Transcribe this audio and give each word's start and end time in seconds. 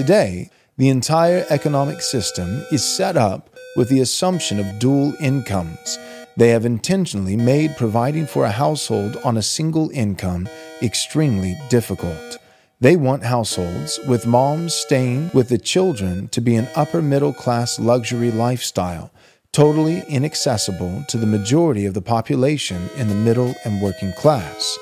today, 0.00 0.48
the 0.78 0.88
entire 0.88 1.44
economic 1.50 2.00
system 2.00 2.64
is 2.72 2.82
set 2.82 3.18
up 3.18 3.50
with 3.76 3.90
the 3.90 4.00
assumption 4.00 4.58
of 4.58 4.78
dual 4.78 5.12
incomes. 5.20 5.98
They 6.38 6.48
have 6.48 6.64
intentionally 6.64 7.36
made 7.36 7.76
providing 7.76 8.26
for 8.26 8.46
a 8.46 8.50
household 8.50 9.18
on 9.22 9.36
a 9.36 9.42
single 9.42 9.90
income 9.90 10.48
extremely 10.80 11.54
difficult. 11.68 12.38
They 12.80 12.96
want 12.96 13.24
households 13.24 14.00
with 14.08 14.26
moms 14.26 14.72
staying 14.72 15.32
with 15.34 15.50
the 15.50 15.58
children 15.58 16.28
to 16.28 16.40
be 16.40 16.56
an 16.56 16.68
upper 16.74 17.02
middle 17.02 17.34
class 17.34 17.78
luxury 17.78 18.30
lifestyle, 18.30 19.10
totally 19.52 20.02
inaccessible 20.08 21.04
to 21.08 21.18
the 21.18 21.26
majority 21.26 21.84
of 21.84 21.92
the 21.92 22.00
population 22.00 22.88
in 22.96 23.08
the 23.08 23.14
middle 23.14 23.54
and 23.66 23.82
working 23.82 24.14
class. 24.14 24.78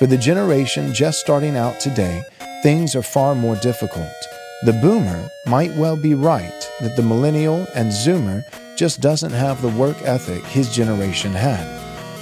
For 0.00 0.06
the 0.06 0.18
generation 0.18 0.92
just 0.92 1.20
starting 1.20 1.56
out 1.56 1.78
today, 1.78 2.24
things 2.64 2.96
are 2.96 3.02
far 3.02 3.34
more 3.34 3.56
difficult. 3.56 4.16
The 4.62 4.72
boomer 4.72 5.28
might 5.44 5.76
well 5.76 5.98
be 5.98 6.14
right 6.14 6.70
that 6.80 6.96
the 6.96 7.02
millennial 7.02 7.68
and 7.74 7.92
zoomer 7.92 8.42
just 8.74 9.02
doesn't 9.02 9.32
have 9.32 9.60
the 9.60 9.68
work 9.68 10.00
ethic 10.00 10.42
his 10.44 10.74
generation 10.74 11.32
had. 11.32 11.66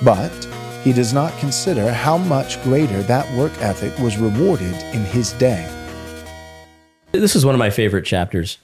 But 0.05 0.33
he 0.83 0.93
does 0.93 1.13
not 1.13 1.33
consider 1.39 1.93
how 1.93 2.19
much 2.19 2.61
greater 2.65 3.03
that 3.05 3.33
work 3.37 3.53
ethic 3.61 3.97
was 4.01 4.19
rewarded 4.19 4.75
in 4.93 5.05
his 5.05 5.33
day. 5.35 5.65
This 7.13 7.37
is 7.37 7.47
one 7.47 7.55
of 7.55 7.61
my 7.61 7.71
favorite 7.71 8.05
chapters 8.05 8.59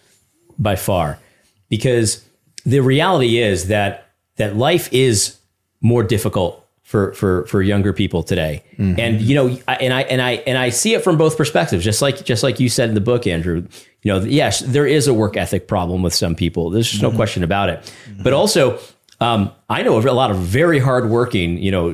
by 0.59 0.75
far 0.75 1.21
because 1.69 2.25
the 2.67 2.81
reality 2.81 3.39
is 3.39 3.69
that 3.69 4.09
that 4.35 4.57
life 4.57 4.93
is 4.93 5.39
more 5.81 6.03
difficult 6.03 6.68
for 6.89 7.13
for 7.13 7.45
for 7.47 7.61
younger 7.61 7.93
people 7.93 8.23
today. 8.23 8.63
And 8.79 9.21
you 9.21 9.35
know, 9.35 9.59
I- 9.69 9.75
and 9.77 9.93
I 9.93 10.03
and 10.03 10.23
I 10.23 10.31
and 10.47 10.57
I 10.57 10.71
see 10.71 10.95
it 10.95 11.05
from 11.05 11.19
both 11.19 11.37
perspectives. 11.37 11.85
Just 11.85 12.01
like 12.01 12.25
just 12.25 12.43
like 12.43 12.59
you 12.61 12.69
said 12.71 12.89
in 12.89 12.95
the 12.95 13.01
book, 13.03 13.27
Andrew. 13.27 13.67
You 14.03 14.13
know, 14.13 14.21
yes, 14.25 14.61
there 14.61 14.87
is 14.87 15.07
a 15.07 15.13
work 15.13 15.37
ethic 15.37 15.67
problem 15.69 16.03
with 16.03 16.15
some 16.15 16.35
people. 16.35 16.71
There's 16.71 16.89
just 16.91 17.03
no 17.03 17.11
question 17.13 17.43
about 17.45 17.69
it. 17.69 17.93
But 18.23 18.33
also, 18.33 18.79
um, 19.21 19.51
I 19.69 19.83
know 19.83 19.97
of 19.97 20.07
a 20.07 20.13
lot 20.13 20.31
of 20.31 20.39
very 20.39 20.79
hardworking, 20.79 21.59
you 21.59 21.71
know, 21.73 21.91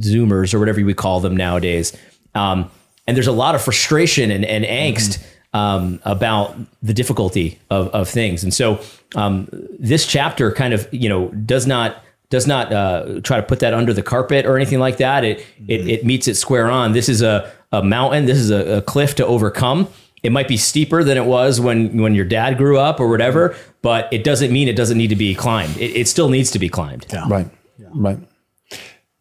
Zoomers 0.00 0.54
or 0.54 0.58
whatever 0.60 0.80
you 0.80 0.94
call 0.94 1.20
them 1.20 1.36
nowadays. 1.36 1.92
Um, 2.34 2.70
and 3.06 3.16
there's 3.16 3.26
a 3.26 3.32
lot 3.32 3.54
of 3.54 3.62
frustration 3.62 4.30
and, 4.30 4.44
and 4.44 4.64
angst 4.64 5.22
um, 5.52 6.00
about 6.04 6.56
the 6.82 6.94
difficulty 6.94 7.58
of, 7.70 7.88
of 7.88 8.08
things. 8.08 8.42
And 8.44 8.54
so 8.54 8.80
um, 9.16 9.48
this 9.78 10.06
chapter 10.06 10.52
kind 10.52 10.72
of, 10.72 10.88
you 10.92 11.08
know, 11.08 11.28
does 11.28 11.66
not 11.66 12.02
does 12.32 12.46
not 12.46 12.72
uh, 12.72 13.20
try 13.20 13.36
to 13.36 13.42
put 13.42 13.60
that 13.60 13.74
under 13.74 13.92
the 13.92 14.02
carpet 14.02 14.46
or 14.46 14.56
anything 14.56 14.80
like 14.80 14.96
that. 14.96 15.22
It 15.22 15.46
it, 15.68 15.86
it 15.86 16.04
meets 16.04 16.26
it 16.26 16.34
square 16.34 16.68
on. 16.68 16.92
This 16.92 17.08
is 17.08 17.20
a, 17.20 17.52
a 17.70 17.82
mountain. 17.82 18.24
This 18.24 18.38
is 18.38 18.50
a, 18.50 18.78
a 18.78 18.82
cliff 18.82 19.14
to 19.16 19.26
overcome. 19.26 19.86
It 20.22 20.32
might 20.32 20.48
be 20.48 20.56
steeper 20.56 21.04
than 21.04 21.18
it 21.18 21.26
was 21.26 21.60
when 21.60 22.00
when 22.00 22.14
your 22.14 22.24
dad 22.24 22.56
grew 22.56 22.78
up 22.78 23.00
or 23.00 23.08
whatever, 23.08 23.54
but 23.82 24.10
it 24.10 24.24
doesn't 24.24 24.50
mean 24.50 24.66
it 24.66 24.76
doesn't 24.76 24.96
need 24.96 25.10
to 25.10 25.16
be 25.16 25.34
climbed. 25.34 25.76
It, 25.76 25.94
it 25.94 26.08
still 26.08 26.30
needs 26.30 26.50
to 26.52 26.58
be 26.58 26.68
climbed. 26.68 27.06
Yeah. 27.12 27.26
Right. 27.28 27.48
Right. 27.94 28.18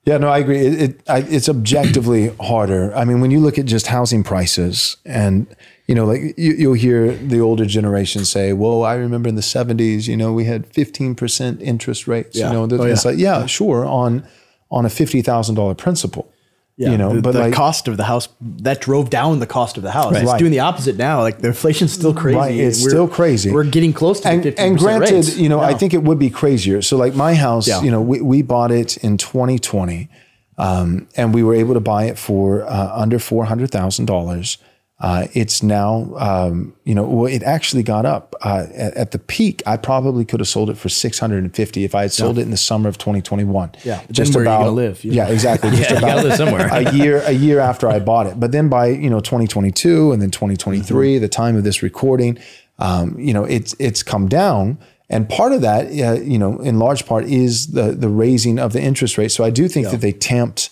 Yeah, 0.06 0.18
no, 0.18 0.30
I 0.30 0.40
agree. 0.40 0.66
It, 0.66 0.82
it 0.82 1.02
I, 1.08 1.20
it's 1.20 1.50
objectively 1.50 2.34
harder. 2.40 2.96
I 2.96 3.06
mean, 3.06 3.22
when 3.22 3.30
you 3.30 3.40
look 3.40 3.60
at 3.60 3.66
just 3.66 3.88
housing 3.88 4.24
prices, 4.24 4.98
and 5.06 5.46
you 5.88 5.96
know, 5.96 6.06
like 6.06 6.22
you, 6.38 6.54
you'll 6.54 6.74
hear 6.74 7.12
the 7.14 7.40
older 7.40 7.66
generation 7.66 8.24
say, 8.26 8.54
"Well, 8.54 8.84
I 8.84 8.94
remember 8.96 9.28
in 9.30 9.36
the 9.36 9.42
'70s, 9.42 10.08
you 10.08 10.16
know, 10.16 10.32
we 10.34 10.46
had 10.46 10.66
15 10.68 11.16
percent 11.16 11.62
interest 11.62 12.08
rates." 12.08 12.38
Yeah. 12.38 12.48
You 12.48 12.54
know, 12.68 12.78
Oh, 12.80 12.84
it's 12.86 13.04
yeah. 13.06 13.12
like, 13.12 13.20
yeah, 13.20 13.46
sure, 13.46 13.86
on 13.86 14.24
on 14.70 14.86
a 14.86 14.90
fifty 14.90 15.22
thousand 15.22 15.56
dollar 15.56 15.76
principal. 15.76 16.32
Yeah, 16.78 16.92
you 16.92 16.98
know, 16.98 17.14
the, 17.16 17.22
but 17.22 17.34
the 17.34 17.40
like, 17.42 17.54
cost 17.54 17.88
of 17.90 17.98
the 17.98 18.06
house 18.06 18.30
that 18.40 18.80
drove 18.82 19.10
down 19.12 19.40
the 19.40 19.46
cost 19.46 19.76
of 19.78 19.84
the 19.84 19.92
house. 19.92 20.16
It's 20.16 20.26
Right. 20.26 20.40
doing 20.40 20.52
the 20.52 20.62
opposite 20.62 20.96
now. 20.98 21.20
Like 21.22 21.40
the 21.40 21.50
inflation's 21.50 21.92
still 21.92 22.14
crazy. 22.14 22.38
Right, 22.38 22.56
it's 22.56 22.80
still 22.80 23.08
crazy. 23.08 23.52
We're 23.52 23.66
getting 23.66 23.92
close 23.94 24.22
to 24.22 24.30
and, 24.30 24.42
the 24.42 24.52
50% 24.54 24.60
and 24.60 24.78
granted, 24.80 25.12
rates. 25.14 25.38
you 25.38 25.50
know, 25.50 25.60
I 25.60 25.74
think 25.76 25.94
it 25.94 26.02
would 26.04 26.18
be 26.18 26.30
crazier. 26.32 26.82
So, 26.82 26.96
like 26.98 27.14
my 27.14 27.36
house, 27.36 27.68
Yeah. 27.68 27.82
you 27.84 27.92
know, 27.92 28.02
we, 28.02 28.22
we 28.22 28.42
bought 28.42 28.72
it 28.72 28.98
in 28.98 29.18
2020, 29.18 30.10
um, 30.58 31.08
and 31.18 31.34
we 31.34 31.44
were 31.44 31.54
able 31.54 31.74
to 31.74 31.80
buy 31.80 32.06
it 32.06 32.18
for 32.18 32.64
uh, 32.64 32.92
under 32.96 33.20
four 33.20 33.46
hundred 33.46 33.70
thousand 33.72 34.06
dollars. 34.06 34.58
Uh, 35.04 35.26
it's 35.34 35.64
now, 35.64 36.14
um, 36.18 36.74
you 36.84 36.94
know, 36.94 37.04
well, 37.04 37.26
it 37.26 37.42
actually 37.42 37.82
got 37.82 38.06
up 38.06 38.36
uh, 38.44 38.68
at, 38.76 38.94
at 38.94 39.12
the 39.12 39.18
peak. 39.18 39.64
I 39.66 39.76
probably 39.76 40.24
could 40.26 40.40
have 40.40 40.48
sold 40.48 40.70
it 40.70 40.78
for 40.78 40.90
six 40.90 41.18
hundred 41.18 41.44
and 41.44 41.56
fifty 41.56 41.84
if 41.84 41.96
I 41.96 42.04
had 42.04 42.12
sold 42.12 42.38
it 42.38 42.44
in 42.44 42.52
the 42.52 42.58
summer 42.58 42.88
of 42.88 43.00
2021. 43.00 43.72
Yeah, 43.84 44.00
but 44.06 44.16
then 44.16 44.32
where 44.32 44.48
are 44.48 44.60
you 44.60 44.60
gonna 44.66 44.72
live, 44.72 45.04
you 45.04 45.12
Yeah, 45.14 45.26
know? 45.26 45.32
exactly. 45.34 45.70
Just 45.76 45.90
Yeah, 45.90 46.00
gotta 46.02 46.22
live 46.28 46.38
somewhere. 46.38 46.68
a 46.72 46.94
year 46.94 47.18
a 47.26 47.32
year 47.32 47.60
after 47.60 47.90
I 47.90 47.98
bought 48.00 48.28
it. 48.28 48.40
But 48.40 48.52
then 48.52 48.70
by 48.70 48.88
you 48.90 49.10
know 49.10 49.20
2022 49.22 50.12
and 50.12 50.22
then 50.22 50.30
2023, 50.30 51.16
Mm-hmm. 51.16 51.22
the 51.22 51.28
time 51.28 51.56
of 51.56 51.64
this 51.64 51.82
recording, 51.82 52.38
um, 52.78 53.18
you 53.20 53.34
know 53.34 53.44
it's 53.44 53.76
it's 53.80 54.04
come 54.04 54.28
down. 54.30 54.78
And 55.10 55.28
part 55.28 55.52
of 55.52 55.60
that, 55.62 55.88
uh, 55.88 56.22
you 56.22 56.38
know, 56.40 56.60
in 56.60 56.80
large 56.80 57.06
part, 57.06 57.26
is 57.26 57.72
the 57.74 57.92
the 57.92 58.08
raising 58.08 58.60
of 58.60 58.72
the 58.72 58.82
interest 58.82 59.18
rate. 59.18 59.32
So 59.32 59.44
I 59.44 59.50
do 59.50 59.68
think 59.68 59.90
that 59.90 60.00
they 60.00 60.14
tamped, 60.14 60.70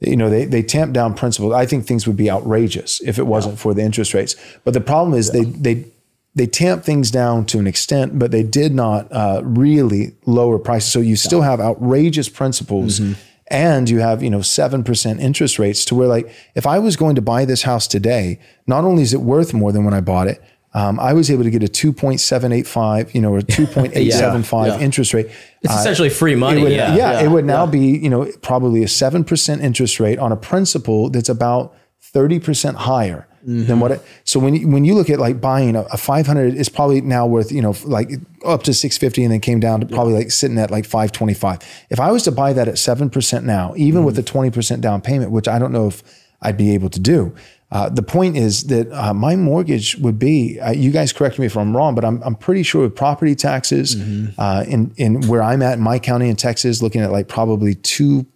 you 0.00 0.16
know, 0.16 0.30
they 0.30 0.46
they 0.46 0.62
tamp 0.62 0.92
down 0.92 1.14
principals. 1.14 1.52
I 1.52 1.66
think 1.66 1.86
things 1.86 2.06
would 2.06 2.16
be 2.16 2.30
outrageous 2.30 3.00
if 3.02 3.18
it 3.18 3.26
wasn't 3.26 3.58
for 3.58 3.74
the 3.74 3.82
interest 3.82 4.14
rates. 4.14 4.34
But 4.64 4.74
the 4.74 4.80
problem 4.80 5.16
is 5.16 5.30
they 5.30 5.44
they 5.44 5.84
they 6.34 6.46
tamp 6.46 6.84
things 6.84 7.10
down 7.10 7.44
to 7.46 7.58
an 7.58 7.66
extent, 7.66 8.18
but 8.18 8.30
they 8.30 8.42
did 8.42 8.74
not 8.74 9.12
uh, 9.12 9.42
really 9.44 10.14
lower 10.26 10.58
prices. 10.58 10.90
So 10.90 11.00
you 11.00 11.16
still 11.16 11.42
have 11.42 11.60
outrageous 11.60 12.28
principals. 12.28 13.00
Mm-hmm. 13.00 13.20
And 13.52 13.90
you 13.90 13.98
have, 13.98 14.22
you 14.22 14.30
know, 14.30 14.38
7% 14.38 15.18
interest 15.18 15.58
rates 15.58 15.84
to 15.86 15.96
where 15.96 16.06
like, 16.06 16.32
if 16.54 16.68
I 16.68 16.78
was 16.78 16.94
going 16.94 17.16
to 17.16 17.20
buy 17.20 17.44
this 17.44 17.62
house 17.62 17.88
today, 17.88 18.38
not 18.68 18.84
only 18.84 19.02
is 19.02 19.12
it 19.12 19.22
worth 19.22 19.52
more 19.52 19.72
than 19.72 19.82
when 19.82 19.92
I 19.92 20.00
bought 20.00 20.28
it, 20.28 20.40
um, 20.72 21.00
I 21.00 21.12
was 21.12 21.30
able 21.30 21.42
to 21.42 21.50
get 21.50 21.62
a 21.62 21.66
2.785, 21.66 23.14
you 23.14 23.20
know, 23.20 23.34
or 23.34 23.40
2.875 23.40 24.66
Yeah. 24.66 24.78
interest 24.78 25.12
rate. 25.14 25.26
It's 25.62 25.72
uh, 25.72 25.76
essentially 25.78 26.10
free 26.10 26.34
money. 26.34 26.62
Would, 26.62 26.72
yeah. 26.72 26.94
yeah, 26.94 27.22
it 27.22 27.28
would 27.28 27.44
now 27.44 27.66
be, 27.66 27.98
you 27.98 28.08
know, 28.08 28.30
probably 28.42 28.82
a 28.82 28.86
7% 28.86 29.60
interest 29.60 29.98
rate 29.98 30.18
on 30.18 30.30
a 30.32 30.36
principal 30.36 31.10
that's 31.10 31.28
about 31.28 31.74
30% 32.14 32.74
higher 32.74 33.26
than 33.42 33.64
mm-hmm. 33.64 33.80
what 33.80 33.90
it, 33.90 34.02
so 34.24 34.38
when 34.38 34.54
you, 34.54 34.68
when 34.68 34.84
you 34.84 34.94
look 34.94 35.08
at 35.08 35.18
like 35.18 35.40
buying 35.40 35.74
a, 35.74 35.80
a 35.84 35.96
500, 35.96 36.54
it's 36.54 36.68
probably 36.68 37.00
now 37.00 37.26
worth, 37.26 37.50
you 37.50 37.62
know, 37.62 37.74
like 37.84 38.10
up 38.44 38.62
to 38.64 38.74
650 38.74 39.24
and 39.24 39.32
then 39.32 39.40
came 39.40 39.60
down 39.60 39.80
to 39.80 39.86
probably 39.86 40.12
like 40.12 40.30
sitting 40.30 40.58
at 40.58 40.70
like 40.70 40.84
525. 40.84 41.86
If 41.88 41.98
I 41.98 42.12
was 42.12 42.22
to 42.24 42.32
buy 42.32 42.52
that 42.52 42.68
at 42.68 42.74
7% 42.74 43.42
now, 43.44 43.72
even 43.76 44.00
mm-hmm. 44.00 44.06
with 44.06 44.18
a 44.18 44.22
20% 44.22 44.80
down 44.80 45.00
payment, 45.00 45.30
which 45.30 45.48
I 45.48 45.58
don't 45.58 45.72
know 45.72 45.88
if 45.88 46.02
I'd 46.42 46.58
be 46.58 46.74
able 46.74 46.90
to 46.90 47.00
do, 47.00 47.34
uh, 47.72 47.88
the 47.88 48.02
point 48.02 48.36
is 48.36 48.64
that 48.64 48.90
uh, 48.92 49.14
my 49.14 49.36
mortgage 49.36 49.96
would 49.96 50.18
be. 50.18 50.58
Uh, 50.60 50.72
you 50.72 50.90
guys 50.90 51.12
correct 51.12 51.38
me 51.38 51.46
if 51.46 51.56
I'm 51.56 51.76
wrong, 51.76 51.94
but 51.94 52.04
I'm 52.04 52.20
I'm 52.24 52.34
pretty 52.34 52.62
sure 52.64 52.82
with 52.82 52.96
property 52.96 53.34
taxes 53.36 53.96
uh, 54.38 54.64
in 54.66 54.92
in 54.96 55.26
where 55.28 55.42
I'm 55.42 55.62
at 55.62 55.74
in 55.78 55.80
my 55.80 55.98
county 55.98 56.28
in 56.28 56.36
Texas, 56.36 56.82
looking 56.82 57.00
at 57.00 57.10
like 57.12 57.28
probably 57.28 57.74
two. 57.74 58.26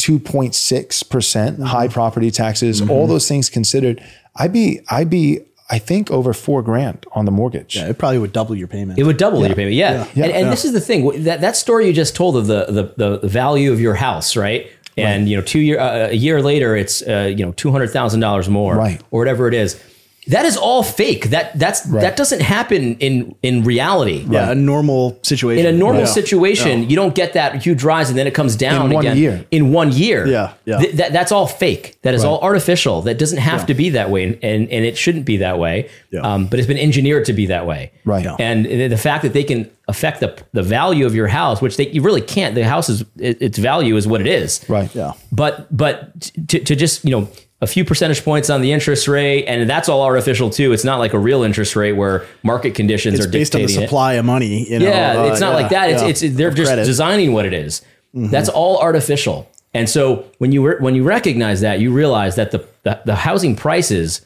2.6% 0.00 1.62
high 1.62 1.88
property 1.88 2.30
taxes, 2.30 2.80
all 2.88 3.06
those 3.06 3.28
things 3.28 3.50
considered, 3.50 4.02
I'd 4.36 4.52
be, 4.52 4.80
I'd 4.90 5.10
be, 5.10 5.40
I 5.68 5.78
think 5.78 6.10
over 6.10 6.32
four 6.32 6.62
grand 6.62 7.04
on 7.12 7.26
the 7.26 7.30
mortgage. 7.30 7.76
Yeah, 7.76 7.88
it 7.88 7.98
probably 7.98 8.18
would 8.18 8.32
double 8.32 8.56
your 8.56 8.66
payment. 8.66 8.98
It 8.98 9.04
would 9.04 9.18
double 9.18 9.44
your 9.46 9.54
payment. 9.54 9.74
Yeah. 9.76 10.06
Yeah. 10.14 10.24
And, 10.24 10.32
and 10.32 10.44
Yeah. 10.46 10.50
this 10.50 10.64
is 10.64 10.72
the 10.72 10.80
thing 10.80 11.24
that, 11.24 11.42
that 11.42 11.56
story 11.56 11.86
you 11.86 11.92
just 11.92 12.16
told 12.16 12.36
of 12.36 12.46
the, 12.46 12.64
the, 12.66 12.94
the, 12.96 13.18
the 13.18 13.28
value 13.28 13.72
of 13.72 13.80
your 13.80 13.94
house, 13.94 14.36
right? 14.36 14.68
And, 15.06 15.28
you 15.28 15.36
know, 15.36 15.42
two 15.42 15.60
year, 15.60 15.78
uh, 15.80 16.08
a 16.10 16.14
year 16.16 16.42
later, 16.42 16.76
it's, 16.76 17.02
uh, 17.02 17.32
you 17.36 17.44
know, 17.44 17.52
$200,000 17.52 18.48
more 18.48 18.76
Right. 18.76 19.00
or 19.10 19.20
whatever 19.20 19.48
it 19.48 19.54
is. 19.54 19.80
That 20.26 20.44
is 20.44 20.56
all 20.56 20.82
fake. 20.82 21.30
That 21.30 21.58
that's 21.58 21.80
that 21.80 22.16
doesn't 22.16 22.42
happen 22.42 22.96
in 22.98 23.34
in 23.42 23.64
reality. 23.64 24.26
yeah, 24.28 24.50
a 24.50 24.54
normal 24.54 25.18
situation. 25.22 25.66
In 25.66 25.74
a 25.74 25.76
normal 25.78 26.02
Yeah. 26.02 26.06
situation, 26.08 26.88
you 26.90 26.94
don't 26.96 27.14
get 27.14 27.32
that 27.32 27.62
huge 27.62 27.82
rise 27.82 28.10
and 28.10 28.18
then 28.18 28.26
it 28.26 28.34
comes 28.34 28.54
down 28.54 28.86
In 28.86 28.92
one 28.92 29.04
again 29.06 29.16
year. 29.16 29.44
in 29.50 29.72
one 29.72 29.90
year. 29.92 30.26
Yeah, 30.26 30.52
yeah. 30.66 30.78
Th- 30.78 30.94
that, 30.96 31.12
that's 31.14 31.32
all 31.32 31.46
fake. 31.46 31.96
That 32.02 32.14
is 32.14 32.22
all 32.22 32.38
artificial. 32.40 33.00
That 33.02 33.18
doesn't 33.18 33.38
have 33.38 33.64
to 33.66 33.74
be 33.74 33.90
that 33.90 34.10
way, 34.10 34.24
and, 34.24 34.34
and 34.42 34.68
and 34.70 34.84
it 34.84 34.96
shouldn't 34.98 35.24
be 35.24 35.38
that 35.38 35.58
way. 35.58 35.88
Yeah. 36.10 36.20
Um, 36.20 36.46
but 36.48 36.58
it's 36.58 36.68
been 36.68 36.78
engineered 36.78 37.24
to 37.24 37.32
be 37.32 37.46
that 37.46 37.66
way. 37.66 37.90
Right. 38.04 38.24
Yeah. 38.24 38.36
And 38.38 38.66
the 38.66 38.88
the 38.88 38.98
fact 38.98 39.22
that 39.22 39.32
they 39.32 39.44
can 39.44 39.70
affect 39.88 40.20
the 40.20 40.36
the 40.52 40.62
value 40.62 41.06
of 41.06 41.14
your 41.14 41.28
house, 41.28 41.62
which 41.62 41.76
they 41.78 41.88
you 41.88 42.02
really 42.02 42.20
can't. 42.20 42.54
The 42.54 42.64
house 42.64 42.90
is 42.90 43.04
it, 43.18 43.40
its 43.40 43.58
value 43.58 43.96
is 43.96 44.06
what 44.06 44.20
it 44.20 44.26
is. 44.26 44.60
Right. 44.68 44.94
Yeah. 44.94 45.12
But 45.32 45.74
but 45.74 46.30
to, 46.48 46.58
to 46.60 46.76
just 46.76 47.04
you 47.06 47.10
know 47.10 47.28
a 47.62 47.66
few 47.66 47.84
percentage 47.84 48.24
points 48.24 48.48
on 48.48 48.62
the 48.62 48.72
interest 48.72 49.06
rate, 49.06 49.44
and 49.46 49.68
that's 49.68 49.88
all 49.88 50.02
artificial 50.02 50.48
too. 50.50 50.72
It's 50.72 50.84
not 50.84 50.98
like 50.98 51.12
a 51.12 51.18
real 51.18 51.42
interest 51.42 51.76
rate 51.76 51.92
where 51.92 52.24
market 52.42 52.74
conditions 52.74 53.18
It's 53.18 53.26
are 53.26 53.30
based 53.30 53.54
on 53.54 53.60
the 53.60 53.66
dictating 53.66 53.84
it. 53.84 53.86
supply 53.88 54.14
of 54.14 54.24
money. 54.24 54.68
You 54.70 54.78
know, 54.78 54.86
Yeah, 54.86 55.20
uh, 55.20 55.24
it's 55.26 55.40
not 55.40 55.50
yeah, 55.50 55.54
like 55.56 55.70
that. 55.70 55.90
It's 55.90 56.02
yeah. 56.02 56.08
it's 56.28 56.36
they're 56.36 56.50
just 56.50 56.68
credit. 56.70 56.84
designing 56.86 57.32
what 57.32 57.44
it 57.46 57.52
is. 57.52 57.82
That's 58.14 58.48
all 58.48 58.78
artificial. 58.78 59.48
And 59.72 59.88
so 59.88 60.24
when 60.38 60.50
you 60.52 60.66
re- 60.66 60.76
when 60.80 60.94
you 60.94 61.04
recognize 61.04 61.60
that, 61.60 61.80
you 61.80 61.92
realize 61.92 62.34
that 62.36 62.50
the 62.50 62.66
the, 62.82 63.00
the 63.04 63.14
housing 63.14 63.54
prices 63.56 64.24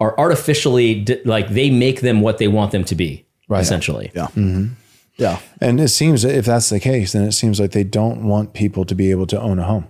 are 0.00 0.16
artificially 0.18 0.94
di- 1.02 1.22
like 1.24 1.48
they 1.50 1.70
make 1.70 2.00
them 2.02 2.20
what 2.20 2.38
they 2.38 2.48
want 2.48 2.70
them 2.70 2.84
to 2.84 2.94
be. 2.94 3.26
Right. 3.48 3.60
Essentially. 3.62 4.10
Yeah. 4.14 4.28
Yeah. 5.16 5.38
And 5.60 5.80
it 5.80 5.88
seems 5.88 6.22
that 6.22 6.34
if 6.36 6.44
that's 6.46 6.68
the 6.68 6.78
case, 6.80 7.12
then 7.12 7.22
it 7.24 7.32
seems 7.32 7.58
like 7.58 7.72
they 7.72 7.84
don't 7.84 8.24
want 8.24 8.52
people 8.54 8.84
to 8.84 8.94
be 8.94 9.10
able 9.10 9.26
to 9.28 9.40
own 9.40 9.58
a 9.58 9.64
home. 9.64 9.86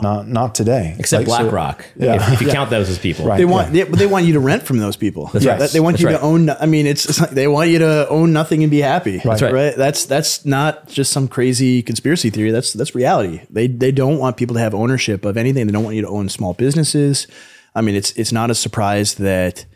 Not 0.00 0.28
not 0.28 0.54
today. 0.54 0.94
Except 0.98 1.26
Like, 1.26 1.36
so- 1.38 1.42
BlackRock, 1.50 1.84
Yeah. 1.96 2.14
if, 2.14 2.34
if 2.34 2.42
you 2.42 2.48
count 2.48 2.70
those 2.70 2.88
as 2.88 2.98
people. 2.98 3.26
Right. 3.26 3.36
They 3.36 3.44
want 3.44 3.72
they, 3.72 3.82
they 3.82 4.06
want 4.06 4.24
you 4.26 4.32
to 4.34 4.40
rent 4.40 4.62
from 4.62 4.78
those 4.78 4.96
people. 4.96 5.26
That's 5.32 5.44
right. 5.44 5.58
They 5.70 5.80
want 5.80 5.94
That's 5.94 6.02
you 6.02 6.06
right. 6.08 6.16
to 6.16 6.22
own. 6.22 6.48
I 6.50 6.66
mean, 6.66 6.86
it's, 6.86 7.04
it's 7.06 7.20
like 7.20 7.30
they 7.30 7.48
want 7.48 7.70
you 7.70 7.80
to 7.80 8.08
own 8.08 8.32
nothing 8.32 8.62
and 8.62 8.70
be 8.70 8.80
happy. 8.80 9.18
That's 9.18 9.42
right. 9.42 9.74
That's 9.76 10.06
that's 10.06 10.46
not 10.46 10.88
just 10.88 11.12
some 11.12 11.28
crazy 11.28 11.82
conspiracy 11.82 12.30
theory. 12.30 12.50
That's 12.52 12.72
that's 12.72 12.94
reality. 12.94 13.42
They 13.50 13.66
they 13.66 13.92
don't 13.92 14.18
want 14.18 14.36
people 14.36 14.54
to 14.54 14.60
have 14.60 14.74
ownership 14.74 15.24
of 15.24 15.36
anything. 15.36 15.66
They 15.66 15.72
don't 15.72 15.84
want 15.84 15.96
you 15.96 16.02
to 16.02 16.08
own 16.08 16.28
small 16.28 16.54
businesses. 16.54 17.26
I 17.74 17.80
mean, 17.80 17.94
it's 17.94 18.12
it's 18.12 18.32
not 18.32 18.50
a 18.50 18.54
surprise 18.54 19.16
that 19.16 19.66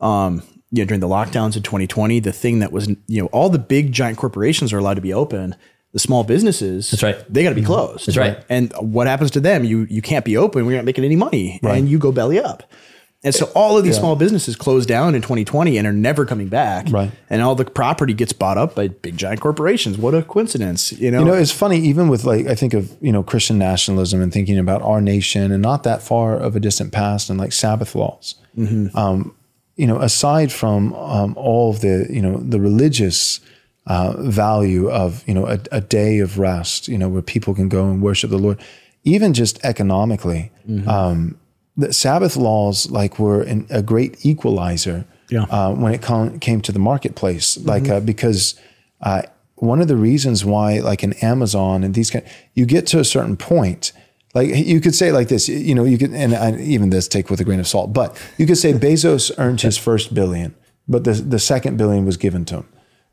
um, 0.00 0.42
you 0.70 0.82
know 0.82 0.86
during 0.86 1.00
the 1.00 1.08
lockdowns 1.08 1.56
in 1.56 1.62
2020, 1.62 2.20
the 2.20 2.32
thing 2.32 2.58
that 2.60 2.72
was 2.72 2.88
you 3.06 3.22
know 3.22 3.26
all 3.26 3.48
the 3.50 3.58
big 3.58 3.92
giant 3.92 4.18
corporations 4.18 4.72
are 4.72 4.78
allowed 4.78 4.94
to 4.94 5.00
be 5.00 5.12
open. 5.12 5.54
The 5.96 6.00
small 6.00 6.24
businesses, 6.24 6.90
That's 6.90 7.02
right. 7.02 7.16
They 7.32 7.42
got 7.42 7.48
to 7.48 7.54
be 7.54 7.62
closed. 7.62 8.06
That's 8.06 8.18
right. 8.18 8.44
And 8.50 8.70
what 8.74 9.06
happens 9.06 9.30
to 9.30 9.40
them? 9.40 9.64
You 9.64 9.86
you 9.88 10.02
can't 10.02 10.26
be 10.26 10.36
open. 10.36 10.66
We're 10.66 10.76
not 10.76 10.84
making 10.84 11.04
any 11.04 11.16
money, 11.16 11.58
and 11.76 11.88
you 11.88 11.98
go 11.98 12.12
belly 12.12 12.38
up. 12.38 12.64
And 13.24 13.34
so 13.34 13.46
all 13.56 13.76
of 13.76 13.82
these 13.82 13.96
small 13.96 14.14
businesses 14.14 14.54
closed 14.56 14.88
down 14.88 15.14
in 15.16 15.22
2020 15.22 15.78
and 15.78 15.86
are 15.86 15.92
never 15.92 16.24
coming 16.24 16.48
back. 16.48 16.86
Right. 16.90 17.10
And 17.28 17.42
all 17.42 17.56
the 17.56 17.64
property 17.64 18.12
gets 18.14 18.32
bought 18.32 18.56
up 18.56 18.76
by 18.76 18.88
big 18.88 19.16
giant 19.16 19.40
corporations. 19.40 19.98
What 19.98 20.14
a 20.14 20.22
coincidence, 20.22 20.92
you 20.92 21.10
know? 21.10 21.20
You 21.20 21.24
know, 21.24 21.32
it's 21.34 21.50
funny, 21.50 21.78
even 21.80 22.08
with 22.08 22.24
like, 22.24 22.46
I 22.46 22.54
think 22.54 22.72
of, 22.74 22.96
you 23.00 23.10
know, 23.10 23.24
Christian 23.24 23.58
nationalism 23.58 24.22
and 24.22 24.32
thinking 24.32 24.58
about 24.58 24.82
our 24.82 25.00
nation 25.00 25.50
and 25.50 25.60
not 25.60 25.82
that 25.82 26.02
far 26.02 26.36
of 26.36 26.54
a 26.54 26.60
distant 26.60 26.92
past 26.92 27.28
and 27.28 27.36
like 27.36 27.52
Sabbath 27.52 27.96
laws. 27.96 28.36
Um, 28.94 29.34
you 29.74 29.86
know, 29.88 29.98
aside 30.00 30.52
from 30.52 30.94
um, 30.94 31.34
all 31.36 31.70
of 31.70 31.80
the, 31.80 32.06
you 32.08 32.22
know, 32.22 32.36
the 32.36 32.60
religious 32.60 33.40
uh, 33.86 34.14
value 34.22 34.90
of, 34.90 35.22
you 35.26 35.34
know, 35.34 35.46
a, 35.46 35.58
a 35.72 35.80
day 35.80 36.18
of 36.18 36.38
rest, 36.38 36.88
you 36.88 36.98
know, 36.98 37.08
where 37.08 37.22
people 37.22 37.54
can 37.54 37.68
go 37.68 37.88
and 37.88 38.02
worship 38.02 38.30
the 38.30 38.38
Lord, 38.38 38.58
even 39.04 39.32
just 39.32 39.64
economically, 39.64 40.50
um, 40.88 41.38
the 41.76 41.92
Sabbath 41.92 42.36
laws 42.36 42.90
like 42.90 43.18
were 43.18 43.42
an, 43.42 43.66
a 43.70 43.82
great 43.82 44.24
equalizer 44.24 45.04
Yeah. 45.30 45.42
uh, 45.50 45.72
when 45.74 45.92
it 45.94 46.02
com- 46.02 46.38
came 46.40 46.60
to 46.62 46.72
the 46.72 46.78
marketplace, 46.78 47.58
like 47.58 47.88
uh, 47.88 48.00
because 48.00 48.54
uh, 49.02 49.22
one 49.56 49.80
of 49.80 49.88
the 49.88 49.96
reasons 49.96 50.44
why, 50.44 50.80
like 50.80 51.04
in 51.04 51.12
Amazon 51.22 51.84
and 51.84 51.94
these 51.94 52.10
kind, 52.10 52.24
you 52.54 52.66
get 52.66 52.86
to 52.88 52.98
a 52.98 53.04
certain 53.04 53.36
point. 53.36 53.92
Like 54.34 54.48
you 54.54 54.80
could 54.80 54.94
say 54.94 55.12
like 55.12 55.28
this, 55.28 55.48
you 55.48 55.74
know, 55.74 55.84
you 55.84 55.96
could, 55.98 56.12
and 56.12 56.34
I, 56.34 56.56
even 56.58 56.90
this 56.90 57.08
take 57.08 57.30
with 57.30 57.40
a 57.40 57.44
grain 57.44 57.60
of 57.60 57.66
salt, 57.66 57.92
but 57.92 58.16
you 58.38 58.46
could 58.46 58.58
say 58.58 58.72
Bezos 58.86 59.30
earned 59.38 59.60
his 59.62 59.78
first 59.78 60.12
billion, 60.14 60.54
but 60.88 61.04
the 61.04 61.12
the 61.12 61.38
second 61.38 61.76
billion 61.78 62.04
was 62.04 62.16
given 62.16 62.44
to 62.46 62.56
him. 62.56 62.66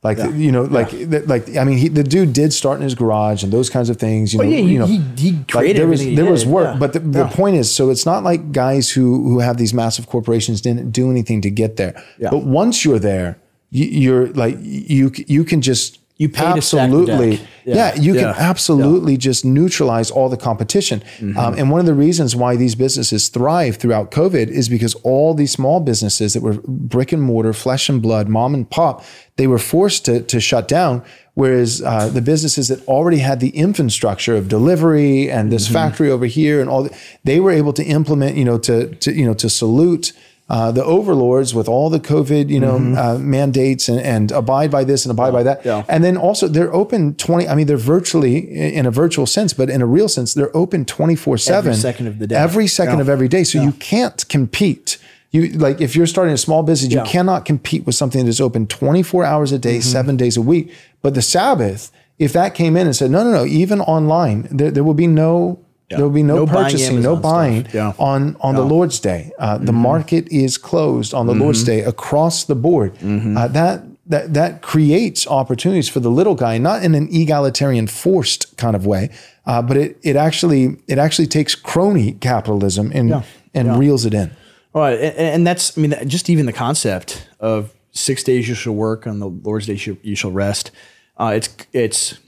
Like 0.04 0.18
you 0.18 0.52
know, 0.52 0.64
like 0.64 0.90
th- 0.90 1.28
like 1.28 1.56
I 1.56 1.64
mean, 1.64 1.78
he, 1.78 1.88
the 1.88 2.04
dude 2.04 2.34
did 2.34 2.52
start 2.52 2.78
in 2.78 2.84
his 2.84 2.94
garage 2.94 3.42
and 3.42 3.54
those 3.54 3.70
kinds 3.70 3.90
of 3.90 3.96
things. 3.96 4.34
You 4.34 4.42
oh, 4.42 4.44
know, 4.44 4.50
yeah, 4.50 4.58
he- 4.58 4.74
you 4.74 4.80
know, 4.80 4.86
he- 4.86 5.04
he 5.18 5.32
like, 5.32 5.48
created 5.48 5.78
there 5.80 5.88
was 5.88 6.06
there 6.06 6.30
was 6.30 6.46
work, 6.46 6.74
yeah. 6.74 6.80
but 6.80 6.92
the, 6.92 7.00
the 7.00 7.26
point 7.28 7.56
is, 7.56 7.74
so 7.74 7.90
it's 7.90 8.06
not 8.06 8.22
like 8.22 8.52
guys 8.52 8.92
who 8.92 9.24
who 9.30 9.40
have 9.40 9.56
these 9.56 9.74
massive 9.74 10.08
corporations 10.08 10.60
didn't 10.60 10.92
do 10.92 11.10
anything 11.10 11.40
to 11.42 11.50
get 11.50 11.78
there. 11.78 12.04
Yeah. 12.18 12.32
But 12.32 12.44
once 12.44 12.84
you're 12.84 13.00
there, 13.00 13.40
you, 13.72 13.86
you're 13.86 14.28
like 14.34 14.58
you 14.60 15.10
you 15.26 15.46
can 15.46 15.62
just 15.62 16.00
You 16.18 16.30
pay 16.30 16.54
to 16.54 16.62
stack 16.62 16.82
absolutely 16.82 17.38
deck. 17.38 17.48
yeah. 17.66 17.76
Yeah. 17.76 17.96
you 17.96 18.14
can 18.14 18.22
Yeah. 18.24 18.36
absolutely 18.38 19.18
just 19.18 19.44
neutralize 19.44 20.12
all 20.12 20.30
the 20.30 20.38
competition. 20.38 21.02
Mm-hmm. 21.18 21.38
Um, 21.38 21.54
and 21.58 21.72
one 21.72 21.80
of 21.80 21.86
the 21.88 21.94
reasons 21.96 22.36
why 22.36 22.56
these 22.56 22.76
businesses 22.76 23.30
thrive 23.30 23.78
throughout 23.78 24.12
COVID 24.12 24.48
is 24.48 24.70
because 24.70 24.94
all 25.04 25.34
these 25.34 25.52
small 25.52 25.80
businesses 25.80 26.34
that 26.34 26.44
were 26.44 26.60
brick 26.68 27.12
and 27.12 27.22
mortar, 27.22 27.52
flesh 27.52 27.90
and 27.90 28.00
blood, 28.02 28.30
mom 28.30 28.54
and 28.54 28.70
pop, 28.70 29.04
they 29.38 29.48
were 29.48 29.58
forced 29.60 30.06
to 30.06 30.22
to 30.22 30.40
shut 30.40 30.68
down. 30.68 31.02
Whereas 31.36 31.82
uh, 31.82 32.10
the 32.10 32.22
businesses 32.22 32.68
that 32.68 32.88
already 32.88 33.18
had 33.18 33.40
the 33.40 33.50
infrastructure 33.50 34.36
of 34.36 34.48
delivery 34.48 35.32
and 35.32 35.52
this 35.52 35.66
Mm-hmm. 35.66 35.74
factory 35.74 36.12
over 36.12 36.28
here 36.28 36.62
and 36.62 36.70
all, 36.70 36.84
the, 36.84 36.96
they 37.24 37.40
were 37.40 37.50
able 37.52 37.74
to 37.74 37.84
implement, 37.84 38.38
you 38.38 38.46
know, 38.46 38.60
to 38.60 38.94
to 38.96 39.12
you 39.12 39.26
know 39.26 39.34
to 39.34 39.50
salute. 39.50 40.14
Uh, 40.56 40.72
the 40.72 40.84
overlords 40.98 41.50
with 41.58 41.68
all 41.68 41.90
the 41.90 42.00
COVID, 42.00 42.46
you 42.56 42.60
know, 42.60 42.76
uh, 43.04 43.18
mandates 43.18 43.90
and, 43.90 44.00
and 44.16 44.32
abide 44.32 44.70
by 44.78 44.84
this 44.84 45.04
and 45.06 45.12
abide 45.12 45.34
by 45.34 45.42
that. 45.44 45.58
Mm-hmm. 45.60 45.68
Yeah. 45.68 45.84
And 45.94 46.04
then 46.04 46.16
also 46.16 46.48
they're 46.48 46.72
open 46.82 47.16
20, 47.16 47.48
I 47.52 47.56
mean, 47.56 47.66
they're 47.70 47.88
virtually 47.98 48.36
in 48.80 48.86
a 48.86 48.92
virtual 48.92 49.26
sense, 49.26 49.52
but 49.60 49.68
in 49.76 49.82
a 49.82 49.86
real 49.98 50.08
sense, 50.08 50.36
they're 50.36 50.56
open 50.56 50.86
24 50.86 51.38
seven. 51.40 51.70
Every 51.72 51.82
second 51.82 52.06
of 52.08 52.20
the 52.20 52.28
day. 52.28 52.36
Every 52.36 52.68
second 52.68 52.98
Yeah. 52.98 53.02
of 53.06 53.10
every 53.10 53.28
day. 53.28 53.44
So 53.44 53.56
you 53.68 53.72
can't 53.94 54.20
compete. 54.30 55.00
You 55.32 55.42
like 55.66 55.82
if 55.82 55.96
you're 55.96 56.06
starting 56.16 56.36
a 56.36 56.44
small 56.48 56.62
business, 56.62 56.94
you 56.94 57.02
cannot 57.02 57.46
compete 57.46 57.84
with 57.88 57.96
something 57.96 58.24
that's 58.26 58.40
open 58.48 58.68
24 58.68 59.26
hours 59.26 59.52
a 59.52 59.58
day, 59.58 59.78
Mm-hmm. 59.80 59.92
seven 59.98 60.18
days 60.18 60.38
a 60.38 60.42
week. 60.54 60.66
But 61.02 61.16
the 61.16 61.24
Sabbath, 61.24 61.92
if 62.20 62.32
that 62.34 62.54
came 62.54 62.78
in 62.78 62.86
and 62.86 62.96
said, 62.96 63.10
no, 63.10 63.24
no, 63.24 63.32
no, 63.32 63.46
even 63.46 63.82
online, 63.82 64.48
there, 64.52 64.70
there 64.70 64.84
will 64.84 64.94
be 64.94 65.08
no, 65.08 65.58
there 65.98 66.06
will 66.06 66.14
be 66.14 66.24
no, 66.24 66.36
No 66.38 66.46
buying 66.46 66.64
purchasing, 66.66 67.02
no 67.02 67.16
buying. 67.16 67.68
Yeah. 67.74 67.94
on 67.98 68.36
on 68.42 68.56
the 68.56 68.66
Lord's 68.66 69.00
Day. 69.00 69.32
Uh, 69.40 69.58
The 69.58 69.74
market 69.74 70.28
is 70.32 70.58
closed 70.58 71.14
on 71.14 71.28
the 71.28 71.34
Lord's 71.36 71.64
Day 71.64 71.82
across 71.82 72.46
the 72.46 72.56
board. 72.56 72.92
Uh, 73.02 73.48
that 73.50 73.84
that 74.08 74.34
that 74.34 74.62
creates 74.62 75.28
opportunities 75.28 75.90
for 75.90 76.02
the 76.02 76.10
little 76.10 76.36
guy, 76.36 76.58
not 76.58 76.84
in 76.84 76.94
an 76.96 77.08
egalitarian, 77.12 77.88
forced 77.88 78.58
kind 78.58 78.76
of 78.76 78.86
way, 78.86 79.10
uh, 79.46 79.62
but 79.62 79.78
it 79.78 79.98
it 80.02 80.16
actually 80.16 80.76
it 80.88 80.98
actually 80.98 81.28
takes 81.28 81.56
crony 81.56 82.14
capitalism 82.20 82.92
and 82.94 83.24
and 83.54 83.80
reels 83.80 84.06
it 84.06 84.14
in. 84.14 84.30
All 84.76 84.82
right, 84.82 85.00
and, 85.00 85.18
and 85.36 85.48
that's 85.48 85.78
I 85.78 85.82
mean 85.82 85.94
just 86.08 86.30
even 86.30 86.46
the 86.46 86.54
concept 86.54 87.28
of 87.40 87.74
six 87.92 88.24
days 88.24 88.48
you 88.50 88.56
shall 88.56 88.76
work 88.76 89.06
on 89.08 89.20
the 89.20 89.28
Lord's 89.30 89.68
day 89.68 89.76
you, 89.86 89.98
you 90.02 90.16
shall 90.16 90.32
rest. 90.32 90.72
Uh, 91.18 91.34
it's 91.36 91.50
it's 91.72 92.20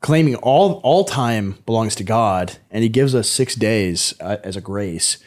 claiming 0.00 0.36
all 0.36 0.80
all 0.82 1.04
time 1.04 1.58
belongs 1.66 1.94
to 1.96 2.04
God, 2.04 2.56
and 2.70 2.82
He 2.82 2.88
gives 2.88 3.14
us 3.14 3.28
six 3.28 3.54
days 3.54 4.14
uh, 4.20 4.36
as 4.44 4.56
a 4.56 4.60
grace, 4.60 5.18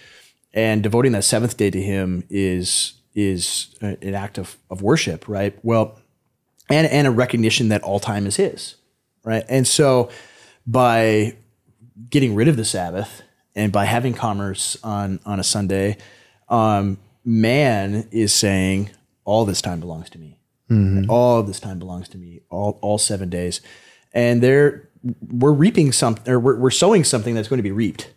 and 0.54 0.84
devoting 0.84 1.12
that 1.14 1.24
seventh 1.24 1.58
day 1.58 1.70
to 1.70 1.82
Him 1.82 2.24
is 2.30 2.94
is 3.16 3.76
an 3.82 4.14
act 4.14 4.38
of 4.38 4.58
of 4.70 4.82
worship, 4.82 5.28
right? 5.28 5.58
Well, 5.64 6.00
and 6.70 6.88
and 6.88 7.08
a 7.08 7.12
recognition 7.12 7.70
that 7.70 7.84
all 7.84 8.00
time 8.00 8.26
is 8.26 8.36
His, 8.38 8.76
right? 9.24 9.44
And 9.50 9.68
so 9.68 10.10
by 10.66 11.36
getting 12.10 12.36
rid 12.36 12.48
of 12.48 12.56
the 12.56 12.66
Sabbath 12.66 13.22
and 13.56 13.72
by 13.72 13.86
having 13.86 14.14
commerce 14.14 14.78
on 14.84 15.20
on 15.26 15.40
a 15.40 15.44
Sunday, 15.44 15.98
um, 16.48 16.98
man 17.26 18.08
is 18.12 18.34
saying 18.34 18.92
all 19.26 19.46
this 19.46 19.62
time 19.62 19.80
belongs 19.80 20.10
to 20.12 20.18
me. 20.20 20.40
All 21.10 21.40
of 21.40 21.48
this 21.48 21.60
time 21.60 21.80
belongs 21.80 22.08
to 22.10 22.18
me. 22.18 22.42
All 22.50 22.78
all 22.82 22.98
seven 23.00 23.30
days, 23.30 23.60
and 24.14 24.42
they're 24.42 24.90
we're 25.30 25.54
reaping 25.54 25.92
something 25.92 26.32
or 26.32 26.40
we're, 26.40 26.58
we're 26.58 26.72
sowing 26.72 27.04
something 27.04 27.36
that's 27.36 27.48
going 27.48 27.60
to 27.60 27.64
be 27.64 27.72
reaped, 27.72 28.12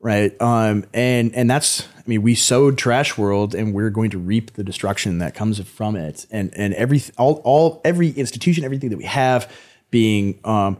right? 0.00 0.40
Um, 0.40 0.84
and 0.92 1.34
and 1.34 1.50
that's 1.50 1.82
I 1.96 2.02
mean 2.06 2.22
we 2.22 2.34
sowed 2.34 2.78
trash 2.78 3.16
world, 3.16 3.54
and 3.54 3.74
we're 3.74 3.90
going 3.90 4.10
to 4.10 4.18
reap 4.18 4.54
the 4.54 4.64
destruction 4.64 5.18
that 5.18 5.34
comes 5.34 5.60
from 5.60 5.96
it, 5.96 6.26
and 6.30 6.52
and 6.54 6.74
every 6.74 7.02
all 7.16 7.40
all 7.44 7.80
every 7.84 8.10
institution, 8.10 8.64
everything 8.64 8.90
that 8.90 8.98
we 8.98 9.04
have 9.04 9.50
being 9.90 10.38
um, 10.44 10.78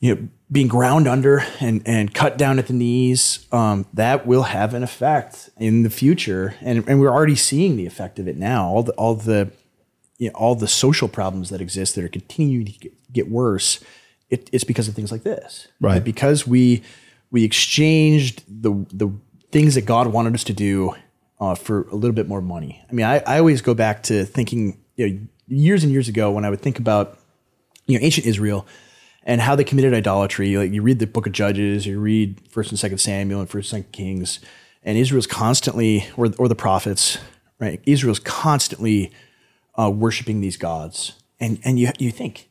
you 0.00 0.14
know, 0.14 0.28
being 0.50 0.68
ground 0.68 1.06
under 1.06 1.44
and, 1.60 1.82
and 1.84 2.14
cut 2.14 2.38
down 2.38 2.58
at 2.58 2.68
the 2.68 2.72
knees, 2.72 3.46
um, 3.52 3.84
that 3.92 4.26
will 4.26 4.44
have 4.44 4.74
an 4.74 4.82
effect 4.82 5.50
in 5.58 5.82
the 5.82 5.90
future. 5.90 6.54
And, 6.60 6.88
and 6.88 7.00
we're 7.00 7.10
already 7.10 7.34
seeing 7.34 7.76
the 7.76 7.86
effect 7.86 8.18
of 8.18 8.28
it 8.28 8.36
now. 8.36 8.66
All 8.68 8.82
the, 8.82 8.92
all 8.92 9.14
the, 9.14 9.50
you 10.18 10.28
know, 10.28 10.34
all 10.34 10.54
the 10.54 10.68
social 10.68 11.08
problems 11.08 11.50
that 11.50 11.60
exist 11.60 11.96
that 11.96 12.04
are 12.04 12.08
continuing 12.08 12.66
to 12.66 12.72
get, 12.72 12.92
get 13.12 13.30
worse. 13.30 13.80
It, 14.30 14.50
it's 14.52 14.64
because 14.64 14.88
of 14.88 14.94
things 14.94 15.10
like 15.10 15.22
this, 15.22 15.68
Right. 15.80 16.04
Because 16.04 16.46
we, 16.46 16.82
we 17.30 17.44
exchanged 17.44 18.44
the, 18.46 18.86
the 18.92 19.10
things 19.50 19.74
that 19.74 19.86
God 19.86 20.08
wanted 20.08 20.34
us 20.34 20.44
to 20.44 20.52
do 20.52 20.94
uh, 21.40 21.54
for 21.54 21.82
a 21.88 21.94
little 21.94 22.14
bit 22.14 22.28
more 22.28 22.40
money. 22.40 22.84
I 22.90 22.92
mean, 22.92 23.06
I, 23.06 23.18
I 23.20 23.38
always 23.38 23.62
go 23.62 23.74
back 23.74 24.02
to 24.04 24.24
thinking, 24.24 24.78
you 24.96 25.08
know, 25.08 25.18
years 25.46 25.82
and 25.82 25.92
years 25.92 26.08
ago 26.08 26.30
when 26.30 26.44
I 26.44 26.50
would 26.50 26.60
think 26.60 26.78
about 26.78 27.18
you 27.86 27.98
know 27.98 28.04
ancient 28.04 28.26
Israel 28.26 28.66
and 29.24 29.40
how 29.40 29.56
they 29.56 29.64
committed 29.64 29.94
idolatry. 29.94 30.56
Like 30.56 30.72
you 30.72 30.82
read 30.82 30.98
the 30.98 31.06
Book 31.06 31.26
of 31.26 31.32
Judges, 31.32 31.86
you 31.86 31.98
read 31.98 32.40
First 32.48 32.70
and 32.70 32.78
Second 32.78 32.98
Samuel 32.98 33.40
and 33.40 33.48
First 33.48 33.72
and 33.72 33.82
Second 33.82 33.92
Kings, 33.92 34.40
and 34.84 34.96
Israel's 34.96 35.26
constantly, 35.26 36.06
or 36.16 36.28
or 36.38 36.48
the 36.48 36.54
prophets, 36.54 37.18
right? 37.58 37.80
Israel's 37.86 38.20
constantly 38.20 39.12
uh, 39.78 39.90
worshiping 39.90 40.40
these 40.40 40.56
gods, 40.56 41.14
and 41.40 41.58
and 41.64 41.78
you 41.78 41.90
you 41.98 42.10
think, 42.10 42.47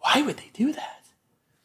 why 0.00 0.22
would 0.22 0.36
they 0.36 0.50
do 0.52 0.72
that? 0.72 1.04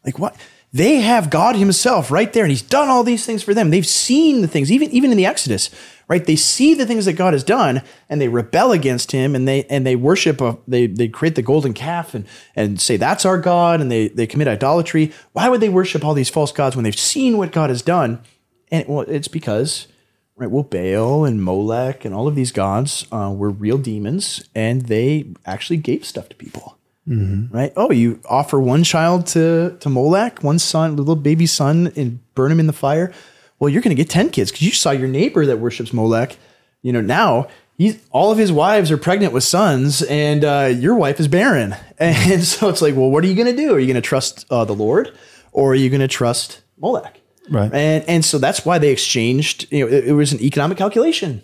Like 0.06 0.20
what? 0.20 0.36
They 0.76 0.98
have 0.98 1.30
God 1.30 1.56
Himself 1.56 2.12
right 2.12 2.32
there, 2.34 2.44
and 2.44 2.52
He's 2.52 2.62
done 2.62 2.90
all 2.90 3.04
these 3.04 3.26
things 3.26 3.42
for 3.42 3.54
them. 3.54 3.70
They've 3.70 3.86
seen 3.86 4.42
the 4.42 4.48
things, 4.48 4.70
even 4.72 4.90
even 4.92 5.10
in 5.10 5.16
the 5.16 5.26
Exodus, 5.26 5.70
right? 6.10 6.26
They 6.26 6.36
see 6.36 6.74
the 6.74 6.86
things 6.86 7.06
that 7.06 7.14
God 7.14 7.32
has 7.32 7.46
done, 7.46 7.82
and 8.10 8.20
they 8.20 8.28
rebel 8.28 8.74
against 8.74 9.14
Him, 9.14 9.36
and 9.36 9.48
they 9.48 9.64
and 9.66 9.86
they 9.86 9.96
worship. 9.96 10.42
A, 10.42 10.58
they 10.68 10.88
they 10.88 11.08
create 11.08 11.36
the 11.36 11.42
golden 11.42 11.74
calf 11.74 12.14
and 12.14 12.26
and 12.58 12.80
say 12.82 12.98
that's 12.98 13.26
our 13.26 13.38
God, 13.38 13.80
and 13.80 13.90
they 13.90 14.10
they 14.10 14.28
commit 14.28 14.50
idolatry. 14.50 15.14
Why 15.32 15.48
would 15.48 15.62
they 15.62 15.70
worship 15.70 16.04
all 16.04 16.14
these 16.14 16.30
false 16.30 16.52
gods 16.52 16.76
when 16.76 16.84
they've 16.84 17.00
seen 17.00 17.38
what 17.38 17.54
God 17.54 17.70
has 17.70 17.82
done? 17.82 18.22
And 18.70 18.86
well, 18.86 19.06
it's 19.08 19.30
because 19.30 19.88
right, 20.36 20.52
well, 20.52 20.64
Baal 20.64 21.24
and 21.24 21.42
Molech 21.42 22.04
and 22.04 22.14
all 22.14 22.28
of 22.28 22.36
these 22.36 22.52
gods 22.52 23.06
uh, 23.14 23.34
were 23.34 23.50
real 23.50 23.78
demons, 23.78 24.44
and 24.54 24.84
they 24.84 25.28
actually 25.46 25.78
gave 25.78 26.04
stuff 26.04 26.28
to 26.28 26.36
people 26.36 26.75
right? 27.08 27.72
Oh, 27.76 27.92
you 27.92 28.20
offer 28.26 28.60
one 28.60 28.84
child 28.84 29.28
to 29.28 29.78
to 29.80 29.90
Molech, 29.90 30.44
one 30.44 30.60
son, 30.60 30.96
little 30.96 31.16
baby 31.16 31.46
son, 31.46 31.92
and 31.96 32.20
burn 32.34 32.52
him 32.52 32.60
in 32.60 32.68
the 32.68 32.74
fire. 32.74 33.14
Well, 33.60 33.70
you're 33.70 33.82
going 33.82 33.96
to 33.96 34.02
get 34.02 34.10
ten 34.10 34.30
kids 34.30 34.52
because 34.52 34.66
you 34.66 34.72
saw 34.72 34.92
your 34.92 35.08
neighbor 35.08 35.46
that 35.46 35.58
worships 35.58 35.94
Molech. 35.94 36.38
You 36.82 36.94
know 36.94 37.02
now 37.02 37.48
he's 37.78 37.98
all 38.12 38.32
of 38.32 38.38
his 38.38 38.52
wives 38.52 38.92
are 38.92 38.98
pregnant 38.98 39.34
with 39.34 39.44
sons, 39.44 40.02
and 40.04 40.44
uh, 40.44 40.72
your 40.74 40.96
wife 40.96 41.20
is 41.20 41.28
barren. 41.28 41.76
And 41.98 42.44
so 42.44 42.68
it's 42.68 42.82
like, 42.82 42.94
well, 42.94 43.10
what 43.10 43.24
are 43.24 43.28
you 43.28 43.36
going 43.36 43.48
to 43.48 43.56
do? 43.56 43.74
Are 43.74 43.80
you 43.80 43.86
going 43.86 43.96
to 43.96 44.02
trust 44.02 44.46
uh, 44.50 44.66
the 44.66 44.76
Lord, 44.76 45.18
or 45.54 45.72
are 45.72 45.76
you 45.76 45.90
going 45.90 46.02
to 46.02 46.10
trust 46.10 46.62
Molech? 46.78 47.22
Right. 47.50 47.74
And 47.74 48.04
and 48.10 48.26
so 48.26 48.38
that's 48.38 48.66
why 48.66 48.80
they 48.80 48.90
exchanged. 48.90 49.72
You 49.72 49.86
know, 49.86 49.92
it, 49.96 50.10
it 50.10 50.12
was 50.12 50.34
an 50.34 50.42
economic 50.42 50.78
calculation, 50.78 51.42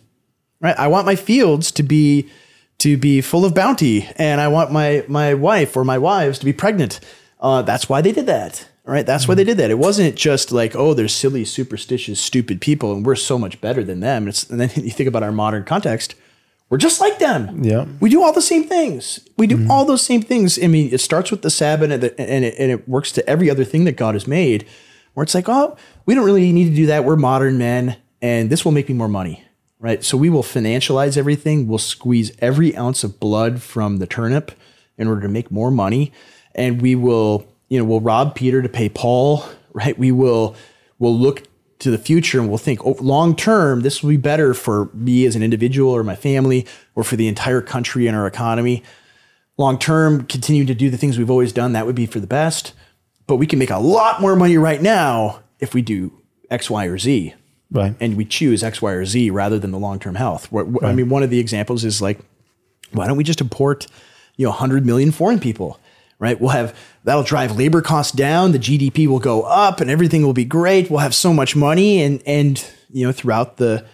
right? 0.60 0.78
I 0.78 0.88
want 0.88 1.06
my 1.06 1.16
fields 1.16 1.72
to 1.74 1.84
be 1.84 2.30
to 2.82 2.98
be 2.98 3.22
full 3.22 3.46
of 3.46 3.54
bounty, 3.54 4.10
and 4.16 4.42
I 4.42 4.48
want 4.48 4.72
my 4.72 5.06
my 5.08 5.36
wife 5.36 5.78
or 5.78 5.84
my 5.84 6.00
wives 6.00 6.40
to 6.40 6.46
be 6.46 6.54
pregnant. 6.54 7.00
Uh, 7.40 7.62
that's 7.62 7.88
why 7.88 8.02
they 8.02 8.12
did 8.12 8.26
that, 8.26 8.68
right? 8.86 9.06
That's 9.06 9.28
why 9.28 9.36
they 9.36 9.44
did 9.44 9.58
that. 9.58 9.70
It 9.70 9.78
wasn't 9.78 10.16
just 10.16 10.52
like, 10.52 10.76
oh, 10.76 10.96
they're 10.96 11.08
silly, 11.08 11.46
superstitious, 11.46 12.20
stupid 12.20 12.60
people, 12.60 12.92
and 12.92 13.06
we're 13.06 13.16
so 13.16 13.38
much 13.38 13.62
better 13.62 13.84
than 13.84 14.00
them. 14.00 14.28
It's, 14.28 14.50
and 14.50 14.60
then 14.60 14.72
you 14.76 14.90
think 14.90 15.08
about 15.08 15.22
our 15.22 15.32
modern 15.32 15.64
context, 15.64 16.16
we're 16.70 16.80
just 16.80 17.00
like 17.00 17.20
them. 17.20 17.64
Yeah. 17.64 17.86
we 18.00 18.10
do 18.10 18.24
all 18.24 18.34
the 18.34 18.42
same 18.42 18.64
things. 18.64 19.20
We 19.38 19.46
do 19.46 19.68
all 19.70 19.86
those 19.86 20.02
same 20.02 20.24
things. 20.24 20.58
I 20.64 20.68
mean, 20.68 20.92
it 20.92 21.02
starts 21.02 21.30
with 21.30 21.44
the 21.44 21.50
Sabbath, 21.52 21.92
and, 21.92 22.04
it, 22.04 22.16
and, 22.18 22.46
it, 22.46 22.56
and 22.58 22.72
it 22.72 22.88
works 22.88 23.12
to 23.14 23.30
every 23.30 23.50
other 23.50 23.64
thing 23.64 23.84
that 23.86 23.98
God 23.98 24.16
has 24.16 24.28
made. 24.28 24.66
Where 25.14 25.24
it's 25.24 25.36
like, 25.36 25.50
oh, 25.50 25.76
we 26.06 26.16
don't 26.16 26.26
really 26.26 26.52
need 26.52 26.70
to 26.70 26.76
do 26.76 26.86
that. 26.88 27.04
We're 27.06 27.18
modern 27.18 27.58
men, 27.58 27.98
and 28.22 28.50
this 28.50 28.64
will 28.66 28.72
make 28.72 28.88
me 28.88 28.96
more 28.96 29.10
money 29.10 29.44
right? 29.82 30.04
So 30.04 30.16
we 30.16 30.30
will 30.30 30.44
financialize 30.44 31.18
everything. 31.18 31.68
We'll 31.68 31.80
squeeze 31.80 32.32
every 32.40 32.78
ounce 32.78 33.04
of 33.04 33.20
blood 33.20 33.62
from 33.62 33.98
the 33.98 34.08
turnip 34.08 34.52
in 34.98 35.08
order 35.08 35.22
to 35.22 35.28
make 35.28 35.52
more 35.52 35.72
money, 35.72 36.14
and 36.54 36.82
we 36.82 36.96
will, 36.96 37.48
you 37.68 37.80
know, 37.80 37.86
we'll 37.86 38.00
rob 38.00 38.36
Peter 38.36 38.62
to 38.62 38.70
pay 38.70 38.88
Paul, 38.88 39.44
right? 39.74 39.98
We 39.98 40.12
will, 40.12 40.56
we'll 41.00 41.18
look 41.18 41.44
to 41.80 41.90
the 41.90 41.98
future 41.98 42.40
and 42.40 42.48
we'll 42.48 42.60
think, 42.60 42.86
oh, 42.86 42.96
long 43.00 43.36
term, 43.36 43.82
this 43.82 44.04
will 44.04 44.12
be 44.12 44.18
better 44.18 44.54
for 44.54 44.92
me 44.94 45.26
as 45.26 45.36
an 45.36 45.42
individual 45.42 45.92
or 45.92 46.04
my 46.04 46.16
family 46.16 46.68
or 46.94 47.04
for 47.04 47.16
the 47.16 47.28
entire 47.28 47.62
country 47.62 48.06
and 48.06 48.16
our 48.16 48.28
economy. 48.28 48.84
Long 49.58 49.80
term, 49.80 50.26
continue 50.26 50.66
to 50.66 50.76
do 50.76 50.92
the 50.92 50.98
things 50.98 51.18
we've 51.18 51.32
always 51.32 51.52
done. 51.52 51.74
That 51.74 51.88
would 51.88 51.96
be 51.96 52.06
for 52.06 52.20
the 52.20 52.28
best. 52.28 52.74
But 53.26 53.38
we 53.38 53.48
can 53.48 53.58
make 53.58 53.72
a 53.72 53.80
lot 53.80 54.22
more 54.22 54.36
money 54.36 54.58
right 54.58 54.82
now 54.82 55.40
if 55.60 55.74
we 55.74 55.82
do 55.82 56.12
X, 56.52 56.70
Y, 56.70 56.86
or 56.86 57.00
Z 57.00 57.34
Right. 57.72 57.96
and 58.00 58.18
we 58.18 58.26
choose 58.26 58.64
X, 58.64 58.82
Y, 58.82 58.92
or 58.92 59.06
Z 59.06 59.30
rather 59.30 59.58
than 59.58 59.72
the 59.72 59.80
long 59.80 59.98
term 60.00 60.16
health. 60.16 60.52
Where- 60.52 60.66
where- 60.66 60.90
I 60.90 60.94
mean, 60.94 61.10
one 61.10 61.24
of 61.24 61.30
the 61.30 61.40
examples 61.40 61.84
is 61.86 62.02
like, 62.02 62.20
why 62.92 63.08
don't 63.08 63.16
we 63.18 63.24
just 63.24 63.40
import, 63.42 63.88
you 64.36 64.46
know, 64.46 64.52
100 64.52 64.86
million 64.86 65.12
foreign 65.12 65.40
people, 65.40 65.80
right? 66.20 66.40
We'll 66.40 66.50
have 66.50 66.76
that'll 67.06 67.24
drive 67.24 67.56
labor 67.58 67.82
costs 67.82 68.12
down, 68.12 68.52
the 68.52 68.60
GDP 68.60 69.08
will 69.08 69.20
go 69.20 69.44
up, 69.44 69.80
and 69.80 69.90
everything 69.90 70.24
will 70.24 70.34
be 70.34 70.44
great. 70.46 70.90
We'll 70.90 71.00
have 71.00 71.16
so 71.16 71.34
much 71.34 71.56
money, 71.56 72.02
and 72.02 72.22
and 72.26 72.64
you 72.92 73.06
know, 73.06 73.14
throughout 73.14 73.56
the 73.56 73.86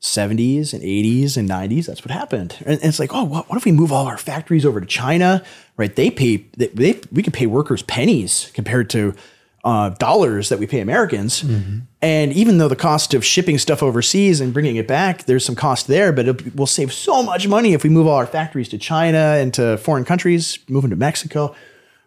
70s 0.00 0.72
and 0.72 0.82
80s 0.82 1.36
and 1.36 1.48
90s, 1.48 1.86
that's 1.86 2.02
what 2.04 2.10
happened. 2.10 2.56
And, 2.60 2.78
and 2.80 2.84
it's 2.84 2.98
like, 2.98 3.14
oh, 3.14 3.24
what, 3.24 3.48
what 3.48 3.56
if 3.56 3.64
we 3.64 3.72
move 3.72 3.92
all 3.92 4.06
our 4.06 4.18
factories 4.18 4.64
over 4.64 4.80
to 4.80 4.86
China, 4.86 5.42
right? 5.76 5.94
They 5.94 6.10
pay, 6.10 6.46
they, 6.56 6.68
they 6.68 7.00
we 7.12 7.22
could 7.22 7.32
pay 7.34 7.46
workers 7.46 7.82
pennies 7.82 8.50
compared 8.54 8.88
to 8.90 9.14
uh, 9.66 9.90
dollars 9.90 10.48
that 10.48 10.58
we 10.60 10.66
pay 10.66 10.80
Americans. 10.80 11.44
And 12.00 12.32
even 12.32 12.58
though 12.58 12.68
the 12.68 12.76
cost 12.76 13.14
of 13.14 13.24
shipping 13.24 13.58
stuff 13.58 13.82
overseas 13.82 14.40
and 14.40 14.54
bringing 14.54 14.76
it 14.76 14.86
back, 14.86 15.24
there's 15.24 15.44
some 15.44 15.56
cost 15.56 15.88
there, 15.88 16.12
but 16.12 16.28
it, 16.28 16.54
we'll 16.54 16.68
save 16.68 16.92
so 16.92 17.20
much 17.22 17.48
money 17.48 17.72
if 17.74 17.82
we 17.82 17.90
move 17.90 18.06
all 18.06 18.14
our 18.14 18.26
factories 18.28 18.68
to 18.68 18.78
China 18.78 19.18
and 19.18 19.52
to 19.54 19.76
foreign 19.78 20.04
countries, 20.04 20.60
move 20.68 20.82
them 20.82 20.90
to 20.90 20.96
Mexico. 20.96 21.54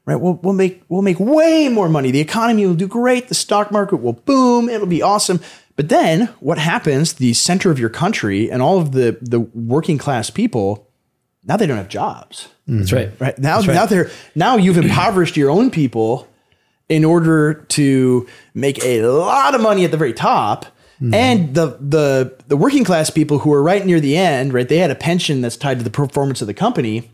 Right, 0.06 0.16
we'll, 0.16 0.36
we'll 0.42 0.54
make 0.54 0.84
we'll 0.88 1.04
make 1.04 1.20
way 1.20 1.68
more 1.70 1.90
money. 1.90 2.10
The 2.10 2.22
economy 2.22 2.66
will 2.66 2.74
do 2.74 2.88
great. 2.88 3.28
The 3.28 3.36
stock 3.36 3.72
market 3.72 3.98
will 3.98 4.14
boom. 4.14 4.68
It'll 4.70 4.88
be 4.88 5.04
awesome. 5.04 5.40
But 5.76 5.90
then 5.90 6.28
what 6.40 6.58
happens? 6.58 7.14
The 7.14 7.34
center 7.34 7.70
of 7.70 7.78
your 7.78 7.90
country 7.90 8.50
and 8.50 8.62
all 8.62 8.80
of 8.80 8.94
the 8.94 9.18
the 9.22 9.42
working 9.42 9.98
class 10.00 10.30
people 10.32 10.88
now 11.44 11.58
they 11.58 11.66
don't 11.68 11.78
have 11.78 11.90
jobs 11.90 12.48
That's 12.68 12.92
right. 12.92 13.12
right 13.20 13.38
now 13.38 13.58
That's 13.58 13.68
right. 13.68 13.74
now 13.74 13.86
they're 13.86 14.10
now 14.36 14.58
you've 14.58 14.78
impoverished 14.78 15.38
your 15.38 15.50
own 15.50 15.72
people 15.72 16.28
in 16.90 17.06
order 17.06 17.54
to 17.54 18.28
make 18.54 18.84
a 18.84 19.04
lot 19.04 19.56
of 19.56 19.62
money 19.62 19.86
at 19.86 19.92
the 19.92 19.98
very 19.98 20.14
top. 20.14 20.66
And 21.14 21.56
the 21.56 21.78
the 21.80 22.36
the 22.50 22.58
working 22.58 22.84
class 22.84 23.10
people 23.10 23.40
who 23.40 23.54
are 23.54 23.64
right 23.64 23.86
near 23.86 24.02
the 24.02 24.18
end 24.18 24.54
right 24.54 24.68
they 24.68 24.80
had 24.80 24.92
a 24.92 24.96
pension 24.96 25.40
that's 25.40 25.56
tied 25.56 25.78
to 25.78 25.84
the 25.86 25.90
performance 25.90 26.42
of 26.42 26.48
the 26.48 26.54
company 26.54 27.10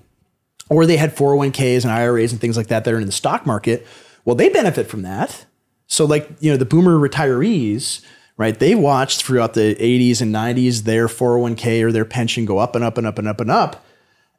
or 0.71 0.87
they 0.87 0.97
had 0.97 1.15
401ks 1.15 1.83
and 1.83 1.91
IRAs 1.91 2.31
and 2.31 2.41
things 2.41 2.57
like 2.57 2.65
that 2.67 2.83
that 2.83 2.93
are 2.95 2.99
in 2.99 3.05
the 3.05 3.11
stock 3.11 3.45
market. 3.45 3.85
Well 4.23 4.35
they 4.35 4.49
benefit 4.49 4.87
from 4.87 5.03
that. 5.03 5.45
So 5.85 6.05
like 6.05 6.31
you 6.39 6.49
know 6.49 6.57
the 6.57 6.65
boomer 6.65 6.97
retirees 6.97 8.03
right 8.37 8.57
they 8.57 8.73
watched 8.73 9.23
throughout 9.23 9.53
the 9.53 9.75
80s 9.75 10.19
and 10.19 10.33
90s 10.33 10.85
their 10.85 11.05
401k 11.05 11.83
or 11.83 11.91
their 11.91 12.05
pension 12.05 12.45
go 12.45 12.57
up 12.57 12.75
and 12.75 12.83
up 12.83 12.97
and 12.97 13.05
up 13.05 13.19
and 13.19 13.27
up 13.27 13.39
and 13.39 13.51
up 13.51 13.85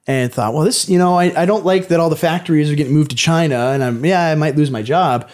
and 0.06 0.32
thought, 0.32 0.54
well, 0.54 0.64
this, 0.64 0.88
you 0.88 0.98
know, 0.98 1.14
I, 1.18 1.42
I 1.42 1.46
don't 1.46 1.64
like 1.64 1.88
that 1.88 1.98
all 2.00 2.10
the 2.10 2.16
factories 2.16 2.70
are 2.70 2.74
getting 2.76 2.92
moved 2.94 3.10
to 3.10 3.16
China, 3.16 3.70
and 3.70 3.82
I'm 3.82 4.04
yeah, 4.04 4.28
I 4.30 4.34
might 4.34 4.56
lose 4.56 4.70
my 4.70 4.82
job, 4.82 5.28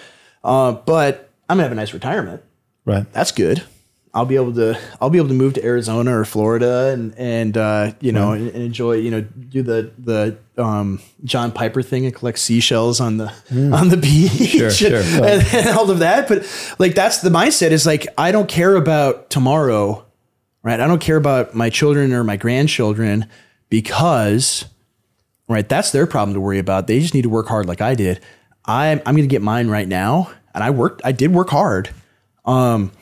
uh, 0.45 0.73
but 0.73 1.31
I'm 1.49 1.57
gonna 1.57 1.65
have 1.65 1.73
a 1.73 1.77
nice 1.77 1.93
retirement. 1.93 2.43
Right. 2.85 3.11
That's 3.13 3.33
good. 3.33 3.63
I'll 4.15 4.27
be 4.27 4.35
able 4.37 4.53
to 4.55 4.79
I'll 5.01 5.09
be 5.09 5.17
able 5.17 5.29
to 5.29 5.35
move 5.35 5.55
to 5.55 5.65
Arizona 5.65 6.19
or 6.19 6.27
Florida 6.27 6.89
and 6.93 7.15
and 7.17 7.57
uh, 7.57 7.93
you 8.01 8.13
know 8.13 8.33
and, 8.33 8.49
and 8.49 8.63
enjoy 8.63 8.97
you 8.97 9.11
know 9.11 9.23
do 9.23 9.63
the 9.63 9.91
the 9.99 10.63
um, 10.63 11.01
John 11.25 11.51
Piper 11.51 11.81
thing 11.81 12.05
and 12.05 12.15
collect 12.15 12.39
seashells 12.39 13.01
on 13.01 13.17
the 13.17 13.33
on 13.73 13.89
the 13.89 13.97
beach 13.97 14.31
Sure, 14.51 14.71
sure. 14.71 14.99
and, 15.25 15.43
and 15.55 15.69
all 15.79 15.91
of 15.91 16.01
that. 16.01 16.29
But 16.29 16.45
like 16.79 16.95
that's 16.95 17.23
the 17.23 17.31
mindset 17.31 17.71
is 17.71 17.87
like 17.87 18.07
I 18.19 18.33
don't 18.33 18.49
care 18.51 18.77
about 18.77 19.31
tomorrow, 19.31 20.05
right? 20.63 20.79
I 20.79 20.87
don't 20.87 21.01
care 21.01 21.17
about 21.17 21.55
my 21.55 21.71
children 21.71 22.13
or 22.13 22.23
my 22.23 22.37
grandchildren 22.37 23.31
because 23.73 24.67
right 25.49 25.67
that's 25.67 25.93
their 25.93 26.07
problem 26.07 26.35
to 26.35 26.41
worry 26.41 26.59
about. 26.59 26.87
They 26.89 27.01
just 27.01 27.15
need 27.15 27.23
to 27.23 27.31
work 27.31 27.49
hard 27.49 27.65
like 27.65 27.81
I 27.81 27.95
did. 27.95 28.21
I'm 28.67 29.01
I'm 29.07 29.15
going 29.17 29.27
to 29.27 29.33
get 29.33 29.41
mine 29.41 29.69
right 29.69 29.89
now, 29.89 30.31
and 30.55 30.63
I 30.63 30.69
worked. 30.69 31.01
I 31.07 31.13
did 31.13 31.33
work 31.33 31.49
hard. 31.49 31.89
Um, 32.45 32.93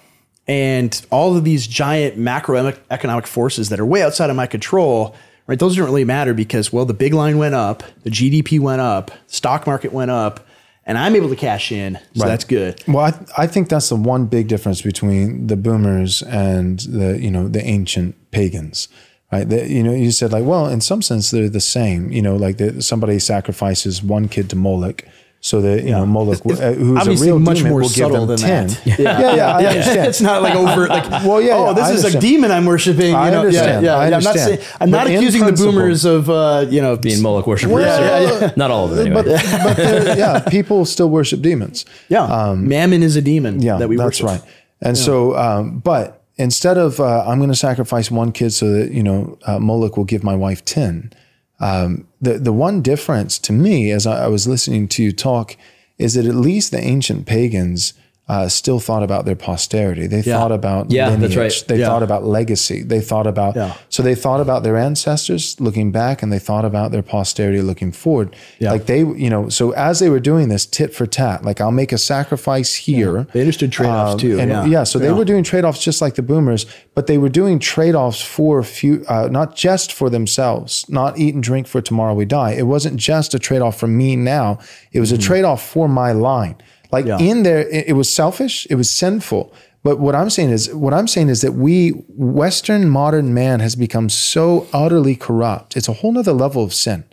and 0.47 1.05
all 1.11 1.37
of 1.37 1.43
these 1.43 1.67
giant 1.67 2.19
macroeconomic 2.19 3.27
forces 3.27 3.69
that 3.71 3.81
are 3.81 3.87
way 3.87 4.03
outside 4.03 4.31
of 4.31 4.37
my 4.37 4.47
control, 4.47 5.17
right? 5.49 5.59
Those 5.59 5.77
don't 5.77 5.87
really 5.87 6.05
matter 6.05 6.35
because, 6.35 6.73
well, 6.73 6.85
the 6.85 6.95
big 6.95 7.15
line 7.15 7.39
went 7.39 7.55
up, 7.55 7.83
the 8.03 8.11
GDP 8.11 8.61
went 8.61 8.81
up, 8.81 9.11
stock 9.27 9.67
market 9.67 9.93
went 9.93 10.11
up, 10.11 10.47
and 10.87 10.99
I'm 10.99 11.17
able 11.17 11.29
to 11.31 11.37
cash 11.37 11.73
in. 11.73 11.99
So 12.15 12.27
that's 12.27 12.45
good. 12.45 12.83
Well, 12.87 13.07
I, 13.07 13.43
I 13.43 13.47
think 13.47 13.69
that's 13.69 13.89
the 13.89 13.97
one 13.97 14.27
big 14.27 14.49
difference 14.49 14.83
between 14.83 15.47
the 15.47 15.57
boomers 15.57 16.23
and 16.23 16.81
the 16.81 17.19
you 17.21 17.31
know 17.31 17.49
the 17.49 17.65
ancient 17.65 18.31
pagans, 18.31 18.89
right? 19.33 19.49
The, 19.49 19.69
you 19.69 19.83
know, 19.83 19.93
you 19.93 20.11
said 20.11 20.33
like, 20.33 20.45
well, 20.45 20.67
in 20.69 20.81
some 20.81 21.03
sense 21.03 21.31
they're 21.31 21.49
the 21.49 21.61
same. 21.61 22.11
You 22.13 22.23
know, 22.23 22.37
like 22.37 22.59
the, 22.59 22.83
somebody 22.83 23.19
sacrifices 23.19 24.03
one 24.03 24.29
kid 24.29 24.51
to 24.51 24.57
Moloch. 24.57 25.05
So 25.43 25.63
that 25.63 25.85
you 25.85 25.91
know 25.93 26.05
Moloch, 26.05 26.45
uh, 26.45 26.73
who's 26.75 27.07
a 27.07 27.25
real 27.25 27.39
much 27.39 27.57
demon, 27.57 27.71
more 27.73 27.81
will 27.81 27.89
give 27.89 28.09
subtle 28.11 28.27
them 28.27 28.37
than 28.37 28.47
ten. 28.47 28.67
that. 28.67 28.99
Yeah, 28.99 29.35
yeah, 29.37 29.57
I 29.57 29.65
understand. 29.69 30.09
it's 30.09 30.21
not 30.21 30.43
like 30.43 30.55
over 30.55 30.87
like 30.87 31.09
Well, 31.25 31.41
yeah, 31.41 31.55
oh 31.55 31.69
yeah, 31.69 31.73
this 31.73 32.05
is 32.05 32.15
a 32.15 32.21
demon 32.21 32.51
I'm 32.51 32.67
worshiping. 32.67 33.13
You 33.13 33.17
I 33.17 33.35
understand. 33.35 33.83
Yeah, 33.83 33.93
yeah, 33.93 33.99
I 33.99 34.09
yeah. 34.11 34.17
I'm 34.17 34.23
not 34.23 34.35
saying 34.35 34.61
I'm 34.81 34.91
not 34.91 35.07
accusing 35.07 35.47
the 35.47 35.53
boomers 35.53 36.05
of 36.05 36.29
uh, 36.29 36.67
you 36.69 36.83
know 36.83 36.99
Being 36.99 37.23
Moloch 37.23 37.47
worshippers. 37.47 37.73
Well, 37.73 38.41
yeah. 38.43 38.53
Not 38.57 38.71
all 38.71 38.85
of 38.85 38.91
them, 38.91 39.07
anyway. 39.07 39.23
But, 39.23 39.77
but 39.79 40.19
yeah, 40.19 40.41
people 40.41 40.85
still 40.85 41.09
worship 41.09 41.41
demons. 41.41 41.87
yeah. 42.11 42.55
Mammon 42.55 43.03
is 43.03 43.17
a 43.17 43.23
demon. 43.23 43.63
Yeah, 43.63 43.79
that 43.79 43.89
we 43.89 43.97
worship. 43.97 44.27
that's 44.27 44.33
worship. 44.35 44.45
right. 44.45 44.55
And 44.83 44.99
so, 44.99 45.37
um, 45.39 45.79
but 45.79 46.20
instead 46.41 46.79
of 46.79 47.01
uh, 47.01 47.25
I'm 47.27 47.39
going 47.39 47.51
to 47.51 47.57
sacrifice 47.57 48.11
one 48.11 48.33
kid 48.33 48.53
so 48.53 48.71
that 48.73 48.93
you 48.93 49.03
know 49.03 49.39
uh, 49.47 49.59
Moloch 49.59 49.97
will 49.97 50.05
give 50.05 50.25
my 50.25 50.35
wife 50.35 50.65
ten. 50.65 51.13
Um, 51.61 52.09
the 52.21 52.39
the 52.39 52.53
one 52.53 52.83
difference 52.83 53.39
to 53.41 53.53
me, 53.53 53.91
as 53.91 54.07
I, 54.07 54.25
I 54.25 54.29
was 54.29 54.49
listening 54.49 54.89
to 54.89 55.03
you 55.03 55.13
talk, 55.13 55.57
is 55.99 56.15
that 56.15 56.27
at 56.27 56.35
least 56.35 56.73
the 56.73 56.81
ancient 56.81 57.27
pagans. 57.27 57.95
Uh, 58.31 58.49
still 58.49 58.79
thought 58.79 59.03
about 59.03 59.25
their 59.25 59.35
posterity. 59.35 60.07
They 60.07 60.23
thought 60.23 60.53
about 60.53 60.93
Yeah, 60.93 61.09
lineage. 61.09 61.37
right. 61.37 61.65
They 61.67 61.79
Yeah. 61.81 61.87
thought 61.89 62.05
about 62.05 62.25
legacy. 62.25 62.81
They 62.93 63.01
thought 63.01 63.27
about 63.27 63.57
Yeah. 63.57 63.73
so 63.89 64.05
they 64.05 64.15
thought 64.15 64.41
about 64.41 64.63
their 64.63 64.77
ancestors 64.77 65.57
looking 65.59 65.91
back, 65.91 66.23
and 66.23 66.33
they 66.33 66.39
thought 66.39 66.65
about 66.65 66.93
their 66.93 67.03
posterity 67.03 67.61
looking 67.61 67.91
forward. 67.91 68.29
Yeah. 68.61 68.71
Like 68.71 68.87
they, 68.87 69.01
you 69.01 69.31
know, 69.31 69.49
so 69.49 69.73
as 69.73 69.99
they 69.99 70.09
were 70.09 70.21
doing 70.21 70.47
this 70.49 70.65
tit 70.65 70.95
for 70.95 71.07
tat, 71.07 71.45
like 71.45 71.61
I'll 71.61 71.73
make 71.73 71.91
a 71.93 71.99
sacrifice 71.99 72.75
here. 72.77 73.27
They 73.33 73.41
understood 73.41 73.73
trade-offs 73.73 74.13
Um, 74.13 74.19
too. 74.21 74.39
And 74.39 74.49
yeah. 74.49 74.65
yeah, 74.65 74.85
so 74.85 75.01
they 75.01 75.07
Yeah. 75.07 75.13
were 75.21 75.25
doing 75.25 75.43
trade 75.43 75.65
offs 75.65 75.83
just 75.83 76.01
like 76.01 76.15
the 76.15 76.23
boomers, 76.23 76.67
but 76.95 77.09
they 77.09 77.19
were 77.19 77.29
doing 77.41 77.59
trade 77.59 77.97
offs 77.97 78.21
for 78.21 78.63
few, 78.63 79.03
uh, 79.09 79.27
not 79.29 79.57
just 79.57 79.93
for 79.93 80.09
themselves, 80.09 80.85
not 80.89 81.19
eat 81.19 81.35
and 81.35 81.43
drink 81.43 81.67
for 81.67 81.81
tomorrow 81.81 82.15
we 82.15 82.27
die. 82.27 82.53
It 82.53 82.69
wasn't 82.69 82.95
just 82.97 83.35
a 83.35 83.41
trade 83.41 83.61
off 83.63 83.77
for 83.77 83.89
me 83.89 84.15
now, 84.15 84.59
it 84.93 85.01
was 85.01 85.11
a 85.11 85.19
trade 85.19 85.45
off 85.45 85.61
for 85.69 85.89
my 85.89 86.13
line. 86.13 86.55
Like. 86.93 87.07
Yeah. 87.07 87.19
in 87.19 87.43
there, 87.43 87.69
it, 87.69 87.89
it 87.89 87.93
was 87.93 88.13
selfish, 88.13 88.67
it 88.71 88.75
was 88.75 88.91
sinful. 88.91 89.53
But 89.83 89.99
what 89.99 90.15
I'm 90.15 90.29
saying 90.29 90.51
is, 90.51 90.73
what 90.75 90.93
I'm 90.93 91.09
saying 91.09 91.31
is 91.31 91.41
that 91.41 91.53
we, 91.53 91.91
Western 92.09 92.89
modern 92.91 93.33
man, 93.33 93.61
has 93.61 93.77
become 93.77 94.11
so 94.11 94.67
utterly 94.73 95.17
corrupt. 95.17 95.77
It's 95.77 95.89
a 95.89 95.95
whole 95.95 96.13
nother 96.13 96.33
level 96.33 96.63
of 96.63 96.75
sin 96.75 97.05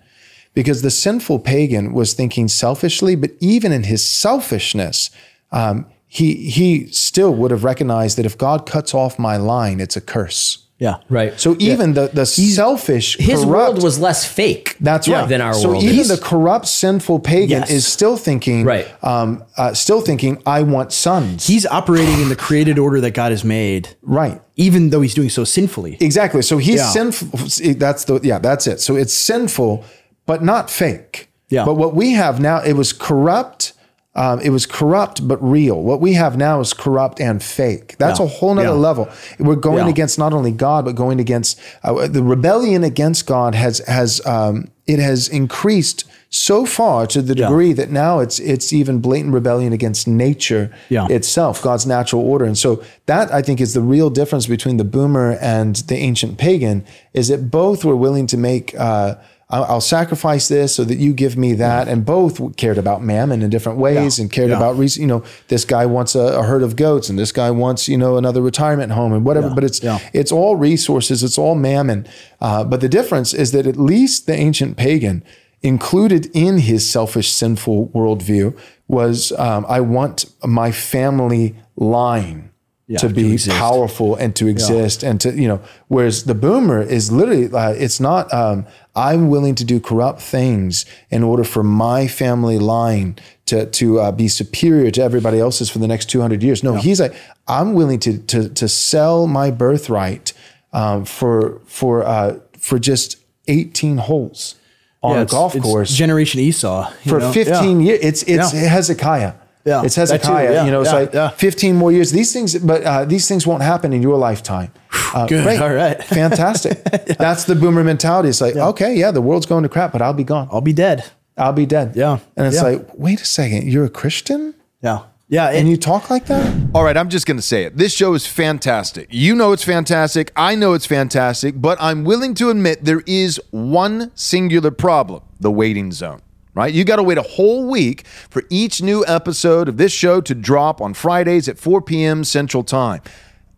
because 0.54 0.82
the 0.82 0.92
sinful 0.92 1.40
pagan 1.40 1.94
was 1.94 2.14
thinking 2.14 2.48
selfishly, 2.48 3.16
but 3.16 3.32
even 3.40 3.72
in 3.72 3.84
his 3.84 4.06
selfishness, 4.06 5.12
um, 5.52 5.86
he 6.08 6.50
he 6.50 6.88
still 6.88 7.34
would 7.36 7.52
have 7.52 7.64
recognized 7.64 8.18
that 8.18 8.26
if 8.26 8.38
God 8.38 8.66
cuts 8.66 8.94
off 8.94 9.20
my 9.20 9.38
line, 9.38 9.80
it's 9.80 9.96
a 9.96 10.02
curse. 10.02 10.67
Yeah. 10.80 10.98
Right. 11.10 11.40
So 11.40 11.56
even 11.60 11.94
the 11.94 12.08
the 12.14 12.26
selfish 12.26 13.18
his 13.18 13.44
corrupt, 13.44 13.48
world 13.50 13.84
was 13.84 13.98
less 14.00 14.26
fake. 14.26 14.76
that's 14.80 15.08
yeah, 15.08 15.22
right 15.22 15.30
than 15.30 15.42
our 15.42 15.54
so 15.56 15.70
world. 15.70 15.82
So 15.82 15.88
even 15.88 16.00
is. 16.02 16.10
the 16.10 16.18
corrupt, 16.24 16.68
sinful 16.68 17.20
pagan 17.22 17.50
Yes. 17.62 17.72
is 17.72 17.88
still 17.88 18.16
thinking, 18.16 18.64
Right. 18.64 18.88
Um, 19.04 19.44
uh, 19.58 19.74
still 19.74 20.02
thinking, 20.02 20.42
I 20.46 20.62
want 20.62 20.94
sons. 20.94 21.48
He's 21.48 21.66
operating 21.66 22.22
in 22.22 22.30
the 22.30 22.36
created 22.36 22.78
order 22.78 23.02
that 23.02 23.12
God 23.16 23.32
has 23.32 23.44
made, 23.44 23.96
right. 24.04 24.40
even 24.56 24.92
though 24.92 25.02
he's 25.02 25.16
doing 25.16 25.30
so 25.30 25.44
sinfully. 25.44 25.98
Exactly. 26.00 26.42
So 26.44 26.58
he's 26.60 26.76
Yeah. 26.76 26.90
sinful. 26.90 27.40
That's 27.78 28.04
the 28.06 28.20
yeah. 28.24 28.38
That's 28.40 28.68
it. 28.68 28.80
So 28.80 28.96
it's 28.96 29.14
sinful, 29.14 29.84
but 30.28 30.44
not 30.44 30.70
fake. 30.70 31.30
Yeah. 31.50 31.66
But 31.66 31.76
what 31.76 31.96
we 31.96 32.12
have 32.12 32.40
now, 32.40 32.62
it 32.62 32.74
was 32.74 32.94
corrupt. 32.94 33.74
Um, 34.18 34.40
it 34.42 34.50
was 34.50 34.66
corrupt 34.66 35.28
but 35.28 35.38
real. 35.42 35.80
What 35.82 36.02
we 36.02 36.14
have 36.14 36.36
now 36.38 36.60
is 36.60 36.74
corrupt 36.74 37.22
and 37.22 37.42
fake. 37.42 37.96
That's 38.00 38.20
Yeah. 38.20 38.26
a 38.26 38.30
whole 38.30 38.56
nother 38.56 38.70
Yeah. 38.70 38.74
level. 38.90 39.08
We're 39.40 39.56
going 39.70 39.86
Yeah. 39.86 39.90
against 39.96 40.18
not 40.18 40.34
only 40.34 40.52
God 40.52 40.86
but 40.86 40.96
going 40.96 41.20
against 41.20 41.60
uh, 41.84 42.08
the 42.08 42.24
rebellion 42.24 42.84
against 42.84 43.28
God 43.28 43.54
has 43.56 43.80
has 43.88 44.20
um, 44.26 44.70
it 44.88 45.00
has 45.00 45.28
increased 45.28 46.06
so 46.30 46.66
far 46.66 47.06
to 47.08 47.22
the 47.22 47.36
degree 47.36 47.74
that 47.74 47.90
now 47.92 48.20
it's 48.20 48.40
it's 48.40 48.74
even 48.74 49.00
blatant 49.00 49.34
rebellion 49.34 49.72
against 49.72 50.08
nature 50.08 50.72
itself, 50.90 51.62
God's 51.62 51.86
natural 51.86 52.22
order. 52.24 52.46
And 52.46 52.58
so 52.58 52.82
that 53.06 53.32
I 53.34 53.42
think 53.42 53.62
is 53.62 53.74
the 53.74 53.82
real 53.96 54.10
difference 54.10 54.48
between 54.48 54.78
the 54.78 54.84
boomer 54.84 55.38
and 55.42 55.76
the 55.88 55.96
ancient 55.96 56.38
pagan 56.38 56.84
is 57.14 57.28
that 57.28 57.52
both 57.52 57.86
were 57.86 57.96
willing 57.96 58.28
to 58.28 58.38
make 58.38 58.74
uh, 58.80 59.16
I'll 59.50 59.80
sacrifice 59.80 60.50
this 60.50 60.76
so 60.76 60.84
that 60.84 60.98
you 60.98 61.14
give 61.14 61.38
me 61.38 61.54
that, 61.54 61.88
and 61.88 62.06
both 62.06 62.58
cared 62.58 62.78
about 62.78 63.02
mammon 63.02 63.42
in 63.42 63.50
different 63.50 63.78
ways 63.80 64.18
Yeah. 64.18 64.24
and 64.24 64.32
cared 64.32 64.50
Yeah. 64.50 64.58
about 64.58 64.78
reason. 64.78 65.02
You 65.04 65.08
know, 65.08 65.24
this 65.48 65.64
guy 65.64 65.86
wants 65.86 66.16
a, 66.16 66.20
a 66.40 66.44
herd 66.44 66.64
of 66.64 66.76
goats, 66.76 67.08
and 67.10 67.18
this 67.18 67.32
guy 67.32 67.50
wants 67.52 67.88
you 67.88 67.98
know 67.98 68.18
another 68.18 68.42
retirement 68.42 68.92
home 68.92 69.14
and 69.14 69.24
whatever. 69.24 69.48
Yeah. 69.48 69.54
But 69.56 69.64
it's 69.64 69.82
Yeah. 69.82 70.00
it's 70.12 70.32
all 70.34 70.58
resources, 70.58 71.24
it's 71.24 71.38
all 71.38 71.56
mammon. 71.56 72.06
Uh, 72.42 72.66
but 72.66 72.82
the 72.82 72.90
difference 72.90 73.34
is 73.34 73.52
that 73.54 73.66
at 73.66 73.78
least 73.78 74.28
the 74.28 74.34
ancient 74.36 74.76
pagan 74.76 75.24
included 75.64 76.30
in 76.34 76.60
his 76.60 76.88
selfish, 76.90 77.30
sinful 77.32 77.88
worldview 77.96 78.54
was 78.88 79.32
um, 79.38 79.66
I 79.70 79.80
want 79.80 80.26
my 80.46 80.72
family 80.72 81.56
line 81.78 82.50
Yeah, 82.90 83.00
to 83.00 83.10
to 83.10 83.14
be 83.14 83.34
exist. 83.34 83.58
powerful 83.58 84.16
and 84.16 84.34
to 84.38 84.48
exist 84.48 85.04
and 85.04 85.20
to 85.20 85.30
you 85.34 85.48
know 85.50 85.60
whereas 85.90 86.24
the 86.24 86.34
boomer 86.34 86.82
is 86.82 87.12
literally 87.12 87.52
uh, 87.54 87.72
it's 87.86 88.00
not 88.00 88.34
um, 88.34 88.66
i'm 88.96 89.28
willing 89.30 89.56
to 89.56 89.66
do 89.66 89.78
corrupt 89.82 90.22
things 90.22 90.86
in 91.10 91.22
order 91.22 91.44
for 91.44 91.64
my 91.64 92.08
family 92.08 92.58
line 92.60 93.18
to 93.46 93.66
to 93.66 94.00
uh, 94.00 94.12
be 94.14 94.30
superior 94.30 94.90
to 94.92 95.02
everybody 95.02 95.38
else's 95.38 95.70
for 95.70 95.80
the 95.80 95.88
next 95.88 96.06
200 96.10 96.42
years 96.42 96.64
no 96.64 96.76
he's 96.76 97.02
like 97.02 97.14
i'm 97.50 97.74
willing 97.74 98.00
to 98.00 98.20
to 98.20 98.48
to 98.48 98.68
sell 98.70 99.28
my 99.28 99.52
birthright 99.52 100.32
um, 100.72 101.04
for 101.04 101.60
for 101.66 102.06
uh, 102.06 102.40
for 102.58 102.80
just 102.80 103.18
18 103.50 103.98
holes 103.98 104.56
on 105.04 105.16
Yeah, 105.16 105.22
a 105.24 105.26
golf 105.26 105.60
course 105.60 105.92
Generation 105.94 106.40
Esau. 106.40 106.90
you 107.04 107.12
for 107.12 107.20
know? 107.20 107.32
15 107.34 107.82
Yeah. 107.82 107.86
years. 107.88 108.00
It's 108.02 108.24
it's 108.24 108.54
Yeah. 108.54 108.70
Hezekiah. 108.70 109.34
Yeah, 109.68 109.84
It's 109.84 109.96
that 109.96 110.08
too, 110.08 110.14
Hezekiah. 110.14 110.54
yeah, 110.54 110.66
you 110.66 110.72
know, 110.72 110.82
it's 110.82 110.92
yeah, 110.92 111.00
like 111.00 111.14
yeah. 111.14 111.30
15 111.30 111.76
more 111.76 111.92
years. 111.92 112.12
These 112.12 112.32
things, 112.34 112.58
but 112.58 112.84
uh, 112.84 113.06
these 113.06 113.28
things 113.28 113.46
won't 113.46 113.64
happen 113.64 113.92
in 113.94 114.02
your 114.02 114.18
lifetime. 114.18 114.72
Uh, 115.14 115.26
Good, 115.28 115.44
great. 115.44 115.60
all 115.62 115.74
right. 115.74 116.02
Fantastic. 116.22 116.84
That's 117.18 117.44
the 117.44 117.56
boomer 117.56 117.84
mentality. 117.84 118.30
It's 118.30 118.42
like, 118.42 118.56
okay, 118.56 118.96
yeah, 118.96 119.12
the 119.12 119.22
world's 119.22 119.46
going 119.46 119.64
to 119.64 119.70
crap, 119.70 119.92
but 119.92 120.02
I'll 120.02 120.14
be 120.14 120.24
gone. 120.24 120.48
I'll 120.52 120.62
be 120.62 120.74
dead. 120.74 121.04
I'll 121.38 121.54
be 121.54 121.66
dead. 121.66 121.96
Yeah, 121.96 122.20
And 122.36 122.48
it's 122.48 122.56
yeah. 122.56 122.64
like, 122.64 122.88
wait 122.96 123.22
a 123.22 123.26
second, 123.26 123.72
you're 123.72 123.86
a 123.86 123.90
Christian? 123.90 124.56
Yeah. 124.82 125.00
Yeah. 125.30 125.48
And 125.50 125.58
And 125.58 125.70
you 125.70 125.78
talk 125.78 126.10
like 126.10 126.26
that? 126.28 126.48
All 126.74 126.84
right, 126.84 126.96
I'm 126.98 127.10
just 127.10 127.26
going 127.28 127.38
to 127.38 127.44
say 127.44 127.64
it. 127.66 127.78
This 127.78 127.94
show 127.94 128.14
is 128.16 128.26
fantastic. 128.26 129.08
You 129.12 129.36
know 129.36 129.52
it's 129.52 129.64
fantastic. 129.64 130.32
I 130.36 130.56
know 130.56 130.74
it's 130.74 130.86
fantastic, 130.88 131.62
but 131.62 131.78
I'm 131.82 132.06
willing 132.06 132.34
to 132.36 132.50
admit 132.50 132.86
there 132.86 133.04
is 133.06 133.40
one 133.52 134.12
singular 134.16 134.72
problem 134.72 135.22
the 135.40 135.52
waiting 135.52 135.92
zone, 135.92 136.22
right? 136.58 136.74
You 136.74 136.84
got 136.84 136.96
to 136.96 137.04
wait 137.04 137.20
a 137.20 137.24
whole 137.24 137.70
week 137.70 138.06
for 138.08 138.44
each 138.50 138.82
new 138.82 139.06
episode 139.06 139.70
of 139.70 139.78
this 139.78 139.92
show 139.92 140.20
to 140.22 140.34
drop 140.34 140.82
on 140.82 140.96
Fridays 140.96 141.48
at 141.48 141.60
4 141.60 141.84
p.m. 141.84 142.24
Central 142.24 142.64
Time, 142.64 143.02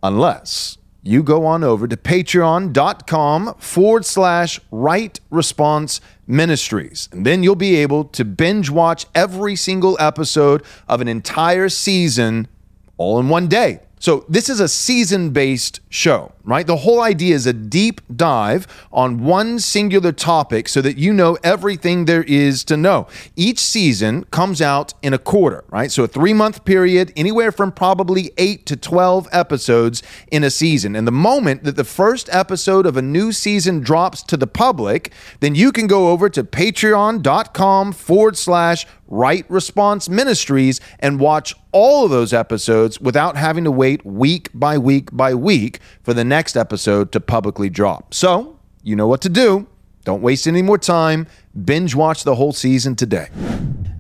unless 0.03 0.77
you 1.01 1.23
go 1.23 1.45
on 1.45 1.63
over 1.63 1.87
to 1.87 1.95
patreon.com 1.95 3.55
forward 3.57 4.05
slash 4.05 4.59
right 4.69 5.17
response 5.29 6.01
ministries. 6.27 7.07
And 7.13 7.25
then 7.25 7.41
you'll 7.41 7.55
be 7.55 7.77
able 7.77 8.03
to 8.03 8.25
binge 8.25 8.69
watch 8.69 9.05
every 9.15 9.55
single 9.55 9.95
episode 9.97 10.61
of 10.89 10.99
an 10.99 11.07
entire 11.07 11.69
season 11.69 12.49
all 12.97 13.17
in 13.17 13.29
one 13.29 13.47
day. 13.47 13.79
So, 14.01 14.25
this 14.29 14.49
is 14.49 14.59
a 14.59 14.67
season 14.67 15.31
based 15.31 15.79
show, 15.89 16.33
right? 16.49 16.65
The 16.65 16.77
whole 16.77 17.01
idea 17.01 17.35
is 17.35 17.45
a 17.45 17.53
deep 17.53 18.01
dive 18.13 18.67
on 18.91 19.23
one 19.23 19.59
singular 19.59 20.11
topic 20.11 20.67
so 20.67 20.81
that 20.81 20.97
you 20.97 21.13
know 21.13 21.37
everything 21.43 22.05
there 22.05 22.23
is 22.23 22.63
to 22.65 22.75
know. 22.75 23.07
Each 23.35 23.59
season 23.59 24.23
comes 24.25 24.61
out 24.61 24.93
in 25.01 25.13
a 25.13 25.17
quarter, 25.17 25.63
right? 25.69 25.91
So, 25.91 26.03
a 26.03 26.07
three 26.07 26.33
month 26.33 26.65
period, 26.65 27.13
anywhere 27.15 27.51
from 27.51 27.71
probably 27.71 28.31
eight 28.37 28.65
to 28.65 28.75
12 28.75 29.27
episodes 29.31 30.01
in 30.31 30.43
a 30.43 30.49
season. 30.49 30.95
And 30.95 31.07
the 31.07 31.11
moment 31.11 31.63
that 31.63 31.75
the 31.75 31.83
first 31.83 32.29
episode 32.31 32.85
of 32.85 32.97
a 32.97 33.01
new 33.01 33.31
season 33.31 33.81
drops 33.81 34.23
to 34.23 34.37
the 34.37 34.47
public, 34.47 35.11
then 35.39 35.55
you 35.55 35.71
can 35.71 35.87
go 35.87 36.09
over 36.09 36.29
to 36.29 36.43
patreon.com 36.43 37.93
forward 37.93 38.37
slash 38.37 38.85
right 39.09 39.45
response 39.49 40.07
ministries 40.07 40.79
and 40.99 41.19
watch 41.19 41.53
all 41.71 42.05
of 42.05 42.11
those 42.11 42.31
episodes 42.31 43.01
without 43.01 43.35
having 43.35 43.63
to 43.63 43.71
wait 43.71 44.05
week 44.05 44.49
by 44.53 44.77
week 44.77 45.09
by 45.11 45.33
week 45.33 45.79
for 46.03 46.13
the 46.13 46.23
next 46.39 46.55
episode 46.55 47.11
to 47.11 47.19
publicly 47.19 47.69
drop. 47.69 48.13
So, 48.13 48.57
you 48.81 48.95
know 48.95 49.07
what 49.07 49.19
to 49.23 49.29
do. 49.29 49.67
Don't 50.05 50.21
waste 50.21 50.47
any 50.47 50.61
more 50.61 50.77
time. 50.77 51.27
Binge 51.65 51.95
watch 51.95 52.23
the 52.23 52.35
whole 52.35 52.53
season 52.53 52.95
today. 52.95 53.27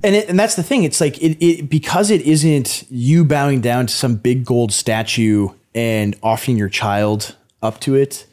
and 0.05 0.15
it, 0.15 0.29
and 0.29 0.39
that's 0.39 0.55
the 0.55 0.63
thing. 0.63 0.83
It's 0.85 1.01
like 1.01 1.17
it, 1.21 1.37
it 1.45 1.69
because 1.69 2.09
it 2.09 2.21
isn't 2.21 2.85
you 2.89 3.25
bowing 3.25 3.59
down 3.59 3.87
to 3.87 3.93
some 3.93 4.15
big 4.15 4.45
gold 4.45 4.71
statue 4.71 5.49
and 5.75 6.15
offering 6.23 6.55
your 6.55 6.69
child 6.69 7.35
up 7.61 7.81
to 7.81 7.95
it. 7.95 8.25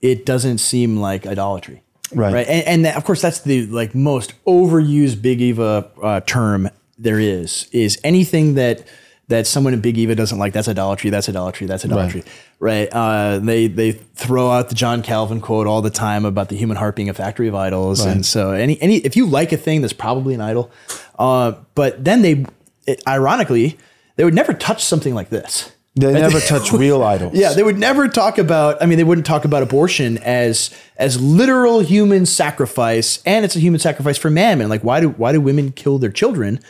It 0.00 0.24
doesn't 0.24 0.58
seem 0.58 0.96
like 0.96 1.26
idolatry, 1.26 1.82
Right. 2.14 2.32
Right, 2.32 2.48
and, 2.48 2.66
and 2.66 2.84
that, 2.86 2.96
of 2.96 3.04
course 3.04 3.20
that's 3.20 3.40
the 3.40 3.66
like 3.66 3.94
most 3.94 4.32
overused 4.46 5.20
Big 5.20 5.42
Eva 5.42 5.90
uh, 6.02 6.20
term 6.20 6.70
there 6.98 7.20
is. 7.20 7.68
Is 7.70 8.00
anything 8.02 8.54
that 8.54 8.82
that 9.28 9.46
someone 9.46 9.72
in 9.72 9.80
Big 9.80 9.98
Eva 9.98 10.14
doesn't 10.14 10.38
like? 10.38 10.52
That's 10.52 10.68
idolatry. 10.68 11.10
That's 11.10 11.28
idolatry. 11.28 11.66
That's 11.66 11.84
idolatry. 11.84 12.24
Right. 12.58 12.88
Uh, 12.92 13.38
they 13.38 13.66
they 13.66 13.92
throw 13.92 14.50
out 14.50 14.68
the 14.68 14.74
John 14.74 15.02
Calvin 15.02 15.40
quote 15.40 15.66
all 15.66 15.82
the 15.82 15.90
time 15.90 16.24
about 16.24 16.48
the 16.48 16.56
human 16.56 16.76
heart 16.76 16.96
being 16.96 17.08
a 17.08 17.14
factory 17.14 17.48
of 17.48 17.54
idols, 17.54 18.04
and 18.04 18.24
so 18.26 18.52
any 18.52 18.80
any 18.82 18.96
if 18.96 19.16
you 19.16 19.26
like 19.26 19.52
a 19.52 19.56
thing, 19.56 19.80
that's 19.80 19.92
probably 19.92 20.34
an 20.34 20.40
idol. 20.40 20.70
Uh, 21.18 21.52
but 21.74 22.04
then 22.04 22.22
they, 22.22 22.44
it, 22.86 23.02
ironically, 23.06 23.78
they 24.16 24.24
would 24.24 24.34
never 24.34 24.52
touch 24.52 24.84
something 24.84 25.14
like 25.14 25.30
this. 25.30 25.72
They 25.94 26.12
never 26.12 26.40
touch 26.40 26.72
real 26.72 27.02
idols. 27.02 27.34
Yeah, 27.34 27.52
they 27.52 27.62
would 27.62 27.78
never 27.78 28.08
talk 28.08 28.38
about. 28.38 28.82
I 28.82 28.86
mean, 28.86 28.96
they 28.96 29.04
wouldn't 29.04 29.26
talk 29.26 29.44
about 29.44 29.62
abortion 29.62 30.18
as 30.18 30.70
as 30.96 31.20
literal 31.20 31.80
human 31.80 32.24
sacrifice, 32.24 33.22
and 33.26 33.44
it's 33.44 33.56
a 33.56 33.60
human 33.60 33.78
sacrifice 33.78 34.16
for 34.16 34.30
mammon. 34.30 34.70
Like, 34.70 34.82
why 34.82 35.00
do 35.00 35.10
why 35.10 35.32
do 35.32 35.40
women 35.40 35.70
kill 35.72 35.98
their 35.98 36.10
children? 36.10 36.60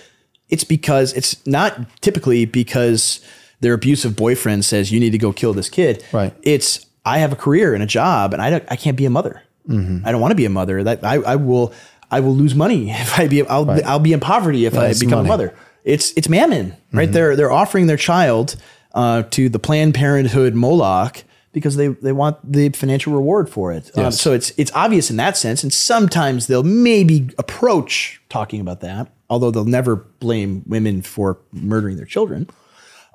It's 0.52 0.64
because 0.64 1.12
it's 1.14 1.44
not 1.46 2.00
typically 2.00 2.44
because 2.44 3.20
their 3.60 3.74
abusive 3.74 4.14
boyfriend 4.14 4.64
says 4.64 4.92
you 4.92 5.00
need 5.00 5.10
to 5.10 5.18
go 5.18 5.32
kill 5.32 5.54
this 5.54 5.68
kid. 5.68 6.04
Right. 6.12 6.34
It's 6.42 6.86
I 7.04 7.18
have 7.18 7.32
a 7.32 7.36
career 7.36 7.74
and 7.74 7.82
a 7.82 7.86
job, 7.86 8.32
and 8.32 8.42
I 8.42 8.50
don't, 8.50 8.64
I 8.68 8.76
can't 8.76 8.96
be 8.96 9.06
a 9.06 9.10
mother. 9.10 9.42
Mm-hmm. 9.68 10.06
I 10.06 10.12
don't 10.12 10.20
want 10.20 10.32
to 10.32 10.36
be 10.36 10.44
a 10.44 10.50
mother. 10.50 10.84
That 10.84 11.04
I, 11.04 11.14
I 11.14 11.36
will 11.36 11.72
I 12.10 12.20
will 12.20 12.34
lose 12.34 12.54
money 12.54 12.90
if 12.92 13.18
I 13.18 13.26
be 13.28 13.42
I'll 13.46 13.68
I'll 13.84 13.98
be 13.98 14.12
in 14.12 14.20
poverty 14.20 14.66
if 14.66 14.76
I 14.76 14.92
become 14.92 15.10
money. 15.10 15.28
a 15.28 15.32
mother. 15.32 15.54
It's 15.84 16.12
it's 16.16 16.28
mammon, 16.28 16.76
right? 16.92 17.10
They're 17.10 17.34
they're 17.34 17.50
offering 17.50 17.88
their 17.88 17.96
child 17.96 18.56
uh, 18.94 19.22
to 19.30 19.48
the 19.48 19.58
Planned 19.58 19.94
Parenthood 19.94 20.54
Moloch 20.54 21.24
because 21.52 21.76
they 21.76 21.88
they 21.88 22.12
want 22.12 22.38
the 22.50 22.68
financial 22.70 23.12
reward 23.12 23.48
for 23.48 23.72
it. 23.72 23.90
Um, 23.98 24.12
so 24.12 24.32
it's 24.32 24.52
it's 24.56 24.70
obvious 24.74 25.10
in 25.10 25.16
that 25.16 25.36
sense, 25.36 25.62
and 25.62 25.72
sometimes 25.72 26.46
they'll 26.46 26.62
maybe 26.62 27.30
approach 27.38 28.20
talking 28.28 28.60
about 28.60 28.80
that, 28.80 29.10
although 29.32 29.50
they'll 29.50 29.64
never 29.64 29.96
blame 29.96 30.62
women 30.66 31.00
for 31.00 31.38
murdering 31.52 31.96
their 31.96 32.04
children. 32.04 32.46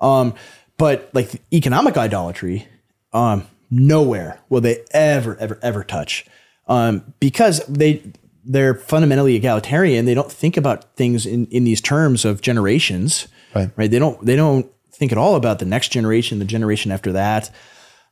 Um, 0.01 0.33
but 0.79 1.11
like 1.13 1.43
economic 1.53 1.95
idolatry, 1.95 2.67
um, 3.13 3.45
nowhere 3.69 4.39
will 4.49 4.61
they 4.61 4.83
ever, 4.89 5.37
ever, 5.37 5.59
ever 5.61 5.83
touch, 5.83 6.25
um, 6.67 7.13
because 7.19 7.63
they 7.67 8.01
they're 8.43 8.73
fundamentally 8.73 9.35
egalitarian. 9.35 10.05
They 10.05 10.15
don't 10.15 10.31
think 10.31 10.57
about 10.57 10.95
things 10.95 11.27
in 11.27 11.45
in 11.47 11.65
these 11.65 11.81
terms 11.81 12.25
of 12.25 12.41
generations, 12.41 13.27
Right. 13.53 13.69
Right? 13.75 13.91
They 13.91 13.99
don't 13.99 14.23
they 14.25 14.35
don't 14.35 14.67
think 14.91 15.11
at 15.11 15.19
all 15.19 15.35
about 15.35 15.59
the 15.59 15.65
next 15.65 15.89
generation, 15.89 16.39
the 16.39 16.45
generation 16.45 16.91
after 16.91 17.11
that, 17.11 17.51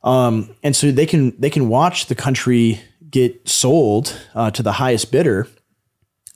um, 0.04 0.54
and 0.62 0.76
so 0.76 0.92
they 0.92 1.06
can 1.06 1.34
they 1.40 1.50
can 1.50 1.68
watch 1.68 2.06
the 2.06 2.14
country 2.14 2.80
get 3.10 3.48
sold 3.48 4.16
uh, 4.34 4.52
to 4.52 4.62
the 4.62 4.72
highest 4.72 5.10
bidder 5.10 5.48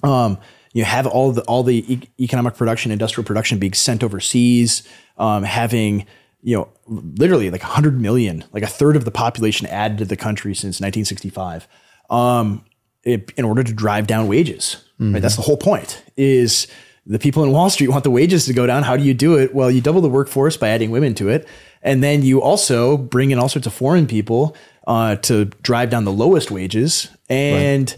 um, 0.03 0.39
you 0.73 0.85
have 0.85 1.07
all 1.07 1.33
the 1.33 1.43
all 1.43 1.63
the 1.63 1.93
e- 1.93 2.09
economic 2.21 2.55
production, 2.55 2.93
industrial 2.93 3.25
production 3.25 3.59
being 3.59 3.73
sent 3.73 4.05
overseas, 4.05 4.87
um, 5.19 5.43
having 5.43 6.07
you 6.43 6.57
know 6.57 6.69
literally 6.87 7.51
like 7.51 7.63
100 7.63 8.01
million, 8.01 8.45
like 8.53 8.63
a 8.63 8.69
third 8.69 8.97
of 8.97 9.05
the 9.05 9.11
population 9.11 9.67
added 9.67 9.99
to 9.99 10.05
the 10.05 10.17
country 10.17 10.55
since 10.55 10.81
1965, 10.81 11.67
um, 12.09 12.65
it, 13.03 13.31
in 13.37 13.45
order 13.45 13.63
to 13.63 13.73
drive 13.73 14.07
down 14.07 14.29
wages. 14.29 14.85
Right, 15.15 15.23
that's 15.23 15.37
the 15.37 15.43
whole 15.43 15.57
point. 15.57 16.05
Is 16.17 16.67
the 17.07 17.19
people 17.19 17.43
in 17.43 17.53
Wall 17.53 17.71
Street 17.71 17.89
want 17.89 18.05
the 18.05 18.11
wages 18.11 18.45
to 18.47 18.53
go 18.53 18.67
down? 18.67 18.83
How 18.83 18.97
do 18.97 19.03
you 19.03 19.15
do 19.15 19.39
it? 19.39 19.55
Well, 19.55 19.71
you 19.71 19.81
double 19.81 20.03
the 20.03 20.11
workforce 20.11 20.57
by 20.57 20.69
adding 20.69 20.91
women 20.91 21.15
to 21.15 21.31
it, 21.31 21.49
and 21.83 22.05
then 22.05 22.23
you 22.23 22.43
also 22.43 22.97
bring 22.97 23.31
in 23.31 23.39
all 23.39 23.49
sorts 23.49 23.67
of 23.67 23.73
foreign 23.73 24.07
people 24.07 24.57
uh, 24.87 25.17
to 25.17 25.47
drive 25.47 25.91
down 25.91 26.05
the 26.05 26.13
lowest 26.13 26.53
wages 26.53 27.09
and. 27.29 27.97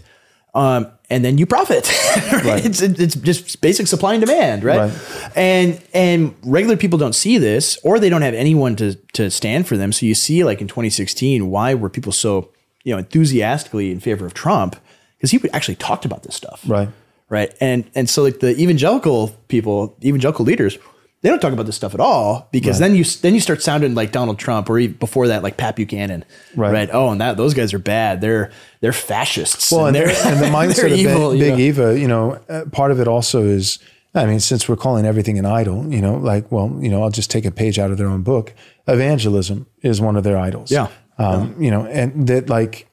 Um, 0.55 0.91
and 1.13 1.23
then 1.23 1.37
you 1.37 1.45
profit. 1.45 1.85
right? 2.43 2.65
It's 2.65 2.81
it's 2.81 3.15
just 3.15 3.61
basic 3.61 3.87
supply 3.87 4.13
and 4.15 4.21
demand, 4.25 4.63
right? 4.63 4.89
Right. 4.89 5.31
And 5.35 5.81
and 5.93 6.33
regular 6.43 6.75
people 6.77 6.97
don't 6.99 7.13
see 7.15 7.37
this, 7.37 7.77
or 7.83 7.99
they 7.99 8.09
don't 8.09 8.23
have 8.23 8.33
anyone 8.33 8.75
to 8.77 8.95
to 9.13 9.29
stand 9.29 9.67
for 9.67 9.77
them. 9.77 9.91
So 9.93 10.05
you 10.05 10.15
see, 10.15 10.43
like 10.43 10.59
in 10.61 10.67
2016, 10.67 11.49
why 11.49 11.73
were 11.75 11.89
people 11.89 12.11
so 12.11 12.49
you 12.83 12.91
know 12.93 12.99
enthusiastically 12.99 13.91
in 13.91 13.99
favor 13.99 14.25
of 14.25 14.33
Trump? 14.33 14.75
Because 15.17 15.31
he 15.31 15.39
actually 15.53 15.75
talked 15.75 16.03
about 16.05 16.23
this 16.23 16.35
stuff, 16.35 16.61
Right. 16.67 16.89
right? 17.29 17.53
And 17.61 17.85
and 17.95 18.09
so 18.09 18.23
like 18.23 18.39
the 18.39 18.59
evangelical 18.61 19.29
people, 19.47 19.95
evangelical 20.03 20.43
leaders, 20.45 20.77
they 21.23 21.29
don't 21.29 21.39
talk 21.39 21.53
about 21.53 21.65
this 21.65 21.77
stuff 21.77 21.93
at 21.93 22.01
all 22.01 22.49
because 22.51 22.79
then 22.79 22.95
you 22.95 23.05
then 23.05 23.33
you 23.33 23.39
start 23.39 23.61
sounding 23.63 23.95
like 23.95 24.11
Donald 24.11 24.37
Trump 24.37 24.69
or 24.69 24.77
even 24.77 24.97
before 24.97 25.29
that 25.29 25.41
like 25.41 25.55
Pat 25.55 25.77
Buchanan, 25.77 26.25
Right. 26.53 26.89
Oh, 26.91 27.09
and 27.11 27.21
that 27.21 27.37
those 27.37 27.53
guys 27.53 27.73
are 27.73 27.79
bad. 27.79 28.19
They're 28.19 28.51
they're 28.81 28.91
fascists. 28.91 29.71
Well, 29.71 29.87
and, 29.87 29.95
they're 29.95 30.09
and 30.09 30.41
the 30.41 30.45
mindset 30.57 30.91
of 30.91 30.99
evil, 30.99 31.31
Big, 31.31 31.55
Big? 31.55 31.59
Eva, 31.59 31.97
you 31.97 32.09
know, 32.09 32.41
uh, 32.49 32.65
part 32.73 32.91
of 32.91 32.99
it 32.99 33.07
also 33.07 33.41
is, 33.41 33.79
I 34.13 34.25
mean, 34.25 34.41
since 34.41 34.67
we're 34.67 34.75
calling 34.75 35.05
everything 35.05 35.39
an 35.39 35.45
idol, 35.45 35.91
you 35.91 36.01
know, 36.01 36.15
like, 36.15 36.51
well, 36.51 36.77
you 36.81 36.89
know, 36.89 37.01
I'll 37.01 37.09
just 37.09 37.31
take 37.31 37.45
a 37.45 37.51
page 37.51 37.79
out 37.79 37.89
of 37.89 37.97
their 37.97 38.07
own 38.09 38.21
book. 38.23 38.53
Evangelism 38.85 39.65
is 39.81 40.01
one 40.01 40.17
of 40.17 40.25
their 40.25 40.37
idols. 40.37 40.71
Yeah. 40.71 40.89
Um, 41.17 41.55
You 41.57 41.71
know, 41.71 41.85
and 41.85 42.27
that 42.27 42.49
like, 42.49 42.89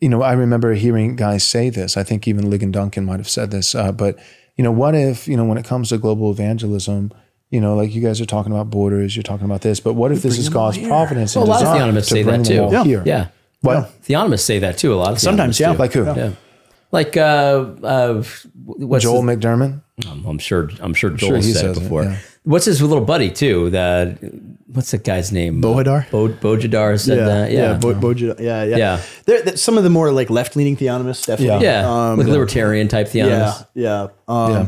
you 0.00 0.10
know, 0.10 0.20
I 0.20 0.34
remember 0.34 0.74
hearing 0.74 1.16
guys 1.16 1.44
say 1.44 1.70
this. 1.70 1.96
I 1.96 2.02
think 2.02 2.28
even 2.28 2.44
Ligon 2.50 2.72
Duncan 2.72 3.06
might 3.06 3.20
have 3.20 3.28
said 3.28 3.50
this. 3.50 3.74
Uh, 3.74 3.90
but 3.90 4.18
you 4.56 4.64
know, 4.64 4.72
what 4.72 4.94
if 4.94 5.26
you 5.26 5.38
know 5.38 5.46
when 5.46 5.56
it 5.56 5.64
comes 5.64 5.88
to 5.88 5.96
global 5.96 6.30
evangelism, 6.30 7.10
you 7.50 7.60
know, 7.60 7.74
like 7.76 7.94
you 7.94 8.00
guys 8.00 8.20
are 8.20 8.26
talking 8.26 8.52
about 8.52 8.70
borders, 8.70 9.14
you're 9.16 9.22
talking 9.22 9.44
about 9.44 9.60
this, 9.60 9.80
but 9.80 9.94
what 9.94 10.12
if 10.12 10.22
this 10.22 10.38
is 10.38 10.48
God's 10.48 10.78
providence 10.78 11.34
Well, 11.36 11.44
and 11.44 11.50
a 11.50 11.54
lot 11.54 11.62
of 11.62 11.68
theonomists 11.94 12.08
to 12.08 12.14
say 12.14 12.22
that 12.22 12.44
too. 12.44 12.68
Yeah. 12.70 12.84
here? 12.84 13.02
Yeah. 13.04 13.26
What? 13.60 13.90
Theonomists 14.04 14.40
say 14.40 14.58
that 14.60 14.78
too. 14.78 14.94
A 14.94 14.96
lot 14.96 15.12
of 15.12 15.20
Sometimes, 15.20 15.58
yeah. 15.60 15.72
do. 15.72 15.78
Like 15.78 15.92
who? 15.92 16.04
Yeah. 16.04 16.32
Like 16.92 17.16
uh, 17.16 17.20
uh, 17.82 18.22
what's 18.64 19.04
Joel 19.04 19.22
the- 19.22 19.36
McDurmon. 19.36 19.82
I'm, 20.08 20.24
I'm 20.24 20.38
sure. 20.38 20.70
I'm 20.80 20.94
sure 20.94 21.10
sure 21.10 21.28
Joel 21.30 21.36
he 21.36 21.42
said 21.52 21.60
says 21.60 21.76
it 21.76 21.80
it, 21.80 21.82
before. 21.82 22.04
yeah. 22.04 22.16
What's 22.44 22.64
his 22.64 22.80
little 22.80 23.04
buddy 23.04 23.30
too? 23.30 23.68
That 23.70 24.18
what's 24.66 24.92
the 24.92 24.98
guy's 24.98 25.30
name? 25.30 25.60
Bojidar. 25.60 26.10
Bo, 26.10 26.28
Bojidar 26.28 26.98
said 26.98 27.18
that. 27.18 27.50
Yeah. 27.52 27.72
yeah, 27.72 27.78
Bo- 27.78 27.94
Boja- 27.94 28.40
yeah, 28.40 28.64
yeah. 28.64 28.76
Yeah. 28.76 29.00
They're, 29.26 29.42
they're- 29.42 29.56
some 29.58 29.76
of 29.76 29.84
the 29.84 29.90
more 29.90 30.10
like 30.10 30.30
left 30.30 30.56
leaning 30.56 30.76
theonomists, 30.76 31.26
definitely. 31.26 31.66
yeah. 31.66 31.86
Um, 32.12 32.18
like 32.18 32.28
libertarian 32.28 32.88
type 32.88 33.12
yeah, 33.14 33.24
theonomists. 33.26 33.66
yeah. 33.74 34.06
Um, 34.26 34.52
Yeah. 34.52 34.66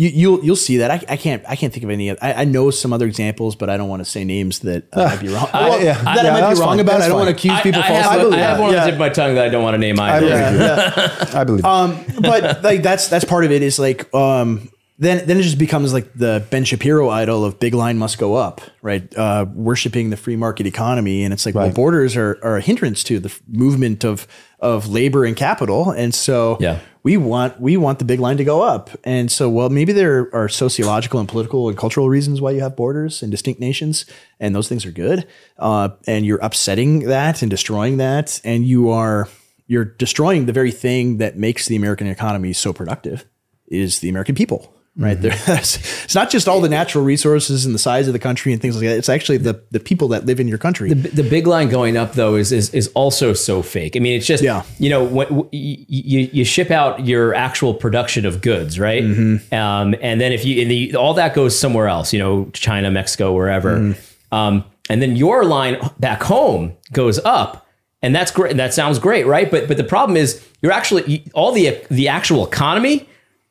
You, 0.00 0.10
you'll 0.10 0.44
you'll 0.44 0.54
see 0.56 0.76
that. 0.76 0.92
I, 0.92 1.02
I 1.08 1.16
can't 1.16 1.42
I 1.48 1.56
can't 1.56 1.72
think 1.72 1.82
of 1.82 1.90
any. 1.90 2.12
I, 2.12 2.42
I 2.42 2.44
know 2.44 2.70
some 2.70 2.92
other 2.92 3.04
examples, 3.06 3.56
but 3.56 3.68
I 3.68 3.76
don't 3.76 3.88
want 3.88 3.98
to 4.00 4.04
say 4.08 4.22
names 4.24 4.60
that 4.60 4.84
I 4.92 5.04
might 5.06 5.20
be 5.20 5.26
wrong. 5.26 5.48
I- 5.52 5.68
Well, 5.70 5.82
yeah. 5.82 6.00
that 6.04 6.22
Yeah, 6.24 6.30
I 6.30 6.32
might 6.34 6.40
that's 6.40 6.60
be 6.60 6.62
wrong 6.62 6.68
fine. 6.76 6.80
about. 6.80 6.92
That's 6.92 7.04
I 7.04 7.08
don't 7.08 7.18
fine. 7.18 7.26
want 7.26 7.28
to 7.30 7.48
accuse 7.48 7.60
people 7.62 7.80
I 7.82 7.88
falsely. 7.88 8.02
have, 8.12 8.20
believe 8.20 8.32
I 8.34 8.42
have 8.42 8.56
that. 8.58 8.62
one 8.62 8.70
on 8.70 8.76
the 8.76 8.84
tip 8.84 8.92
of 8.94 8.98
my 9.00 9.08
tongue 9.08 9.34
that 9.34 9.44
I 9.46 9.48
don't 9.48 9.62
want 9.64 9.74
to 9.74 9.78
name 9.78 9.98
I 9.98 10.16
either. 10.18 10.28
believe 10.28 10.60
Yeah. 10.60 11.24
I 11.40 11.44
believe. 11.44 11.64
you. 11.64 11.68
um, 11.70 12.04
but 12.20 12.62
like 12.62 12.82
that's 12.84 13.08
that's 13.08 13.24
part 13.24 13.44
of 13.44 13.50
it 13.50 13.62
is 13.62 13.80
like 13.80 14.14
um, 14.14 14.70
then 15.00 15.26
then 15.26 15.36
it 15.38 15.42
just 15.42 15.58
becomes 15.58 15.92
like 15.92 16.12
the 16.14 16.46
Ben 16.50 16.62
Shapiro 16.64 17.08
idol 17.08 17.44
of 17.44 17.58
big 17.58 17.74
line 17.74 17.98
must 17.98 18.18
go 18.18 18.34
up, 18.36 18.60
right? 18.82 19.12
Uh, 19.16 19.46
worshiping 19.52 20.10
the 20.10 20.16
free 20.16 20.36
market 20.36 20.66
economy, 20.66 21.24
and 21.24 21.32
it's 21.32 21.44
like 21.44 21.56
well, 21.56 21.70
borders 21.72 22.16
are, 22.16 22.38
are 22.44 22.56
a 22.56 22.60
hindrance 22.60 23.02
to 23.04 23.18
the 23.18 23.28
f- 23.30 23.40
movement 23.48 24.04
of 24.04 24.28
of 24.60 24.88
labor 24.88 25.24
and 25.24 25.36
capital, 25.36 25.90
and 25.90 26.14
so 26.14 26.56
Yeah. 26.60 26.78
We 27.08 27.16
want 27.16 27.58
we 27.58 27.78
want 27.78 27.98
the 27.98 28.04
big 28.04 28.20
line 28.20 28.36
to 28.36 28.44
go 28.44 28.60
up, 28.60 28.90
and 29.02 29.32
so 29.32 29.48
well 29.48 29.70
maybe 29.70 29.94
there 29.94 30.28
are 30.34 30.46
sociological 30.46 31.18
and 31.18 31.26
political 31.26 31.70
and 31.70 31.78
cultural 31.78 32.06
reasons 32.06 32.38
why 32.38 32.50
you 32.50 32.60
have 32.60 32.76
borders 32.76 33.22
and 33.22 33.30
distinct 33.30 33.58
nations, 33.58 34.04
and 34.38 34.54
those 34.54 34.68
things 34.68 34.84
are 34.84 34.90
good, 34.90 35.26
uh, 35.58 35.88
and 36.06 36.26
you're 36.26 36.38
upsetting 36.42 37.06
that 37.06 37.40
and 37.40 37.50
destroying 37.50 37.96
that, 37.96 38.42
and 38.44 38.66
you 38.66 38.90
are 38.90 39.26
you're 39.66 39.86
destroying 39.86 40.44
the 40.44 40.52
very 40.52 40.70
thing 40.70 41.16
that 41.16 41.38
makes 41.38 41.64
the 41.64 41.76
American 41.76 42.06
economy 42.06 42.52
so 42.52 42.74
productive 42.74 43.24
is 43.68 44.00
the 44.00 44.10
American 44.10 44.34
people. 44.34 44.70
Right 45.00 45.20
there, 45.20 45.32
it's 45.46 46.14
not 46.14 46.28
just 46.28 46.48
all 46.48 46.60
the 46.60 46.68
natural 46.68 47.04
resources 47.04 47.64
and 47.64 47.72
the 47.72 47.78
size 47.78 48.08
of 48.08 48.12
the 48.14 48.18
country 48.18 48.52
and 48.52 48.60
things 48.60 48.74
like 48.74 48.84
that. 48.86 48.98
It's 48.98 49.08
actually 49.08 49.38
the 49.38 49.62
the 49.70 49.78
people 49.78 50.08
that 50.08 50.26
live 50.26 50.40
in 50.40 50.48
your 50.48 50.58
country. 50.58 50.92
The 50.92 51.22
big 51.22 51.46
line 51.46 51.68
going 51.68 51.96
up 51.96 52.14
though 52.14 52.34
is 52.34 52.50
is, 52.50 52.74
is 52.74 52.88
also 52.94 53.32
so 53.32 53.62
fake. 53.62 53.94
I 53.96 54.00
mean, 54.00 54.16
it's 54.16 54.26
just 54.26 54.42
Yeah. 54.42 54.64
you 54.78 54.90
know 54.90 55.04
when 55.04 55.48
you 55.52 56.28
you 56.32 56.44
ship 56.44 56.72
out 56.72 57.06
your 57.06 57.32
actual 57.34 57.74
production 57.74 58.26
of 58.26 58.40
goods, 58.40 58.80
right? 58.80 59.04
Mm-hmm. 59.04 59.54
Um, 59.54 59.94
and 60.02 60.20
then 60.20 60.32
if 60.32 60.44
you 60.44 60.64
the, 60.64 60.96
all 60.96 61.14
that 61.14 61.32
goes 61.32 61.56
somewhere 61.56 61.86
else, 61.86 62.12
you 62.12 62.18
know, 62.18 62.50
China, 62.52 62.90
Mexico, 62.90 63.32
wherever, 63.32 63.78
Mm-hmm. 63.78 64.34
um, 64.34 64.64
and 64.90 65.00
then 65.00 65.14
your 65.16 65.44
line 65.44 65.76
back 66.00 66.22
home 66.24 66.72
goes 66.92 67.18
up, 67.24 67.66
and 68.02 68.16
that's 68.16 68.32
great. 68.32 68.56
That 68.56 68.74
sounds 68.74 68.98
great, 68.98 69.26
right? 69.26 69.48
But 69.48 69.68
but 69.68 69.76
the 69.76 69.84
problem 69.84 70.16
is 70.16 70.44
you're 70.60 70.72
actually 70.72 71.24
all 71.34 71.52
the 71.52 71.78
the 71.88 72.08
actual 72.08 72.44
economy. 72.44 73.06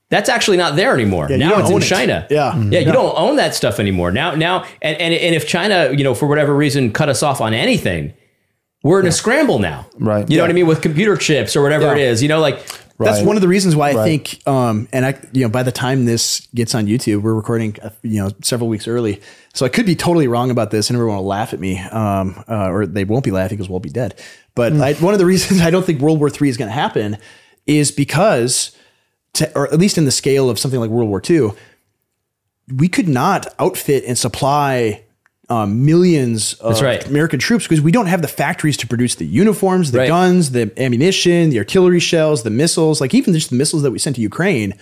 That's 0.09 0.29
actually 0.29 0.57
not 0.57 0.75
there 0.77 0.93
anymore. 0.93 1.27
you 1.29 1.37
now 1.37 1.59
it's 1.59 1.69
in 1.69 1.75
own 1.75 1.81
it. 1.81 1.85
China. 1.85 2.25
Yeah. 2.29 2.53
Mhm. 2.55 2.71
yeah. 2.71 2.79
You 2.79 2.91
don't 2.93 3.13
own 3.17 3.35
that 3.37 3.53
stuff 3.55 3.79
anymore. 3.79 4.11
Now, 4.11 4.35
now, 4.35 4.63
and, 4.81 4.95
and 5.01 5.13
and 5.13 5.35
if 5.35 5.47
China, 5.47 5.91
you 5.91 6.03
know, 6.03 6.13
for 6.13 6.27
whatever 6.27 6.55
reason, 6.55 6.91
cut 6.93 7.09
us 7.09 7.21
off 7.23 7.41
on 7.41 7.53
anything, 7.53 8.13
we're 8.83 9.01
in 9.01 9.07
a 9.07 9.11
scramble 9.11 9.59
now. 9.59 9.85
Right. 9.99 10.29
You 10.29 10.37
know 10.37 10.43
what 10.43 10.49
I 10.49 10.53
mean 10.53 10.67
with 10.67 10.81
computer 10.81 11.17
chips 11.17 11.55
or 11.57 11.61
whatever 11.61 11.93
it 11.93 11.99
Yeah. 11.99 12.05
is. 12.11 12.21
You 12.23 12.29
know, 12.29 12.39
like 12.39 12.59
That's 12.99 13.21
one 13.21 13.35
of 13.35 13.41
the 13.41 13.47
reasons 13.49 13.75
why 13.75 13.89
I 13.89 13.93
think, 14.05 14.39
um, 14.47 14.87
and 14.93 15.05
I, 15.05 15.19
you 15.33 15.43
know, 15.43 15.49
by 15.49 15.61
the 15.63 15.71
time 15.73 16.05
this 16.05 16.47
gets 16.55 16.73
on 16.73 16.87
YouTube, 16.87 17.21
we're 17.21 17.33
recording, 17.35 17.75
uh, 17.83 17.89
you 18.01 18.23
know, 18.23 18.31
several 18.41 18.69
weeks 18.69 18.87
early. 18.87 19.21
So 19.53 19.65
I 19.65 19.69
could 19.69 19.85
be 19.85 19.93
totally 19.95 20.27
wrong 20.27 20.49
about 20.51 20.71
this, 20.71 20.89
and 20.89 20.95
everyone 20.97 21.17
will 21.17 21.25
laugh 21.25 21.53
at 21.53 21.59
me, 21.59 21.77
um, 21.79 22.43
uh, 22.49 22.69
or 22.71 22.85
they 22.87 23.03
won't 23.03 23.23
be 23.25 23.29
laughing 23.31 23.57
because 23.57 23.69
we'll 23.69 23.79
be 23.81 23.89
dead. 23.89 24.15
But 24.55 24.73
I, 24.73 24.93
one 24.93 25.13
of 25.13 25.19
the 25.19 25.25
reasons 25.33 25.61
I 25.61 25.69
don't 25.69 25.85
think 25.85 25.99
World 26.01 26.19
War 26.19 26.29
III 26.29 26.49
is 26.49 26.57
going 26.57 26.69
to 26.69 26.73
happen 26.73 27.17
is 27.67 27.91
because, 27.91 28.71
to, 29.37 29.57
or 29.57 29.67
at 29.73 29.79
least 29.79 29.97
in 29.97 30.05
the 30.05 30.11
scale 30.11 30.49
of 30.49 30.59
something 30.59 30.79
like 30.79 30.89
World 30.89 31.09
War 31.09 31.21
II, 31.27 31.51
we 32.75 32.87
could 32.87 33.07
not 33.07 33.47
outfit 33.59 34.03
and 34.05 34.17
supply 34.17 35.03
um, 35.49 35.85
millions 35.85 36.53
of 36.55 36.81
right. 36.81 37.05
American 37.07 37.39
troops 37.39 37.63
because 37.65 37.79
we 37.81 37.91
don't 37.91 38.07
have 38.07 38.21
the 38.21 38.27
factories 38.27 38.75
to 38.77 38.87
produce 38.87 39.15
the 39.15 39.25
uniforms, 39.25 39.91
the 39.91 39.99
Right. 39.99 40.07
guns, 40.09 40.51
the 40.51 40.71
ammunition, 40.77 41.49
the 41.49 41.57
artillery 41.59 42.01
shells, 42.01 42.43
the 42.43 42.49
missiles, 42.49 42.99
like 42.99 43.13
even 43.13 43.33
just 43.33 43.49
the 43.51 43.55
missiles 43.55 43.83
that 43.83 43.91
we 43.91 43.99
sent 43.99 44.17
to 44.17 44.21
Ukraine. 44.21 44.73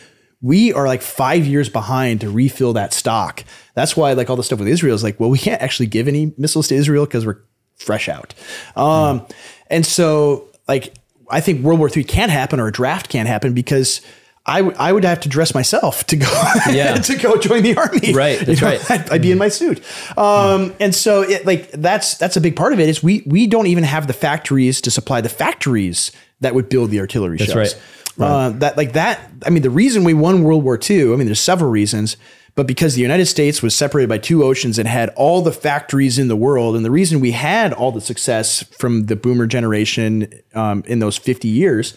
We 0.41 0.74
are 0.74 0.88
like 0.88 1.02
five 1.04 1.46
years 1.46 1.70
behind 1.70 2.22
to 2.22 2.30
refill 2.30 2.74
that 2.74 2.94
stock. 2.94 3.44
That's 3.76 3.96
why, 3.96 4.13
like 4.13 4.30
all 4.30 4.36
the 4.36 4.44
stuff 4.44 4.60
with 4.60 4.68
Israel 4.68 4.96
is 4.96 5.04
like, 5.04 5.20
well, 5.20 5.30
we 5.30 5.38
can't 5.38 5.62
actually 5.62 5.88
give 5.88 6.08
any 6.08 6.34
missiles 6.38 6.68
to 6.70 6.76
Israel 6.76 7.06
because 7.06 7.26
we're 7.26 7.39
fresh 7.78 8.10
out. 8.10 8.34
Um, 8.76 9.26
And 9.70 9.86
so, 9.86 10.48
like, 10.68 10.94
I 11.30 11.41
think 11.41 11.63
World 11.63 11.80
War 11.80 11.89
III 11.96 12.04
can't 12.04 12.32
happen 12.32 12.60
or 12.60 12.68
a 12.68 12.72
draft 12.72 13.10
can't 13.10 13.28
happen 13.28 13.54
because 13.54 14.02
I, 14.47 14.60
w- 14.62 14.77
I 14.79 14.93
would 14.93 15.03
have 15.03 15.21
to 15.21 15.29
dress 15.29 15.55
myself 15.55 16.05
to 16.08 16.15
go 16.17 16.27
Yeah. 16.69 16.93
to 16.95 17.15
go 17.17 17.38
join 17.38 17.63
the 17.63 17.75
army. 17.77 18.13
Right, 18.13 18.39
You 18.39 18.45
that's 18.45 18.62
know, 18.62 18.67
right. 18.67 18.91
I'd, 18.91 19.10
I'd 19.10 19.21
be 19.21 19.31
in 19.31 19.38
my 19.39 19.47
suit. 19.49 19.81
Um, 20.17 20.75
and 20.79 20.93
so 20.93 21.21
it 21.23 21.45
like 21.45 21.71
that's 21.71 22.15
that's 22.17 22.38
a 22.38 22.41
big 22.41 22.55
part 22.55 22.71
of 22.73 22.79
it 22.79 22.88
is 22.88 23.01
we 23.01 23.23
we 23.25 23.47
don't 23.47 23.67
even 23.67 23.84
have 23.84 24.05
the 24.08 24.13
factories 24.13 24.81
to 24.81 24.91
supply 24.91 25.21
the 25.21 25.29
factories 25.29 26.12
that 26.41 26.53
would 26.53 26.69
build 26.69 26.91
the 26.91 26.99
artillery 26.99 27.38
shells. 27.39 27.55
right. 27.55 27.81
Uh, 28.17 28.49
that 28.49 28.77
like 28.77 28.93
that. 28.93 29.29
I 29.45 29.49
mean, 29.49 29.63
the 29.63 29.69
reason 29.69 30.03
we 30.03 30.13
won 30.13 30.43
World 30.43 30.63
War 30.63 30.79
II. 30.89 31.12
I 31.12 31.15
mean, 31.17 31.25
there's 31.25 31.39
several 31.41 31.69
reasons, 31.69 32.15
but 32.55 32.65
because 32.65 32.93
the 32.95 33.01
United 33.01 33.25
States 33.25 33.62
was 33.62 33.75
separated 33.75 34.08
by 34.08 34.19
two 34.19 34.43
oceans 34.43 34.79
and 34.79 34.88
had 34.88 35.10
all 35.17 35.41
the 35.41 35.51
factories 35.51 36.17
in 36.17 36.29
the 36.29 36.36
world, 36.38 36.77
and 36.77 36.86
the 36.86 36.91
reason 36.91 37.19
we 37.19 37.31
had 37.31 37.73
all 37.73 37.91
the 37.91 37.99
success 37.99 38.63
from 38.79 39.08
the 39.08 39.17
Boomer 39.17 39.47
generation 39.47 40.29
um, 40.53 40.81
in 40.88 40.99
those 40.99 41.17
50 41.17 41.47
years. 41.49 41.93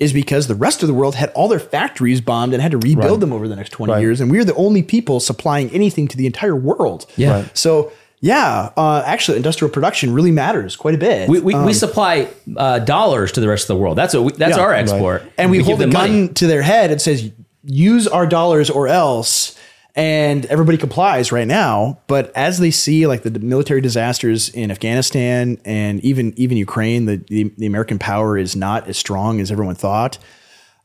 Is 0.00 0.12
because 0.12 0.48
the 0.48 0.56
rest 0.56 0.82
of 0.82 0.88
the 0.88 0.94
world 0.94 1.14
had 1.14 1.30
all 1.36 1.46
their 1.46 1.60
factories 1.60 2.20
bombed 2.20 2.52
and 2.52 2.60
had 2.60 2.72
to 2.72 2.78
rebuild 2.78 3.10
Right. 3.12 3.20
them 3.20 3.32
over 3.32 3.46
the 3.46 3.54
next 3.54 3.70
20 3.70 3.92
Right. 3.92 4.00
years. 4.00 4.20
And 4.20 4.28
we 4.28 4.40
are 4.40 4.44
the 4.44 4.54
only 4.56 4.82
people 4.82 5.20
supplying 5.20 5.70
anything 5.70 6.08
to 6.08 6.16
the 6.16 6.26
entire 6.26 6.56
world. 6.56 7.06
Yeah. 7.16 7.30
Right. 7.42 7.50
So, 7.56 7.92
yeah, 8.20 8.70
uh, 8.76 9.04
actually, 9.06 9.36
industrial 9.36 9.70
production 9.70 10.12
really 10.12 10.32
matters 10.32 10.74
quite 10.74 10.94
a 10.96 10.98
bit. 10.98 11.28
we, 11.28 11.38
we, 11.38 11.54
we 11.54 11.72
supply 11.72 12.26
uh, 12.56 12.80
dollars 12.80 13.30
to 13.32 13.40
the 13.40 13.46
rest 13.48 13.64
of 13.64 13.68
the 13.68 13.76
world. 13.76 13.96
That's 13.96 14.14
what 14.14 14.24
we, 14.24 14.32
that's 14.32 14.54
Um, 14.54 14.58
Yeah. 14.58 14.64
our 14.64 14.70
Right. 14.70 14.80
export, 14.80 15.22
and 15.38 15.48
we, 15.50 15.58
give 15.58 15.66
hold 15.66 15.78
a 15.78 15.82
them 15.84 15.90
gun 15.90 16.10
money. 16.10 16.28
to 16.28 16.46
their 16.48 16.62
head 16.62 16.90
and 16.90 17.00
says, 17.00 17.30
use 17.62 18.08
our 18.08 18.26
dollars 18.26 18.70
or 18.70 18.88
else. 18.88 19.54
And 19.96 20.44
everybody 20.46 20.76
complies 20.76 21.30
right 21.30 21.46
now. 21.46 22.00
But 22.08 22.32
as 22.36 22.58
they 22.58 22.72
see 22.72 23.06
like 23.06 23.22
the 23.22 23.30
military 23.38 23.80
disasters 23.80 24.48
in 24.48 24.70
Afghanistan 24.72 25.58
and 25.64 26.00
even 26.04 26.34
even 26.36 26.56
Ukraine, 26.56 27.04
the, 27.06 27.16
the, 27.28 27.52
the 27.58 27.66
American 27.66 27.98
power 28.00 28.36
is 28.36 28.56
not 28.56 28.88
as 28.88 28.98
strong 28.98 29.40
as 29.40 29.52
everyone 29.52 29.76
thought. 29.76 30.18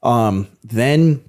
Um, 0.03 0.47
then 0.63 1.23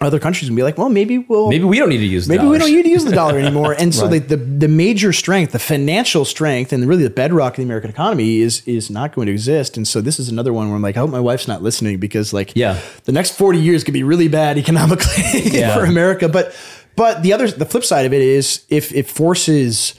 other 0.00 0.18
countries 0.18 0.48
can 0.48 0.56
be 0.56 0.62
like, 0.64 0.76
well, 0.76 0.88
maybe 0.88 1.18
we'll 1.18 1.48
Maybe 1.48 1.64
we 1.64 1.78
don't 1.78 1.88
need 1.88 1.98
to 1.98 2.06
use. 2.06 2.28
maybe 2.28 2.44
we 2.44 2.58
don't 2.58 2.70
need 2.70 2.82
to 2.82 2.88
use 2.90 3.04
the 3.04 3.12
dollar 3.12 3.38
anymore. 3.38 3.72
And 3.78 3.94
so 3.94 4.08
the, 4.08 4.18
the 4.18 4.36
the 4.36 4.68
major 4.68 5.12
strength, 5.12 5.52
the 5.52 5.58
financial 5.58 6.24
strength, 6.26 6.72
and 6.72 6.86
really 6.86 7.04
the 7.04 7.10
bedrock 7.10 7.52
of 7.54 7.56
the 7.58 7.62
American 7.62 7.88
economy 7.90 8.40
is 8.40 8.62
is 8.66 8.90
not 8.90 9.14
going 9.14 9.26
to 9.28 9.32
exist. 9.32 9.76
And 9.78 9.88
so 9.88 10.00
this 10.02 10.18
is 10.18 10.28
another 10.28 10.52
one 10.52 10.66
where 10.68 10.76
I'm 10.76 10.82
like, 10.82 10.96
I 10.96 11.00
hope 11.00 11.10
my 11.10 11.20
wife's 11.20 11.48
not 11.48 11.62
listening 11.62 11.98
because 11.98 12.32
like 12.34 12.52
Yeah. 12.54 12.78
the 13.04 13.12
next 13.12 13.38
40 13.38 13.58
years 13.58 13.84
could 13.84 13.94
be 13.94 14.02
really 14.02 14.28
bad 14.28 14.58
economically 14.58 15.22
Yeah. 15.44 15.74
for 15.74 15.84
America. 15.84 16.28
But 16.28 16.54
but 16.96 17.22
the 17.22 17.32
other 17.32 17.50
the 17.50 17.66
flip 17.66 17.84
side 17.84 18.06
of 18.06 18.12
it 18.12 18.22
is 18.22 18.64
if 18.68 18.92
it 18.94 19.06
forces 19.08 19.94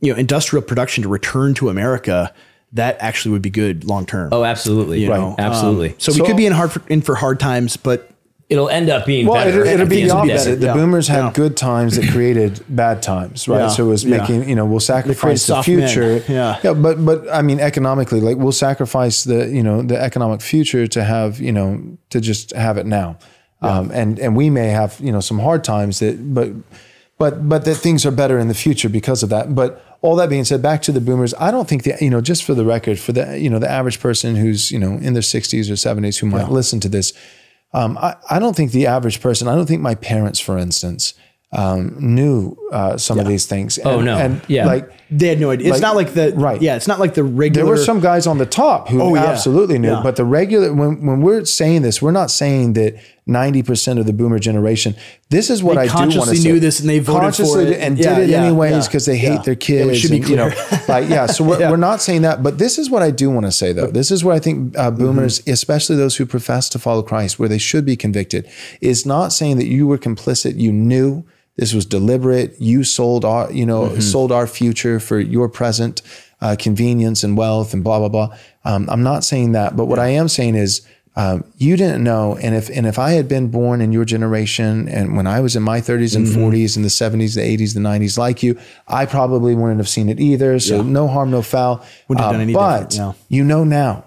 you 0.00 0.12
know 0.12 0.18
industrial 0.18 0.62
production 0.62 1.02
to 1.02 1.08
return 1.08 1.54
to 1.54 1.68
America, 1.68 2.32
that 2.72 2.96
actually 3.00 3.32
would 3.32 3.42
be 3.42 3.50
good 3.50 3.84
long 3.84 4.06
term. 4.06 4.28
Oh, 4.32 4.44
absolutely. 4.44 5.00
you 5.02 5.10
Right. 5.10 5.18
know? 5.20 5.34
Absolutely. 5.38 5.90
Um, 5.90 5.94
so, 5.98 6.12
we 6.12 6.20
could 6.26 6.36
be 6.36 6.46
in 6.46 6.52
hard 6.52 6.72
for, 6.72 6.82
in 6.88 7.00
for 7.00 7.14
hard 7.14 7.40
times, 7.40 7.76
but 7.76 8.10
it'll 8.50 8.68
end 8.68 8.90
up 8.90 9.06
being 9.06 9.26
Well, 9.26 9.42
better. 9.42 9.60
it'll, 9.64 9.66
it'll 9.72 9.86
be 9.88 10.02
at 10.02 10.08
the 10.08 10.14
opposite. 10.14 10.50
day. 10.50 10.54
The 10.56 10.66
Yeah. 10.66 10.74
boomers 10.74 11.08
had 11.08 11.18
Yeah. 11.24 11.30
good 11.34 11.56
times 11.56 11.96
that 11.96 12.08
created 12.10 12.60
bad 12.68 13.02
times, 13.02 13.48
right? 13.48 13.60
Yeah. 13.62 13.68
So 13.68 13.86
it 13.86 13.88
was 13.88 14.04
Yeah. 14.04 14.18
making, 14.18 14.48
you 14.48 14.54
know, 14.54 14.64
we'll 14.64 14.78
sacrifice 14.80 15.46
the 15.46 15.62
future. 15.62 16.22
Yeah. 16.28 16.58
Yeah. 16.62 16.74
But, 16.74 17.04
but 17.04 17.24
I 17.32 17.42
mean, 17.42 17.58
economically, 17.58 18.20
like 18.20 18.36
we'll 18.36 18.52
sacrifice 18.52 19.24
the, 19.24 19.48
you 19.48 19.62
know, 19.62 19.82
the 19.82 20.00
economic 20.00 20.42
future 20.42 20.86
to 20.86 21.02
have, 21.02 21.40
you 21.40 21.50
know, 21.52 21.80
to 22.10 22.20
just 22.20 22.52
have 22.54 22.76
it 22.78 22.86
now. 22.86 23.16
Um, 23.62 23.90
and, 23.92 24.18
and 24.18 24.36
we 24.36 24.50
may 24.50 24.68
have, 24.68 24.98
you 25.00 25.10
know, 25.10 25.20
some 25.20 25.38
hard 25.38 25.64
times 25.64 25.98
that, 26.00 26.34
but, 26.34 26.50
but, 27.18 27.48
but 27.48 27.64
that 27.64 27.76
things 27.76 28.04
are 28.04 28.10
better 28.10 28.38
in 28.38 28.48
the 28.48 28.54
future 28.54 28.88
because 28.88 29.22
of 29.22 29.30
that. 29.30 29.54
But 29.54 29.82
all 30.02 30.14
that 30.16 30.28
being 30.28 30.44
said, 30.44 30.60
back 30.62 30.82
to 30.82 30.92
the 30.92 31.00
boomers, 31.00 31.32
I 31.38 31.50
don't 31.50 31.66
think 31.66 31.84
that, 31.84 32.02
you 32.02 32.10
know, 32.10 32.20
just 32.20 32.44
for 32.44 32.54
the 32.54 32.64
record, 32.64 32.98
for 32.98 33.12
the, 33.12 33.38
you 33.38 33.48
know, 33.48 33.58
the 33.58 33.70
average 33.70 33.98
person 33.98 34.36
who's, 34.36 34.70
you 34.70 34.78
know, 34.78 34.92
in 34.92 35.14
their 35.14 35.22
60s 35.22 35.70
or 35.70 35.74
70s 35.74 36.18
who 36.18 36.26
might 36.26 36.50
listen 36.50 36.80
to 36.80 36.88
this, 36.88 37.12
um, 37.72 37.96
I, 37.98 38.16
I 38.30 38.38
don't 38.38 38.54
think 38.54 38.72
the 38.72 38.86
average 38.86 39.20
person, 39.20 39.48
I 39.48 39.54
don't 39.54 39.66
think 39.66 39.82
my 39.82 39.94
parents, 39.94 40.38
for 40.38 40.58
instance, 40.58 41.14
um, 41.52 41.96
knew 41.98 42.56
uh, 42.72 42.96
some 42.98 43.18
of 43.18 43.26
these 43.26 43.46
things. 43.46 43.78
Oh, 43.84 44.00
no. 44.00 44.16
And 44.18 44.42
Yeah. 44.48 44.66
like 44.66 45.05
they 45.10 45.28
had 45.28 45.38
no 45.40 45.50
idea. 45.50 45.68
It's 45.68 45.74
Like- 45.74 45.82
not 45.82 45.96
like 45.96 46.14
the 46.14 46.32
right. 46.36 46.60
Yeah, 46.60 46.76
it's 46.76 46.88
not 46.88 46.98
like 46.98 47.14
the 47.14 47.22
regular. 47.24 47.64
there 47.64 47.70
were 47.70 47.82
some 47.82 48.00
guys 48.00 48.26
on 48.26 48.38
the 48.38 48.46
top 48.46 48.88
who 48.88 49.00
Oh, 49.00 49.14
yeah. 49.14 49.24
absolutely 49.26 49.78
knew, 49.78 49.90
Yeah. 49.90 50.00
but 50.02 50.16
the 50.16 50.24
regular 50.24 50.72
when 50.72 51.04
when 51.06 51.20
we're 51.20 51.44
saying 51.44 51.82
this, 51.82 52.02
we're 52.02 52.10
not 52.10 52.30
saying 52.30 52.72
that 52.74 52.94
ninety 53.28 53.62
percent 53.62 53.98
of 53.98 54.06
the 54.06 54.12
boomer 54.12 54.38
generation. 54.38 54.94
This 55.30 55.50
is 55.50 55.62
what 55.62 55.74
They 55.74 55.82
I 55.82 55.86
do 55.86 55.94
want 55.94 56.10
to 56.12 56.18
consciously 56.18 56.36
say. 56.38 56.52
knew 56.52 56.60
this 56.60 56.80
and 56.80 56.88
they 56.88 56.98
voted 57.00 57.14
for 57.14 57.20
consciously 57.20 57.64
it. 57.72 57.80
and 57.80 57.98
Yeah, 57.98 58.14
did 58.16 58.24
it 58.24 58.30
yeah, 58.30 58.44
anyways 58.44 58.72
yeah. 58.72 58.80
because 58.86 59.04
they 59.06 59.16
hate 59.16 59.28
Yeah. 59.34 59.42
their 59.42 59.54
Yeah, 59.54 59.58
kids. 59.68 59.86
we 59.88 59.94
should 59.96 60.10
be 60.10 60.16
and, 60.18 60.28
you 60.28 60.36
know, 60.36 60.50
clear. 60.50 60.80
like 60.88 61.08
yeah. 61.08 61.26
So 61.26 61.44
we're, 61.44 61.58
Yeah. 61.60 61.70
we're 61.70 61.76
not 61.76 62.00
saying 62.02 62.22
that, 62.22 62.42
but 62.42 62.58
this 62.58 62.78
is 62.78 62.90
what 62.90 63.02
I 63.02 63.10
do 63.10 63.30
want 63.30 63.46
to 63.46 63.52
say 63.52 63.72
though. 63.72 63.86
This 63.88 64.10
is 64.10 64.24
where 64.24 64.34
I 64.34 64.38
think 64.40 64.76
uh, 64.78 64.90
boomers, 64.90 65.40
Mm-hmm. 65.40 65.50
especially 65.52 65.96
those 65.96 66.16
who 66.16 66.26
profess 66.26 66.68
to 66.70 66.78
follow 66.78 67.02
Christ, 67.02 67.38
where 67.38 67.48
they 67.48 67.58
should 67.58 67.84
be 67.84 67.96
convicted, 67.96 68.46
is 68.80 69.04
not 69.06 69.32
saying 69.32 69.56
that 69.58 69.66
you 69.66 69.86
were 69.86 69.98
complicit. 69.98 70.58
You 70.58 70.72
knew 70.72 71.24
this 71.56 71.72
was 71.74 71.86
deliberate. 71.86 72.54
You 72.60 72.84
sold 72.84 73.24
our, 73.24 73.50
you 73.52 73.66
know, 73.66 73.82
Mm-hmm. 73.88 74.00
sold 74.00 74.30
our 74.32 74.46
future 74.46 75.00
for 75.00 75.18
your 75.18 75.48
present 75.48 76.02
uh, 76.40 76.56
convenience 76.58 77.24
and 77.24 77.36
wealth 77.36 77.72
and 77.74 77.82
blah 77.82 77.98
blah 77.98 78.08
blah. 78.08 78.36
Um, 78.64 78.88
I'm 78.90 79.02
not 79.02 79.24
saying 79.24 79.52
that, 79.52 79.76
but 79.76 79.86
what 79.86 79.98
I 79.98 80.08
am 80.08 80.28
saying 80.28 80.54
is. 80.56 80.86
Um, 81.18 81.44
you 81.56 81.78
didn't 81.78 82.04
know, 82.04 82.36
and 82.36 82.54
if 82.54 82.68
and 82.68 82.86
if 82.86 82.98
I 82.98 83.12
had 83.12 83.26
been 83.26 83.48
born 83.48 83.80
in 83.80 83.90
your 83.90 84.04
generation, 84.04 84.86
and 84.86 85.16
when 85.16 85.26
I 85.26 85.40
was 85.40 85.56
in 85.56 85.62
my 85.62 85.80
30s 85.80 86.14
and 86.14 86.26
Mm-hmm. 86.26 86.44
40s, 86.44 86.76
and 86.76 86.84
the 86.84 86.90
70s, 86.90 87.34
the 87.36 87.40
80s, 87.40 87.72
the 87.72 87.80
90s, 87.80 88.18
like 88.18 88.42
you, 88.42 88.58
I 88.86 89.06
probably 89.06 89.54
wouldn't 89.54 89.78
have 89.78 89.88
seen 89.88 90.10
it 90.10 90.20
either. 90.20 90.60
So 90.60 90.82
no 90.82 91.08
harm, 91.08 91.30
no 91.30 91.40
foul. 91.40 91.82
Wouldn't 92.08 92.20
have 92.22 92.28
Uh, 92.28 92.32
done 92.32 92.40
any 92.42 92.52
but 92.52 92.90
different, 92.90 93.16
yeah. 93.30 93.36
you 93.38 93.44
know 93.44 93.64
now. 93.64 94.04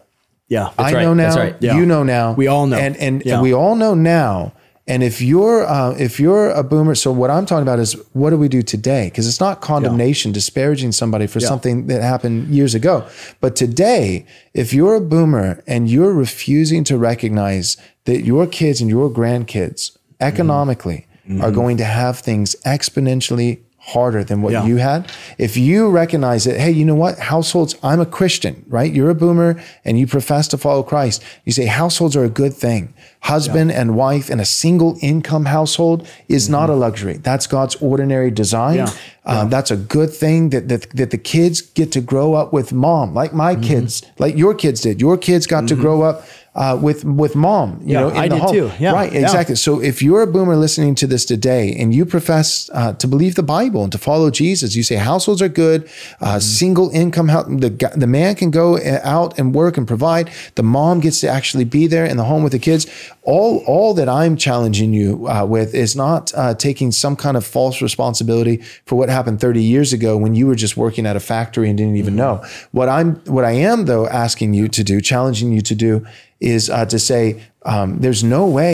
Yeah, 0.50 0.70
I 0.78 0.94
right, 0.94 1.02
know 1.02 1.16
now. 1.16 1.24
that's 1.24 1.36
right. 1.38 1.56
Yeah. 1.60 1.78
You 1.78 1.88
know 1.88 2.04
now. 2.04 2.34
We 2.34 2.46
all 2.46 2.68
know. 2.68 2.78
and 2.78 2.96
and, 2.98 3.24
Yeah. 3.26 3.34
and 3.34 3.42
we 3.42 3.54
all 3.56 3.76
know 3.76 3.96
now. 3.96 4.54
And 4.90 5.04
if 5.04 5.22
you're 5.22 5.66
uh, 5.66 5.92
if 6.08 6.20
you're 6.20 6.50
a 6.50 6.64
boomer, 6.64 6.96
so 6.96 7.12
what 7.12 7.30
I'm 7.30 7.46
talking 7.46 7.62
about 7.62 7.80
is 7.80 7.94
what 8.14 8.32
do 8.32 8.38
we 8.38 8.50
do 8.50 8.62
today? 8.64 9.04
Because 9.10 9.28
it's 9.28 9.40
not 9.40 9.62
condemnation, 9.62 10.32
disparaging 10.32 10.92
somebody 10.94 11.28
for 11.28 11.40
something 11.40 11.88
that 11.88 12.02
happened 12.02 12.48
years 12.58 12.74
ago. 12.76 13.08
But 13.40 13.56
today, 13.56 14.26
if 14.54 14.74
you're 14.74 14.96
a 14.96 15.02
boomer 15.02 15.64
and 15.68 15.90
you're 15.90 16.14
refusing 16.14 16.84
to 16.86 16.98
recognize 16.98 17.78
that 18.06 18.24
your 18.32 18.48
kids 18.48 18.82
and 18.82 18.90
your 18.90 19.10
grandkids 19.10 19.96
economically 20.20 21.06
Mm-hmm. 21.30 21.44
are 21.44 21.52
going 21.52 21.78
to 21.78 21.86
have 21.86 22.18
things 22.18 22.56
exponentially 22.66 23.60
harder 23.78 24.24
than 24.24 24.42
what 24.42 24.52
Yeah. 24.52 24.66
you 24.66 24.78
had. 24.78 25.12
If 25.38 25.58
you 25.58 25.88
recognize 25.92 26.44
that, 26.46 26.60
hey, 26.60 26.72
you 26.72 26.84
know 26.86 26.96
what? 26.96 27.20
Households, 27.20 27.76
I'm 27.84 28.00
a 28.00 28.06
Christian, 28.06 28.66
right? 28.68 28.92
You're 28.92 29.12
a 29.12 29.16
boomer 29.16 29.62
and 29.86 30.00
you 30.00 30.08
profess 30.08 30.48
to 30.50 30.58
follow 30.58 30.82
Christ. 30.82 31.22
You 31.46 31.52
say 31.52 31.66
households 31.68 32.16
are 32.16 32.24
a 32.24 32.30
good 32.30 32.56
thing. 32.56 32.94
Husband 33.22 33.70
and 33.72 33.96
wife 33.96 34.30
in 34.30 34.40
a 34.40 34.46
single 34.46 34.98
income 35.02 35.46
household 35.46 36.08
is 36.30 36.48
not 36.50 36.70
a 36.70 36.74
luxury. 36.74 37.18
That's 37.18 37.48
God's 37.48 37.76
ordinary 37.82 38.32
design. 38.32 38.76
Yeah. 38.78 38.92
Um, 39.26 39.50
that's 39.50 39.70
a 39.72 39.78
good 39.78 40.12
thing 40.12 40.50
that, 40.50 40.70
that 40.70 40.90
that 40.96 41.12
the 41.12 41.18
kids 41.18 41.62
get 41.62 41.92
to 41.92 42.02
grow 42.02 42.34
up 42.34 42.52
with 42.54 42.72
mom, 42.74 43.14
like 43.14 43.32
my 43.34 43.56
kids, 43.56 44.02
like 44.18 44.36
your 44.38 44.56
kids 44.56 44.82
did. 44.82 45.00
Your 45.02 45.18
kids 45.18 45.46
got 45.46 45.68
to 45.68 45.76
grow 45.76 46.02
up 46.02 46.26
uh, 46.56 46.80
with 46.82 47.04
with 47.06 47.36
mom. 47.36 47.80
You 47.84 47.94
Yeah, 47.94 48.00
know, 48.02 48.10
in 48.10 48.18
I 48.18 48.28
the 48.28 48.36
did 48.36 48.42
home. 48.42 48.54
too. 48.54 48.72
Yeah, 48.80 48.94
right, 48.94 49.14
yeah. 49.14 49.22
exactly. 49.22 49.56
So 49.56 49.80
if 49.82 50.02
you're 50.02 50.24
a 50.24 50.28
boomer 50.28 50.56
listening 50.56 50.96
to 50.96 51.06
this 51.06 51.26
today 51.26 51.76
and 51.78 51.94
you 51.94 52.06
profess 52.06 52.70
uh, 52.74 52.94
to 52.94 53.08
believe 53.08 53.36
the 53.36 53.44
Bible 53.44 53.84
and 53.84 53.92
to 53.92 53.98
follow 54.00 54.32
Jesus, 54.32 54.76
you 54.76 54.82
say 54.84 54.96
households 54.96 55.42
are 55.42 55.50
good, 55.50 55.88
uh, 56.22 56.40
single 56.40 56.90
income, 56.90 57.28
the 57.60 57.70
the 57.96 58.08
man 58.08 58.34
can 58.36 58.50
go 58.50 58.78
uh, 58.78 59.00
out 59.04 59.38
and 59.38 59.54
work 59.54 59.78
and 59.78 59.86
provide. 59.88 60.32
The 60.56 60.64
mom 60.64 61.02
gets 61.02 61.20
to 61.22 61.28
actually 61.28 61.66
be 61.66 61.86
there 61.88 62.06
in 62.06 62.18
the 62.18 62.24
home 62.24 62.42
with 62.44 62.54
the 62.54 62.60
kids. 62.60 62.88
All 63.24 63.64
all 63.68 63.94
that 63.94 64.10
I'm 64.10 64.38
challenging 64.38 64.94
you 64.94 65.28
uh, 65.28 65.46
with 65.46 65.76
is 65.76 65.96
not 65.96 66.32
uh, 66.36 66.54
taking 66.56 66.92
some 66.92 67.16
kind 67.16 67.38
of 67.38 67.46
false 67.46 67.82
responsibility 67.82 68.58
for 68.86 68.96
what 68.96 69.10
happened 69.10 69.40
30 69.42 69.62
years 69.62 69.94
ago 69.94 70.18
when 70.18 70.36
you 70.36 70.48
were 70.48 70.56
just 70.56 70.78
working 70.78 71.06
at 71.06 71.16
a 71.16 71.20
factory 71.20 71.70
and 71.70 71.78
didn't 71.78 71.98
even 71.98 72.16
know. 72.16 72.44
What 72.72 72.90
I'm 72.90 73.16
what 73.26 73.46
I 73.46 73.52
am 73.52 73.86
though 73.86 74.08
asking 74.08 74.54
you 74.54 74.68
to 74.70 74.84
do, 74.84 75.02
challenging 75.02 75.52
you 75.52 75.62
to 75.62 75.76
do, 75.76 76.06
is 76.40 76.70
uh, 76.70 76.86
to 76.86 76.98
say 76.98 77.44
um, 77.66 78.00
there's 78.00 78.24
no 78.24 78.48
way. 78.48 78.74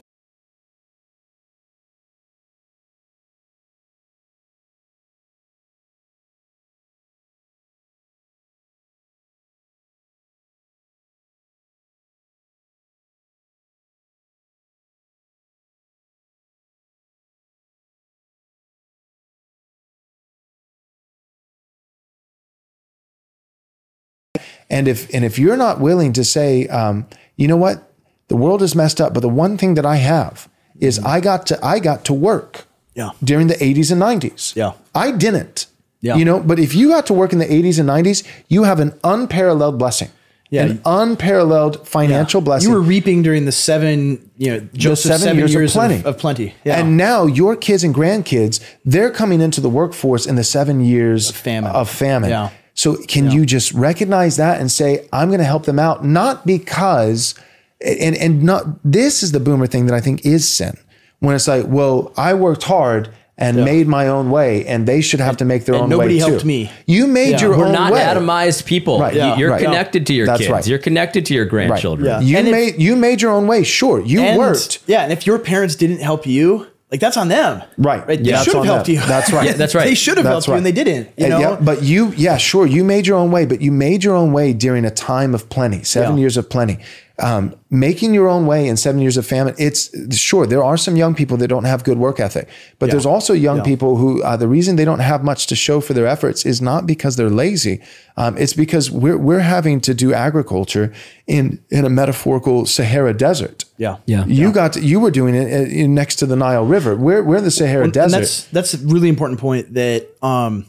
And 24.70 24.88
if 24.88 25.14
and 25.14 25.24
if 25.26 25.38
you're 25.40 25.58
not 25.58 25.80
willing 25.80 26.14
to 26.14 26.24
say, 26.24 26.68
um, 26.68 27.06
you 27.36 27.48
know 27.48 27.58
what, 27.58 27.92
the 28.28 28.36
world 28.36 28.62
is 28.62 28.76
messed 28.76 29.00
up, 29.00 29.14
but 29.14 29.20
the 29.22 29.30
one 29.30 29.58
thing 29.58 29.76
that 29.76 29.86
I 29.86 29.98
have 29.98 30.50
is 30.80 31.00
I 31.00 31.20
got 31.22 31.46
to 31.48 31.66
I 31.66 31.80
got 31.80 32.04
to 32.06 32.14
work 32.14 32.66
Yeah. 32.96 33.12
during 33.24 33.48
the 33.48 33.56
80s 33.56 33.92
and 33.92 34.02
90s. 34.02 34.56
Yeah. 34.56 34.74
I 34.94 35.12
didn't. 35.12 35.68
Yeah. 36.02 36.16
You 36.18 36.26
know, 36.26 36.40
but 36.40 36.60
if 36.60 36.74
you 36.76 36.90
got 36.90 37.06
to 37.08 37.14
work 37.14 37.34
in 37.34 37.40
the 37.40 37.46
80s 37.46 37.80
and 37.80 37.88
90s, 37.90 38.24
you 38.48 38.64
have 38.64 38.80
an 38.80 38.94
unparalleled 39.04 39.78
blessing. 39.78 40.10
Yeah. 40.52 40.66
An 40.66 40.82
unparalleled 40.86 41.88
financial 41.88 42.40
blessing. 42.42 42.70
You 42.70 42.76
were 42.76 42.82
reaping 42.82 43.24
during 43.24 43.46
the 43.46 43.52
seven, 43.52 44.30
you 44.38 44.52
know, 44.52 44.60
Joseph's 44.74 45.22
seven, 45.24 45.38
years, 45.38 45.56
of 45.56 45.72
plenty. 45.82 46.04
Of, 46.04 46.18
plenty. 46.20 46.54
Yeah. 46.64 46.80
And 46.80 46.98
now 46.98 47.26
your 47.26 47.56
kids 47.56 47.84
and 47.84 47.94
grandkids, 47.96 48.60
they're 48.86 49.10
coming 49.12 49.42
into 49.42 49.60
the 49.60 49.70
workforce 49.70 50.26
in 50.28 50.36
the 50.36 50.44
seven 50.44 50.86
years 50.86 51.30
of 51.32 51.36
famine. 51.36 51.72
Of 51.72 51.90
famine. 51.90 52.30
Yeah. 52.30 52.50
So 52.76 52.98
can 53.08 53.32
you 53.32 53.46
just 53.46 53.72
recognize 53.74 54.36
that 54.38 54.60
and 54.62 54.70
say, 54.72 55.08
I'm 55.14 55.30
going 55.30 55.40
to 55.40 55.46
help 55.46 55.66
them 55.66 55.80
out, 55.80 56.06
not 56.06 56.46
because, 56.46 57.34
and 57.82 58.16
and 58.16 58.44
not 58.44 58.66
this 58.84 59.24
is 59.24 59.32
the 59.32 59.40
boomer 59.40 59.66
thing 59.66 59.86
that 59.88 59.96
I 59.96 60.02
think 60.02 60.26
is 60.26 60.48
sin. 60.50 60.78
When 61.20 61.36
it's 61.36 61.48
like, 61.48 61.66
well, 61.68 62.12
I 62.18 62.34
worked 62.34 62.64
hard 62.64 63.10
and 63.38 63.66
made 63.66 63.86
my 63.88 64.08
own 64.08 64.30
way, 64.32 64.66
and 64.66 64.88
they 64.88 65.02
should 65.02 65.20
have 65.20 65.36
to 65.38 65.46
make 65.46 65.66
their 65.66 65.76
own 65.76 65.90
nobody 65.90 66.16
way 66.16 66.20
Nobody 66.20 66.30
helped 66.32 66.42
too. 66.44 66.48
me. 66.48 66.72
You 66.86 67.08
made 67.08 67.32
Yeah. 67.32 67.42
your 67.42 67.58
We're 67.58 67.66
own 67.66 67.74
not 67.74 67.92
way. 67.92 68.00
atomized 68.00 68.66
people. 68.66 69.00
Right. 69.00 69.14
Yeah. 69.14 69.38
You're 69.38 69.52
Right. 69.52 69.62
connected 69.64 70.06
to 70.08 70.14
your 70.14 70.26
That's 70.26 70.40
kids. 70.42 70.52
right. 70.52 70.68
You're 70.68 70.80
connected 70.80 71.26
to 71.28 71.34
your 71.34 71.44
grandchildren. 71.46 72.08
Yeah. 72.08 72.20
You 72.22 72.38
And 72.38 72.48
if- 72.48 72.52
made 72.52 72.82
you 72.82 72.96
made 72.96 73.22
your 73.22 73.32
own 73.32 73.46
way. 73.48 73.64
Sure, 73.64 74.02
you 74.02 74.22
and, 74.22 74.38
worked. 74.38 74.80
Yeah, 74.88 75.02
and 75.04 75.12
if 75.12 75.26
your 75.28 75.38
parents 75.40 75.76
didn't 75.76 76.00
help 76.00 76.26
you, 76.28 76.68
like 76.96 77.02
that's 77.02 77.18
on 77.18 77.28
them. 77.28 77.62
Right. 77.78 78.08
Right. 78.08 78.18
They 78.24 78.30
Yeah, 78.32 78.42
should 78.44 78.54
that's 78.54 78.56
have 78.56 78.66
helped 78.66 78.86
them. 78.88 78.96
you. 78.96 79.02
That's 79.02 79.32
right. 79.32 79.46
Yeah, 79.50 79.54
that's 79.54 79.76
right. 79.76 79.84
They 79.86 79.96
should 79.96 80.18
have 80.18 80.24
That's 80.24 80.46
helped 80.46 80.48
you 80.48 80.54
and 80.56 80.66
they 80.66 80.72
didn't. 80.72 81.10
You 81.18 81.30
know. 81.30 81.40
yeah, 81.40 81.58
but 81.62 81.84
you, 81.84 82.14
yeah, 82.16 82.38
sure, 82.38 82.66
you 82.66 82.84
made 82.84 83.06
your 83.06 83.18
own 83.18 83.32
way, 83.32 83.46
but 83.46 83.62
you 83.62 83.72
made 83.72 84.04
your 84.04 84.16
own 84.16 84.32
way 84.34 84.54
during 84.54 84.86
a 84.86 84.92
time 84.92 85.36
of 85.36 85.50
plenty, 85.50 85.84
seven 85.84 86.14
Yeah. 86.16 86.22
years 86.22 86.38
of 86.38 86.50
plenty. 86.50 86.80
Um, 87.18 87.56
making 87.70 88.14
your 88.14 88.28
own 88.28 88.46
way 88.46 88.68
in 88.68 88.76
seven 88.76 89.00
years 89.02 89.16
of 89.16 89.26
famine, 89.26 89.56
it's 89.58 89.90
sure 90.18 90.46
there 90.46 90.64
are 90.64 90.76
some 90.76 90.98
young 90.98 91.16
people 91.16 91.38
that 91.38 91.48
don't 91.48 91.64
have 91.64 91.86
good 91.86 91.98
work 91.98 92.20
ethic, 92.20 92.50
but 92.78 92.90
there's 92.92 93.06
also 93.06 93.34
young 93.34 93.58
Yeah. 93.58 93.64
people 93.64 93.96
who 93.96 94.22
uh, 94.22 94.36
the 94.36 94.50
reason 94.50 94.76
they 94.76 94.84
don't 94.84 95.00
have 95.00 95.24
much 95.24 95.48
to 95.48 95.56
show 95.56 95.80
for 95.80 95.94
their 95.94 96.08
efforts 96.08 96.46
is 96.46 96.62
not 96.62 96.86
because 96.86 97.16
they're 97.16 97.30
lazy. 97.30 97.80
Um, 98.18 98.38
it's 98.38 98.52
because 98.54 98.92
we're 98.92 99.18
we're 99.18 99.40
having 99.44 99.80
to 99.82 99.94
do 99.94 100.14
agriculture 100.14 100.92
in 101.26 101.60
in 101.70 101.86
a 101.86 101.90
metaphorical 101.90 102.66
Sahara 102.66 103.14
desert. 103.14 103.64
Yeah. 103.78 103.98
Yeah. 104.06 104.26
You 104.26 104.52
got 104.52 104.74
to, 104.74 104.82
you 104.82 105.00
were 105.00 105.12
doing 105.12 105.36
it 105.36 105.48
uh, 105.54 105.70
in- 105.70 105.94
next 105.96 106.16
to 106.18 106.26
the 106.26 106.36
Nile 106.36 106.66
River. 106.66 106.96
We're, 106.98 107.24
we're 107.24 107.38
in 107.38 107.44
the 107.46 107.52
Sahara 107.52 107.84
And 107.86 107.94
Desert. 107.94 108.20
that's 108.20 108.44
that's 108.52 108.74
a 108.74 108.78
really 108.94 109.08
important 109.10 109.40
point 109.40 109.74
that 109.74 110.08
um 110.22 110.66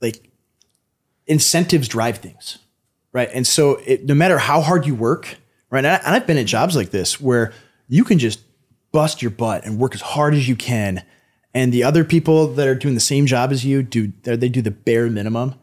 like 0.00 0.26
incentives 1.26 1.88
drive 1.88 2.18
things. 2.18 2.58
Right. 3.14 3.30
And 3.32 3.46
so 3.46 3.76
it, 3.86 4.04
no 4.04 4.14
matter 4.14 4.36
how 4.36 4.60
hard 4.60 4.86
you 4.86 4.94
work, 4.94 5.36
right? 5.70 5.84
And, 5.84 5.86
I, 5.86 5.96
and 6.04 6.14
I've 6.14 6.26
been 6.26 6.36
at 6.36 6.46
jobs 6.46 6.76
like 6.76 6.90
this 6.90 7.18
where 7.20 7.52
you 7.88 8.04
can 8.04 8.18
just 8.18 8.40
bust 8.92 9.22
your 9.22 9.30
butt 9.30 9.64
and 9.64 9.78
work 9.78 9.94
as 9.94 10.00
hard 10.02 10.34
as 10.34 10.48
you 10.48 10.56
can. 10.56 11.02
And 11.54 11.72
the 11.72 11.84
other 11.84 12.04
people 12.04 12.48
that 12.48 12.66
are 12.68 12.74
doing 12.74 12.94
the 12.94 13.00
same 13.00 13.26
job 13.26 13.52
as 13.52 13.64
you 13.64 13.82
do, 13.84 14.12
they 14.24 14.48
do 14.48 14.60
the 14.60 14.72
bare 14.72 15.08
minimum 15.08 15.54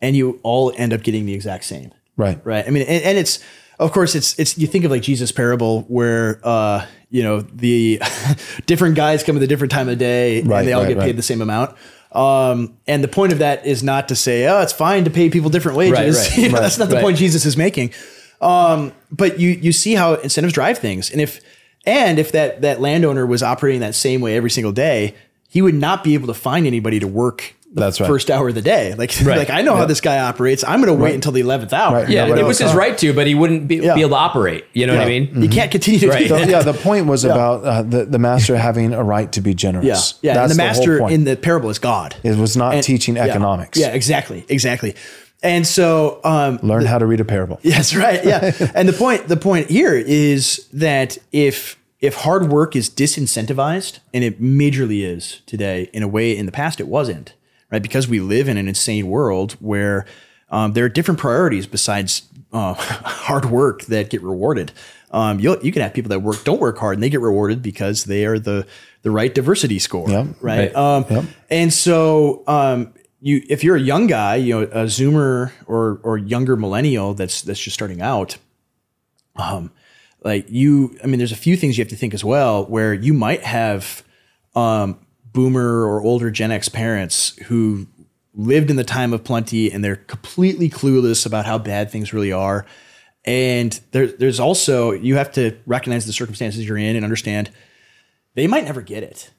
and 0.00 0.14
you 0.14 0.38
all 0.42 0.72
end 0.76 0.92
up 0.92 1.02
getting 1.02 1.26
the 1.26 1.34
exact 1.34 1.64
same. 1.64 1.90
right. 2.16 2.38
Right. 2.44 2.66
I 2.66 2.70
mean, 2.70 2.82
and, 2.82 3.02
and 3.02 3.18
it's 3.18 3.38
of 3.78 3.92
course 3.92 4.14
it's 4.14 4.38
it's 4.38 4.58
you 4.58 4.66
think 4.66 4.84
of 4.84 4.90
like 4.90 5.00
Jesus 5.02 5.32
parable 5.32 5.82
where 5.88 6.38
uh 6.44 6.84
you 7.08 7.22
know 7.22 7.40
the 7.40 8.00
different 8.66 8.94
guys 8.94 9.22
come 9.24 9.36
at 9.38 9.42
a 9.42 9.46
different 9.46 9.72
time 9.72 9.88
of 9.88 9.96
day 9.96 10.42
Right, 10.42 10.58
and 10.58 10.68
they 10.68 10.74
all 10.74 10.82
right, 10.82 10.88
get 10.88 10.98
right. 10.98 11.06
paid 11.06 11.16
the 11.16 11.22
same 11.22 11.40
amount. 11.40 11.74
Um, 12.12 12.76
and 12.86 13.04
the 13.04 13.08
point 13.08 13.32
of 13.32 13.38
that 13.38 13.64
is 13.64 13.82
not 13.82 14.08
to 14.08 14.16
say, 14.16 14.46
oh, 14.46 14.60
it's 14.60 14.72
fine 14.72 15.04
to 15.04 15.10
pay 15.10 15.30
people 15.30 15.50
different 15.50 15.78
wages. 15.78 16.18
right, 16.18 16.38
You 16.38 16.48
know, 16.48 16.54
right, 16.54 16.62
that's 16.62 16.78
not 16.78 16.88
the 16.88 16.96
right. 16.96 17.02
point 17.02 17.18
Jesus 17.18 17.46
is 17.46 17.56
making. 17.56 17.92
Um, 18.40 18.92
but 19.12 19.38
you 19.38 19.50
you 19.50 19.72
see 19.72 19.94
how 19.94 20.14
incentives 20.14 20.54
drive 20.54 20.78
things, 20.78 21.10
and 21.10 21.20
if 21.20 21.40
and 21.84 22.18
if 22.18 22.32
that 22.32 22.62
that 22.62 22.80
landowner 22.80 23.26
was 23.26 23.42
operating 23.42 23.80
that 23.80 23.94
same 23.94 24.20
way 24.20 24.34
every 24.36 24.50
single 24.50 24.72
day, 24.72 25.14
he 25.48 25.60
would 25.60 25.74
not 25.74 26.02
be 26.02 26.14
able 26.14 26.26
to 26.26 26.34
find 26.34 26.66
anybody 26.66 26.98
to 27.00 27.06
work 27.06 27.54
the 27.72 27.80
That's 27.82 28.00
right. 28.00 28.06
first 28.08 28.30
hour 28.32 28.48
of 28.48 28.54
the 28.56 28.62
day. 28.62 28.94
Like 28.98 29.12
Right. 29.22 29.38
like 29.38 29.50
I 29.50 29.62
know 29.62 29.76
how 29.76 29.86
this 29.86 30.00
guy 30.00 30.18
operates. 30.18 30.64
I'm 30.64 30.80
going 30.82 30.94
to 30.96 31.02
wait 31.02 31.14
until 31.14 31.30
the 31.32 31.40
eleventh 31.40 31.72
hour. 31.72 31.98
Right. 31.98 32.08
Yeah, 32.08 32.24
Nobody 32.24 32.40
it 32.42 32.44
was 32.44 32.58
his 32.58 32.74
right 32.74 32.98
to, 32.98 33.12
but 33.12 33.26
he 33.28 33.34
wouldn't 33.36 33.68
be, 33.68 33.76
Yeah. 33.76 33.94
be 33.94 34.00
able 34.00 34.10
to 34.10 34.16
operate. 34.16 34.64
You 34.72 34.86
know 34.88 34.94
what 34.96 35.06
I 35.06 35.10
Yeah. 35.10 35.20
mean? 35.20 35.42
You 35.42 35.48
can't 35.48 35.70
continue 35.70 36.00
to 36.00 36.08
Right. 36.08 36.18
do 36.20 36.28
So, 36.28 36.38
that. 36.38 36.48
yeah, 36.48 36.62
the 36.62 36.72
point 36.72 37.06
was 37.06 37.24
about 37.30 37.64
uh, 37.64 37.82
the, 37.82 38.04
the 38.06 38.18
master 38.18 38.56
having 38.56 38.92
a 38.92 39.04
right 39.04 39.30
to 39.32 39.40
be 39.40 39.54
generous. 39.54 40.14
yeah. 40.20 40.34
That's 40.34 40.50
and 40.50 40.58
the 40.58 40.62
master 40.64 40.98
point. 40.98 41.14
in 41.14 41.24
the 41.24 41.36
parable 41.36 41.70
is 41.70 41.78
God. 41.78 42.16
It 42.24 42.36
was 42.36 42.56
not 42.56 42.74
And- 42.74 42.82
teaching 42.82 43.14
yeah, 43.16 43.26
economics. 43.26 43.78
Yeah, 43.78 43.88
exactly, 43.88 44.44
exactly. 44.48 44.94
And 45.42 45.66
so, 45.66 46.20
um, 46.24 46.58
Learn 46.62 46.84
how 46.84 46.98
to 46.98 47.06
read 47.06 47.20
a 47.20 47.24
parable. 47.24 47.60
Yes, 47.62 47.94
right. 47.94 48.22
Yeah. 48.24 48.52
and 48.74 48.86
the 48.88 48.92
point 48.92 49.28
the 49.28 49.36
point 49.38 49.70
here 49.70 49.94
is 49.94 50.66
that 50.72 51.16
if 51.32 51.76
if 52.00 52.14
hard 52.14 52.48
work 52.50 52.74
is 52.74 52.90
disincentivized, 52.90 53.98
and 54.12 54.24
it 54.24 54.40
majorly 54.42 55.04
is 55.04 55.40
today, 55.46 55.88
in 55.92 56.02
a 56.02 56.08
way 56.08 56.36
in 56.36 56.46
the 56.46 56.52
past 56.52 56.80
it 56.80 56.88
wasn't, 56.88 57.34
right? 57.70 57.82
Because 57.82 58.08
we 58.08 58.20
live 58.20 58.48
in 58.48 58.56
an 58.56 58.68
insane 58.68 59.06
world 59.08 59.52
where 59.60 60.06
um, 60.50 60.72
there 60.72 60.84
are 60.84 60.88
different 60.88 61.20
priorities 61.20 61.66
besides 61.66 62.22
uh, 62.52 62.74
hard 62.74 63.44
work 63.46 63.82
that 63.86 64.10
get 64.10 64.22
rewarded. 64.22 64.72
Um, 65.12 65.40
you 65.40 65.58
you 65.62 65.72
can 65.72 65.82
have 65.82 65.92
people 65.92 66.10
that 66.10 66.20
work 66.20 66.44
don't 66.44 66.60
work 66.60 66.78
hard 66.78 66.94
and 66.96 67.02
they 67.02 67.10
get 67.10 67.20
rewarded 67.20 67.62
because 67.62 68.04
they 68.04 68.24
are 68.26 68.38
the 68.38 68.66
the 69.02 69.10
right 69.10 69.34
diversity 69.34 69.78
score, 69.78 70.08
Yep. 70.08 70.26
right? 70.40 70.72
Right. 70.72 70.76
Um, 70.76 71.28
And 71.48 71.72
so, 71.72 72.44
um, 72.46 72.92
you 73.20 73.42
if 73.48 73.64
you're 73.64 73.76
a 73.76 73.80
young 73.80 74.06
guy, 74.06 74.36
you 74.36 74.54
know, 74.54 74.62
a 74.62 74.84
Zoomer 74.86 75.50
or 75.66 76.00
or 76.04 76.16
younger 76.18 76.56
millennial 76.56 77.14
that's 77.14 77.42
that's 77.42 77.60
just 77.60 77.74
starting 77.74 78.00
out, 78.00 78.36
um, 79.36 79.70
like 80.24 80.46
you, 80.50 80.96
I 81.02 81.06
mean, 81.06 81.18
there's 81.18 81.32
a 81.32 81.36
few 81.36 81.56
things 81.56 81.76
you 81.78 81.82
have 81.82 81.90
to 81.90 81.96
think 81.96 82.14
as 82.14 82.24
well, 82.24 82.64
where 82.66 82.92
you 82.94 83.12
might 83.14 83.42
have 83.42 84.02
um, 84.54 84.98
boomer 85.32 85.84
or 85.84 86.02
older 86.02 86.30
Gen 86.30 86.50
X 86.50 86.68
parents 86.68 87.36
who 87.46 87.86
lived 88.34 88.70
in 88.70 88.76
the 88.76 88.84
time 88.84 89.12
of 89.12 89.24
plenty 89.24 89.70
and 89.70 89.84
they're 89.84 89.96
completely 89.96 90.70
clueless 90.70 91.26
about 91.26 91.46
how 91.46 91.58
bad 91.58 91.90
things 91.90 92.12
really 92.12 92.32
are. 92.32 92.64
And 93.24 93.78
there, 93.90 94.06
there's 94.06 94.40
also 94.40 94.92
you 94.92 95.16
have 95.16 95.32
to 95.32 95.58
recognize 95.66 96.06
the 96.06 96.12
circumstances 96.12 96.66
you're 96.66 96.78
in 96.78 96.96
and 96.96 97.04
understand 97.04 97.50
they 98.34 98.46
might 98.46 98.64
never 98.64 98.80
get 98.80 99.02
it, 99.02 99.30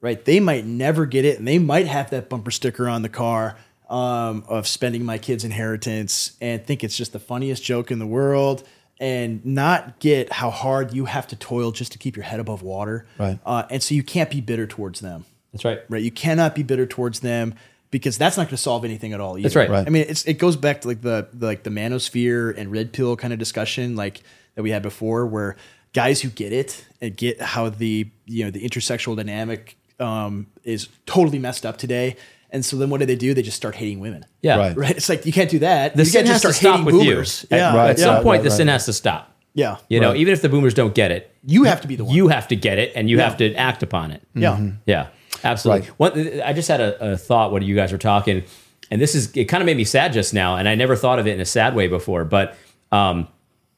right? 0.00 0.22
They 0.24 0.38
might 0.38 0.66
never 0.66 1.06
get 1.06 1.24
it, 1.24 1.38
and 1.38 1.48
they 1.48 1.58
might 1.58 1.86
have 1.86 2.10
that 2.10 2.28
bumper 2.28 2.50
sticker 2.50 2.88
on 2.88 3.02
the 3.02 3.08
car 3.08 3.56
um, 3.88 4.44
of 4.46 4.68
spending 4.68 5.04
my 5.04 5.18
kid's 5.18 5.44
inheritance 5.44 6.36
and 6.40 6.64
think 6.64 6.84
it's 6.84 6.96
just 6.96 7.12
the 7.12 7.18
funniest 7.18 7.64
joke 7.64 7.90
in 7.90 7.98
the 7.98 8.06
world, 8.06 8.62
and 9.00 9.44
not 9.44 9.98
get 9.98 10.32
how 10.32 10.50
hard 10.50 10.92
you 10.92 11.06
have 11.06 11.26
to 11.28 11.36
toil 11.36 11.72
just 11.72 11.90
to 11.92 11.98
keep 11.98 12.16
your 12.16 12.24
head 12.24 12.38
above 12.38 12.62
water. 12.62 13.06
Right. 13.18 13.38
Uh, 13.44 13.64
and 13.70 13.82
so 13.82 13.94
you 13.94 14.02
can't 14.02 14.30
be 14.30 14.40
bitter 14.40 14.66
towards 14.66 15.00
them, 15.00 15.24
That's 15.54 15.64
right. 15.64 15.80
right? 15.88 16.02
You 16.02 16.10
cannot 16.10 16.54
be 16.54 16.62
bitter 16.62 16.84
towards 16.86 17.20
them 17.20 17.54
because 17.90 18.18
that's 18.18 18.36
not 18.36 18.44
going 18.48 18.56
to 18.56 18.56
solve 18.58 18.84
anything 18.84 19.12
at 19.14 19.20
all. 19.20 19.38
Either. 19.38 19.42
That's 19.44 19.56
right. 19.56 19.70
Right. 19.70 19.86
I 19.86 19.90
mean, 19.90 20.04
it's 20.08 20.24
it 20.26 20.34
goes 20.34 20.56
back 20.56 20.82
to 20.82 20.88
like 20.88 21.00
the, 21.00 21.28
the 21.32 21.46
like 21.46 21.62
the 21.62 21.70
manosphere 21.70 22.56
and 22.56 22.70
red 22.70 22.92
pill 22.92 23.16
kind 23.16 23.32
of 23.32 23.38
discussion 23.38 23.96
like 23.96 24.22
that 24.56 24.62
we 24.62 24.70
had 24.70 24.82
before, 24.82 25.26
where 25.26 25.56
guys 25.94 26.20
who 26.20 26.28
get 26.28 26.52
it 26.52 26.84
and 27.00 27.16
get 27.16 27.40
how 27.40 27.68
the 27.68 28.10
you 28.26 28.44
know 28.44 28.50
the 28.50 28.60
intersexual 28.68 29.16
dynamic 29.16 29.76
um, 30.00 30.48
is 30.64 30.88
totally 31.06 31.38
messed 31.38 31.64
up 31.64 31.78
today. 31.78 32.16
And 32.50 32.64
so 32.64 32.76
then 32.76 32.88
what 32.88 33.00
do 33.00 33.06
they 33.06 33.16
do? 33.16 33.34
They 33.34 33.42
just 33.42 33.56
start 33.56 33.74
hating 33.74 33.98
women. 34.00 34.24
Yeah. 34.42 34.56
Right. 34.56 34.76
Right. 34.84 34.96
It's 34.96 35.08
like 35.08 35.26
you 35.26 35.32
can't 35.32 35.50
do 35.50 35.58
that. 35.60 35.94
The 35.96 36.02
you 36.02 36.04
sin 36.06 36.20
can't 36.20 36.28
has 36.34 36.42
just 36.42 36.42
to 36.42 36.52
start 36.52 36.74
stop 36.76 36.86
hating 36.86 36.98
with 36.98 37.06
boomers. 37.06 37.46
you. 37.50 37.56
Yeah. 37.56 37.70
At, 37.70 37.74
Right. 37.76 37.90
at 37.90 37.98
yeah. 37.98 38.04
some 38.04 38.22
point, 38.22 38.38
right, 38.38 38.42
the 38.44 38.50
sin 38.50 38.68
has 38.68 38.86
to 38.86 38.92
stop. 38.92 39.30
Yeah. 39.54 39.76
You 39.88 40.00
know, 40.00 40.14
even 40.14 40.32
if 40.32 40.42
the 40.42 40.48
boomers 40.48 40.74
don't 40.74 40.94
get 40.94 41.10
it, 41.12 41.32
You 41.44 41.64
have 41.64 41.80
to 41.82 41.88
be 41.88 41.94
the 41.96 42.04
one. 42.04 42.14
you 42.14 42.28
have 42.28 42.48
to 42.48 42.56
get 42.56 42.78
it 42.78 42.92
and 42.96 43.08
you 43.10 43.16
Yeah. 43.18 43.24
have 43.28 43.36
to 43.38 43.54
act 43.54 43.82
upon 43.84 44.10
it. 44.12 44.22
yeah. 44.34 44.70
Yeah, 44.86 45.06
absolutely. 45.42 45.88
Right. 45.88 45.98
One, 45.98 46.42
I 46.42 46.52
just 46.52 46.68
had 46.68 46.80
a, 46.80 47.12
a 47.12 47.16
thought 47.16 47.52
when 47.52 47.62
you 47.62 47.74
guys 47.74 47.92
were 47.92 47.98
talking, 47.98 48.44
and 48.90 49.00
this 49.00 49.14
is 49.14 49.34
it. 49.36 49.46
Kind 49.46 49.62
of 49.62 49.66
made 49.66 49.76
me 49.76 49.84
sad 49.84 50.12
just 50.12 50.34
now, 50.34 50.56
and 50.56 50.68
I 50.68 50.74
never 50.74 50.96
thought 50.96 51.18
of 51.18 51.26
it 51.26 51.34
in 51.34 51.40
a 51.40 51.46
sad 51.46 51.74
way 51.74 51.88
before. 51.88 52.24
But 52.24 52.56
um, 52.92 53.28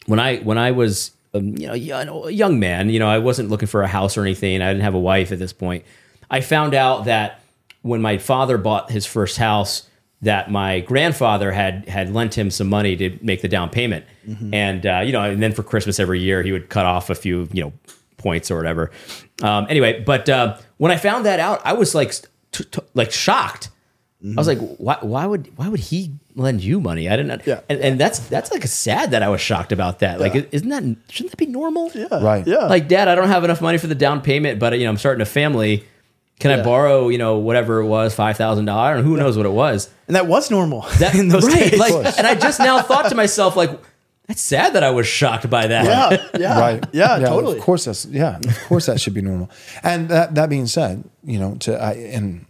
when 0.06 0.20
I 0.20 0.38
when 0.38 0.58
I 0.58 0.72
was 0.72 1.12
um, 1.34 1.56
you 1.56 1.66
know 1.66 2.24
a 2.26 2.30
young 2.30 2.58
man, 2.58 2.90
you 2.90 2.98
know, 2.98 3.08
I 3.08 3.18
wasn't 3.18 3.48
looking 3.48 3.68
for 3.68 3.82
a 3.82 3.88
house 3.88 4.16
or 4.16 4.22
anything. 4.22 4.60
I 4.62 4.68
didn't 4.68 4.82
have 4.82 4.94
a 4.94 5.00
wife 5.00 5.32
at 5.32 5.38
this 5.38 5.52
point. 5.52 5.84
I 6.30 6.40
found 6.40 6.74
out 6.74 7.04
that 7.04 7.40
when 7.82 8.02
my 8.02 8.18
father 8.18 8.58
bought 8.58 8.90
his 8.90 9.06
first 9.06 9.36
house, 9.36 9.88
that 10.22 10.50
my 10.50 10.80
grandfather 10.80 11.52
had 11.52 11.88
had 11.88 12.12
lent 12.12 12.36
him 12.36 12.50
some 12.50 12.68
money 12.68 12.96
to 12.96 13.18
make 13.22 13.42
the 13.42 13.48
down 13.48 13.70
payment, 13.70 14.04
and 14.52 14.86
uh, 14.86 15.02
you 15.04 15.12
know, 15.12 15.22
and 15.22 15.42
then 15.42 15.52
for 15.52 15.62
Christmas 15.62 16.00
every 16.00 16.20
year 16.20 16.42
he 16.42 16.52
would 16.52 16.68
cut 16.68 16.86
off 16.86 17.10
a 17.10 17.14
few 17.14 17.48
you 17.52 17.62
know 17.62 17.72
points 18.16 18.50
or 18.50 18.56
whatever. 18.56 18.90
Um, 19.42 19.66
anyway, 19.68 20.00
but 20.00 20.28
uh, 20.28 20.56
when 20.78 20.92
I 20.92 20.96
found 20.96 21.26
that 21.26 21.40
out, 21.40 21.60
I 21.64 21.72
was 21.72 21.94
like 21.94 22.12
t- 22.52 22.64
t- 22.64 22.80
like 22.94 23.12
shocked. 23.12 23.70
I 24.22 24.28
was 24.34 24.48
mm-hmm. 24.48 24.64
like, 24.64 24.76
why, 24.78 24.98
why 25.02 25.26
would 25.26 25.56
why 25.56 25.68
would 25.68 25.78
he 25.78 26.12
lend 26.34 26.64
you 26.64 26.80
money? 26.80 27.08
I 27.08 27.16
didn't. 27.16 27.46
Yeah. 27.46 27.60
And, 27.68 27.80
and 27.80 28.00
that's 28.00 28.18
that's 28.18 28.50
like 28.50 28.66
sad 28.66 29.10
that 29.10 29.22
I 29.22 29.28
was 29.28 29.40
shocked 29.40 29.72
about 29.72 30.00
that. 30.00 30.20
Like, 30.20 30.48
isn't 30.52 30.68
that 30.68 30.82
shouldn't 31.10 31.32
that 31.32 31.36
be 31.36 31.46
normal? 31.46 31.90
Yeah. 31.94 32.06
Right. 32.10 32.46
Yeah. 32.46 32.66
Like, 32.66 32.88
Dad, 32.88 33.08
I 33.08 33.14
don't 33.14 33.28
have 33.28 33.44
enough 33.44 33.60
money 33.60 33.78
for 33.78 33.86
the 33.86 33.94
down 33.94 34.22
payment, 34.22 34.58
but 34.58 34.76
you 34.78 34.84
know, 34.84 34.90
I'm 34.90 34.96
starting 34.96 35.20
a 35.20 35.26
family. 35.26 35.84
Can 36.38 36.50
I 36.50 36.62
borrow, 36.62 37.08
you 37.08 37.16
know, 37.16 37.38
whatever 37.38 37.80
it 37.80 37.86
was, 37.86 38.14
five 38.14 38.36
thousand 38.36 38.64
dollars, 38.64 38.98
and 38.98 39.06
who 39.06 39.16
knows 39.16 39.36
what 39.36 39.46
it 39.46 39.52
was? 39.52 39.90
And 40.06 40.16
that 40.16 40.26
was 40.26 40.50
normal 40.50 40.82
That 40.98 41.14
in 41.18 41.28
those 41.28 41.46
right, 41.46 41.70
days. 41.70 41.78
like, 41.78 42.18
and 42.18 42.26
I 42.26 42.34
just 42.34 42.58
now 42.58 42.82
thought 42.82 43.08
to 43.08 43.14
myself, 43.14 43.56
like, 43.56 43.70
that's 44.26 44.42
sad 44.42 44.72
that 44.74 44.82
I 44.82 44.90
was 44.90 45.06
shocked 45.06 45.48
by 45.50 45.66
that. 45.68 45.84
yeah. 45.84 46.26
Yeah. 46.38 46.58
right 46.60 46.84
Yeah. 46.92 47.18
Totally. 47.18 47.58
of 47.58 47.64
course 47.64 47.84
that's 47.86 48.04
yeah 48.06 48.38
of 48.38 48.58
course 48.68 48.86
that 48.86 49.00
should 49.00 49.14
be 49.14 49.22
normal 49.22 49.50
and 49.82 50.08
that 50.08 50.34
that 50.34 50.48
being 50.48 50.66
said 50.66 51.04
you 51.24 51.38
know 51.38 51.54
to 51.60 51.80
I 51.80 51.92
and 51.94 52.46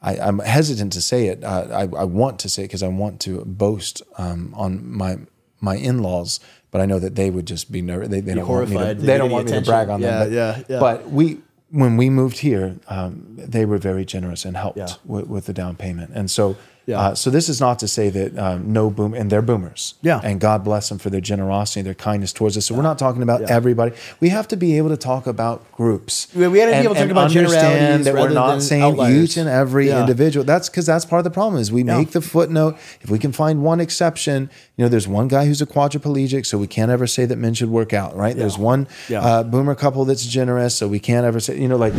I, 0.00 0.16
I'm 0.18 0.38
hesitant 0.38 0.92
to 0.94 1.00
say 1.00 1.26
it 1.26 1.42
uh, 1.44 1.66
I, 1.72 1.82
I 1.82 2.04
want 2.04 2.38
to 2.40 2.48
say 2.48 2.62
it 2.62 2.66
because 2.68 2.82
I 2.82 2.88
want 2.88 3.20
to 3.22 3.44
boast 3.44 4.02
um, 4.16 4.54
on 4.56 4.86
my 4.90 5.18
my 5.60 5.76
in-laws 5.76 6.40
but 6.70 6.80
I 6.80 6.86
know 6.86 6.98
that 7.00 7.14
they 7.16 7.30
would 7.30 7.46
just 7.46 7.72
be 7.72 7.82
nervous 7.82 8.08
they, 8.08 8.20
they 8.20 8.34
don't 8.34 8.46
want 8.48 8.70
me 8.70 8.76
to, 8.78 8.84
they 8.84 8.94
They 8.94 9.18
don't 9.18 9.28
need 9.28 9.34
want 9.34 9.46
me 9.46 9.52
to 9.52 9.60
brag 9.62 9.88
on 9.88 10.00
Yeah, 10.00 10.10
them 10.10 10.28
but, 10.28 10.32
yeah, 10.34 10.62
yeah. 10.68 10.80
but 10.80 11.10
we 11.10 11.38
when 11.70 11.96
we 11.96 12.08
moved 12.10 12.38
here 12.38 12.76
um, 12.88 13.24
they 13.36 13.64
were 13.64 13.78
very 13.78 14.04
generous 14.04 14.44
and 14.44 14.56
helped 14.56 14.78
Yeah. 14.78 14.88
with, 15.04 15.26
with 15.26 15.44
the 15.46 15.52
down 15.52 15.76
payment 15.76 16.12
and 16.14 16.30
so 16.30 16.56
Yeah. 16.88 16.98
uh, 17.00 17.14
so 17.14 17.28
this 17.28 17.50
is 17.50 17.60
not 17.60 17.78
to 17.80 17.86
say 17.88 18.08
that 18.08 18.38
um, 18.38 18.72
no 18.72 18.88
boom 18.88 19.12
and 19.12 19.28
they're 19.30 19.42
boomers 19.42 19.94
Yeah. 20.00 20.20
and 20.24 20.40
God 20.40 20.64
bless 20.64 20.88
them 20.88 20.96
for 20.96 21.10
their 21.10 21.20
generosity, 21.20 21.82
their 21.82 21.92
kindness 21.92 22.32
towards 22.32 22.56
us. 22.56 22.64
So 22.64 22.74
we're 22.74 22.80
not 22.80 22.98
talking 22.98 23.22
about 23.22 23.42
everybody. 23.42 23.94
We 24.20 24.30
have 24.30 24.48
to 24.48 24.56
be 24.56 24.78
able 24.78 24.88
to 24.88 24.96
talk 24.96 25.26
about 25.26 25.70
groups. 25.72 26.28
Yeah, 26.34 26.48
we 26.48 26.58
gotta 26.58 26.70
be 26.72 26.76
able 26.78 26.94
to 26.94 27.00
talk 27.00 27.02
and 27.02 27.10
about 27.10 27.24
understand 27.36 27.50
generalities 27.52 28.04
that 28.06 28.14
we're 28.14 28.28
not 28.30 28.50
than 28.52 28.60
saying 28.62 28.82
outliers. 28.82 29.16
each 29.22 29.36
and 29.36 29.48
every 29.50 29.88
Yeah. 29.88 30.00
individual. 30.00 30.44
That's 30.46 30.70
because 30.70 30.86
that's 30.86 31.04
part 31.04 31.20
of 31.20 31.24
the 31.24 31.30
problem. 31.30 31.60
Is 31.60 31.70
we 31.70 31.84
make 31.84 32.12
the 32.12 32.22
footnote. 32.22 32.76
If 33.02 33.10
we 33.10 33.18
can 33.18 33.32
find 33.32 33.62
one 33.62 33.80
exception, 33.80 34.48
you 34.78 34.84
know, 34.84 34.88
there's 34.88 35.06
one 35.06 35.28
guy 35.28 35.44
who's 35.44 35.60
a 35.60 35.66
quadriplegic, 35.66 36.46
so 36.46 36.56
we 36.56 36.66
can't 36.66 36.90
ever 36.90 37.06
say 37.06 37.26
that 37.26 37.36
men 37.36 37.52
should 37.52 37.68
work 37.70 37.92
out, 37.92 38.16
right? 38.16 38.34
There's 38.34 38.56
one 38.56 38.86
Yeah. 39.10 39.20
uh, 39.22 39.42
boomer 39.42 39.74
couple 39.74 40.06
that's 40.06 40.24
generous, 40.24 40.74
so 40.74 40.88
we 40.88 41.00
can't 41.00 41.26
ever 41.26 41.38
say, 41.38 41.60
you 41.60 41.68
know, 41.68 41.76
like 41.76 41.92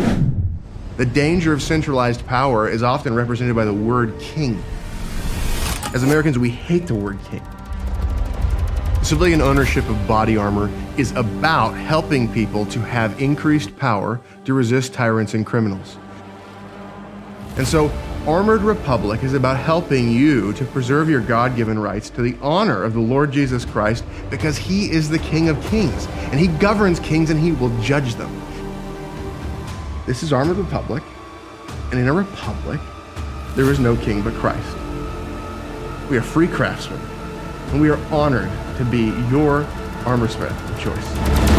The 0.98 1.06
danger 1.06 1.54
of 1.54 1.62
centralized 1.62 2.26
power 2.26 2.68
is 2.68 2.84
often 2.84 3.14
represented 3.14 3.56
by 3.56 3.64
the 3.66 3.74
word 3.74 4.18
king. 4.20 4.62
As 5.92 6.04
Americans, 6.04 6.38
we 6.38 6.52
hate 6.52 6.86
the 6.86 6.94
word 6.94 7.18
king. 7.32 7.42
Civilian 9.02 9.42
ownership 9.42 9.90
of 9.90 10.08
body 10.08 10.38
armor 10.38 10.70
is 10.98 11.12
about 11.14 11.72
helping 11.72 12.32
people 12.32 12.66
to 12.68 12.80
have 12.80 13.20
increased 13.20 13.76
power 13.76 14.22
to 14.46 14.54
resist 14.54 14.94
tyrants 14.94 15.34
and 15.34 15.46
criminals. 15.46 15.98
And 17.58 17.68
so, 17.68 17.92
Armored 18.28 18.62
Republic 18.62 19.24
is 19.24 19.34
about 19.34 19.58
helping 19.58 20.12
you 20.12 20.54
to 20.54 20.66
preserve 20.66 21.10
your 21.10 21.22
God 21.22 21.56
given 21.56 21.80
rights 21.80 22.12
to 22.12 22.22
the 22.22 22.38
honor 22.42 22.84
of 22.84 22.94
the 22.94 23.00
Lord 23.00 23.32
Jesus 23.32 23.66
Christ 23.66 24.04
because 24.30 24.58
he 24.58 24.92
is 24.92 25.10
the 25.10 25.18
King 25.18 25.50
of 25.50 25.60
Kings 25.68 26.06
and 26.32 26.40
he 26.40 26.48
governs 26.48 27.00
kings 27.00 27.32
and 27.32 27.40
he 27.40 27.54
will 27.54 27.76
judge 27.82 28.14
them. 28.16 28.30
This 30.06 30.22
is 30.22 30.32
Armored 30.32 30.58
Republic, 30.58 31.02
and 31.92 32.00
in 32.00 32.08
a 32.08 32.14
republic, 32.14 32.80
there 33.56 33.72
is 33.72 33.80
no 33.80 33.96
king 33.96 34.22
but 34.22 34.34
Christ. 34.36 34.76
We 36.10 36.18
are 36.18 36.24
free 36.24 36.48
craftsmen, 36.48 37.00
and 37.72 37.80
we 37.80 37.92
are 37.92 38.00
honored 38.12 38.50
to 38.78 38.86
be 38.86 39.10
your 39.30 39.64
armorsmith 40.06 40.50
of 40.72 40.80
choice. 40.80 41.59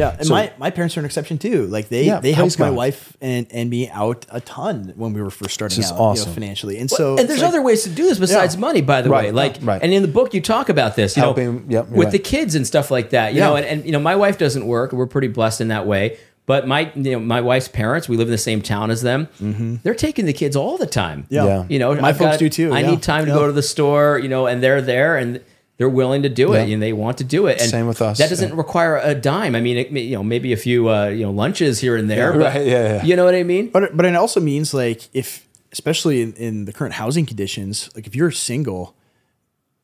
Yeah, 0.00 0.16
and 0.18 0.28
my, 0.28 0.52
my 0.58 0.70
parents 0.70 0.96
are 0.96 1.00
an 1.00 1.06
exception 1.06 1.38
too. 1.38 1.66
Like 1.66 1.88
they 1.88 2.04
Yeah, 2.04 2.20
they 2.20 2.34
praise 2.34 2.56
helped 2.56 2.58
my 2.58 2.70
wife 2.70 3.16
and, 3.20 3.46
and 3.50 3.70
me 3.70 3.88
out 3.88 4.26
a 4.30 4.40
ton 4.40 4.92
when 4.96 5.12
we 5.12 5.22
were 5.22 5.30
first 5.30 5.54
starting 5.54 5.76
This 5.76 5.86
is 5.86 5.92
out 5.92 6.18
you 6.18 6.24
know, 6.26 6.32
financially. 6.32 6.78
And 6.78 6.90
so 6.90 7.16
and 7.18 7.28
there's 7.28 7.40
like- 7.40 7.48
other 7.48 7.62
ways 7.62 7.84
to 7.84 7.90
do 7.90 8.04
this 8.04 8.18
besides 8.18 8.54
Yeah. 8.54 8.60
money, 8.60 8.80
by 8.82 9.02
the 9.02 9.10
Right, 9.10 9.26
way. 9.26 9.32
Like, 9.32 9.56
right. 9.62 9.80
and 9.82 9.92
in 9.92 10.02
the 10.02 10.08
book 10.08 10.34
you 10.34 10.40
talk 10.40 10.68
about 10.68 10.96
this, 10.96 11.16
you 11.16 11.22
Helping- 11.22 11.54
know, 11.54 11.62
yep, 11.68 11.88
with 11.88 12.04
right. 12.04 12.12
the 12.12 12.18
kids 12.18 12.54
and 12.54 12.66
stuff 12.66 12.90
like 12.90 13.10
that. 13.10 13.32
You 13.34 13.40
Yeah. 13.40 13.48
know, 13.48 13.56
and, 13.56 13.66
and 13.66 13.84
you 13.86 13.92
know, 13.92 14.00
my 14.00 14.16
wife 14.16 14.38
doesn't 14.38 14.66
work. 14.66 14.92
We're 14.92 15.06
pretty 15.06 15.28
blessed 15.28 15.60
in 15.60 15.68
that 15.68 15.86
way. 15.86 16.18
But 16.46 16.66
my, 16.66 16.90
you 16.96 17.12
know, 17.12 17.20
my 17.20 17.40
wife's 17.42 17.68
parents, 17.68 18.08
we 18.08 18.16
live 18.16 18.26
in 18.26 18.32
the 18.32 18.38
same 18.38 18.60
town 18.60 18.90
as 18.90 19.02
them. 19.02 19.28
Mm-hmm. 19.40 19.76
They're 19.84 19.94
taking 19.94 20.24
the 20.26 20.32
kids 20.32 20.56
all 20.56 20.78
the 20.78 20.86
time. 20.86 21.26
Yeah. 21.28 21.44
Yeah. 21.44 21.64
you 21.68 21.78
know, 21.78 21.94
My 21.94 22.08
I've 22.08 22.16
folks 22.18 22.32
got- 22.32 22.38
do 22.40 22.48
too, 22.48 22.72
I 22.72 22.80
yeah. 22.80 22.90
need 22.90 23.02
time 23.02 23.26
to 23.26 23.30
Yeah. 23.30 23.36
go 23.36 23.46
to 23.46 23.52
the 23.52 23.62
store, 23.62 24.18
you 24.18 24.28
know, 24.28 24.46
and 24.46 24.60
they're 24.62 24.82
there 24.82 25.16
and 25.16 25.40
they're 25.80 25.88
willing 25.88 26.22
to 26.24 26.28
do 26.28 26.52
it 26.52 26.68
Yeah. 26.68 26.74
and 26.74 26.82
they 26.82 26.92
want 26.92 27.16
to 27.18 27.24
do 27.24 27.46
it. 27.46 27.58
And 27.58 27.70
Same 27.70 27.86
with 27.86 28.02
us, 28.02 28.18
That 28.18 28.28
doesn't 28.28 28.50
yeah. 28.50 28.54
require 28.54 28.98
a 28.98 29.14
dime. 29.14 29.54
I 29.54 29.62
mean, 29.62 29.78
it, 29.78 29.90
you 29.90 30.14
know, 30.14 30.22
maybe 30.22 30.52
a 30.52 30.56
few, 30.58 30.90
uh, 30.90 31.06
you 31.06 31.24
know, 31.24 31.30
lunches 31.30 31.80
here 31.80 31.96
and 31.96 32.10
there. 32.10 32.32
but 32.34 32.40
Right, 32.54 32.66
yeah, 32.66 32.96
yeah. 32.96 33.02
You 33.04 33.16
know 33.16 33.24
what 33.24 33.34
I 33.34 33.44
mean? 33.44 33.70
But 33.70 33.96
but 33.96 34.04
it 34.04 34.14
also 34.14 34.40
means 34.40 34.74
like 34.74 35.08
if 35.14 35.46
especially 35.72 36.20
in, 36.20 36.34
in 36.34 36.64
the 36.66 36.72
current 36.74 36.92
housing 36.94 37.24
conditions, 37.24 37.88
like 37.94 38.06
if 38.06 38.14
you're 38.14 38.30
single, 38.30 38.94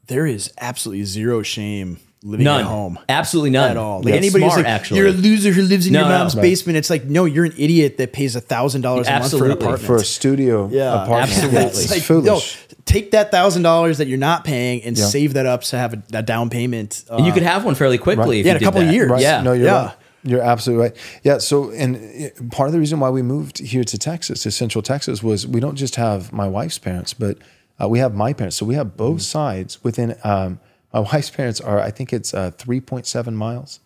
there 0.07 0.27
is 0.27 0.53
absolutely 0.61 1.05
zero 1.05 1.43
shame 1.43 1.99
living 2.23 2.45
None. 2.45 2.61
at 2.61 2.67
home. 2.67 2.99
Absolutely 3.09 3.51
none. 3.51 3.71
At 3.71 3.77
all. 3.79 3.99
Like 3.99 4.07
Like 4.07 4.15
anybody 4.15 4.45
who's 4.45 4.53
smart, 4.53 4.67
like, 4.67 4.75
actually. 4.75 4.99
you're 4.99 5.09
a 5.09 5.13
loser 5.13 5.53
who 5.53 5.63
lives 5.63 5.87
in 5.87 5.93
No, 5.95 6.01
your 6.01 6.09
no. 6.11 6.19
mom's 6.19 6.35
Right. 6.37 6.43
basement. 6.43 6.77
It's 6.77 6.91
like, 6.91 7.05
no, 7.05 7.25
you're 7.25 7.45
an 7.47 7.55
idiot 7.57 7.97
that 7.99 8.13
pays 8.13 8.37
a 8.37 8.41
thousand 8.41 8.83
dollars 8.83 9.07
a 9.07 9.11
month 9.13 9.31
for 9.31 9.37
an 9.47 9.51
Absolutely. 9.53 9.53
apartment. 9.67 9.87
for 9.87 9.97
a 9.97 10.05
studio 10.05 10.69
yeah, 10.71 11.03
apartment. 11.05 11.23
absolutely. 11.31 11.61
Yeah, 11.61 11.67
It's 11.69 11.81
it's 11.85 11.91
like, 11.93 12.03
foolish. 12.03 12.59
No, 12.89 12.93
take 12.93 13.11
that 13.13 13.31
thousand 13.31 13.63
dollars 13.63 13.99
that 13.99 14.07
you're 14.09 14.19
not 14.19 14.45
paying 14.45 14.83
and 14.83 14.97
Yeah. 14.97 15.07
save 15.07 15.35
that 15.35 15.47
up 15.47 15.63
to 15.65 15.79
have 15.79 15.95
a, 15.95 16.03
a 16.15 16.23
down 16.23 16.51
payment. 16.51 17.05
Uh, 17.11 17.17
And 17.17 17.27
you 17.27 17.33
could 17.33 17.43
have 17.43 17.65
one 17.65 17.75
fairly 17.75 17.99
quickly. 17.99 18.39
Right. 18.39 18.41
If 18.41 18.47
Yeah, 18.47 18.53
you 18.53 18.53
in 18.53 18.57
a 18.57 18.59
did 18.61 18.65
couple 18.65 18.81
of 18.83 18.93
years. 18.93 19.11
Right. 19.11 19.23
Yeah. 19.23 19.43
No, 19.43 19.53
you're 19.53 19.67
Yeah. 19.67 19.85
right. 19.87 19.95
You're 20.25 20.43
absolutely 20.43 20.83
right. 20.87 20.97
Yeah. 21.23 21.39
So, 21.39 21.71
and 21.71 22.01
part 22.51 22.69
of 22.69 22.73
the 22.73 22.81
reason 22.81 22.99
why 22.99 23.11
we 23.11 23.23
moved 23.23 23.59
here 23.59 23.85
to 23.85 23.97
Texas, 23.99 24.43
to 24.43 24.51
Central 24.51 24.83
Texas, 24.83 25.23
was 25.23 25.47
we 25.47 25.61
don't 25.61 25.77
just 25.77 25.95
have 25.97 26.33
my 26.33 26.49
wife's 26.49 26.79
parents, 26.79 27.15
but 27.15 27.39
uh, 27.81 27.89
we 27.89 28.01
have 28.01 28.13
my 28.15 28.33
parents. 28.33 28.57
So 28.57 28.67
we 28.67 28.75
have 28.75 28.97
both 28.97 29.23
sides 29.23 29.79
within. 29.85 30.17
Um, 30.25 30.59
my 30.93 31.01
wife's 31.13 31.31
parents 31.31 31.61
are, 31.61 31.79
I 31.81 31.91
think 31.93 32.13
it's 32.13 32.35
uh, 32.35 32.51
3.7 32.59 33.35
miles, 33.35 33.79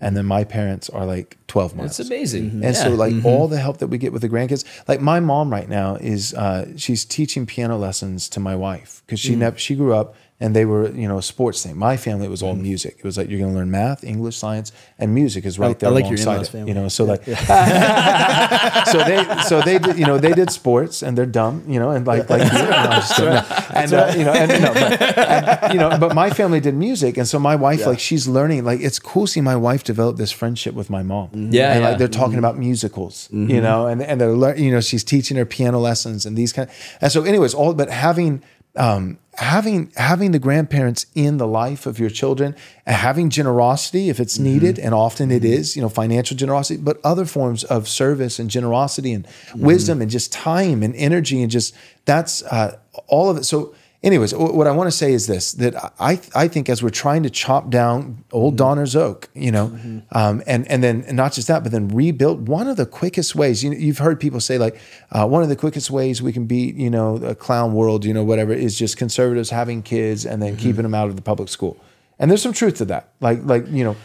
and 0.00 0.16
then 0.16 0.26
my 0.26 0.44
parents 0.44 0.88
are 0.90 1.04
like 1.04 1.36
12 1.48 1.76
miles. 1.76 1.98
It's 1.98 2.08
amazing. 2.08 2.50
Mm-hmm. 2.50 2.64
And 2.64 2.76
so, 2.76 2.90
Yeah. 2.90 2.94
like 2.94 3.12
mm-hmm. 3.14 3.26
all 3.26 3.48
the 3.48 3.58
help 3.58 3.78
that 3.78 3.88
we 3.88 3.98
get 3.98 4.12
with 4.12 4.22
the 4.22 4.28
grandkids, 4.28 4.64
like 4.86 5.00
my 5.00 5.20
mom 5.20 5.50
right 5.50 5.68
now 5.68 5.96
is 5.96 6.34
uh, 6.34 6.76
she's 6.76 7.04
teaching 7.04 7.46
piano 7.46 7.76
lessons 7.76 8.28
to 8.30 8.40
my 8.40 8.54
wife 8.54 9.02
because 9.06 9.20
she 9.20 9.34
mm. 9.34 9.38
never 9.38 9.58
she 9.58 9.74
grew 9.74 9.94
up 9.94 10.14
and 10.40 10.54
they 10.54 10.64
were 10.64 10.90
you 10.90 11.08
know 11.08 11.18
a 11.18 11.22
sports 11.22 11.62
thing. 11.62 11.76
My 11.76 11.96
family 11.96 12.26
it 12.26 12.30
was 12.30 12.42
all 12.42 12.54
mm-hmm. 12.54 12.62
music. 12.62 12.96
It 12.98 13.04
was 13.04 13.18
like 13.18 13.28
you're 13.28 13.40
going 13.40 13.52
to 13.52 13.58
learn 13.58 13.70
math, 13.70 14.04
English, 14.04 14.36
science, 14.36 14.72
and 14.98 15.14
music 15.14 15.44
is 15.44 15.58
right 15.58 15.70
I 15.70 15.74
there 15.74 15.90
like 15.90 16.04
your 16.04 16.14
alongside 16.14 16.32
in-laws 16.32 16.48
it. 16.48 16.52
family. 16.52 16.68
You 16.68 16.74
know, 16.74 16.88
so 16.88 17.04
like 17.04 17.24
so 18.92 18.98
they 19.04 19.42
so 19.48 19.60
they 19.62 19.78
did 19.78 19.98
you 19.98 20.06
know 20.06 20.18
they 20.18 20.32
did 20.32 20.50
sports 20.50 21.02
and 21.02 21.18
they're 21.18 21.26
dumb 21.26 21.64
you 21.66 21.80
know 21.80 21.90
and 21.90 22.06
like 22.06 22.30
like 22.30 22.42
you, 22.52 22.58
no, 22.58 22.70
I'm 22.70 22.90
just 23.00 23.16
kidding. 23.16 23.34
No. 23.34 23.42
and 23.74 23.92
uh, 23.92 24.14
you 24.16 24.24
know 24.24 24.32
and 24.32 24.62
no 24.62 24.74
but, 24.74 25.02
and, 25.02 25.72
you 25.72 25.80
know 25.80 25.98
but 25.98 26.14
my 26.14 26.30
family 26.30 26.60
did 26.60 26.74
music 26.74 27.16
and 27.16 27.26
so 27.26 27.38
my 27.38 27.56
wife 27.56 27.84
like 27.86 27.98
she's 27.98 28.28
learning 28.28 28.64
like 28.64 28.80
it's 28.80 28.98
cool 28.98 29.26
seeing 29.26 29.44
my 29.44 29.56
wife 29.56 29.84
develop 29.84 30.16
this 30.16 30.30
friendship 30.30 30.74
with 30.74 30.90
my 30.90 31.02
mom 31.02 31.28
mm-hmm. 31.28 31.52
Yeah, 31.52 31.72
and 31.72 31.82
yeah. 31.82 31.88
like 31.88 31.98
they're 31.98 32.08
talking 32.08 32.32
mm-hmm. 32.32 32.38
about 32.40 32.58
musicals 32.58 33.28
you 33.32 33.60
know 33.60 33.86
and 33.86 34.02
and 34.02 34.20
they're 34.20 34.32
lear- 34.32 34.56
you 34.56 34.70
know 34.70 34.80
she's 34.80 35.04
teaching 35.04 35.36
her 35.36 35.44
piano 35.44 35.78
lessons 35.78 36.26
and 36.26 36.36
these 36.36 36.52
kind 36.52 36.70
and 37.00 37.10
so 37.10 37.24
anyways 37.24 37.54
all 37.54 37.74
but 37.74 37.90
having 37.90 38.42
um 38.78 39.18
having 39.34 39.92
having 39.96 40.32
the 40.32 40.38
grandparents 40.38 41.06
in 41.14 41.36
the 41.36 41.46
life 41.46 41.86
of 41.86 42.00
your 42.00 42.10
children 42.10 42.56
and 42.86 42.96
having 42.96 43.30
generosity 43.30 44.08
if 44.08 44.18
it's 44.18 44.36
needed 44.38 44.78
and 44.80 44.92
often 44.92 45.30
it 45.30 45.44
is 45.44 45.76
you 45.76 45.82
know 45.82 45.88
financial 45.88 46.36
generosity 46.36 46.80
but 46.80 46.98
other 47.04 47.24
forms 47.24 47.62
of 47.64 47.86
service 47.86 48.40
and 48.40 48.50
generosity 48.50 49.12
and 49.12 49.26
wisdom 49.54 50.02
and 50.02 50.10
just 50.10 50.32
time 50.32 50.82
and 50.82 50.94
energy 50.96 51.40
and 51.40 51.52
just 51.52 51.72
that's 52.08 52.42
uh, 52.44 52.76
all 53.06 53.30
of 53.30 53.36
it. 53.36 53.44
So 53.44 53.74
anyways 54.02 54.34
what 54.34 54.66
i 54.66 54.70
want 54.70 54.86
to 54.86 54.96
say 54.96 55.12
is 55.12 55.26
this 55.26 55.52
that 55.52 55.74
i 55.98 56.20
i 56.34 56.46
think 56.46 56.68
as 56.68 56.82
we're 56.82 56.88
trying 56.88 57.22
to 57.22 57.30
chop 57.30 57.68
down 57.68 58.24
old 58.30 58.56
Donar's 58.56 58.94
oak 58.94 59.28
you 59.34 59.50
know 59.50 59.66
um, 60.12 60.42
and 60.46 60.68
and 60.68 60.84
then 60.84 61.04
and 61.08 61.16
not 61.16 61.32
just 61.32 61.48
that 61.48 61.62
but 61.64 61.72
then 61.72 61.88
rebuild 61.88 62.48
one 62.48 62.68
of 62.68 62.76
the 62.76 62.86
quickest 62.86 63.34
ways 63.34 63.64
you 63.64 63.72
you've 63.72 63.98
heard 63.98 64.20
people 64.20 64.38
say 64.38 64.56
like 64.56 64.78
uh, 65.10 65.26
one 65.26 65.42
of 65.42 65.48
the 65.48 65.56
quickest 65.56 65.90
ways 65.90 66.22
we 66.22 66.32
can 66.32 66.46
beat 66.46 66.76
you 66.76 66.90
know 66.90 67.16
a 67.16 67.34
clown 67.34 67.72
world 67.72 68.04
you 68.04 68.14
know 68.14 68.22
whatever 68.22 68.52
is 68.52 68.78
just 68.78 68.96
conservatives 68.96 69.50
having 69.50 69.82
kids 69.82 70.24
and 70.24 70.42
then 70.42 70.56
keeping 70.56 70.82
them 70.82 70.94
out 70.94 71.08
of 71.08 71.16
the 71.16 71.22
public 71.22 71.48
school. 71.48 71.76
And 72.18 72.30
there's 72.30 72.42
some 72.42 72.52
truth 72.52 72.76
to 72.76 72.84
that. 72.86 73.12
Like 73.20 73.40
like 73.44 73.68
you 73.68 73.84
know 73.84 73.96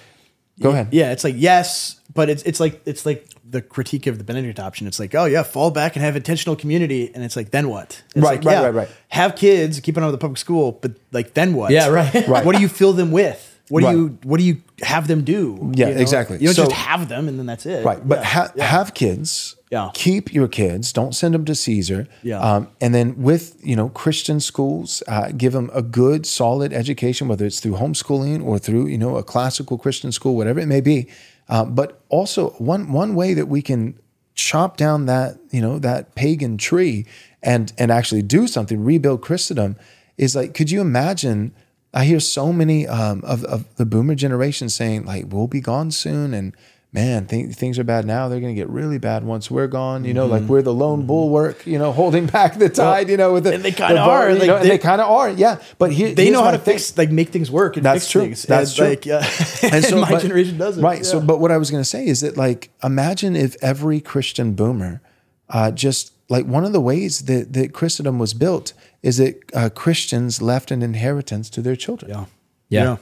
go 0.60 0.72
ahead. 0.72 0.90
Yeah, 0.92 1.12
it's 1.12 1.24
like 1.24 1.36
yes, 1.38 2.00
but 2.14 2.30
it's 2.30 2.44
it's 2.44 2.60
like 2.60 2.82
it's 2.86 3.06
like 3.06 3.28
the 3.54 3.62
critique 3.62 4.06
of 4.08 4.18
the 4.18 4.24
Benedict 4.26 4.60
option. 4.60 4.86
It's 4.86 5.00
like, 5.00 5.16
oh 5.16 5.26
yeah, 5.26 5.44
fall 5.44 5.72
back 5.72 5.96
and 5.96 6.04
have 6.04 6.18
intentional 6.18 6.56
community, 6.58 7.10
and 7.16 7.24
it's 7.24 7.38
like, 7.38 7.52
then 7.52 7.70
what? 7.70 8.04
It's 8.14 8.18
Right, 8.18 8.44
like, 8.44 8.44
right, 8.46 8.52
yeah, 8.52 8.62
right, 8.66 8.74
right. 8.74 8.90
Have 9.10 9.36
kids, 9.38 9.80
keep 9.80 9.96
it 9.98 10.04
out 10.04 10.08
of 10.08 10.12
the 10.12 10.18
public 10.18 10.38
school, 10.38 10.74
but 10.82 10.92
like, 11.14 11.34
then 11.34 11.54
what? 11.54 11.72
Yeah, 11.72 11.88
right. 11.88 12.14
Right. 12.28 12.44
What 12.46 12.56
do 12.56 12.62
you 12.62 12.68
fill 12.68 12.92
them 12.94 13.12
with? 13.12 13.50
What 13.70 13.82
Right. 13.84 13.94
do 13.94 13.98
you 13.98 14.18
what 14.24 14.40
do 14.40 14.44
you 14.44 14.58
have 14.82 15.08
them 15.08 15.24
do? 15.24 15.72
Yeah, 15.74 15.88
You 15.88 15.96
know? 15.96 16.02
exactly. 16.02 16.38
You 16.38 16.48
don't 16.48 16.56
So- 16.56 16.64
just 16.66 16.76
have 16.76 17.08
them 17.08 17.30
and 17.30 17.40
then 17.40 17.46
that's 17.46 17.66
it. 17.66 17.86
Right, 17.86 18.06
but 18.06 18.20
Yeah. 18.20 18.26
ha- 18.26 18.52
have 18.60 18.94
kids. 18.94 19.56
Yeah. 19.72 19.90
Keep 19.94 20.34
your 20.34 20.48
kids. 20.50 20.92
Don't 20.94 21.16
send 21.16 21.34
them 21.34 21.46
to 21.46 21.56
Caesar. 21.56 22.08
Yeah. 22.24 22.40
Um, 22.42 22.68
and 22.82 22.94
then 22.94 23.16
with 23.24 23.56
you 23.64 23.76
know 23.78 23.88
Christian 23.90 24.40
schools, 24.42 25.02
uh, 25.08 25.30
give 25.36 25.54
them 25.54 25.72
a 25.74 25.82
good, 25.82 26.26
solid 26.26 26.74
education, 26.74 27.28
whether 27.30 27.46
it's 27.46 27.60
through 27.62 27.78
homeschooling 27.78 28.44
or 28.46 28.60
through 28.60 28.88
you 28.88 28.98
know 28.98 29.16
a 29.16 29.24
classical 29.24 29.78
Christian 29.78 30.12
school, 30.12 30.36
whatever 30.36 30.60
it 30.60 30.68
may 30.68 30.82
be. 30.82 31.08
Uh, 31.50 31.66
but 31.66 32.02
also 32.10 32.52
one 32.52 32.92
one 32.92 33.16
way 33.16 33.34
that 33.34 33.48
we 33.48 33.62
can 33.62 34.00
chop 34.36 34.78
down 34.78 35.06
that 35.06 35.38
you 35.52 35.62
know 35.62 35.78
that 35.80 36.16
pagan 36.16 36.58
tree 36.58 37.06
and 37.42 37.74
and 37.78 37.92
actually 37.92 38.22
do 38.22 38.48
something, 38.48 38.84
rebuild 38.84 39.22
Christendom, 39.22 39.76
is 40.18 40.36
like, 40.36 40.54
could 40.54 40.72
you 40.72 40.82
imagine? 40.82 41.54
I 41.96 42.06
hear 42.06 42.20
so 42.20 42.52
many 42.52 42.88
um, 42.88 43.22
of, 43.24 43.44
of 43.44 43.76
the 43.76 43.86
boomer 43.86 44.16
generation 44.16 44.68
saying 44.68 45.06
like 45.06 45.26
we'll 45.28 45.48
be 45.48 45.62
gone 45.62 45.92
soon 45.92 46.34
and 46.34 46.56
man 46.94 47.26
th- 47.26 47.54
things 47.56 47.80
are 47.80 47.84
bad 47.84 48.06
now 48.06 48.30
they're 48.30 48.40
going 48.40 48.54
to 48.56 48.60
get 48.62 48.70
really 48.70 49.00
bad 49.00 49.24
once 49.24 49.50
we're 49.50 49.66
gone 49.68 50.06
you 50.06 50.14
know 50.14 50.24
Mm-hmm. 50.24 50.32
like 50.32 50.44
we're 50.44 50.62
the 50.62 50.74
lone 50.74 51.06
bulwark 51.08 51.66
you 51.66 51.80
know 51.80 51.92
holding 51.92 52.26
back 52.38 52.58
the 52.60 52.70
tide 52.70 53.10
you 53.10 53.18
know 53.18 53.34
with 53.34 53.46
the, 53.46 53.54
and 53.56 53.64
they 53.64 53.72
kinda 53.72 53.96
the 53.96 54.00
bar, 54.00 54.28
are, 54.28 54.30
you 54.32 54.38
like, 54.38 54.48
know, 54.48 54.56
and 54.58 54.66
they- 54.66 54.70
they 54.70 54.78
kind 54.78 55.02
of 55.02 55.10
are 55.10 55.30
yeah 55.32 55.60
but 55.80 55.92
here, 55.92 56.14
they 56.14 56.30
know 56.30 56.40
how 56.44 56.52
my 56.52 56.58
to 56.58 56.58
thing. 56.60 56.76
fix 56.76 56.96
like 56.98 57.10
make 57.12 57.30
things 57.30 57.50
work 57.50 57.76
and 57.78 57.86
That's 57.86 58.04
fix 58.06 58.12
true. 58.12 58.22
things. 58.22 58.44
That's 58.44 58.70
and, 58.72 58.78
true. 58.78 58.88
Like, 58.90 59.06
yeah. 59.08 59.74
and 59.76 59.84
so 59.92 60.00
my 60.00 60.10
but- 60.12 60.22
generation 60.22 60.58
doesn't. 60.58 60.84
right 60.84 61.04
so 61.06 61.20
but 61.20 61.40
what 61.40 61.52
i 61.52 61.58
was 61.58 61.72
going 61.72 61.82
to 61.84 61.90
say 61.90 62.06
is 62.06 62.22
that 62.22 62.38
like 62.38 62.70
imagine 62.84 63.36
if 63.36 63.56
every 63.62 64.00
christian 64.00 64.54
boomer 64.54 65.02
uh, 65.50 65.72
just 65.72 66.14
like 66.30 66.46
one 66.46 66.64
of 66.64 66.72
the 66.74 66.82
ways 66.82 67.26
that, 67.26 67.54
that 67.54 67.74
christendom 67.74 68.18
was 68.20 68.34
built 68.34 68.74
is 69.02 69.18
that 69.18 69.36
uh, 69.56 69.70
christians 69.70 70.42
left 70.42 70.70
an 70.72 70.82
inheritance 70.84 71.50
to 71.50 71.62
their 71.62 71.76
children 71.76 72.12
yeah. 72.12 72.26
Yeah. 72.70 72.98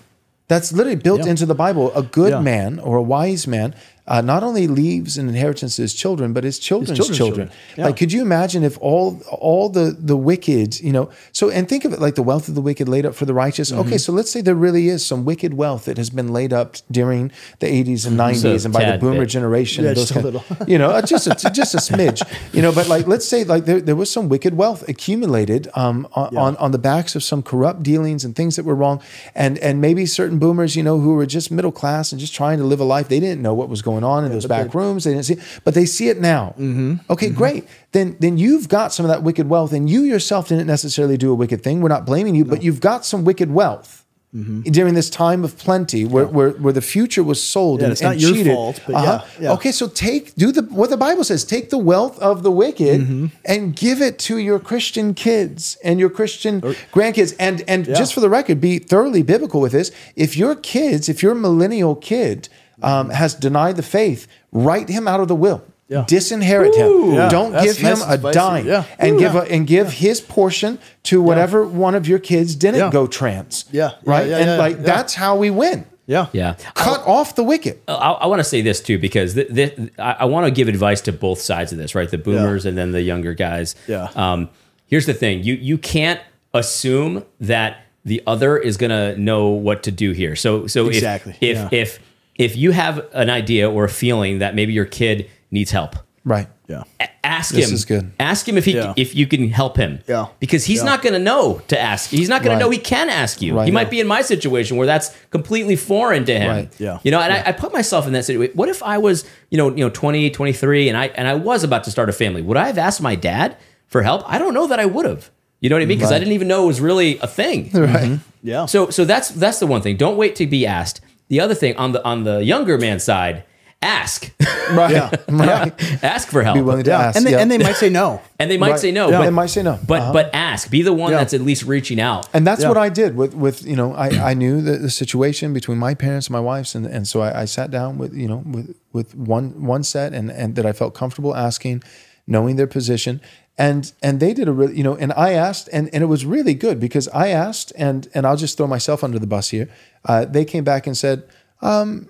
That's 0.52 0.70
literally 0.78 0.99
built 1.08 1.22
Yeah. 1.24 1.32
into 1.32 1.45
the 1.52 1.56
Bible. 1.66 1.86
A 1.95 2.04
good 2.20 2.34
Yeah. 2.36 2.41
man 2.54 2.70
or 2.88 2.93
a 2.97 3.06
wise 3.16 3.43
man 3.56 3.70
uh, 4.08 4.22
not 4.22 4.43
only 4.43 4.68
leaves 4.68 5.18
an 5.18 5.30
inheritance 5.30 5.76
to 5.76 5.84
his 5.84 5.93
children, 5.93 6.34
but 6.34 6.43
his 6.43 6.60
children's, 6.60 6.97
children's 6.97 7.18
children. 7.18 7.47
children. 7.49 7.60
Yeah. 7.78 7.86
Like, 7.86 7.97
could 7.97 8.12
you 8.12 8.22
imagine 8.22 8.64
if 8.64 8.78
all 8.80 9.22
all 9.30 9.70
the 9.70 9.95
the 9.97 10.18
wicked, 10.18 10.80
you 10.82 10.91
know? 10.91 11.10
So, 11.32 11.49
and 11.49 11.70
think 11.70 11.86
of 11.86 11.93
it 11.93 11.99
like 11.99 12.16
the 12.16 12.24
wealth 12.24 12.49
of 12.49 12.56
the 12.56 12.62
wicked 12.62 12.89
laid 12.89 13.06
up 13.06 13.16
for 13.16 13.26
the 13.26 13.34
righteous. 13.34 13.72
Mm-hmm. 13.72 13.82
Okay, 13.82 13.97
so 13.97 14.12
let's 14.12 14.32
say 14.32 14.41
there 14.41 14.56
really 14.56 14.88
is 14.88 15.06
some 15.06 15.24
wicked 15.24 15.54
wealth 15.54 15.86
that 15.86 15.97
has 15.97 16.10
been 16.10 16.34
laid 16.34 16.52
up 16.52 16.78
during 16.89 17.32
the 17.60 17.68
'80s 17.68 18.08
and 18.08 18.20
'90s 18.26 18.60
So, 18.62 18.66
and 18.66 18.74
by 18.74 18.91
the 18.91 18.97
Boomer 18.97 19.20
bit. 19.22 19.30
generation. 19.30 19.86
Yeah, 19.86 19.93
just 19.93 20.16
a 20.16 20.20
little. 20.20 20.43
you 20.68 20.78
know, 20.78 20.89
uh, 20.89 21.02
just 21.02 21.28
a, 21.28 21.52
just 21.52 21.76
a 21.76 21.78
smidge, 21.89 22.22
you 22.54 22.62
know. 22.62 22.72
But 22.72 22.88
like, 22.88 23.06
let's 23.08 23.28
say 23.28 23.43
like 23.43 23.66
there, 23.66 23.80
there 23.80 23.95
was 23.95 24.10
some 24.10 24.30
wicked 24.30 24.56
wealth 24.56 24.88
accumulated 24.89 25.68
um, 25.76 26.08
on, 26.14 26.36
on 26.36 26.58
on 26.58 26.72
the 26.72 26.80
backs 26.80 27.16
of 27.16 27.24
some 27.24 27.43
corrupt 27.43 27.84
dealings 27.84 28.26
and 28.26 28.36
things 28.36 28.56
that 28.56 28.66
were 28.66 28.76
wrong, 28.76 29.02
and 29.36 29.58
and 29.60 29.80
maybe 29.80 30.06
certain 30.06 30.39
boomers, 30.39 30.76
you 30.76 30.84
know, 30.84 30.99
who 30.99 31.14
were 31.14 31.26
just 31.26 31.52
middle 31.52 31.72
class 31.72 32.12
and 32.12 32.20
just 32.20 32.34
trying 32.34 32.58
to 32.58 32.64
live 32.64 32.80
a 32.80 32.84
life, 32.84 33.08
they 33.08 33.20
didn't 33.20 33.41
know 33.41 33.54
what 33.54 33.70
was 33.70 33.82
going 33.82 33.91
going 33.92 34.04
on 34.14 34.20
in 34.26 34.32
those 34.32 34.48
back 34.56 34.74
rooms. 34.80 35.04
They 35.04 35.12
didn't 35.16 35.26
see, 35.32 35.38
but 35.66 35.74
they 35.74 35.86
see 35.86 36.08
it 36.14 36.20
now. 36.34 36.44
Mm-hmm. 36.58 37.12
Okay, 37.14 37.30
great. 37.42 37.64
Then 37.92 38.08
then 38.24 38.38
you've 38.44 38.68
got 38.78 38.88
some 38.94 39.06
of 39.08 39.12
that 39.14 39.22
wicked 39.24 39.48
wealth, 39.50 39.72
and 39.78 39.89
you 39.94 40.02
yourself 40.14 40.44
didn't 40.50 40.68
necessarily 40.68 41.18
do 41.18 41.30
a 41.32 41.36
wicked 41.44 41.60
thing. 41.64 41.76
We're 41.82 41.96
not 41.98 42.06
blaming 42.06 42.36
you, 42.36 42.46
but 42.46 42.60
you've 42.66 42.80
got 42.92 43.06
some 43.06 43.22
wicked 43.30 43.50
wealth. 43.62 43.98
Mm-hmm. 44.34 44.62
During 44.78 44.94
this 44.96 45.10
time 45.10 45.44
of 45.44 45.58
plenty, 45.58 46.06
where, 46.06 46.26
where, 46.26 46.52
where 46.64 46.72
the 46.80 46.88
future 46.96 47.22
was 47.32 47.39
sold 47.44 47.80
Yeah, 47.80 47.88
and, 47.88 47.92
it's 47.92 48.02
not 48.08 48.14
and 48.14 48.22
your 48.22 48.32
cheated. 48.32 48.54
fault, 48.54 48.80
but 48.88 48.96
Uh-huh. 48.96 49.20
yeah, 49.36 49.44
yeah. 49.44 49.54
Okay, 49.56 49.74
so 49.74 49.86
take 49.89 50.24
do 50.44 50.48
the 50.58 50.62
what 50.80 50.89
the 50.89 50.96
Bible 51.08 51.26
says. 51.26 51.44
Take 51.44 51.66
the 51.70 51.78
wealth 51.92 52.18
of 52.20 52.36
the 52.48 52.54
wicked 52.64 53.02
Mm-hmm. 53.02 53.26
and 53.54 53.76
give 53.86 53.98
it 54.08 54.16
to 54.28 54.34
your 54.38 54.58
Christian 54.70 55.14
kids 55.14 55.78
and 55.84 56.00
your 56.00 56.10
Christian 56.20 56.62
grandkids. 56.96 57.32
And 57.39 57.58
and 57.68 57.84
just 57.84 58.14
for 58.14 58.22
the 58.22 58.30
record, 58.30 58.58
be 58.62 58.80
thoroughly 58.80 59.22
biblical 59.34 59.60
with 59.66 59.74
this. 59.74 59.92
If 60.16 60.32
your 60.38 60.56
kids, 60.56 61.10
if 61.10 61.18
your 61.22 61.36
millennial 61.36 61.96
kid 62.12 62.48
um, 62.82 63.10
has 63.10 63.34
denied 63.36 63.76
the 63.76 63.84
faith, 63.84 64.28
write 64.52 64.90
him 64.90 65.08
out 65.08 65.20
of 65.20 65.28
the 65.28 65.36
will. 65.36 65.64
Yeah. 65.88 66.06
Disinherit 66.08 66.74
him. 66.74 67.14
Yeah, 67.16 67.28
Don't 67.28 67.52
that's 67.52 67.66
give 67.66 67.78
him 67.78 68.00
nice 68.00 68.06
a 68.08 68.14
advice. 68.14 68.34
dime, 68.34 68.66
Yeah. 68.66 68.86
and 68.98 69.16
Ooh. 69.16 69.20
give 69.20 69.36
a, 69.36 69.42
and 69.52 69.68
give 69.68 69.92
his 69.92 70.22
portion 70.22 70.80
to 71.04 71.22
whatever 71.22 71.66
one 71.66 71.96
of 71.96 72.08
your 72.08 72.20
kids 72.20 72.56
didn't 72.56 72.80
Yeah. 72.80 72.92
go 72.92 73.08
trans. 73.08 73.66
Yeah, 73.74 73.90
yeah, 73.90 73.96
right. 74.06 74.28
yeah, 74.30 74.38
and 74.38 74.46
yeah, 74.52 74.56
like 74.58 74.78
yeah. 74.78 74.84
that's 74.84 75.16
how 75.16 75.36
we 75.36 75.50
win. 75.50 75.86
Yeah. 76.08 76.28
Yeah. 76.32 76.56
Cut 76.76 77.02
off 77.06 77.36
the 77.36 77.44
wicked. 77.44 77.80
I, 77.90 77.94
I 77.94 78.28
want 78.28 78.40
to 78.40 78.44
say 78.46 78.62
this 78.62 78.80
too 78.82 78.98
because 79.00 79.34
th- 79.34 79.54
th- 79.54 79.78
I, 80.00 80.12
I 80.22 80.26
want 80.26 80.46
to 80.46 80.52
give 80.52 80.68
advice 80.70 81.02
to 81.02 81.12
both 81.14 81.40
sides 81.42 81.72
of 81.74 81.78
this, 81.78 81.94
right? 81.94 82.10
The 82.10 82.18
boomers 82.18 82.66
and 82.66 82.78
then 82.78 82.92
the 82.94 83.02
younger 83.02 83.34
guys. 83.34 83.76
Yeah. 83.88 84.10
Um, 84.16 84.50
here's 84.88 85.06
the 85.06 85.14
thing: 85.14 85.44
you 85.44 85.54
you 85.56 85.78
can't 85.78 86.20
assume 86.54 87.24
that 87.40 87.78
the 88.06 88.22
other 88.28 88.58
is 88.58 88.78
going 88.78 88.90
to 88.90 89.18
know 89.20 89.50
what 89.50 89.84
to 89.84 89.92
do 89.92 90.12
here. 90.12 90.36
So 90.36 90.68
so 90.68 90.88
Exactly, 90.88 91.36
if 91.42 91.58
yeah. 91.58 91.70
if 91.72 92.00
if 92.42 92.56
you 92.58 92.72
have 92.72 93.06
an 93.14 93.30
idea 93.30 93.70
or 93.70 93.84
a 93.86 93.89
feeling 93.89 94.39
that 94.39 94.56
maybe 94.56 94.74
your 94.74 94.86
kid 94.86 95.30
needs 95.52 95.72
help, 95.72 95.96
Right. 96.24 96.48
Yeah. 96.68 96.84
a- 97.00 97.08
ask 97.26 97.54
This 97.54 97.68
him. 97.70 97.74
is 97.76 97.86
good. 97.86 98.12
Ask 98.20 98.48
him 98.48 98.58
if 98.58 98.66
he 98.66 98.74
Yeah. 98.74 98.94
if 98.96 99.16
you 99.16 99.26
can 99.28 99.50
help 99.50 99.76
him. 99.78 100.00
Yeah. 100.08 100.28
Because 100.39 100.66
he's 100.66 100.80
Yeah. 100.80 100.86
not 100.92 101.02
going 101.02 101.14
to 101.14 101.20
know 101.20 101.62
to 101.68 101.80
ask. 101.80 102.10
He's 102.10 102.30
not 102.30 102.42
going 102.44 102.54
Right. 102.54 102.60
to 102.60 102.66
know 102.66 102.70
he 102.72 102.78
can 102.78 103.10
ask 103.10 103.42
you. 103.42 103.56
Right. 103.56 103.66
He 103.66 103.72
might 103.72 103.88
Yeah. 103.88 103.98
be 103.98 104.00
in 104.02 104.08
my 104.08 104.22
situation 104.22 104.78
where 104.78 104.86
that's 104.88 105.12
completely 105.32 105.76
foreign 105.76 106.26
to 106.26 106.34
him. 106.39 106.50
Right. 106.50 106.70
Yeah. 106.80 107.00
You 107.04 107.12
know, 107.12 107.20
and 107.20 107.34
I, 107.34 107.44
I 107.48 107.52
put 107.54 107.74
myself 107.74 108.06
in 108.08 108.14
that 108.14 108.26
situation. 108.26 108.54
What 108.56 108.70
if 108.70 108.82
I 108.84 108.98
was, 108.98 109.24
you 109.50 109.58
know, 109.58 109.70
you 109.70 109.84
know, 109.84 109.89
20, 109.89 110.30
23 110.30 110.89
and 110.89 110.98
I 110.98 111.06
and 111.16 111.28
I 111.28 111.34
was 111.36 111.64
about 111.64 111.84
to 111.86 111.92
start 111.92 112.08
a 112.10 112.14
family? 112.14 112.42
Would 112.44 112.58
I 112.58 112.68
have 112.68 112.78
asked 112.78 113.02
my 113.02 113.16
dad 113.16 113.56
for 113.88 114.04
help? 114.04 114.24
I 114.28 114.38
don't 114.39 114.54
know 114.54 114.68
that 114.68 114.80
I 114.80 114.86
would 114.86 115.06
have. 115.06 115.30
You 115.60 115.70
know 115.70 115.76
what 115.76 115.84
I 115.84 115.86
mean? 115.86 115.98
Because 116.00 116.12
I 116.12 116.18
didn't 116.20 116.34
even 116.34 116.48
know 116.48 116.64
it 116.64 116.68
was 116.68 116.82
really 116.82 117.20
a 117.22 117.28
thing. 117.28 117.70
Right. 117.74 117.89
Mm-hmm. 118.04 118.16
Yeah. 118.44 118.66
So 118.68 118.89
so 118.89 119.06
that's 119.06 119.30
that's 119.30 119.60
the 119.60 119.68
one 119.68 119.82
thing. 119.82 119.96
Don't 119.98 120.18
wait 120.18 120.36
to 120.38 120.48
be 120.48 120.66
asked. 120.66 121.02
The 121.32 121.40
other 121.40 121.56
thing 121.56 121.78
on 121.78 121.94
the 121.94 122.04
on 122.04 122.26
the 122.26 122.44
younger 122.44 122.78
man 122.78 123.00
side, 123.00 123.44
ask. 123.82 124.30
Right. 124.72 124.92
Yeah. 124.92 125.12
Right. 125.30 126.04
ask 126.04 126.28
for 126.28 126.44
help. 126.44 126.56
Be 126.56 126.62
willing 126.62 126.84
to 126.84 126.90
yeah. 126.92 127.08
ask. 127.08 127.16
and 127.16 127.26
they 127.26 127.32
yeah. 127.32 127.40
and 127.40 127.50
they 127.50 127.58
might 127.58 127.78
say 127.78 127.90
no. 127.90 128.20
and 128.40 128.52
they 128.52 128.58
might 128.58 128.72
Right. 128.72 128.80
say 128.80 128.92
no. 128.92 129.10
Yeah. 129.10 129.20
But, 129.20 129.24
They 129.26 129.30
might 129.32 129.50
say 129.50 129.64
no. 129.64 129.80
But 129.88 130.02
Uh-huh. 130.02 130.14
but 130.14 130.30
ask. 130.34 130.70
Be 130.70 130.82
the 130.82 130.92
one 130.92 131.12
Yeah. 131.12 131.20
that's 131.20 131.34
at 131.34 131.40
least 131.42 131.64
reaching 131.64 132.02
out. 132.02 132.28
And 132.34 132.46
that's 132.46 132.62
Yeah. 132.64 132.68
what 132.68 132.78
I 132.78 132.90
did 132.90 133.16
with 133.16 133.34
with 133.34 133.66
you 133.66 133.78
know 133.78 133.94
I, 133.94 134.32
I 134.32 134.34
knew 134.34 134.62
the, 134.62 134.74
the 134.78 134.90
situation 134.90 135.54
between 135.54 135.78
my 135.78 135.94
parents 135.94 136.28
and 136.28 136.34
my 136.34 136.42
wife's 136.42 136.76
and 136.76 136.86
and 136.86 137.08
so 137.08 137.22
I, 137.22 137.44
I 137.44 137.46
sat 137.46 137.72
down 137.72 137.98
with 137.98 138.14
you 138.14 138.28
know 138.28 138.44
with 138.46 138.76
with 138.92 139.16
one 139.16 139.64
one 139.74 139.84
set 139.84 140.14
and 140.14 140.30
and 140.30 140.56
that 140.56 140.66
I 140.66 140.74
felt 140.74 140.94
comfortable 140.94 141.34
asking, 141.34 141.82
knowing 142.28 142.58
their 142.58 142.68
position 142.68 143.22
and 143.68 143.82
and 144.05 144.20
they 144.20 144.34
did 144.34 144.47
a 144.47 144.51
really 144.59 144.76
you 144.80 144.84
know 144.88 144.95
and 145.03 145.12
I 145.28 145.30
asked 145.47 145.70
and 145.76 145.89
and 145.93 146.01
it 146.03 146.07
was 146.16 146.24
really 146.36 146.53
good 146.66 146.78
because 146.80 147.07
I 147.26 147.28
asked 147.47 147.70
and 147.88 148.07
and 148.16 148.22
I'll 148.28 148.38
just 148.45 148.57
throw 148.57 148.68
myself 148.68 149.03
under 149.03 149.20
the 149.20 149.28
bus 149.36 149.49
here. 149.55 149.68
Uh, 150.09 150.26
they 150.36 150.45
came 150.45 150.64
back 150.64 150.88
and 150.88 150.95
said. 150.97 151.18
Um, 151.64 152.09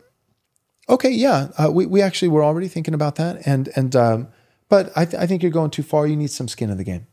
okay, 0.88 1.12
yeah, 1.12 1.50
uh, 1.58 1.70
we 1.72 1.86
we 1.86 2.02
actually 2.02 2.30
were 2.30 2.44
already 2.44 2.68
thinking 2.68 2.94
about 2.94 3.16
that, 3.16 3.34
and 3.46 3.70
and 3.76 3.96
um, 3.96 4.28
but 4.70 4.92
I, 4.96 5.06
th- 5.06 5.22
I 5.24 5.28
think 5.28 5.42
you're 5.44 5.52
going 5.60 5.72
too 5.72 5.84
far. 5.84 6.08
You 6.08 6.16
need 6.16 6.32
some 6.32 6.48
skin 6.48 6.70
in 6.70 6.78
the 6.78 6.84
game. 6.86 7.06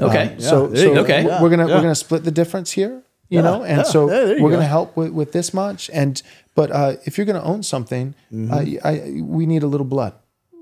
Okay. 0.00 0.34
Um, 0.34 0.40
so 0.40 0.74
so 0.74 0.94
go. 0.94 1.00
Okay. 1.02 1.24
we're 1.40 1.50
gonna 1.50 1.66
Yeah. 1.68 1.74
we're 1.74 1.82
gonna 1.82 1.94
split 1.94 2.24
the 2.24 2.30
difference 2.30 2.70
here, 2.72 3.02
you 3.28 3.40
know, 3.42 3.62
and 3.64 3.78
yeah, 3.78 3.82
so 3.94 4.10
yeah, 4.10 4.42
we're 4.42 4.50
go. 4.50 4.56
gonna 4.56 4.66
help 4.78 4.96
with, 4.96 5.12
with 5.12 5.32
this 5.32 5.52
much. 5.54 5.90
And 5.92 6.20
but 6.54 6.70
uh, 6.70 6.96
if 7.04 7.16
you're 7.16 7.26
gonna 7.26 7.42
own 7.52 7.62
something, 7.62 8.14
Mm-hmm. 8.32 8.52
uh, 8.52 8.88
I, 8.90 9.22
we 9.22 9.46
need 9.46 9.62
a 9.62 9.66
little 9.66 9.86
blood. 9.86 10.12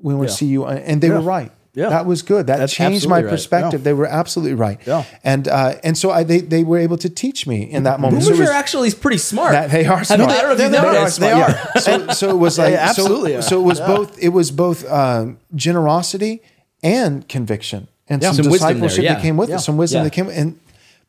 We 0.02 0.14
want 0.14 0.28
to 0.28 0.34
see 0.34 0.46
you, 0.46 0.64
and 0.66 1.00
they 1.02 1.10
were 1.10 1.20
right. 1.38 1.52
Yeah. 1.72 1.88
that 1.90 2.04
was 2.04 2.22
good. 2.22 2.48
That 2.48 2.56
That's 2.58 2.72
changed 2.72 3.06
my 3.08 3.18
absolutely 3.18 3.24
right. 3.24 3.30
perspective. 3.30 3.80
Yeah. 3.80 3.84
They 3.84 3.92
were 3.92 4.06
absolutely 4.06 4.54
right. 4.54 4.78
Yeah. 4.86 5.04
and 5.22 5.46
uh, 5.46 5.74
and 5.84 5.96
so 5.96 6.10
I, 6.10 6.24
they 6.24 6.40
they 6.40 6.64
were 6.64 6.78
able 6.78 6.96
to 6.98 7.08
teach 7.08 7.46
me 7.46 7.62
in 7.62 7.84
that 7.84 8.00
moment. 8.00 8.22
So 8.24 8.30
Boomers 8.30 8.40
it 8.40 8.42
was- 8.42 8.50
are 8.50 8.54
actually 8.58 8.92
pretty 8.92 9.18
smart. 9.18 9.52
that 9.52 9.70
they 9.70 9.86
are 9.86 10.02
smart. 10.02 10.18
don't, 10.20 10.30
I 10.30 10.42
don't 10.42 10.46
know 10.46 10.52
if 10.52 10.58
you 10.60 10.68
They- 10.68 10.78
they 10.80 10.96
are 10.98 11.10
smart. 11.10 11.36
They 11.36 11.42
are. 11.42 11.80
So, 11.80 12.08
so 12.08 12.30
it 12.30 12.38
was 12.38 12.58
like 12.62 12.72
Yeah, 12.72 12.88
absolutely 12.88 13.34
So, 13.34 13.40
so 13.42 13.60
it 13.60 13.64
was 13.64 13.78
both. 13.80 14.18
It 14.18 14.30
was 14.30 14.50
both 14.50 14.90
um, 14.90 15.38
generosity 15.54 16.42
and 16.82 17.28
conviction, 17.28 17.86
and 18.08 18.22
some, 18.22 18.34
Some 18.34 18.50
wisdom 18.50 18.66
there, 18.66 18.74
discipleship 18.74 19.04
yeah. 19.04 19.14
that 19.14 19.22
came 19.22 19.36
with 19.36 19.48
Yeah. 19.50 19.56
it. 19.56 19.60
Some 19.60 19.76
wisdom 19.76 19.98
Yeah. 19.98 20.04
that 20.04 20.10
came. 20.12 20.28
And 20.28 20.58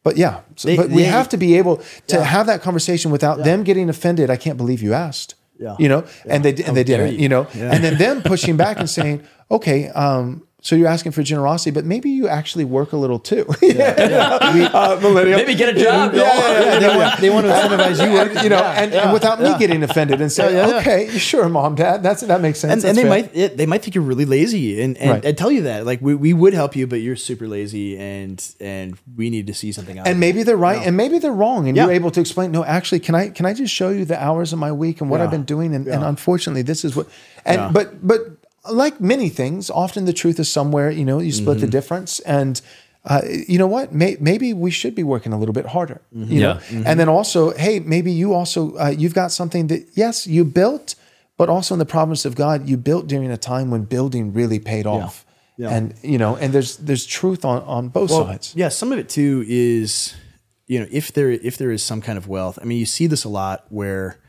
but 0.03 0.17
yeah, 0.17 0.41
so, 0.55 0.67
They- 0.67 0.77
but 0.77 0.89
we 0.89 1.03
have 1.03 1.27
to 1.29 1.37
be 1.37 1.57
able 1.57 1.77
to 2.07 2.17
Yeah. 2.17 2.23
have 2.23 2.45
that 2.47 2.61
conversation 2.61 3.09
without 3.11 3.43
them 3.43 3.63
getting 3.63 3.89
offended. 3.89 4.29
I 4.29 4.35
can't 4.37 4.57
believe 4.57 4.81
you 4.83 4.93
asked. 4.93 5.35
Yeah. 5.59 5.75
You 5.79 5.89
know, 5.89 6.03
and 6.27 6.43
they 6.45 6.53
and 6.63 6.75
they 6.75 6.83
didn't. 6.83 7.13
you. 7.13 7.19
You 7.19 7.29
know, 7.29 7.47
and 7.53 7.83
then 7.83 7.97
them 7.97 8.21
pushing 8.23 8.57
back 8.57 8.79
and 8.79 8.89
saying, 8.89 9.21
okay. 9.51 9.89
um, 9.89 10.41
so 10.63 10.75
you're 10.75 10.87
asking 10.87 11.11
for 11.11 11.23
generosity, 11.23 11.71
but 11.71 11.85
maybe 11.85 12.09
you 12.11 12.27
actually 12.27 12.65
work 12.65 12.93
a 12.93 12.97
little 12.97 13.17
too. 13.17 13.45
uh, 13.63 14.99
millennial. 15.01 15.37
Maybe 15.39 15.55
get 15.55 15.75
a 15.75 15.79
job. 15.83 16.13
Yeah, 16.13 16.21
yeah, 16.21 16.61
yeah, 16.61 16.79
they, 16.79 16.97
want, 16.97 17.19
they 17.21 17.29
want 17.29 17.45
to 17.47 17.51
incentivize 17.51 17.97
you. 18.05 18.17
and, 18.19 18.43
you 18.43 18.49
know, 18.49 18.57
and, 18.63 18.93
and 18.93 19.11
without 19.13 19.41
me 19.41 19.57
getting 19.57 19.81
offended 19.83 20.21
and 20.21 20.31
saying, 20.31 20.55
Yeah, 20.55 20.67
yeah, 20.67 20.73
yeah. 20.73 20.79
"Okay, 20.79 21.17
sure, 21.17 21.49
mom, 21.49 21.75
dad, 21.75 22.03
that's 22.03 22.21
that 22.21 22.41
makes 22.41 22.59
sense." 22.59 22.83
and, 22.83 22.89
and 22.89 22.97
they 22.97 23.01
fair." 23.01 23.09
might 23.09 23.35
it, 23.35 23.57
they 23.57 23.65
might 23.65 23.81
think 23.81 23.95
you're 23.95 24.03
really 24.03 24.25
lazy 24.25 24.81
and 24.81 24.97
and, 24.97 25.09
Right. 25.11 25.25
and 25.25 25.37
tell 25.37 25.51
you 25.51 25.63
that 25.63 25.85
like 25.85 25.99
we, 26.01 26.13
we 26.15 26.33
would 26.33 26.53
help 26.53 26.75
you 26.75 26.85
but 26.87 27.01
you're 27.01 27.15
super 27.15 27.47
lazy 27.47 27.97
and 27.97 28.43
and 28.59 28.97
we 29.15 29.29
need 29.29 29.47
to 29.47 29.53
see 29.53 29.71
something 29.71 29.97
out 29.99 30.05
and 30.07 30.13
of 30.15 30.19
maybe 30.19 30.43
they're 30.43 30.57
right, 30.57 30.85
and 30.85 30.95
maybe 30.95 31.17
they're 31.19 31.31
wrong, 31.33 31.67
and 31.67 31.75
Yeah. 31.75 31.85
you're 31.85 31.93
able 31.93 32.11
to 32.11 32.19
explain. 32.21 32.51
No, 32.51 32.63
actually, 32.63 32.99
can 32.99 33.15
I 33.15 33.29
can 33.29 33.45
I 33.45 33.53
just 33.53 33.73
show 33.73 33.89
you 33.89 34.05
the 34.05 34.21
hours 34.21 34.53
of 34.53 34.59
my 34.59 34.71
week 34.71 35.01
and 35.01 35.09
what 35.09 35.17
Yeah. 35.19 35.25
I've 35.25 35.31
been 35.31 35.43
doing? 35.43 35.73
And, 35.73 35.87
and 35.87 36.03
unfortunately, 36.03 36.61
this 36.61 36.85
is 36.85 36.95
what. 36.95 37.07
And 37.45 37.59
Yeah. 37.59 37.71
but 37.73 38.05
but 38.07 38.19
like 38.69 38.99
many 39.01 39.29
things, 39.29 39.69
often 39.69 40.05
the 40.05 40.13
truth 40.13 40.39
is 40.39 40.51
somewhere. 40.51 40.91
You 40.91 41.05
know, 41.05 41.19
you 41.19 41.31
split 41.31 41.59
the 41.59 41.65
Mm-hmm. 41.65 41.71
difference, 41.71 42.19
and 42.21 42.61
uh, 43.05 43.21
you 43.47 43.57
know 43.57 43.67
what? 43.67 43.91
May, 43.93 44.17
maybe 44.19 44.53
we 44.53 44.69
should 44.71 44.93
be 44.95 45.03
working 45.03 45.33
a 45.33 45.39
little 45.39 45.53
bit 45.53 45.65
harder. 45.67 46.01
Mm-hmm. 46.15 46.31
You 46.31 46.39
Yeah. 46.41 46.53
know, 46.71 46.83
and 46.85 46.99
then 46.99 47.09
also, 47.09 47.51
hey, 47.57 47.79
maybe 47.79 48.11
you 48.11 48.33
also 48.33 48.75
uh, 48.77 48.89
you've 48.95 49.13
got 49.15 49.31
something 49.31 49.67
that 49.67 49.87
yes, 49.95 50.27
you 50.27 50.43
built. 50.45 50.95
But 51.37 51.49
also 51.49 51.73
in 51.73 51.79
the 51.79 51.85
providence 51.85 52.23
of 52.25 52.35
God, 52.35 52.69
you 52.69 52.77
built 52.77 53.07
during 53.07 53.31
a 53.31 53.37
time 53.37 53.71
when 53.71 53.85
building 53.85 54.31
really 54.31 54.59
paid 54.59 54.85
off, 54.85 55.25
Yeah. 55.57 55.75
and 55.75 55.93
you 56.03 56.19
know, 56.19 56.35
and 56.35 56.53
there's 56.53 56.77
there's 56.77 57.05
truth 57.07 57.43
on 57.45 57.63
on 57.63 57.89
both 57.89 58.11
Well, 58.11 58.25
sides. 58.27 58.53
Yeah, 58.55 58.69
some 58.69 58.91
of 58.93 58.99
it 58.99 59.09
too 59.09 59.43
is, 59.47 60.13
you 60.67 60.79
know, 60.79 60.85
if 60.91 61.11
there 61.13 61.31
if 61.31 61.57
there 61.57 61.71
is 61.71 61.81
some 61.81 61.99
kind 62.01 62.17
of 62.19 62.27
wealth. 62.27 62.59
I 62.61 62.65
mean, 62.65 62.77
you 62.77 62.85
see 62.85 63.07
this 63.07 63.23
a 63.23 63.29
lot 63.29 63.65
where, 63.69 64.19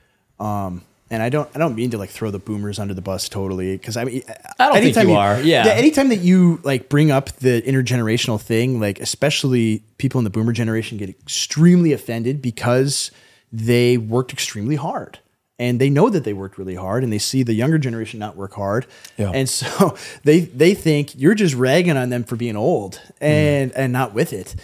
um, 0.40 0.82
and 1.12 1.22
I 1.22 1.28
don't 1.28 1.48
I 1.54 1.58
don't 1.58 1.76
mean 1.76 1.90
to 1.90 1.98
like 1.98 2.10
throw 2.10 2.30
the 2.32 2.38
boomers 2.40 2.78
under 2.80 2.94
the 2.94 3.02
bus 3.02 3.28
totally 3.28 3.76
because 3.76 3.96
I 3.96 4.04
mean 4.04 4.22
I 4.58 4.64
don't 4.66 4.72
think 4.74 4.84
anytime 4.96 5.08
you 5.08 5.14
are, 5.14 5.40
yeah. 5.40 5.66
Anytime 5.66 6.08
that 6.08 6.20
you 6.20 6.58
like 6.64 6.88
bring 6.88 7.10
up 7.12 7.30
the 7.36 7.62
intergenerational 7.62 8.40
thing, 8.40 8.80
like 8.80 8.98
especially 8.98 9.82
people 9.98 10.18
in 10.18 10.24
the 10.24 10.30
boomer 10.30 10.52
generation 10.52 10.98
get 10.98 11.08
extremely 11.08 11.92
offended 11.92 12.42
because 12.42 13.10
they 13.52 13.96
worked 13.98 14.32
extremely 14.32 14.76
hard. 14.76 15.18
And 15.58 15.80
they 15.80 15.90
know 15.90 16.08
that 16.10 16.24
they 16.24 16.32
worked 16.32 16.58
really 16.58 16.74
hard, 16.74 17.04
and 17.04 17.12
they 17.12 17.18
see 17.18 17.44
the 17.44 17.52
younger 17.52 17.78
generation 17.78 18.18
not 18.18 18.34
work 18.36 18.54
hard, 18.54 18.84
Yeah. 19.16 19.30
and 19.32 19.48
so 19.48 19.96
they 20.24 20.40
they 20.40 20.74
think 20.74 21.14
you're 21.16 21.36
just 21.36 21.54
ragging 21.54 21.96
on 21.96 22.08
them 22.08 22.24
for 22.24 22.34
being 22.34 22.56
old 22.56 23.00
and 23.20 23.70
and 23.72 23.92
not 23.92 24.12
with 24.12 24.32
it. 24.32 24.56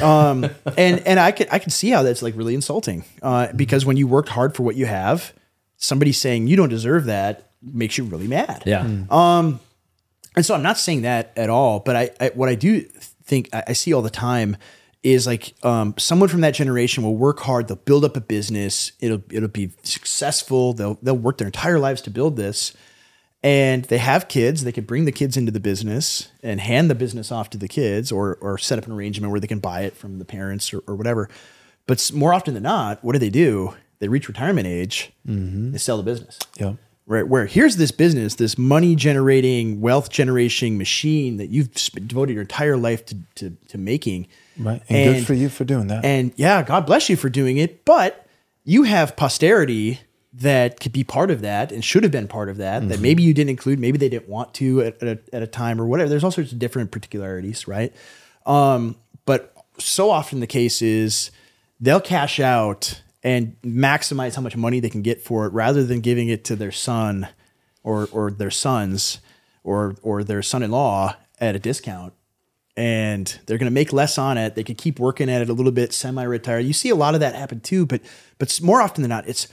Um, 0.00 0.44
and 0.78 1.00
and 1.06 1.20
I 1.20 1.32
could 1.32 1.48
I 1.50 1.58
could 1.58 1.72
see 1.72 1.90
how 1.90 2.02
that's 2.04 2.22
like 2.22 2.34
really 2.36 2.54
insulting 2.54 3.04
uh, 3.22 3.52
because 3.54 3.84
when 3.84 3.98
you 3.98 4.06
worked 4.06 4.30
hard 4.30 4.54
for 4.56 4.62
what 4.62 4.76
you 4.76 4.86
have, 4.86 5.34
somebody 5.76 6.12
saying 6.12 6.46
you 6.46 6.56
don't 6.56 6.68
deserve 6.68 7.06
that 7.06 7.50
makes 7.62 7.98
you 7.98 8.04
really 8.04 8.28
mad. 8.28 8.62
Yeah. 8.66 8.86
um 9.10 9.60
And 10.36 10.44
so 10.44 10.54
I'm 10.54 10.62
not 10.62 10.78
saying 10.78 11.02
that 11.02 11.32
at 11.36 11.48
all, 11.50 11.80
but 11.80 11.96
I, 11.96 12.10
I 12.20 12.30
what 12.34 12.48
I 12.48 12.54
do 12.54 12.82
think 13.24 13.48
I, 13.52 13.64
I 13.68 13.72
see 13.72 13.92
all 13.92 14.02
the 14.02 14.10
time 14.10 14.56
is 15.02 15.26
like 15.26 15.54
um, 15.64 15.94
someone 15.98 16.28
from 16.28 16.40
that 16.40 16.52
generation 16.52 17.04
will 17.04 17.16
work 17.16 17.38
hard. 17.40 17.68
They'll 17.68 17.76
build 17.76 18.04
up 18.04 18.16
a 18.16 18.20
business. 18.20 18.92
It'll 19.00 19.22
it'll 19.30 19.48
be 19.48 19.70
successful. 19.82 20.72
They'll 20.72 20.98
they'll 21.00 21.16
work 21.16 21.38
their 21.38 21.46
entire 21.46 21.78
lives 21.78 22.02
to 22.02 22.10
build 22.10 22.36
this, 22.36 22.74
and 23.42 23.84
they 23.84 23.98
have 23.98 24.28
kids. 24.28 24.64
They 24.64 24.72
could 24.72 24.86
bring 24.86 25.04
the 25.04 25.12
kids 25.12 25.36
into 25.36 25.52
the 25.52 25.60
business 25.60 26.28
and 26.42 26.60
hand 26.60 26.90
the 26.90 26.94
business 26.94 27.30
off 27.30 27.50
to 27.50 27.58
the 27.58 27.68
kids, 27.68 28.10
or 28.10 28.36
or 28.40 28.58
set 28.58 28.78
up 28.78 28.86
an 28.86 28.92
arrangement 28.92 29.30
where 29.30 29.40
they 29.40 29.46
can 29.46 29.60
buy 29.60 29.82
it 29.82 29.96
from 29.96 30.18
the 30.18 30.24
parents 30.24 30.74
or, 30.74 30.82
or 30.86 30.96
whatever. 30.96 31.28
But 31.86 32.10
more 32.12 32.34
often 32.34 32.54
than 32.54 32.64
not, 32.64 33.02
what 33.04 33.12
do 33.12 33.20
they 33.20 33.30
do? 33.30 33.74
They 33.98 34.08
reach 34.08 34.28
retirement 34.28 34.66
age. 34.66 35.12
They 35.24 35.78
sell 35.78 35.96
the 35.96 36.02
business 36.02 36.38
Yeah. 36.58 36.74
right 37.06 37.26
where 37.26 37.46
here's 37.46 37.76
this 37.76 37.90
business 37.90 38.34
this 38.34 38.58
money 38.58 38.94
generating 38.96 39.80
wealth 39.80 40.10
generating 40.10 40.76
machine 40.78 41.36
that 41.38 41.48
you've 41.50 41.72
devoted 42.06 42.32
your 42.34 42.42
entire 42.42 42.76
life 42.76 43.04
to 43.06 43.16
to, 43.36 43.50
to 43.68 43.78
making 43.78 44.26
Right. 44.58 44.82
And, 44.88 45.14
good 45.16 45.26
for 45.26 45.34
you 45.34 45.48
for 45.48 45.64
doing 45.64 45.86
that. 45.88 46.04
and 46.04 46.32
yeah 46.36 46.62
god 46.62 46.86
bless 46.86 47.08
you 47.08 47.16
for 47.16 47.28
doing 47.28 47.56
it 47.58 47.84
but 47.84 48.26
you 48.64 48.82
have 48.84 49.16
posterity 49.16 50.00
that 50.32 50.80
could 50.80 50.92
be 50.92 51.04
part 51.04 51.30
of 51.30 51.40
that 51.42 51.72
and 51.72 51.82
should 51.84 52.02
have 52.02 52.12
been 52.12 52.28
part 52.28 52.48
of 52.48 52.56
that 52.58 52.80
Mm-hmm. 52.80 52.88
that 52.90 53.00
maybe 53.00 53.22
you 53.22 53.32
didn't 53.32 53.50
include 53.50 53.78
maybe 53.78 53.96
they 53.98 54.08
didn't 54.08 54.28
want 54.28 54.52
to 54.54 54.80
at, 54.82 55.02
at, 55.02 55.08
a, 55.18 55.34
at 55.36 55.42
a 55.42 55.46
time 55.46 55.80
or 55.80 55.86
whatever 55.86 56.08
there's 56.10 56.24
all 56.24 56.30
sorts 56.30 56.52
of 56.52 56.58
different 56.58 56.90
particularities 56.90 57.66
right 57.68 57.92
um, 58.46 58.96
but 59.24 59.52
so 59.78 60.10
often 60.10 60.40
the 60.40 60.46
case 60.46 60.82
is 60.82 61.30
they'll 61.80 62.00
cash 62.00 62.40
out 62.40 63.02
and 63.26 63.56
maximize 63.62 64.36
how 64.36 64.40
much 64.40 64.56
money 64.56 64.78
they 64.78 64.88
can 64.88 65.02
get 65.02 65.20
for 65.20 65.46
it 65.46 65.52
rather 65.52 65.84
than 65.84 66.00
giving 66.00 66.28
it 66.28 66.44
to 66.44 66.54
their 66.54 66.70
son 66.70 67.26
or 67.82 68.08
or 68.12 68.30
their 68.30 68.52
sons 68.52 69.18
or 69.64 69.96
or 70.02 70.22
their 70.22 70.42
son-in-law 70.42 71.12
at 71.40 71.56
a 71.56 71.58
discount 71.58 72.14
and 72.76 73.40
they're 73.46 73.58
going 73.58 73.70
to 73.70 73.74
make 73.74 73.92
less 73.92 74.16
on 74.16 74.38
it 74.38 74.54
they 74.54 74.62
could 74.62 74.78
keep 74.78 75.00
working 75.00 75.28
at 75.28 75.42
it 75.42 75.48
a 75.48 75.52
little 75.52 75.72
bit 75.72 75.92
semi-retired 75.92 76.60
you 76.60 76.72
see 76.72 76.88
a 76.88 76.94
lot 76.94 77.14
of 77.14 77.20
that 77.20 77.34
happen 77.34 77.58
too 77.58 77.84
but 77.84 78.00
but 78.38 78.60
more 78.62 78.80
often 78.80 79.02
than 79.02 79.08
not 79.08 79.26
it's 79.28 79.48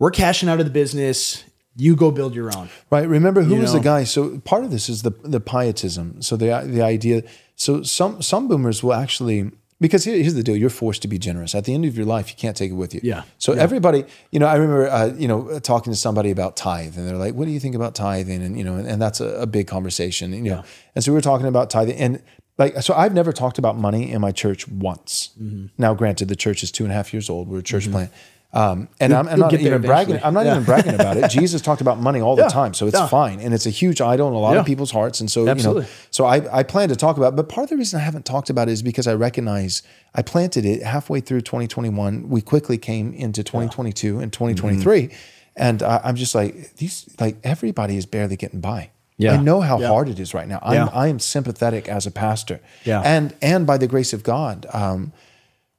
we're 0.00 0.10
cashing 0.10 0.48
out 0.48 0.58
of 0.58 0.66
the 0.66 0.72
business 0.72 1.44
you 1.76 1.94
go 1.94 2.10
build 2.10 2.34
your 2.34 2.50
own 2.56 2.68
Right. 2.90 3.08
Remember 3.08 3.42
who 3.42 3.54
You 3.54 3.60
was 3.60 3.72
the 3.72 3.80
guy? 3.80 4.04
So 4.04 4.38
part 4.40 4.64
of 4.64 4.70
this 4.70 4.88
is 4.88 5.02
the 5.02 5.10
the 5.22 5.40
pietism. 5.40 6.22
So 6.22 6.34
the 6.34 6.62
the 6.64 6.80
idea. 6.80 7.22
So 7.54 7.82
some 7.82 8.22
some 8.22 8.48
boomers 8.48 8.82
will 8.82 8.94
actually 8.94 9.50
because 9.80 10.04
here's 10.04 10.34
the 10.34 10.42
deal: 10.42 10.56
you're 10.56 10.70
forced 10.70 11.02
to 11.02 11.08
be 11.08 11.18
generous. 11.18 11.54
At 11.54 11.64
the 11.64 11.74
end 11.74 11.84
of 11.84 11.96
your 11.96 12.06
life, 12.06 12.30
you 12.30 12.36
can't 12.36 12.56
take 12.56 12.70
it 12.70 12.74
with 12.74 12.94
you. 12.94 13.00
Yeah. 13.02 13.22
So 13.38 13.52
everybody, 13.52 14.04
you 14.30 14.38
know, 14.38 14.46
I 14.46 14.54
remember, 14.54 14.88
uh, 14.88 15.12
you 15.16 15.28
know, 15.28 15.58
talking 15.58 15.92
to 15.92 15.98
somebody 15.98 16.30
about 16.30 16.56
tithe, 16.56 16.96
and 16.96 17.06
they're 17.06 17.16
like, 17.16 17.34
"What 17.34 17.44
do 17.44 17.50
you 17.50 17.60
think 17.60 17.74
about 17.74 17.94
tithing?" 17.94 18.42
And 18.42 18.56
you 18.56 18.64
know, 18.64 18.76
and, 18.76 18.88
and 18.88 19.02
that's 19.02 19.20
a, 19.20 19.42
a 19.42 19.46
big 19.46 19.66
conversation. 19.66 20.32
You 20.32 20.50
know, 20.50 20.64
and 20.94 21.04
so 21.04 21.12
we 21.12 21.14
were 21.14 21.22
talking 21.22 21.46
about 21.46 21.68
tithing, 21.68 21.96
and 21.96 22.22
like, 22.58 22.80
so 22.82 22.94
I've 22.94 23.12
never 23.12 23.32
talked 23.32 23.58
about 23.58 23.76
money 23.76 24.10
in 24.10 24.20
my 24.20 24.32
church 24.32 24.66
once. 24.66 25.30
Mm-hmm. 25.40 25.66
Now, 25.76 25.92
granted, 25.92 26.28
the 26.28 26.36
church 26.36 26.62
is 26.62 26.70
two 26.70 26.84
and 26.84 26.92
a 26.92 26.96
half 26.96 27.12
years 27.12 27.28
old. 27.28 27.48
We're 27.48 27.58
a 27.58 27.62
church 27.62 27.90
plant. 27.90 28.10
Um, 28.56 28.88
and 29.00 29.12
I'm, 29.12 29.28
I'm 29.28 29.38
not 29.38 29.52
even 29.52 29.82
bragging. 29.82 30.18
I'm 30.24 30.32
not 30.32 30.46
Yeah. 30.46 30.52
even 30.52 30.64
bragging 30.64 30.94
about 30.94 31.16
it. 31.18 31.30
Jesus 31.40 31.60
talked 31.60 31.80
about 31.82 32.00
money 32.00 32.20
all 32.20 32.36
the 32.36 32.42
Yeah. 32.42 32.48
time, 32.48 32.72
so 32.74 32.86
it's 32.86 32.98
Yeah. 32.98 33.06
fine, 33.06 33.38
and 33.40 33.52
it's 33.52 33.66
a 33.66 33.70
huge 33.70 34.00
idol 34.00 34.28
in 34.28 34.34
a 34.34 34.38
lot 34.38 34.56
of 34.56 34.64
people's 34.64 34.90
hearts. 34.92 35.20
And 35.20 35.30
so, 35.30 35.40
you 35.52 35.62
know, 35.62 35.84
so 36.10 36.24
I, 36.24 36.36
I 36.60 36.62
plan 36.62 36.88
to 36.88 36.96
talk 36.96 37.16
about. 37.18 37.34
it. 37.34 37.36
But 37.36 37.48
part 37.48 37.64
of 37.64 37.70
the 37.70 37.76
reason 37.76 38.00
I 38.00 38.02
haven't 38.02 38.24
talked 38.24 38.48
about 38.50 38.68
it 38.68 38.72
is 38.72 38.82
because 38.82 39.06
I 39.06 39.14
recognize 39.14 39.82
I 40.14 40.22
planted 40.22 40.64
it 40.64 40.82
halfway 40.82 41.20
through 41.20 41.42
2021. 41.42 42.28
We 42.30 42.40
quickly 42.40 42.78
came 42.78 43.12
into 43.12 43.42
2022 43.44 44.20
and 44.20 44.32
2023, 44.32 45.02
Mm-hmm. 45.02 45.14
and 45.56 45.82
I, 45.82 46.00
I'm 46.04 46.16
just 46.16 46.34
like 46.34 46.76
these. 46.76 47.04
Like 47.20 47.36
everybody 47.44 47.96
is 47.98 48.06
barely 48.06 48.36
getting 48.36 48.60
by. 48.60 48.90
Yeah. 49.18 49.32
I 49.32 49.36
know 49.38 49.60
how 49.62 49.78
hard 49.80 50.08
it 50.10 50.18
is 50.20 50.34
right 50.34 50.46
now. 50.46 50.58
I'm, 50.62 50.74
Yeah. 50.74 50.88
I 50.92 51.08
am 51.08 51.18
sympathetic 51.18 51.88
as 51.88 52.06
a 52.06 52.10
pastor. 52.10 52.60
Yeah. 52.84 53.00
And 53.02 53.34
and 53.40 53.66
by 53.66 53.76
the 53.78 53.86
grace 53.86 54.12
of 54.12 54.22
God, 54.22 54.66
um, 54.72 55.12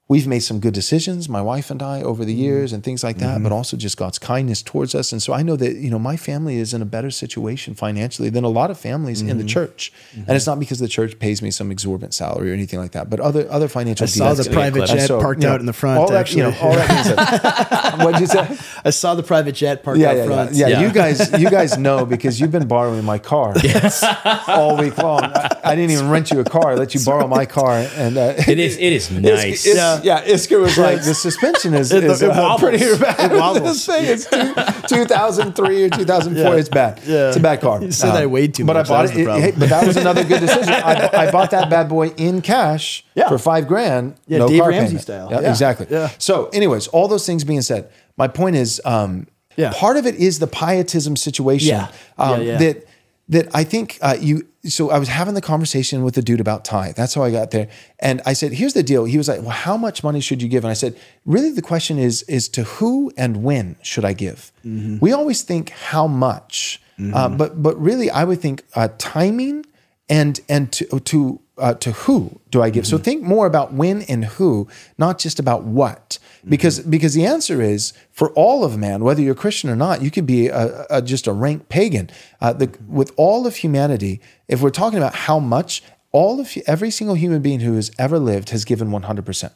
we've 0.10 0.26
made 0.28 0.40
some 0.40 0.60
good 0.62 0.74
decisions, 0.74 1.28
my 1.28 1.42
wife 1.42 1.70
and 1.70 1.84
I, 1.84 2.02
over 2.02 2.24
the 2.24 2.32
Mm-hmm. 2.34 2.42
years 2.42 2.72
and 2.74 2.82
things 2.84 3.04
like 3.04 3.18
that, 3.18 3.44
but 3.44 3.52
also 3.52 3.76
just 3.76 3.98
God's 3.98 4.18
kindness 4.20 4.62
towards 4.62 4.96
us. 4.96 5.12
And 5.12 5.22
so 5.22 5.34
I 5.34 5.42
know 5.44 5.56
that, 5.58 5.76
you 5.76 5.90
know, 5.90 6.00
my 6.00 6.16
family 6.16 6.58
is 6.58 6.74
in 6.74 6.82
a 6.82 6.86
better 6.86 7.12
situation 7.12 7.74
financially 7.74 8.30
than 8.30 8.44
a 8.46 8.50
lot 8.50 8.72
of 8.72 8.78
families 8.80 9.22
in 9.22 9.28
the 9.28 9.34
Mm-hmm. 9.44 9.48
church. 9.48 9.92
And 10.16 10.30
it's 10.36 10.46
not 10.48 10.60
because 10.60 10.80
the 10.80 10.88
church 10.88 11.20
pays 11.20 11.42
me 11.42 11.52
some 11.52 11.72
exorbitant 11.72 12.14
salary 12.14 12.52
or 12.52 12.54
anything 12.54 12.80
like 12.80 12.92
that, 12.92 13.10
but 13.10 13.20
other 13.20 13.48
other 13.52 13.68
financial 13.68 14.04
I 14.06 14.08
saw 14.08 14.26
deals. 14.34 14.38
the 14.38 14.44
gonna 14.46 14.56
be 14.56 14.68
a 14.68 14.72
private 14.84 14.88
jet 14.98 15.08
so, 15.08 15.20
parked 15.20 15.42
you 15.42 15.48
know, 15.48 15.54
out 15.56 15.60
in 15.60 15.66
the 15.66 15.74
front. 15.74 16.00
All 16.00 16.10
that, 16.12 16.20
actually, 16.22 16.44
you 16.44 16.52
know, 16.52 16.58
all 16.62 16.72
that 16.74 16.88
being 16.88 17.04
said. 17.98 18.04
What'd 18.06 18.22
you 18.22 18.28
say? 18.28 18.58
I 18.86 18.90
saw 18.92 19.16
the 19.16 19.24
private 19.24 19.54
jet 19.54 19.84
parked 19.84 20.00
Yeah, 20.00 20.10
out 20.12 20.16
yeah, 20.18 20.22
yeah, 20.24 20.28
front. 20.28 20.52
yeah. 20.54 20.68
Yeah. 20.68 20.82
You 20.82 20.92
guys, 20.94 21.32
you 21.42 21.50
guys 21.50 21.78
know 21.88 22.06
because 22.06 22.40
you've 22.40 22.52
been 22.52 22.68
borrowing 22.68 23.04
my 23.04 23.18
car 23.20 23.54
all 24.48 24.78
week 24.78 24.98
long. 24.98 25.24
I, 25.24 25.60
I 25.64 25.76
didn't 25.76 25.92
even 25.92 26.10
rent 26.10 26.32
you 26.32 26.40
a 26.40 26.44
car; 26.46 26.72
I 26.72 26.76
let 26.76 26.94
you 26.94 27.02
borrow 27.04 27.28
my 27.28 27.46
car, 27.46 27.86
and 27.96 28.18
uh, 28.18 28.34
It 28.48 28.60
is. 28.60 28.78
It 28.78 28.94
is 28.94 29.10
nice. 29.12 29.66
It's, 29.66 29.76
yeah. 30.04 30.24
yeah, 30.26 30.34
Isker 30.34 30.60
was 30.62 30.78
like, 30.78 31.04
the 31.04 31.14
suspension 31.14 31.74
is, 31.74 31.92
It- 31.98 32.04
is 32.04 32.22
it 32.22 32.30
uh, 32.30 32.58
pretty 32.58 32.78
bad. 33.00 33.32
It 33.32 33.64
this 33.64 33.86
thing 33.86 34.06
is 34.06 34.26
two, 34.26 34.54
2003 34.88 35.84
or 35.86 35.90
2004. 35.90 36.54
Yeah. 36.54 36.60
It's 36.60 36.70
bad. 36.70 37.02
Yeah. 37.06 37.28
It's 37.30 37.38
a 37.38 37.40
bad 37.40 37.62
car. 37.62 37.82
You 37.84 37.92
said 37.92 38.12
I 38.16 38.26
weighed 38.26 38.54
too 38.54 38.66
but 38.66 38.74
much. 38.76 38.86
I 38.88 38.90
bought 38.90 39.08
That 39.08 39.18
it. 39.18 39.28
it- 39.28 39.42
hey, 39.42 39.52
but 39.58 39.70
that 39.70 39.86
was 39.88 39.98
another 39.98 40.24
good 40.24 40.40
decision. 40.48 40.74
I, 40.74 41.10
I 41.28 41.32
bought 41.32 41.52
that 41.52 41.70
bad 41.70 41.90
boy 41.90 42.08
in 42.18 42.42
cash 42.42 43.06
Yeah. 43.16 43.30
for 43.30 43.38
five 43.38 43.68
grand. 43.68 44.16
Yeah, 44.28 44.40
no 44.40 44.48
Dave 44.48 44.62
car 44.62 44.70
Ramsey 44.70 44.88
payment. 44.88 45.02
style. 45.02 45.28
Yeah, 45.32 45.42
Yeah. 45.42 45.50
exactly. 45.50 45.88
Yeah. 45.90 46.10
So, 46.18 46.48
anyways, 46.54 46.88
all 46.88 47.08
those 47.08 47.26
things 47.26 47.44
being 47.44 47.62
said, 47.62 47.90
my 48.18 48.28
point 48.28 48.56
is, 48.56 48.82
um, 48.86 49.28
Yeah. 49.56 49.74
part 49.76 49.98
of 49.98 50.06
it 50.06 50.16
is 50.16 50.40
the 50.40 50.48
pietism 50.48 51.16
situation. 51.16 51.70
Yeah. 51.70 51.88
Um, 52.18 52.42
Yeah, 52.42 52.52
yeah. 52.54 52.58
That 52.58 52.86
that 53.30 53.48
I 53.54 53.64
think 53.64 53.98
uh, 54.02 54.18
you. 54.20 54.48
So 54.66 54.90
I 54.90 55.00
was 55.00 55.08
having 55.08 55.34
the 55.34 55.42
conversation 55.42 56.04
with 56.04 56.16
the 56.16 56.22
dude 56.22 56.40
about 56.40 56.66
tithe. 56.66 56.96
That's 56.96 57.14
how 57.14 57.24
I 57.24 57.32
got 57.32 57.52
there. 57.52 57.68
And 58.00 58.22
I 58.26 58.34
said, 58.34 58.54
"Here's 58.54 58.74
the 58.74 58.84
deal." 58.84 59.06
He 59.06 59.18
was 59.18 59.28
like, 59.28 59.42
"Well, 59.42 59.50
how 59.50 59.78
much 59.78 60.04
money 60.04 60.20
should 60.22 60.42
you 60.42 60.48
give?" 60.48 60.64
And 60.64 60.72
I 60.72 60.76
said, 60.76 60.98
"Really, 61.26 61.52
the 61.52 61.62
question 61.62 61.98
is 62.00 62.24
is 62.24 62.50
to 62.50 62.64
who 62.64 63.12
and 63.18 63.44
when 63.44 63.76
should 63.82 64.06
I 64.06 64.14
give?" 64.14 64.52
Mm-hmm. 64.66 65.00
We 65.00 65.12
always 65.12 65.42
think 65.42 65.70
how 65.70 66.08
much, 66.08 66.82
uh, 67.14 67.30
but 67.30 67.62
but 67.62 67.80
really, 67.82 68.10
I 68.10 68.24
would 68.24 68.42
think 68.42 68.64
uh, 68.76 68.90
timing 68.98 69.66
and 70.10 70.40
and 70.48 70.72
to 70.74 71.00
to 71.00 71.40
uh, 71.58 71.74
to 71.76 71.92
who 71.92 72.40
do 72.52 72.62
I 72.62 72.70
give? 72.70 72.86
Mm-hmm. 72.86 72.98
So 72.98 73.04
think 73.04 73.24
more 73.24 73.46
about 73.46 73.74
when 73.74 74.04
and 74.04 74.26
who, 74.26 74.68
not 74.98 75.20
just 75.20 75.40
about 75.40 75.64
what, 75.64 76.20
because 76.48 76.80
Mm-hmm. 76.80 76.90
because 76.90 77.14
the 77.14 77.26
answer 77.26 77.62
is 77.62 77.94
for 78.12 78.32
all 78.32 78.64
of 78.64 78.78
man, 78.78 79.04
whether 79.04 79.22
you're 79.22 79.36
Christian 79.36 79.70
or 79.70 79.76
not, 79.76 80.02
you 80.02 80.12
could 80.12 80.26
be 80.26 80.48
a, 80.48 80.86
a, 80.90 81.02
just 81.02 81.28
a 81.28 81.34
rank 81.34 81.70
pagan. 81.70 82.10
Uh, 82.42 82.54
the, 82.54 82.76
with 82.88 83.12
all 83.16 83.48
of 83.48 83.58
humanity, 83.58 84.20
if 84.48 84.62
we're 84.62 84.70
talking 84.70 84.98
about 84.98 85.16
how 85.16 85.40
much, 85.40 85.84
all 86.12 86.40
of 86.40 86.58
every 86.68 86.92
single 86.92 87.16
human 87.16 87.42
being 87.42 87.62
who 87.62 87.74
has 87.76 87.92
ever 87.98 88.20
lived 88.20 88.50
has 88.50 88.66
given 88.66 88.92
100 88.92 89.26
percent. 89.26 89.54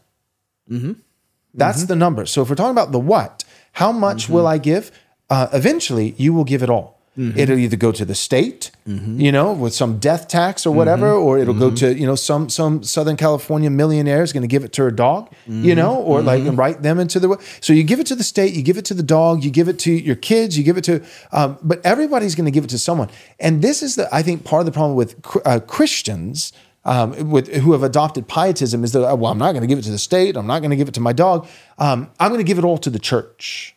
That's 1.53 1.83
the 1.85 1.95
number. 1.95 2.25
So 2.25 2.41
if 2.41 2.49
we're 2.49 2.55
talking 2.55 2.71
about 2.71 2.91
the 2.91 2.99
what, 2.99 3.43
how 3.73 3.91
much 3.91 4.29
will 4.29 4.47
I 4.47 4.57
give? 4.57 4.91
Uh, 5.29 5.47
eventually, 5.53 6.13
you 6.17 6.33
will 6.33 6.43
give 6.45 6.63
it 6.63 6.69
all. 6.69 7.00
It'll 7.17 7.57
either 7.57 7.75
go 7.75 7.91
to 7.91 8.05
the 8.05 8.15
state, 8.15 8.71
you 8.85 9.31
know, 9.33 9.51
with 9.51 9.73
some 9.73 9.99
death 9.99 10.29
tax 10.29 10.65
or 10.65 10.73
whatever, 10.73 11.11
or 11.11 11.37
it'll 11.37 11.53
go 11.53 11.69
to 11.75 11.93
you 11.93 12.05
know 12.05 12.15
some 12.15 12.47
some 12.49 12.83
Southern 12.83 13.17
California 13.17 13.69
millionaire 13.69 14.23
is 14.23 14.31
going 14.31 14.43
to 14.43 14.47
give 14.47 14.63
it 14.63 14.71
to 14.73 14.83
her 14.83 14.91
dog, 14.91 15.29
you 15.45 15.75
know, 15.75 15.95
or 15.97 16.21
like 16.21 16.41
write 16.57 16.81
them 16.83 16.99
into 16.99 17.19
the. 17.19 17.37
So 17.59 17.73
you 17.73 17.83
give 17.83 17.99
it 17.99 18.07
to 18.07 18.15
the 18.15 18.23
state, 18.23 18.53
you 18.53 18.63
give 18.63 18.77
it 18.77 18.85
to 18.85 18.93
the 18.93 19.03
dog, 19.03 19.43
you 19.43 19.51
give 19.51 19.67
it 19.67 19.77
to 19.79 19.91
your 19.91 20.15
kids, 20.15 20.57
you 20.57 20.63
give 20.63 20.77
it 20.77 20.85
to, 20.85 21.03
um, 21.33 21.57
but 21.61 21.85
everybody's 21.85 22.33
going 22.33 22.45
to 22.45 22.51
give 22.51 22.63
it 22.63 22.69
to 22.69 22.79
someone. 22.79 23.09
And 23.41 23.61
this 23.61 23.83
is 23.83 23.95
the 23.97 24.07
I 24.15 24.21
think 24.23 24.45
part 24.45 24.61
of 24.61 24.65
the 24.65 24.71
problem 24.71 24.95
with 24.95 25.15
uh, 25.45 25.59
Christians 25.59 26.53
um, 26.85 27.29
with 27.29 27.47
who 27.53 27.73
have 27.73 27.83
adopted 27.83 28.27
pietism 28.27 28.83
is 28.83 28.93
that 28.93 29.19
well, 29.19 29.31
I'm 29.31 29.37
not 29.37 29.51
going 29.51 29.61
to 29.61 29.67
give 29.67 29.79
it 29.79 29.83
to 29.83 29.91
the 29.91 29.99
state. 29.99 30.37
I'm 30.37 30.47
not 30.47 30.59
going 30.59 30.71
to 30.71 30.77
give 30.77 30.87
it 30.87 30.93
to 30.95 31.01
my 31.01 31.13
dog. 31.13 31.47
Um, 31.77 32.09
I'm 32.19 32.29
going 32.31 32.39
to 32.39 32.47
give 32.47 32.57
it 32.57 32.63
all 32.63 32.77
to 32.79 32.89
the 32.89 32.99
church, 32.99 33.75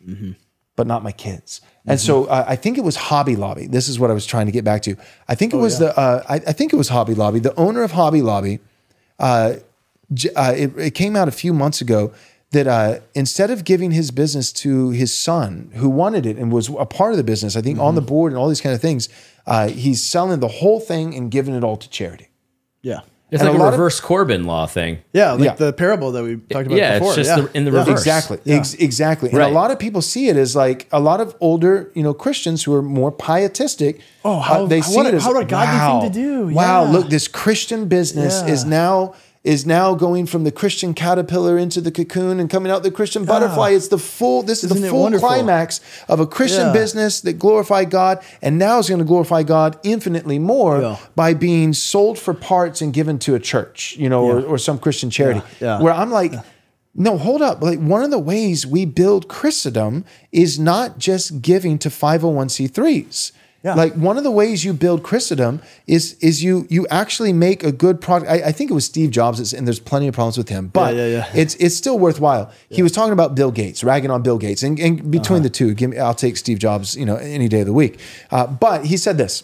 but 0.77 0.87
not 0.87 1.03
my 1.03 1.11
kids. 1.11 1.61
And 1.87 1.99
so 1.99 2.25
uh, 2.25 2.45
I 2.47 2.55
think 2.55 2.77
it 2.77 2.83
was 2.83 2.95
Hobby 2.95 3.35
Lobby. 3.35 3.67
This 3.67 3.87
is 3.87 3.99
what 3.99 4.09
I 4.09 4.13
was 4.13 4.25
trying 4.25 4.47
to 4.47 4.51
get 4.51 4.63
back 4.63 4.81
to. 4.83 4.95
I 5.27 5.35
think 5.35 5.53
it 5.53 5.57
was 5.57 5.79
the 5.79 5.97
uh, 5.97 6.23
I, 6.27 6.35
I 6.35 6.53
think 6.53 6.73
it 6.73 6.77
was 6.77 6.89
Hobby 6.89 7.13
Lobby. 7.13 7.39
The 7.39 7.55
owner 7.55 7.83
of 7.83 7.91
Hobby 7.91 8.21
Lobby, 8.21 8.59
uh, 9.19 9.55
uh, 10.35 10.53
it, 10.55 10.77
it 10.77 10.91
came 10.95 11.15
out 11.15 11.27
a 11.27 11.31
few 11.31 11.53
months 11.53 11.81
ago 11.81 12.11
that 12.51 12.67
uh, 12.67 12.99
instead 13.13 13.51
of 13.51 13.63
giving 13.65 13.91
his 13.91 14.11
business 14.11 14.51
to 14.53 14.89
his 14.91 15.13
son, 15.13 15.71
who 15.75 15.89
wanted 15.89 16.25
it 16.25 16.37
and 16.37 16.51
was 16.51 16.69
a 16.69 16.85
part 16.85 17.11
of 17.11 17.17
the 17.17 17.23
business, 17.23 17.55
I 17.55 17.61
think 17.61 17.79
on 17.79 17.95
the 17.95 18.01
board 18.01 18.31
and 18.31 18.39
all 18.39 18.47
these 18.47 18.61
kind 18.61 18.73
of 18.73 18.81
things, 18.81 19.09
uh, 19.45 19.67
he's 19.67 20.01
selling 20.01 20.39
the 20.39 20.47
whole 20.47 20.79
thing 20.79 21.13
and 21.15 21.29
giving 21.29 21.53
it 21.53 21.63
all 21.63 21.77
to 21.77 21.89
charity. 21.89 22.29
Yeah. 22.81 23.01
It's 23.35 23.41
And 23.43 23.49
like 23.51 23.57
a 23.59 23.61
a, 23.61 23.63
lot 23.63 23.73
of- 23.73 23.79
reverse 23.79 23.99
Corban 23.99 24.45
law 24.45 24.65
thing. 24.65 24.99
Yeah, 25.13 25.33
like 25.33 25.43
Yeah. 25.43 25.53
the 25.55 25.73
parable 25.73 26.11
that 26.13 26.23
we 26.23 26.37
talked 26.37 26.67
about 26.67 26.77
Yeah, 26.77 26.91
it's 26.95 26.99
before. 26.99 27.15
just 27.15 27.29
yeah. 27.29 27.41
the- 27.43 27.57
in 27.57 27.65
the 27.65 27.71
reverse. 27.71 27.99
Exactly. 27.99 28.37
Yeah. 28.45 28.55
Ex- 28.55 28.73
exactly. 28.75 29.29
And 29.29 29.37
Right. 29.39 29.51
a 29.51 29.53
lot 29.53 29.71
of 29.71 29.77
people 29.79 30.01
see 30.01 30.29
it 30.29 30.37
as 30.37 30.55
like 30.55 30.87
a 30.91 30.99
lot 30.99 31.19
of 31.21 31.35
older, 31.41 31.91
you 31.95 32.01
know, 32.03 32.13
Christians 32.13 32.63
who 32.63 32.73
are 32.73 32.81
more 32.81 33.11
pietistic. 33.11 33.99
uh, 34.23 34.29
Oh, 34.29 34.39
how- 34.39 34.65
they 34.65 34.79
how- 34.79 34.87
see 34.89 34.95
what 34.95 35.05
it 35.05 35.13
as 35.15 35.23
how 35.23 35.37
a 35.37 35.45
godly 35.45 36.09
thing 36.09 36.11
to 36.13 36.19
do. 36.49 36.55
Wow, 36.55 36.85
Yeah. 36.85 36.91
look, 36.91 37.09
this 37.09 37.27
Christian 37.27 37.85
business 37.85 38.41
Yeah. 38.45 38.53
is 38.53 38.65
now 38.65 39.13
is 39.45 39.65
now 39.65 39.93
going 39.93 40.25
from 40.25 40.43
the 40.43 40.51
Christian 40.51 40.93
caterpillar 40.93 41.57
into 41.57 41.79
the 41.79 41.91
cocoon 41.91 42.39
and 42.39 42.49
coming 42.49 42.71
out 42.71 42.81
the 42.83 42.89
Christian 42.91 43.23
butterfly. 43.25 43.69
It's 43.69 43.87
the 43.89 43.99
full. 43.99 44.41
This 44.41 44.63
is 44.63 44.71
the 44.71 44.89
full 44.89 45.09
climax 45.19 45.79
of 46.09 46.19
a 46.19 46.25
Christian 46.25 46.67
Yeah. 46.67 46.73
business 46.73 47.21
that 47.21 47.33
glorified 47.33 47.91
God, 47.91 48.19
and 48.41 48.57
now 48.57 48.79
is 48.79 48.89
going 48.89 48.99
to 48.99 49.05
glorify 49.05 49.43
God 49.43 49.77
infinitely 49.83 50.39
more 50.39 50.81
Yeah. 50.81 50.97
by 51.15 51.35
being 51.35 51.73
sold 51.73 52.17
for 52.17 52.33
parts 52.33 52.81
and 52.81 52.91
given 52.91 53.19
to 53.19 53.35
a 53.35 53.39
church, 53.39 53.95
you 53.99 54.09
know, 54.09 54.23
or, 54.25 54.41
or 54.41 54.57
some 54.57 54.79
Christian 54.79 55.09
charity. 55.11 55.41
Where 55.59 55.93
I'm 55.93 56.11
like. 56.11 56.33
No, 56.97 57.17
hold 57.17 57.41
up. 57.41 57.61
Like 57.61 57.77
one 57.81 58.03
of 58.03 58.09
the 58.09 58.17
ways 58.17 58.65
we 58.65 58.85
build 58.85 59.27
Christendom 59.27 60.05
is 60.31 60.57
not 60.57 60.97
just 60.97 61.41
giving 61.41 61.77
to 61.79 61.89
501c3s. 61.89 63.33
Yeah. 63.65 63.73
Like 63.83 63.93
one 63.95 64.17
of 64.17 64.23
the 64.23 64.31
ways 64.41 64.63
you 64.63 64.73
build 64.73 65.01
Christendom 65.01 65.59
is 65.87 66.13
is 66.21 66.43
you 66.43 66.67
you 66.69 66.85
actually 67.01 67.33
make 67.33 67.63
a 67.63 67.71
good 67.71 67.99
product. 67.99 68.29
I, 68.31 68.49
I 68.49 68.51
think 68.51 68.69
it 68.69 68.75
was 68.75 68.85
Steve 68.85 69.09
Jobs, 69.09 69.53
and 69.53 69.65
there's 69.67 69.79
plenty 69.79 70.07
of 70.07 70.13
problems 70.13 70.37
with 70.37 70.49
him, 70.49 70.67
but 70.67 70.95
yeah, 70.95 71.07
yeah. 71.07 71.41
it's 71.41 71.55
it's 71.55 71.75
still 71.75 71.97
worthwhile. 71.97 72.45
He 72.69 72.83
was 72.83 72.91
talking 72.91 73.13
about 73.19 73.33
Bill 73.33 73.51
Gates, 73.51 73.83
ragging 73.83 74.11
on 74.11 74.21
Bill 74.21 74.37
Gates, 74.37 74.61
and, 74.63 74.79
and 74.79 75.09
between 75.11 75.39
Uh-huh. 75.39 75.43
the 75.43 75.49
two, 75.49 75.73
give 75.73 75.89
me, 75.89 75.97
I'll 75.97 76.13
take 76.13 76.37
Steve 76.37 76.59
Jobs, 76.59 76.95
you 76.95 77.05
know, 77.05 77.15
any 77.15 77.47
day 77.47 77.61
of 77.61 77.65
the 77.65 77.73
week. 77.73 77.99
Uh, 78.29 78.45
but 78.45 78.85
he 78.85 78.97
said 78.97 79.17
this. 79.17 79.43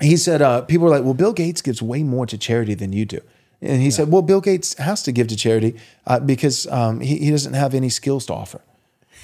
He 0.00 0.16
said, 0.16 0.40
uh, 0.42 0.60
people 0.62 0.84
were 0.86 0.94
like, 0.96 1.04
well, 1.04 1.14
Bill 1.14 1.32
Gates 1.32 1.62
gives 1.62 1.80
way 1.82 2.02
more 2.02 2.26
to 2.26 2.36
charity 2.38 2.74
than 2.74 2.92
you 2.92 3.04
do. 3.06 3.20
And 3.62 3.82
he 3.82 3.90
said, 3.90 4.08
well, 4.12 4.22
Bill 4.22 4.40
Gates 4.40 4.74
has 4.78 5.02
to 5.02 5.12
give 5.12 5.26
to 5.28 5.36
charity 5.36 5.72
uh, 6.06 6.20
because 6.20 6.66
um, 6.68 7.00
he, 7.00 7.18
he 7.24 7.30
doesn't 7.30 7.54
have 7.54 7.74
any 7.74 7.88
skills 7.90 8.24
to 8.26 8.32
offer. 8.34 8.60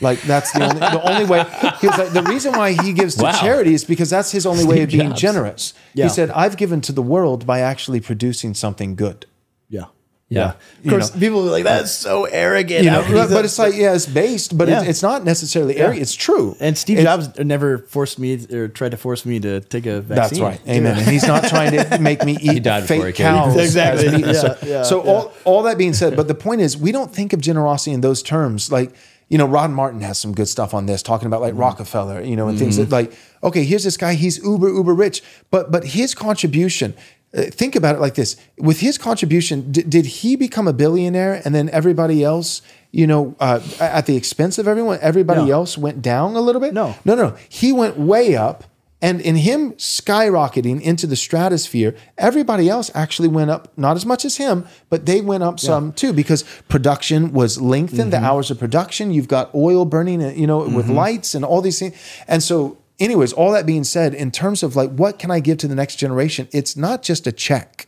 Like 0.01 0.21
that's 0.23 0.53
the 0.53 0.63
only 0.65 0.79
the 0.81 1.11
only 1.11 1.25
way. 1.25 1.45
He 1.81 1.87
was 1.87 1.99
like 1.99 2.11
the 2.13 2.23
reason 2.23 2.53
why 2.53 2.73
he 2.73 2.93
gives 2.93 3.15
to 3.17 3.23
Wow. 3.25 3.33
charity 3.33 3.73
is 3.75 3.85
because 3.85 4.11
that's 4.11 4.31
his 4.31 4.45
only 4.47 4.65
way 4.65 4.83
of 4.83 4.91
being 4.91 5.09
Jobs. 5.11 5.21
generous. 5.21 5.75
Yeah. 5.95 6.05
He 6.05 6.09
said, 6.11 6.31
"I've 6.31 6.57
given 6.57 6.81
to 6.83 6.93
the 6.93 7.03
world 7.03 7.47
by 7.47 7.61
actually 7.61 8.01
producing 8.01 8.53
something 8.55 8.95
good." 8.95 9.25
Yeah. 9.71 9.85
Yeah. 10.29 10.55
Of 10.85 10.91
course, 10.91 11.11
people 11.11 11.47
are 11.49 11.53
like, 11.53 11.63
that's 11.63 11.93
so 11.93 12.25
arrogant. 12.25 12.85
You 12.85 12.91
know, 12.91 13.01
How 13.03 13.27
can 13.27 13.33
but 13.33 13.45
it's 13.45 13.61
like 13.61 13.75
yeah, 13.77 13.95
it's 13.95 14.07
based, 14.07 14.59
but 14.59 14.67
Yeah. 14.69 14.81
it's, 14.81 14.89
it's 14.89 15.03
not 15.03 15.25
necessarily 15.25 15.77
arrogant. 15.77 16.03
It's 16.03 16.15
true. 16.17 16.57
And 16.59 16.77
Steve 16.77 16.99
It's- 16.99 17.27
Jobs 17.27 17.39
never 17.39 17.79
forced 17.79 18.19
me 18.19 18.45
or 18.53 18.67
tried 18.67 18.91
to 18.91 18.97
force 18.97 19.25
me 19.25 19.39
to 19.41 19.61
take 19.61 19.87
a 19.87 20.01
vaccine. 20.01 20.41
That's 20.41 20.41
right. 20.41 20.61
Amen. 20.69 20.99
And 20.99 21.07
he's 21.07 21.27
not 21.29 21.45
trying 21.45 21.71
to 21.71 21.99
make 22.01 22.25
me 22.25 22.33
eat 22.43 22.53
he 22.55 22.61
died 22.61 22.83
before 22.89 23.05
fake 23.07 23.17
he 23.19 23.23
came. 23.23 23.35
cows. 23.35 23.57
Exactly. 23.57 24.21
Yeah, 24.21 24.33
so 24.33 24.57
yeah, 24.67 24.83
so 24.83 25.05
yeah. 25.05 25.11
all, 25.11 25.33
all 25.45 25.63
that 25.63 25.79
being 25.79 25.95
said, 25.95 26.17
but 26.17 26.27
the 26.27 26.35
point 26.35 26.61
is, 26.61 26.77
we 26.77 26.91
don't 26.91 27.15
think 27.15 27.33
of 27.33 27.41
generosity 27.41 27.93
in 27.93 28.01
those 28.01 28.21
terms. 28.23 28.73
Like, 28.73 28.93
you 29.29 29.39
know, 29.39 29.47
Rod 29.47 29.71
Martin 29.71 30.01
has 30.03 30.19
some 30.19 30.33
good 30.33 30.49
stuff 30.49 30.73
on 30.75 30.87
this, 30.87 31.03
talking 31.03 31.27
about 31.27 31.41
like 31.41 31.53
Mm-hmm. 31.53 31.61
Rockefeller, 31.63 32.21
you 32.23 32.37
know, 32.37 32.49
and 32.49 32.59
things 32.59 32.77
that 32.77 32.91
like, 32.91 33.13
okay, 33.43 33.65
here's 33.65 33.83
this 33.85 33.97
guy, 33.97 34.15
he's 34.15 34.39
uber, 34.45 34.69
uber 34.69 34.95
rich, 34.95 35.23
but 35.51 35.71
but 35.73 35.85
his 35.85 36.15
contribution. 36.15 36.95
uh, 37.37 37.43
Think 37.43 37.75
about 37.77 37.97
it 37.97 38.01
like 38.01 38.15
this: 38.15 38.37
with 38.59 38.81
his 38.81 38.99
contribution, 38.99 39.73
did 39.73 40.07
he 40.07 40.37
become 40.37 40.69
a 40.69 40.73
billionaire, 40.73 41.43
and 41.45 41.55
then 41.55 41.69
everybody 41.71 42.23
else, 42.23 42.63
you 42.93 43.07
know, 43.07 43.35
uh, 43.41 43.61
at 43.81 44.07
the 44.07 44.17
expense 44.17 44.59
of 44.59 44.69
everyone, 44.69 44.99
everybody 45.03 45.45
No. 45.47 45.53
else 45.53 45.77
went 45.77 46.03
down 46.03 46.37
a 46.37 46.41
little 46.41 46.61
bit? 46.61 46.73
No. 46.73 46.95
no, 47.05 47.15
no. 47.17 47.37
He 47.49 47.73
went 47.73 47.99
way 47.99 48.37
up, 48.37 48.65
and 49.07 49.21
in 49.21 49.37
him 49.37 49.71
skyrocketing 49.75 50.83
into 50.83 51.07
the 51.07 51.15
stratosphere, 51.15 51.95
everybody 52.19 52.69
else 52.69 52.91
actually 52.93 53.29
went 53.29 53.53
up, 53.53 53.73
not 53.79 53.95
as 53.95 54.05
much 54.05 54.25
as 54.25 54.37
him, 54.37 54.67
but 54.91 55.07
they 55.07 55.21
went 55.21 55.45
up 55.45 55.61
some 55.61 55.93
too 55.93 56.13
because 56.13 56.43
production 56.69 57.33
was 57.33 57.61
lengthened, 57.61 58.13
the 58.13 58.17
mm-hmm. 58.17 58.27
hours 58.27 58.51
of 58.51 58.59
production. 58.59 59.13
You've 59.13 59.29
got 59.29 59.55
oil 59.55 59.85
burning, 59.85 60.25
uh, 60.25 60.31
you 60.31 60.49
know, 60.49 60.59
with 60.59 60.87
mm-hmm. 60.87 60.95
lights 60.95 61.37
and 61.37 61.45
all 61.45 61.61
these 61.61 61.79
things. 61.79 61.95
And 62.27 62.43
so, 62.43 62.79
anyways, 62.99 63.33
all 63.33 63.53
that 63.53 63.65
being 63.65 63.85
said, 63.85 64.13
in 64.13 64.33
terms 64.33 64.65
of 64.65 64.75
like, 64.75 64.91
what 64.91 65.21
can 65.21 65.31
I 65.31 65.39
give 65.39 65.59
to 65.59 65.69
the 65.69 65.77
next 65.77 65.97
generation? 65.97 66.49
It's 66.51 66.77
not 66.77 67.05
just 67.05 67.29
a 67.29 67.33
check. 67.33 67.87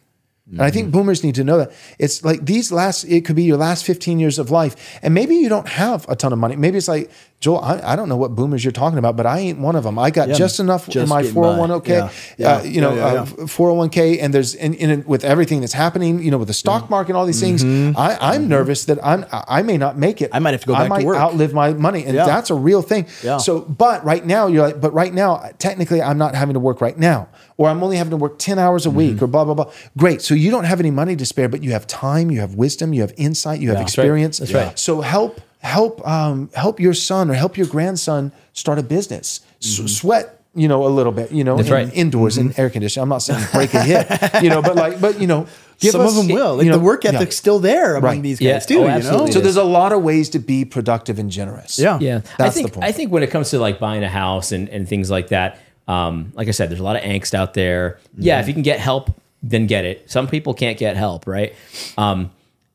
And 0.51 0.63
I 0.63 0.71
think 0.71 0.87
mm-hmm. 0.87 0.99
boomers 0.99 1.23
need 1.23 1.35
to 1.35 1.45
know 1.45 1.59
that 1.59 1.73
it's 1.99 2.25
like 2.25 2.47
these 2.47 2.73
last, 2.73 3.05
it 3.05 3.27
could 3.27 3.37
be 3.37 3.43
your 3.43 3.59
last 3.59 3.85
15 3.85 4.19
years 4.19 4.39
of 4.39 4.51
life. 4.51 4.99
And 5.03 5.13
maybe 5.13 5.35
you 5.35 5.49
don't 5.49 5.69
have 5.69 6.09
a 6.09 6.17
ton 6.17 6.33
of 6.33 6.39
money. 6.39 6.57
Maybe 6.57 6.79
it's 6.79 6.89
like, 6.89 7.11
Joel, 7.41 7.61
I, 7.61 7.93
I 7.93 7.97
don't 7.97 8.09
know 8.09 8.17
what 8.17 8.35
boomers 8.35 8.65
you're 8.65 8.73
talking 8.73 8.99
about, 8.99 9.17
but 9.17 9.25
I 9.25 9.39
ain't 9.39 9.61
one 9.61 9.77
of 9.77 9.85
them. 9.85 9.97
I 9.97 10.11
got 10.11 10.29
Yeah, 10.29 10.35
just 10.35 10.59
enough 10.59 10.89
in 10.95 11.09
my 11.09 11.23
401k, 11.23 12.11
Yeah, 12.37 12.57
uh, 12.57 12.63
you 12.63 12.81
know, 12.81 12.99
uh, 12.99 13.27
401k. 13.27 14.21
And 14.21 14.35
there's, 14.35 14.57
and, 14.57 14.75
and 14.77 15.07
with 15.07 15.25
everything 15.25 15.61
that's 15.61 15.73
happening, 15.73 16.21
you 16.21 16.33
know, 16.33 16.39
with 16.39 16.49
the 16.49 16.55
stock 16.55 16.91
market 16.91 17.11
and 17.11 17.17
all 17.17 17.27
these 17.27 17.41
things, 17.41 17.63
I, 17.97 18.19
I'm 18.21 18.49
nervous 18.49 18.87
that 18.87 18.99
I'm, 19.05 19.25
I 19.31 19.63
may 19.63 19.77
not 19.79 19.97
make 19.97 20.21
it. 20.21 20.27
Mm-hmm. 20.27 20.35
I 20.37 20.39
might 20.41 20.51
have 20.51 20.63
to 20.63 20.67
go 20.67 20.75
I 20.75 20.79
back 20.79 20.85
to 20.87 20.91
might 20.91 21.05
work. 21.05 21.17
outlive 21.17 21.53
my 21.55 21.73
money. 21.75 22.05
And 22.05 22.17
that's 22.17 22.51
a 22.51 22.55
real 22.55 22.83
thing. 22.83 23.07
Yeah. 23.23 23.37
So, 23.39 23.61
but 23.61 24.05
right 24.05 24.25
now 24.27 24.49
you're 24.49 24.67
like, 24.67 24.81
but 24.81 24.93
right 24.93 25.15
now, 25.15 25.49
technically 25.59 26.03
I'm 26.03 26.19
not 26.19 26.35
having 26.35 26.55
to 26.55 26.61
work 26.61 26.81
right 26.81 26.99
now, 26.99 27.29
or 27.57 27.69
I'm 27.69 27.83
only 27.85 27.99
having 27.99 28.11
to 28.11 28.17
work 28.17 28.39
10 28.39 28.59
hours 28.59 28.85
a 28.85 28.89
Mm-hmm. 28.89 28.97
week 28.99 29.23
or 29.23 29.27
blah, 29.29 29.45
blah, 29.45 29.55
blah. 29.55 29.71
Great. 29.97 30.23
So 30.23 30.35
you 30.35 30.51
don't 30.51 30.65
have 30.65 30.81
any 30.81 30.91
money 30.91 31.15
to 31.15 31.25
spare, 31.27 31.49
but 31.49 31.63
you 31.63 31.71
have 31.73 31.87
time, 31.87 32.31
you 32.33 32.41
have 32.41 32.55
wisdom, 32.57 32.93
you 32.95 33.03
have 33.03 33.13
insight, 33.17 33.61
you 33.61 33.69
have 33.69 33.77
right. 33.77 33.83
experience. 33.83 34.39
That's 34.39 34.53
right. 34.55 34.77
So 34.79 35.03
help, 35.03 35.41
help, 35.61 36.07
um, 36.07 36.51
help 36.55 36.81
your 36.81 36.95
son 36.95 37.31
or 37.31 37.35
help 37.35 37.57
your 37.57 37.67
grandson 37.67 38.33
start 38.53 38.79
a 38.79 38.83
business. 38.83 39.41
S- 39.63 39.93
sweat, 39.93 40.43
you 40.55 40.69
know, 40.69 40.87
a 40.87 40.89
little 40.89 41.13
bit, 41.13 41.31
you 41.33 41.45
know, 41.45 41.59
in- 41.59 41.67
right. 41.67 41.91
indoors 41.95 42.39
in 42.39 42.53
air 42.59 42.71
conditioning. 42.71 43.03
I'm 43.03 43.09
not 43.09 43.19
saying 43.23 43.45
break 43.53 43.75
a 43.75 43.83
hip 43.83 44.09
you 44.43 44.51
know, 44.51 44.63
but 44.63 44.77
like, 44.77 45.01
but 45.01 45.21
you 45.21 45.27
know, 45.27 45.47
give 45.81 45.93
Some 45.93 46.01
us- 46.03 46.17
of 46.19 46.27
them 46.27 46.35
will. 46.35 46.57
Like 46.57 46.65
you 46.65 46.71
know, 46.71 46.79
the 46.79 46.83
work 46.85 47.05
yeah. 47.05 47.11
ethic's 47.13 47.37
still 47.37 47.59
there 47.59 47.97
among 47.97 48.03
Right. 48.11 48.23
these 48.23 48.41
Yeah. 48.41 48.53
guys 48.55 48.67
too. 48.67 48.79
Oh, 48.81 48.97
you 48.97 49.03
know? 49.03 49.27
So 49.31 49.41
there's 49.41 49.57
a 49.57 49.65
lot 49.65 49.93
of 49.93 50.03
ways 50.03 50.29
to 50.31 50.39
be 50.39 50.65
productive 50.65 51.19
and 51.19 51.31
generous. 51.31 51.79
Yeah. 51.79 51.99
Yeah, 52.01 52.21
I 52.39 52.51
think 52.51 52.69
the 52.69 52.73
point. 52.75 52.85
I 52.85 52.93
think 52.93 53.13
when 53.13 53.23
it 53.23 53.31
comes 53.31 53.51
to 53.51 53.59
like 53.59 53.79
buying 53.79 54.03
a 54.05 54.09
house 54.09 54.53
and, 54.53 54.69
and 54.69 54.89
things 54.89 55.11
like 55.11 55.29
that, 55.29 55.59
um, 55.87 56.33
like 56.35 56.49
I 56.49 56.53
said, 56.53 56.71
there's 56.71 56.81
a 56.81 56.85
lot 56.85 56.97
of 56.97 57.03
angst 57.03 57.35
out 57.35 57.55
there. 57.55 57.99
Yeah, 58.17 58.35
Mm-hmm. 58.35 58.41
if 58.43 58.49
you 58.49 58.55
can 58.55 58.63
get 58.63 58.79
help, 58.81 59.11
then 59.43 59.67
get 59.67 59.85
it. 59.85 60.11
Some 60.11 60.27
people 60.29 60.53
can't 60.55 60.79
get 60.79 60.97
help, 60.97 61.27
right? 61.27 61.55
Um, 61.97 62.31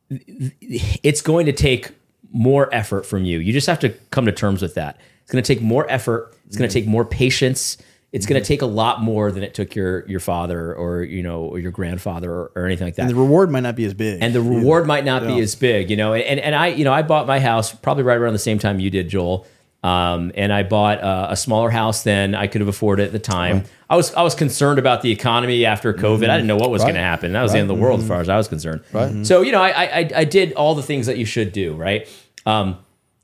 it's 0.09 1.21
going 1.21 1.45
to 1.47 1.51
take 1.51 1.91
more 2.33 2.67
effort 2.73 3.05
from 3.05 3.23
you. 3.23 3.39
You 3.39 3.53
just 3.53 3.67
have 3.67 3.79
to 3.79 3.89
come 4.09 4.25
to 4.25 4.31
terms 4.33 4.61
with 4.61 4.73
that. 4.75 4.99
It's 5.21 5.31
going 5.31 5.41
to 5.41 5.47
take 5.55 5.63
more 5.63 5.89
effort. 5.89 6.35
It's 6.47 6.57
going 6.57 6.69
to 6.69 6.73
take 6.73 6.85
more 6.87 7.05
patience. 7.05 7.77
It's 8.11 8.25
going 8.27 8.39
to 8.39 8.47
take 8.47 8.61
a 8.61 8.67
lot 8.67 9.01
more 9.01 9.31
than 9.31 9.41
it 9.41 9.53
took 9.55 9.73
your 9.75 10.05
your 10.07 10.19
father 10.19 10.75
or 10.75 11.01
you 11.01 11.23
know 11.23 11.45
or 11.45 11.57
your 11.59 11.71
grandfather 11.71 12.31
or, 12.31 12.51
or 12.55 12.65
anything 12.65 12.85
like 12.85 12.95
that 12.95 13.03
And 13.03 13.09
the 13.09 13.15
reward 13.15 13.49
might 13.49 13.61
not 13.63 13.75
be 13.75 13.85
as 13.85 13.93
big. 13.95 14.21
and 14.21 14.35
the 14.35 14.41
reward 14.41 14.85
might 14.85 15.03
not 15.05 15.25
be 15.25 15.39
as 15.39 15.55
big, 15.55 15.89
you 15.89 15.95
know. 15.97 16.13
And 16.13 16.39
and 16.39 16.53
I, 16.53 16.67
you 16.67 16.83
know, 16.83 16.93
I 16.93 17.01
bought 17.01 17.25
my 17.25 17.39
house 17.39 17.73
probably 17.73 18.03
right 18.03 18.17
around 18.17 18.33
the 18.33 18.39
same 18.39 18.59
time 18.59 18.79
you 18.79 18.89
did, 18.91 19.09
Joel. 19.09 19.47
Um, 19.83 20.31
and 20.35 20.53
I 20.53 20.63
bought 20.63 21.01
uh, 21.03 21.27
a 21.31 21.35
smaller 21.35 21.69
house 21.69 22.03
than 22.03 22.35
I 22.35 22.47
could 22.47 22.61
have 22.61 22.69
afforded 22.69 23.05
at 23.07 23.11
the 23.11 23.19
time. 23.19 23.65
I 23.89 23.97
was 23.97 24.13
I 24.13 24.21
was 24.21 24.33
concerned 24.35 24.79
about 24.79 25.01
the 25.01 25.11
economy 25.11 25.65
after 25.65 25.93
COVID. 25.93 26.29
I 26.29 26.35
didn't 26.37 26.47
know 26.47 26.55
what 26.55 26.69
was 26.69 26.83
going 26.83 26.95
to 26.95 27.01
happen. 27.01 27.33
That 27.33 27.41
was 27.41 27.51
the 27.51 27.57
end 27.59 27.69
of 27.69 27.75
the 27.75 27.81
world 27.83 27.99
as 27.99 28.07
far 28.07 28.21
as 28.21 28.29
I 28.29 28.37
was 28.37 28.47
concerned. 28.47 28.81
Right. 28.93 29.25
So 29.25 29.41
you 29.41 29.51
know, 29.51 29.61
I, 29.61 29.83
I 30.01 30.09
I 30.17 30.23
did 30.23 30.53
all 30.53 30.75
the 30.75 30.83
things 30.83 31.07
that 31.07 31.17
you 31.17 31.25
should 31.25 31.51
do. 31.51 31.73
Right. 31.75 32.07
Um, 32.45 32.77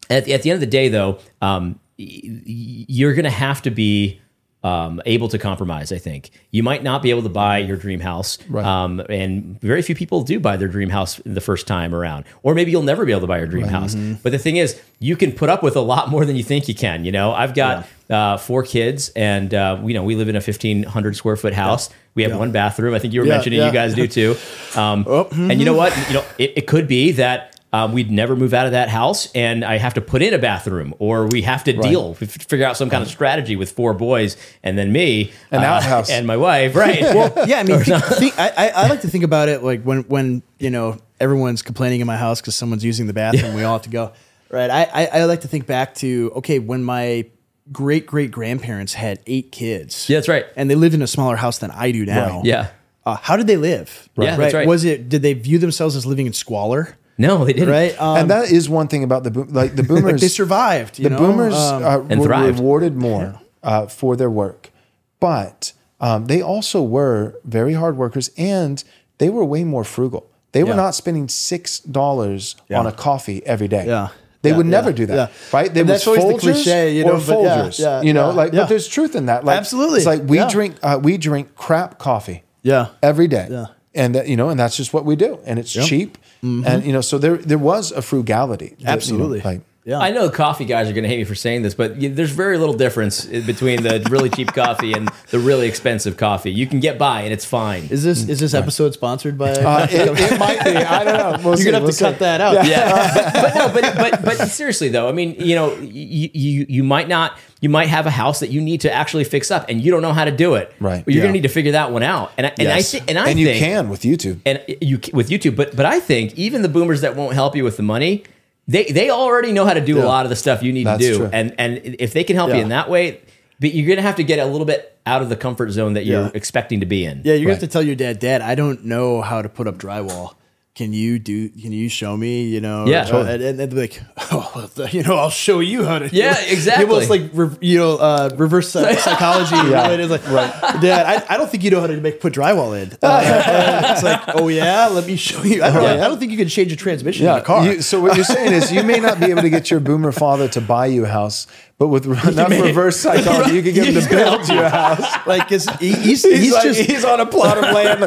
at 0.10 0.26
the, 0.26 0.34
at 0.34 0.42
the 0.44 0.50
end 0.52 0.56
of 0.56 0.62
the 0.62 0.66
day, 0.68 0.90
though, 0.90 1.20
um, 1.42 1.80
you're 1.98 3.14
going 3.14 3.26
to 3.26 3.30
have 3.30 3.62
to 3.64 3.72
be 3.72 4.20
um, 4.64 5.02
able 5.06 5.30
to 5.30 5.38
compromise. 5.38 5.92
I 5.94 5.98
think 6.00 6.32
you 6.52 6.64
might 6.64 6.84
not 6.84 7.02
be 7.02 7.12
able 7.12 7.22
to 7.24 7.30
buy 7.30 7.60
your 7.60 7.78
dream 7.78 8.02
house, 8.02 8.38
um, 8.54 9.00
and 9.10 9.60
very 9.62 9.82
few 9.82 9.96
people 9.96 10.22
do 10.24 10.40
buy 10.40 10.58
their 10.58 10.68
dream 10.68 10.90
house 10.90 11.22
the 11.26 11.40
first 11.40 11.66
time 11.68 11.96
around, 11.96 12.26
or 12.44 12.54
maybe 12.54 12.70
you'll 12.72 12.82
never 12.84 13.06
be 13.06 13.12
able 13.14 13.22
to 13.22 13.28
buy 13.28 13.38
your 13.38 13.48
dream 13.48 13.68
house. 13.68 13.96
But 13.96 14.32
the 14.34 14.38
thing 14.38 14.58
is, 14.58 14.80
you 15.00 15.16
can 15.16 15.32
put 15.32 15.50
up 15.50 15.64
with 15.64 15.76
a 15.78 15.82
lot 15.82 16.10
more 16.10 16.26
than 16.26 16.36
you 16.36 16.44
think 16.44 16.68
you 16.68 16.76
can. 16.76 17.06
You 17.06 17.12
know, 17.14 17.32
I've 17.32 17.56
got 17.56 17.88
uh, 18.10 18.36
four 18.38 18.64
kids, 18.64 19.10
and 19.16 19.54
uh, 19.54 19.80
you 19.86 19.94
know, 19.94 20.04
we 20.04 20.16
live 20.16 20.28
in 20.28 20.36
a 20.36 20.42
fifteen 20.42 20.84
hundred 20.84 21.16
square 21.16 21.38
foot 21.38 21.54
house. 21.54 21.90
We 22.16 22.24
have 22.24 22.38
one 22.38 22.52
bathroom. 22.52 22.94
I 22.94 23.00
think 23.00 23.14
you 23.14 23.22
were 23.22 23.28
Yeah, 23.28 23.36
mentioning 23.36 23.60
yeah. 23.60 23.68
you 23.68 23.72
guys 23.74 23.94
do 23.96 24.08
too. 24.08 24.36
Um, 24.76 25.06
And 25.32 25.60
you 25.60 25.66
know 25.66 25.74
what? 25.74 25.96
You 26.10 26.16
know, 26.16 26.26
it, 26.38 26.54
it 26.58 26.68
could 26.68 26.88
be 26.88 27.14
that. 27.14 27.59
Um, 27.72 27.94
we'd 27.94 28.10
never 28.10 28.36
move 28.36 28.54
out 28.56 28.66
of 28.66 28.72
that 28.72 28.90
house, 28.90 29.32
and 29.34 29.64
I 29.64 29.78
have 29.78 29.94
to 29.94 30.02
put 30.02 30.24
in 30.24 30.34
a 30.34 30.40
bathroom, 30.40 30.96
or 30.98 31.28
we 31.28 31.44
have 31.44 31.64
to 31.66 31.74
deal, 31.74 32.18
f- 32.20 32.28
figure 32.28 32.66
out 32.66 32.78
some 32.78 32.90
kind 32.90 33.04
of 33.04 33.10
strategy 33.10 33.56
with 33.56 33.72
four 33.72 33.94
boys, 33.94 34.38
and 34.64 34.76
then 34.76 34.92
me, 34.92 35.32
An 35.52 35.60
uh, 35.64 35.68
outhouse. 35.68 36.10
and 36.10 36.26
my 36.26 36.36
wife, 36.36 36.76
right? 36.76 37.02
Well, 37.02 37.32
yeah, 37.48 37.60
I 37.60 37.64
mean, 37.64 37.80
think, 37.84 38.04
think, 38.06 38.40
I, 38.40 38.50
I 38.58 38.68
I 38.70 38.88
like 38.88 39.02
to 39.02 39.08
think 39.08 39.24
about 39.24 39.50
it 39.50 39.62
like 39.62 39.84
when 39.84 40.02
when 40.04 40.42
you 40.58 40.72
know 40.72 40.98
everyone's 41.20 41.62
complaining 41.62 42.02
in 42.02 42.08
my 42.08 42.18
house 42.18 42.42
because 42.42 42.56
someone's 42.56 42.84
using 42.84 43.06
the 43.06 43.14
bathroom, 43.14 43.54
we 43.54 43.64
all 43.64 43.74
have 43.74 43.84
to 43.84 43.90
go. 43.90 44.14
Right. 44.50 44.70
I, 44.72 44.84
I 44.92 45.06
I 45.06 45.24
like 45.26 45.42
to 45.42 45.48
think 45.48 45.68
back 45.68 45.94
to 45.96 46.32
okay 46.38 46.58
when 46.58 46.84
my 46.84 47.30
great 47.72 48.08
great 48.08 48.32
grandparents 48.32 48.94
had 48.94 49.20
eight 49.28 49.52
kids. 49.52 50.10
Yeah, 50.10 50.18
that's 50.18 50.28
right. 50.28 50.46
And 50.56 50.72
they 50.72 50.76
lived 50.76 50.96
in 50.96 51.04
a 51.04 51.08
smaller 51.08 51.36
house 51.36 51.60
than 51.60 51.70
I 51.70 51.92
do 51.92 52.06
now. 52.06 52.38
Right. 52.38 52.46
Yeah. 52.46 52.70
Uh, 53.06 53.16
how 53.16 53.38
did 53.38 53.48
they 53.48 53.58
live? 53.58 54.10
Yeah, 54.18 54.36
that's 54.36 54.54
right. 54.54 54.68
Was 54.68 54.86
it 54.86 55.08
did 55.10 55.22
they 55.22 55.34
view 55.34 55.60
themselves 55.60 55.96
as 55.96 56.06
living 56.06 56.26
in 56.26 56.34
squalor? 56.34 56.98
No, 57.20 57.46
they 57.46 57.54
didn't. 57.54 57.70
Right. 57.70 57.94
Um, 58.02 58.18
and 58.18 58.30
that 58.32 58.52
is 58.52 58.68
one 58.70 58.88
thing 58.88 59.04
about 59.04 59.24
the 59.24 59.32
boom, 59.32 59.50
like 59.52 59.76
the 59.76 59.84
boomers. 59.90 60.14
like 60.14 60.22
they 60.22 60.28
survived. 60.30 60.98
You 60.98 61.04
the 61.04 61.10
know? 61.12 61.18
boomers 61.18 61.54
Um, 61.56 61.84
uh, 61.84 62.00
And 62.10 62.20
were 62.22 62.26
thrived. 62.28 62.58
rewarded 62.60 62.96
more 62.96 63.40
uh, 63.62 63.86
for 63.88 64.16
their 64.16 64.30
work, 64.32 64.72
but 65.20 65.74
um, 66.02 66.26
they 66.26 66.42
also 66.42 66.82
were 66.82 67.36
very 67.44 67.74
hard 67.74 67.98
workers, 67.98 68.32
and 68.38 68.84
they 69.18 69.30
were 69.30 69.44
way 69.46 69.64
more 69.66 69.84
frugal. 69.84 70.26
They 70.54 70.64
were 70.64 70.70
Yeah. 70.70 70.76
not 70.86 70.96
spending 70.96 71.28
six 71.28 71.80
dollars 71.80 72.56
on 72.74 72.88
a 72.88 72.92
coffee 72.92 73.46
every 73.46 73.68
day. 73.68 73.86
Yeah. 73.86 74.08
They 74.42 74.52
Yeah, 74.52 74.58
would 74.58 74.66
never 74.68 74.90
yeah, 74.92 74.96
do 74.96 75.06
that, 75.08 75.16
yeah. 75.16 75.28
right? 75.52 75.74
They 75.74 75.82
And 75.82 75.90
were 75.90 75.94
that's 75.96 76.08
always 76.08 76.24
the 76.24 76.40
cliche, 76.40 76.96
you 76.96 77.04
know, 77.04 77.16
or 77.16 77.20
but 77.20 77.42
yeah, 77.42 77.58
Folgers, 77.58 77.78
yeah, 77.80 78.02
you 78.02 78.14
know, 78.14 78.30
yeah, 78.30 78.36
like. 78.42 78.54
yeah. 78.54 78.62
But 78.62 78.70
there's 78.70 78.88
truth 78.88 79.14
in 79.18 79.26
that. 79.26 79.44
Like, 79.44 79.58
Absolutely, 79.58 79.98
it's 79.98 80.06
like 80.06 80.24
we 80.24 80.38
yeah. 80.38 80.48
drink, 80.48 80.76
uh, 80.82 80.98
we 81.04 81.18
drink 81.18 81.56
crap 81.56 82.00
coffee, 82.00 82.44
Yeah. 82.64 82.88
every 83.04 83.28
day, 83.28 83.48
Yeah. 83.52 83.66
And 83.94 84.16
that, 84.16 84.28
you 84.28 84.38
know, 84.38 84.50
and 84.50 84.60
that's 84.60 84.78
just 84.78 84.94
what 84.94 85.06
we 85.06 85.16
do, 85.16 85.40
and 85.46 85.60
it's 85.60 85.72
cheap, 85.72 86.18
and 86.42 86.64
mm-hmm. 86.64 86.86
you 86.88 86.94
know, 86.94 87.02
so 87.02 87.18
there 87.18 87.38
there 87.38 87.58
was 87.58 87.92
a 87.92 88.02
frugality, 88.02 88.70
that, 88.70 88.80
you 88.80 88.86
know, 88.86 88.92
Absolutely. 88.92 89.42
like 89.42 89.62
Yeah. 89.90 89.98
I 90.00 90.12
know 90.12 90.28
the 90.28 90.36
coffee 90.36 90.66
guys 90.66 90.88
are 90.88 90.94
going 90.94 91.04
to 91.04 91.10
hate 91.10 91.18
me 91.18 91.24
for 91.24 91.34
saying 91.34 91.64
this, 91.64 91.74
but 91.74 92.00
there's 92.00 92.30
very 92.32 92.58
little 92.60 92.76
difference 92.76 93.26
between 93.26 93.82
the 93.82 94.06
really 94.12 94.30
cheap 94.30 94.54
coffee 94.54 94.94
and 94.94 95.10
the 95.32 95.40
really 95.40 95.68
expensive 95.68 96.16
coffee. 96.16 96.52
You 96.52 96.68
can 96.68 96.80
get 96.80 97.00
by, 97.00 97.22
and 97.22 97.34
it's 97.34 97.46
fine. 97.46 97.86
Is 97.90 98.04
this 98.04 98.30
is 98.30 98.40
this 98.40 98.54
episode 98.54 98.94
sponsored 98.94 99.36
by? 99.38 99.50
Uh, 99.52 99.88
it, 99.90 100.10
it 100.20 100.40
might 100.46 100.64
be. 100.64 100.76
I 100.78 101.04
don't 101.04 101.18
know. 101.18 101.50
We'll 101.50 101.58
You're 101.58 101.66
gonna 101.66 101.78
have 101.78 101.84
We'll 101.84 101.92
to 101.94 102.00
cut 102.04 102.20
that 102.20 102.40
out. 102.40 102.66
yeah, 102.68 103.14
but, 103.34 103.34
but 103.74 103.82
no, 103.82 103.96
but, 103.96 103.96
but 104.22 104.24
but 104.38 104.48
seriously 104.48 104.90
though, 104.90 105.10
I 105.10 105.12
mean, 105.12 105.36
you 105.40 105.56
know, 105.56 105.74
you, 105.78 106.30
you 106.34 106.66
you 106.70 106.84
might 106.84 107.08
not, 107.08 107.38
you 107.60 107.70
might 107.70 107.88
have 107.90 108.06
a 108.06 108.12
house 108.12 108.42
that 108.42 108.52
you 108.52 108.62
need 108.62 108.82
to 108.82 108.94
actually 108.94 109.24
fix 109.24 109.50
up, 109.50 109.70
and 109.70 109.82
you 109.82 109.92
don't 109.92 110.04
know 110.04 110.14
how 110.14 110.26
to 110.26 110.32
do 110.32 110.54
it. 110.54 110.72
Right. 110.80 111.04
But 111.04 111.14
you're 111.16 111.22
Yeah. 111.24 111.28
gonna 111.30 111.34
need 111.34 111.44
to 111.44 111.50
figure 111.50 111.72
that 111.72 111.92
one 111.92 112.04
out. 112.04 112.32
And 112.38 112.46
I, 112.46 112.54
and 112.60 112.68
I 112.68 112.76
Yes. 112.78 112.92
think, 112.92 113.06
and 113.10 113.18
I 113.18 113.30
and 113.30 113.40
you 113.40 113.48
think, 113.48 113.60
can 113.64 113.90
with 113.90 114.02
YouTube. 114.02 114.40
and 114.46 114.62
you 114.82 115.00
with 115.14 115.30
YouTube, 115.30 115.56
but 115.56 115.76
but 115.76 115.88
I 115.88 116.00
think 116.00 116.38
even 116.38 116.62
the 116.62 116.70
boomers 116.70 117.02
that 117.02 117.16
won't 117.16 117.34
help 117.34 117.56
you 117.56 117.64
with 117.64 117.76
the 117.78 117.84
money, 117.84 118.24
they 118.70 118.86
they 118.86 119.10
already 119.10 119.52
know 119.52 119.66
how 119.66 119.74
to 119.74 119.82
do 119.82 120.00
a 120.00 120.06
lot 120.06 120.26
of 120.26 120.30
the 120.30 120.36
stuff 120.36 120.62
you 120.64 120.72
need 120.72 120.86
That's 120.86 121.02
to 121.04 121.10
do, 121.12 121.18
true. 121.18 121.30
and 121.34 121.54
and 121.58 121.96
if 122.00 122.14
they 122.14 122.24
can 122.24 122.36
help 122.36 122.50
you 122.50 122.62
in 122.62 122.70
that 122.70 122.90
way, 122.90 123.20
but 123.60 123.74
you're 123.74 123.88
gonna 123.90 124.04
have 124.08 124.16
to 124.18 124.24
get 124.24 124.40
a 124.40 124.46
little 124.46 124.66
bit 124.66 124.96
out 125.06 125.22
of 125.24 125.30
the 125.30 125.36
comfort 125.36 125.72
zone 125.72 125.94
that 125.94 126.06
you're 126.06 126.22
Yeah. 126.26 126.32
expecting 126.36 126.80
to 126.82 126.86
be 126.86 127.04
in. 127.04 127.22
Yeah, 127.26 127.34
you're 127.34 127.46
gonna 127.46 127.54
have 127.56 127.60
to 127.62 127.68
tell 127.68 127.82
your 127.82 127.96
dad, 127.96 128.20
Dad, 128.20 128.42
I 128.42 128.54
don't 128.56 128.86
know 128.86 129.22
how 129.22 129.42
to 129.42 129.50
put 129.50 129.68
up 129.68 129.78
drywall. 129.80 130.36
Can 130.80 130.94
you 130.94 131.20
do? 131.20 131.50
Can 131.50 131.74
you 131.74 131.90
show 131.90 132.16
me? 132.16 132.44
You 132.44 132.62
know, 132.62 132.88
Yeah. 132.88 133.04
or- 133.04 133.08
Totally. 133.12 133.34
and, 133.34 133.44
and 133.44 133.60
they'd 133.60 133.70
be 133.70 133.76
like, 133.82 134.02
oh, 134.32 134.70
you 134.92 135.04
know, 135.04 135.18
I'll 135.18 135.30
show 135.30 135.60
you 135.60 135.84
how 135.84 136.00
to. 136.00 136.08
Yeah, 136.16 136.40
exactly. 136.48 136.86
Almost 136.86 137.10
like 137.10 137.24
re- 137.34 137.50
you 137.60 137.78
know, 137.80 137.98
uh, 137.98 138.30
reverse 138.38 138.70
psychology. 139.04 139.56
yeah, 139.70 139.90
it 139.92 140.00
is 140.00 140.10
like, 140.10 140.24
Dad, 140.24 141.06
I, 141.06 141.34
I 141.34 141.38
don't 141.38 141.50
think 141.50 141.66
you 141.66 141.72
know 141.72 141.82
how 141.82 141.88
to 141.88 142.00
make 142.00 142.22
put 142.22 142.32
drywall 142.34 142.82
in. 142.82 142.94
Uh, 143.04 143.92
it's 143.92 144.04
like, 144.04 144.22
oh 144.36 144.48
yeah, 144.48 144.88
let 144.88 145.06
me 145.06 145.18
show 145.18 145.44
you. 145.44 145.62
I 145.64 145.70
don't, 145.72 145.84
I 145.84 146.08
don't 146.08 146.18
think 146.18 146.32
you 146.32 146.38
can 146.38 146.48
change 146.48 146.72
a 146.72 146.78
transmission 146.78 147.26
in 147.28 147.34
a 147.34 147.42
car. 147.42 147.66
You, 147.66 147.82
so 147.82 148.00
what 148.00 148.16
you're 148.16 148.24
saying 148.24 148.54
is 148.54 148.72
you 148.72 148.84
may 148.84 149.02
not 149.02 149.20
be 149.20 149.26
able 149.32 149.42
to 149.42 149.50
get 149.50 149.70
your 149.70 149.82
boomer 149.82 150.14
father 150.14 150.48
to 150.48 150.62
buy 150.62 150.86
you 150.86 151.04
a 151.04 151.10
house, 151.10 151.46
but 151.78 151.90
with 151.90 152.06
enough 152.06 152.50
may- 152.50 152.62
reverse 152.62 152.96
psychology, 152.98 153.56
you 153.56 153.64
can 153.64 153.74
get 153.74 153.88
him 153.88 154.02
to 154.02 154.10
build 154.10 154.46
help 154.46 154.50
you 154.50 154.62
a 154.62 154.70
house. 154.70 155.28
like 155.28 155.50
'cause 155.50 155.66
he, 155.82 155.92
he's 155.94 156.24
He's, 156.24 156.40
he's, 156.40 156.54
like, 156.54 156.64
just 156.64 156.80
he's 156.90 157.04
on 157.04 157.20
a 157.20 157.26
plot 157.26 157.58
of 157.58 157.64
land. 157.76 158.00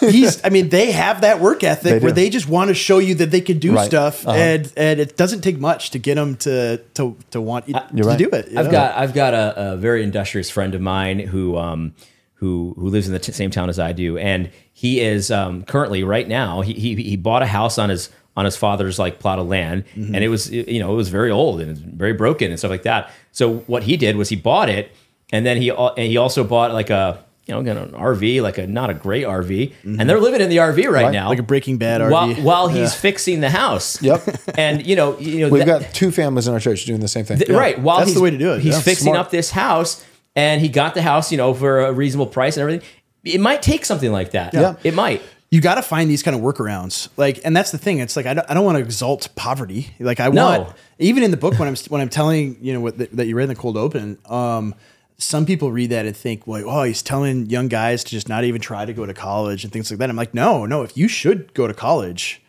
He's 0.00 0.44
I 0.44 0.48
mean 0.50 0.68
they 0.68 0.90
have 0.92 1.20
that 1.22 1.40
work 1.40 1.62
ethic 1.64 1.92
They 1.92 1.98
where 1.98 2.12
they 2.12 2.30
just 2.30 2.48
want 2.48 2.68
to 2.68 2.74
show 2.74 2.98
you 2.98 3.14
that 3.16 3.30
they 3.30 3.40
can 3.40 3.58
do 3.58 3.74
Right. 3.74 3.86
stuff 3.86 4.26
Uh-huh. 4.26 4.36
and 4.36 4.72
and 4.76 5.00
it 5.00 5.16
doesn't 5.16 5.40
take 5.42 5.58
much 5.58 5.90
to 5.90 5.98
get 5.98 6.14
them 6.16 6.36
to 6.38 6.78
to 6.94 7.16
to 7.30 7.40
want 7.40 7.68
you 7.68 7.74
to 7.74 8.02
right. 8.04 8.18
do 8.18 8.28
it. 8.30 8.50
you 8.50 8.58
I've 8.58 8.66
know? 8.66 8.72
got 8.72 8.96
I've 8.96 9.14
got 9.14 9.34
a, 9.34 9.72
a 9.72 9.76
very 9.76 10.02
industrious 10.02 10.50
friend 10.50 10.74
of 10.74 10.80
mine 10.80 11.18
who 11.18 11.56
um 11.56 11.94
who 12.34 12.74
who 12.78 12.88
lives 12.88 13.06
in 13.06 13.12
the 13.12 13.18
t- 13.18 13.32
same 13.32 13.50
town 13.50 13.68
as 13.68 13.78
I 13.80 13.92
do, 13.92 14.16
and 14.16 14.50
he 14.72 15.00
is 15.00 15.28
um, 15.32 15.64
currently 15.64 16.04
right 16.04 16.28
now 16.28 16.60
he, 16.60 16.72
he 16.74 16.94
he 16.94 17.16
bought 17.16 17.42
a 17.42 17.46
house 17.46 17.78
on 17.78 17.88
his 17.90 18.10
on 18.36 18.44
his 18.44 18.56
father's 18.56 18.96
like 18.96 19.18
plot 19.18 19.40
of 19.40 19.48
land, 19.48 19.84
Mm-hmm. 19.96 20.14
and 20.14 20.22
it 20.22 20.28
was 20.28 20.48
you 20.48 20.78
know 20.78 20.92
it 20.92 20.96
was 20.96 21.08
very 21.08 21.32
old 21.32 21.60
and 21.60 21.76
very 21.76 22.12
broken 22.12 22.50
and 22.52 22.58
stuff 22.58 22.70
like 22.70 22.84
that. 22.84 23.10
So 23.32 23.56
what 23.66 23.82
he 23.82 23.96
did 23.96 24.14
was 24.16 24.28
he 24.28 24.36
bought 24.36 24.68
it, 24.68 24.92
and 25.32 25.44
then 25.44 25.56
he 25.60 25.70
and 25.70 25.98
he 25.98 26.16
also 26.16 26.44
bought 26.44 26.72
like 26.72 26.90
a 26.90 27.24
you 27.48 27.54
know 27.54 27.62
got 27.62 27.76
an 27.78 27.92
RV 27.92 28.42
like 28.42 28.58
a 28.58 28.66
not 28.66 28.90
a 28.90 28.94
great 28.94 29.24
RV, 29.24 29.72
and 29.84 30.08
they're 30.08 30.20
living 30.20 30.40
in 30.40 30.50
the 30.50 30.58
RV 30.58 30.90
right, 30.90 31.10
now 31.10 31.22
Mm-hmm. 31.22 31.28
Like 31.30 31.38
a 31.38 31.42
Breaking 31.42 31.78
Bad 31.78 32.08
while 32.10 32.28
RV. 32.28 32.42
while 32.42 32.68
he's 32.68 32.94
fixing 32.94 33.40
the 33.40 33.50
house. 33.50 34.00
Yep. 34.02 34.22
and 34.58 34.86
you 34.86 34.94
know 34.96 35.18
you 35.18 35.40
know 35.40 35.48
We've 35.48 35.64
that- 35.66 35.80
got 35.82 35.94
two 35.94 36.10
families 36.12 36.46
in 36.46 36.54
our 36.54 36.60
church 36.60 36.84
doing 36.84 37.00
the 37.00 37.08
same 37.08 37.24
thing. 37.24 37.38
Th- 37.38 37.50
Right. 37.50 37.80
While 37.80 37.98
That's 38.00 38.14
the 38.14 38.20
way 38.20 38.30
to 38.30 38.38
do 38.38 38.52
it, 38.52 38.60
He's 38.60 38.74
yeah. 38.74 38.80
fixing 38.80 39.06
Smart. 39.12 39.18
up 39.18 39.30
this 39.30 39.50
house 39.50 40.04
and 40.36 40.60
he 40.60 40.68
got 40.68 40.94
the 40.94 41.02
house, 41.02 41.32
you 41.32 41.38
know, 41.38 41.54
for 41.54 41.80
a 41.80 41.92
reasonable 41.92 42.26
price 42.26 42.56
and 42.56 42.62
everything. 42.62 42.86
It 43.24 43.40
might 43.40 43.62
take 43.62 43.84
something 43.84 44.12
like 44.12 44.30
that. 44.32 44.54
Yeah. 44.54 44.76
It 44.84 44.94
might. 44.94 45.20
you 45.50 45.60
got 45.60 45.74
to 45.76 45.82
find 45.82 46.08
these 46.10 46.22
kind 46.22 46.36
of 46.36 46.42
workarounds. 46.42 47.08
Like, 47.16 47.40
and 47.44 47.56
that's 47.56 47.72
the 47.72 47.78
thing. 47.78 47.98
It's 47.98 48.16
like 48.16 48.26
I 48.26 48.34
don't, 48.34 48.48
I 48.50 48.54
don't 48.54 48.64
want 48.64 48.76
to 48.78 48.84
exalt 48.84 49.28
poverty. 49.34 49.88
Like 49.98 50.20
I 50.20 50.28
No. 50.28 50.46
want 50.60 50.76
even 50.98 51.22
in 51.22 51.30
the 51.30 51.36
book 51.38 51.58
when 51.58 51.66
I'm 51.68 51.76
when 51.88 52.00
I'm 52.02 52.08
telling 52.10 52.58
you 52.60 52.74
know 52.74 52.80
what 52.80 52.98
the, 52.98 53.08
that 53.14 53.26
you 53.26 53.34
read 53.36 53.44
in 53.44 53.48
the 53.48 53.54
cold 53.56 53.76
open. 53.78 54.18
Um, 54.26 54.74
some 55.18 55.44
people 55.46 55.72
read 55.72 55.90
that 55.90 56.06
and 56.06 56.16
think, 56.16 56.46
well, 56.46 56.64
oh, 56.68 56.84
he's 56.84 57.02
telling 57.02 57.46
young 57.50 57.68
guys 57.68 58.04
to 58.04 58.10
just 58.10 58.28
not 58.28 58.44
even 58.44 58.60
try 58.60 58.84
to 58.84 58.92
go 58.92 59.04
to 59.04 59.12
college 59.14 59.64
and 59.64 59.72
things 59.72 59.90
like 59.90 59.98
that. 59.98 60.08
I'm 60.08 60.16
like, 60.16 60.32
no, 60.34 60.64
no. 60.64 60.82
If 60.82 60.96
you 60.96 61.08
should 61.08 61.52
go 61.54 61.66
to 61.66 61.74
college, 61.74 62.40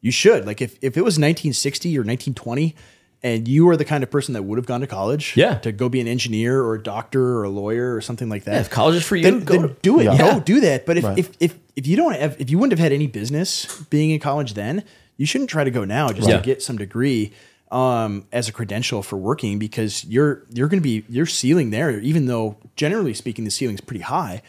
you 0.00 0.10
should. 0.10 0.46
Like 0.46 0.62
if 0.62 0.72
if 0.82 0.96
it 0.96 1.02
was 1.02 1.14
1960 1.18 1.88
or 1.96 2.00
1920. 2.00 2.74
And 3.22 3.48
you 3.48 3.64
were 3.64 3.74
the 3.74 3.86
kind 3.86 4.04
of 4.04 4.10
person 4.10 4.34
that 4.34 4.42
would 4.42 4.58
have 4.58 4.66
gone 4.66 4.82
to 4.82 4.86
college, 4.86 5.34
Yeah. 5.34 5.54
to 5.60 5.72
go 5.72 5.88
be 5.88 5.98
an 5.98 6.06
engineer 6.06 6.60
or 6.60 6.74
a 6.74 6.82
doctor 6.82 7.38
or 7.38 7.44
a 7.44 7.48
lawyer 7.48 7.94
or 7.94 8.02
something 8.02 8.28
like 8.28 8.44
that. 8.44 8.60
if 8.60 8.68
college 8.68 8.96
is 8.96 9.02
for 9.06 9.16
you, 9.16 9.22
then, 9.22 9.40
go 9.44 9.54
then 9.54 9.62
to- 9.70 9.76
do 9.80 9.98
it. 9.98 10.04
Yeah. 10.04 10.18
Go 10.18 10.40
do 10.40 10.60
that. 10.60 10.84
But 10.84 10.98
if, 10.98 11.04
Right. 11.04 11.18
if 11.18 11.30
if 11.40 11.58
if 11.74 11.86
you 11.86 11.96
don't 11.96 12.14
have 12.14 12.36
if 12.38 12.50
you 12.50 12.58
wouldn't 12.58 12.78
have 12.78 12.84
had 12.84 12.92
any 12.92 13.06
business 13.06 13.64
being 13.88 14.10
in 14.10 14.20
college 14.20 14.52
then, 14.52 14.84
you 15.16 15.24
shouldn't 15.24 15.48
try 15.48 15.64
to 15.64 15.70
go 15.70 15.86
now 15.86 16.10
just 16.10 16.28
Yeah. 16.28 16.36
to 16.36 16.42
get 16.42 16.62
some 16.62 16.76
degree 16.76 17.32
um, 17.74 18.24
as 18.30 18.48
a 18.48 18.52
credential 18.52 19.02
for 19.02 19.16
working 19.16 19.58
because 19.58 20.04
you're 20.04 20.44
you're 20.50 20.68
going 20.68 20.80
to 20.80 20.88
be 20.88 21.04
your 21.08 21.26
ceiling 21.26 21.70
there. 21.70 21.98
Even 21.98 22.26
though 22.26 22.56
generally 22.76 23.12
speaking 23.12 23.44
the 23.44 23.50
ceiling's 23.50 23.80
pretty 23.80 24.02
high, 24.02 24.42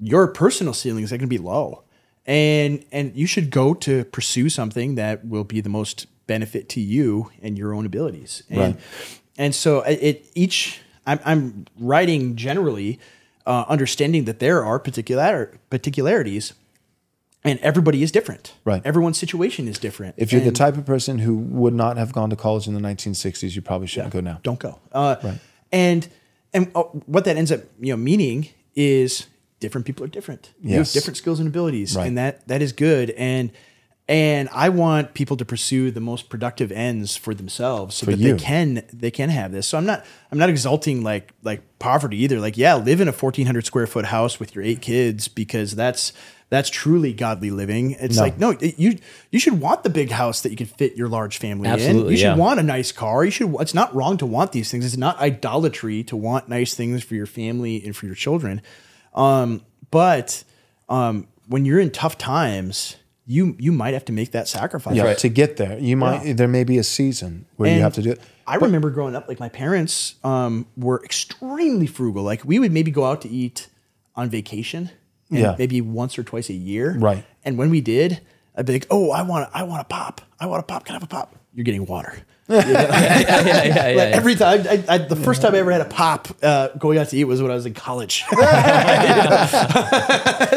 your 0.00 0.28
personal 0.28 0.74
ceiling 0.74 1.02
is 1.02 1.10
going 1.10 1.20
to 1.20 1.26
be 1.26 1.38
low, 1.38 1.84
and 2.26 2.84
and 2.92 3.16
you 3.16 3.26
should 3.26 3.50
go 3.50 3.72
to 3.72 4.04
pursue 4.04 4.50
something 4.50 4.94
that 4.96 5.26
will 5.26 5.44
be 5.44 5.62
the 5.62 5.70
most 5.70 6.06
benefit 6.26 6.68
to 6.68 6.80
you 6.80 7.30
and 7.42 7.56
your 7.56 7.72
own 7.72 7.86
abilities. 7.86 8.42
And 8.50 8.58
Right. 8.58 8.76
and 9.38 9.54
so 9.54 9.80
it, 9.80 9.98
it 10.02 10.30
each 10.34 10.80
I'm, 11.06 11.20
I'm 11.24 11.66
writing 11.78 12.36
generally 12.36 13.00
uh, 13.46 13.64
understanding 13.68 14.26
that 14.26 14.38
there 14.38 14.62
are 14.62 14.78
particular 14.78 15.58
particularities 15.70 16.52
and 17.46 17.58
everybody 17.60 18.02
is 18.02 18.10
different 18.12 18.54
Right. 18.64 18.82
everyone's 18.84 19.18
situation 19.18 19.68
is 19.68 19.78
different 19.78 20.14
If 20.18 20.32
you're 20.32 20.40
the 20.42 20.52
type 20.52 20.76
of 20.76 20.84
person 20.84 21.18
who 21.20 21.36
would 21.36 21.74
not 21.74 21.96
have 21.96 22.12
gone 22.12 22.30
to 22.30 22.36
college 22.36 22.66
in 22.66 22.74
the 22.74 22.80
1960s, 22.80 23.54
you 23.54 23.62
probably 23.62 23.86
shouldn't 23.86 24.12
go 24.12 24.20
now. 24.20 24.40
don't 24.42 24.58
go 24.58 24.78
uh, 24.92 25.16
and 25.72 26.08
and 26.52 26.70
uh, 26.74 26.82
what 27.06 27.24
that 27.24 27.36
ends 27.36 27.50
up 27.52 27.60
you 27.80 27.92
know 27.92 27.96
meaning 27.96 28.48
is 28.74 29.26
different 29.60 29.86
people 29.86 30.04
are 30.04 30.08
different 30.08 30.52
you 30.60 30.70
have 30.70 30.80
Yes. 30.80 30.92
different 30.92 31.16
skills 31.16 31.38
and 31.40 31.48
abilities 31.48 31.96
Right. 31.96 32.06
and 32.06 32.18
that 32.18 32.46
that 32.48 32.60
is 32.62 32.72
good 32.72 33.10
and 33.10 33.50
and 34.08 34.48
I 34.52 34.68
want 34.68 35.14
people 35.14 35.36
to 35.36 35.44
pursue 35.44 35.90
the 35.90 36.00
most 36.00 36.28
productive 36.28 36.70
ends 36.70 37.16
for 37.16 37.34
themselves 37.34 37.96
so 37.96 38.06
that 38.06 38.18
you. 38.20 38.34
they 38.34 38.38
can 38.38 38.82
they 38.92 39.10
can 39.10 39.30
have 39.30 39.50
this. 39.50 39.66
So 39.66 39.76
I'm 39.78 39.84
not 39.84 40.04
I'm 40.30 40.38
not 40.38 40.48
exalting 40.48 41.02
like 41.02 41.32
like 41.42 41.62
poverty 41.80 42.16
either. 42.18 42.38
Like 42.38 42.56
yeah, 42.56 42.76
live 42.76 43.00
in 43.00 43.08
a 43.08 43.12
1400 43.12 43.66
square 43.66 43.84
foot 43.88 44.04
house 44.06 44.38
with 44.38 44.54
your 44.54 44.62
eight 44.62 44.80
kids 44.80 45.26
because 45.26 45.74
that's 45.74 46.12
that's 46.48 46.70
truly 46.70 47.12
godly 47.12 47.50
living. 47.50 47.92
It's 47.98 48.16
No. 48.16 48.22
like 48.22 48.38
no, 48.38 48.50
it- 48.50 48.78
you 48.78 48.98
you 49.30 49.38
should 49.40 49.60
want 49.60 49.82
the 49.82 49.90
big 49.90 50.10
house 50.10 50.42
that 50.42 50.50
you 50.50 50.56
can 50.56 50.66
fit 50.66 50.96
your 50.96 51.08
large 51.08 51.38
family 51.38 51.66
in. 51.68 51.74
Absolutely, 51.74 52.12
You 52.14 52.18
should 52.18 52.36
want 52.38 52.60
a 52.60 52.62
nice 52.62 52.92
car. 52.92 53.24
You 53.24 53.30
should. 53.30 53.54
It's 53.60 53.74
not 53.74 53.94
wrong 53.94 54.16
to 54.18 54.26
want 54.26 54.52
these 54.52 54.70
things. 54.70 54.84
It's 54.84 54.96
not 54.96 55.18
idolatry 55.20 56.04
to 56.04 56.16
want 56.16 56.48
nice 56.48 56.74
things 56.74 57.02
for 57.02 57.14
your 57.14 57.26
family 57.26 57.82
and 57.84 57.96
for 57.96 58.06
your 58.06 58.14
children. 58.14 58.60
Um, 59.14 59.62
but 59.90 60.44
um, 60.88 61.26
when 61.48 61.64
you're 61.64 61.80
in 61.80 61.90
tough 61.90 62.16
times, 62.18 62.96
you 63.26 63.56
you 63.58 63.72
might 63.72 63.94
have 63.94 64.04
to 64.06 64.12
make 64.12 64.30
that 64.32 64.46
sacrifice. 64.46 64.94
Yeah, 64.96 65.14
to 65.14 65.28
get 65.28 65.56
there, 65.56 65.78
you 65.78 65.96
might. 65.96 66.36
There 66.36 66.46
may 66.48 66.62
be 66.64 66.78
a 66.78 66.84
season 66.84 67.46
where 67.56 67.74
you 67.74 67.80
have 67.82 67.94
to 67.94 68.02
do 68.02 68.10
it. 68.12 68.20
I 68.46 68.54
remember 68.56 68.90
growing 68.90 69.16
up, 69.16 69.26
like 69.26 69.40
my 69.40 69.48
parents 69.48 70.14
um, 70.22 70.66
were 70.76 71.02
extremely 71.04 71.88
frugal. 71.88 72.22
Like 72.22 72.44
we 72.44 72.60
would 72.60 72.70
maybe 72.70 72.92
go 72.92 73.04
out 73.04 73.20
to 73.22 73.28
eat 73.28 73.68
on 74.14 74.30
vacation, 74.30 74.82
and 74.82 74.90
Yeah. 75.28 75.56
maybe 75.58 75.80
once 75.80 76.18
or 76.18 76.22
twice 76.22 76.48
a 76.50 76.54
year. 76.54 76.96
Right. 76.98 77.24
And 77.44 77.58
when 77.58 77.70
we 77.70 77.80
did, 77.80 78.20
I'd 78.56 78.66
be 78.66 78.74
like, 78.74 78.86
"Oh, 78.90 79.10
I 79.10 79.22
want, 79.22 79.50
I 79.52 79.64
want 79.64 79.82
a 79.82 79.84
pop. 79.84 80.20
I 80.40 80.46
want 80.46 80.60
a 80.60 80.62
pop. 80.62 80.84
Can 80.84 80.94
I 80.94 80.96
have 80.96 81.02
a 81.02 81.06
pop? 81.06 81.34
You're 81.54 81.64
getting 81.64 81.86
water." 81.86 82.22
yeah, 82.48 82.60
yeah, 82.64 83.40
yeah, 83.40 83.64
yeah, 83.64 83.96
Like 83.96 84.14
every 84.14 84.36
time, 84.36 84.64
I, 84.68 84.84
I, 84.88 84.98
the 84.98 85.16
first 85.16 85.42
time 85.42 85.56
I 85.56 85.58
ever 85.58 85.72
had 85.72 85.80
a 85.80 85.86
pop 85.86 86.28
uh, 86.44 86.68
going 86.78 86.96
out 86.96 87.08
to 87.08 87.16
eat 87.16 87.24
was 87.24 87.42
when 87.42 87.50
I 87.50 87.54
was 87.54 87.66
in 87.66 87.74
college. 87.74 88.22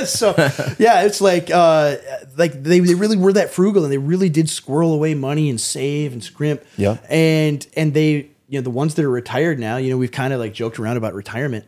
so 0.06 0.36
yeah, 0.78 1.02
it's 1.02 1.20
like 1.20 1.50
uh, 1.50 1.96
like 2.38 2.62
they, 2.62 2.80
they 2.80 2.94
really 2.94 3.18
were 3.18 3.34
that 3.34 3.50
frugal 3.50 3.84
and 3.84 3.92
they 3.92 3.98
really 3.98 4.30
did 4.30 4.52
squirrel 4.52 4.94
away 4.94 5.16
money 5.16 5.50
and 5.50 5.60
save 5.60 6.14
and 6.14 6.24
scrimp. 6.24 6.64
Yeah. 6.78 6.98
and 7.10 7.66
and 7.76 7.96
they 7.96 8.30
you 8.48 8.60
know 8.60 8.62
the 8.62 8.70
ones 8.70 8.94
that 8.96 9.04
are 9.04 9.10
retired 9.10 9.58
now, 9.58 9.78
you 9.78 9.90
know, 9.90 9.98
we've 9.98 10.12
kind 10.12 10.32
of 10.32 10.40
like 10.40 10.54
joked 10.54 10.78
around 10.78 10.98
about 10.98 11.16
retirement. 11.16 11.66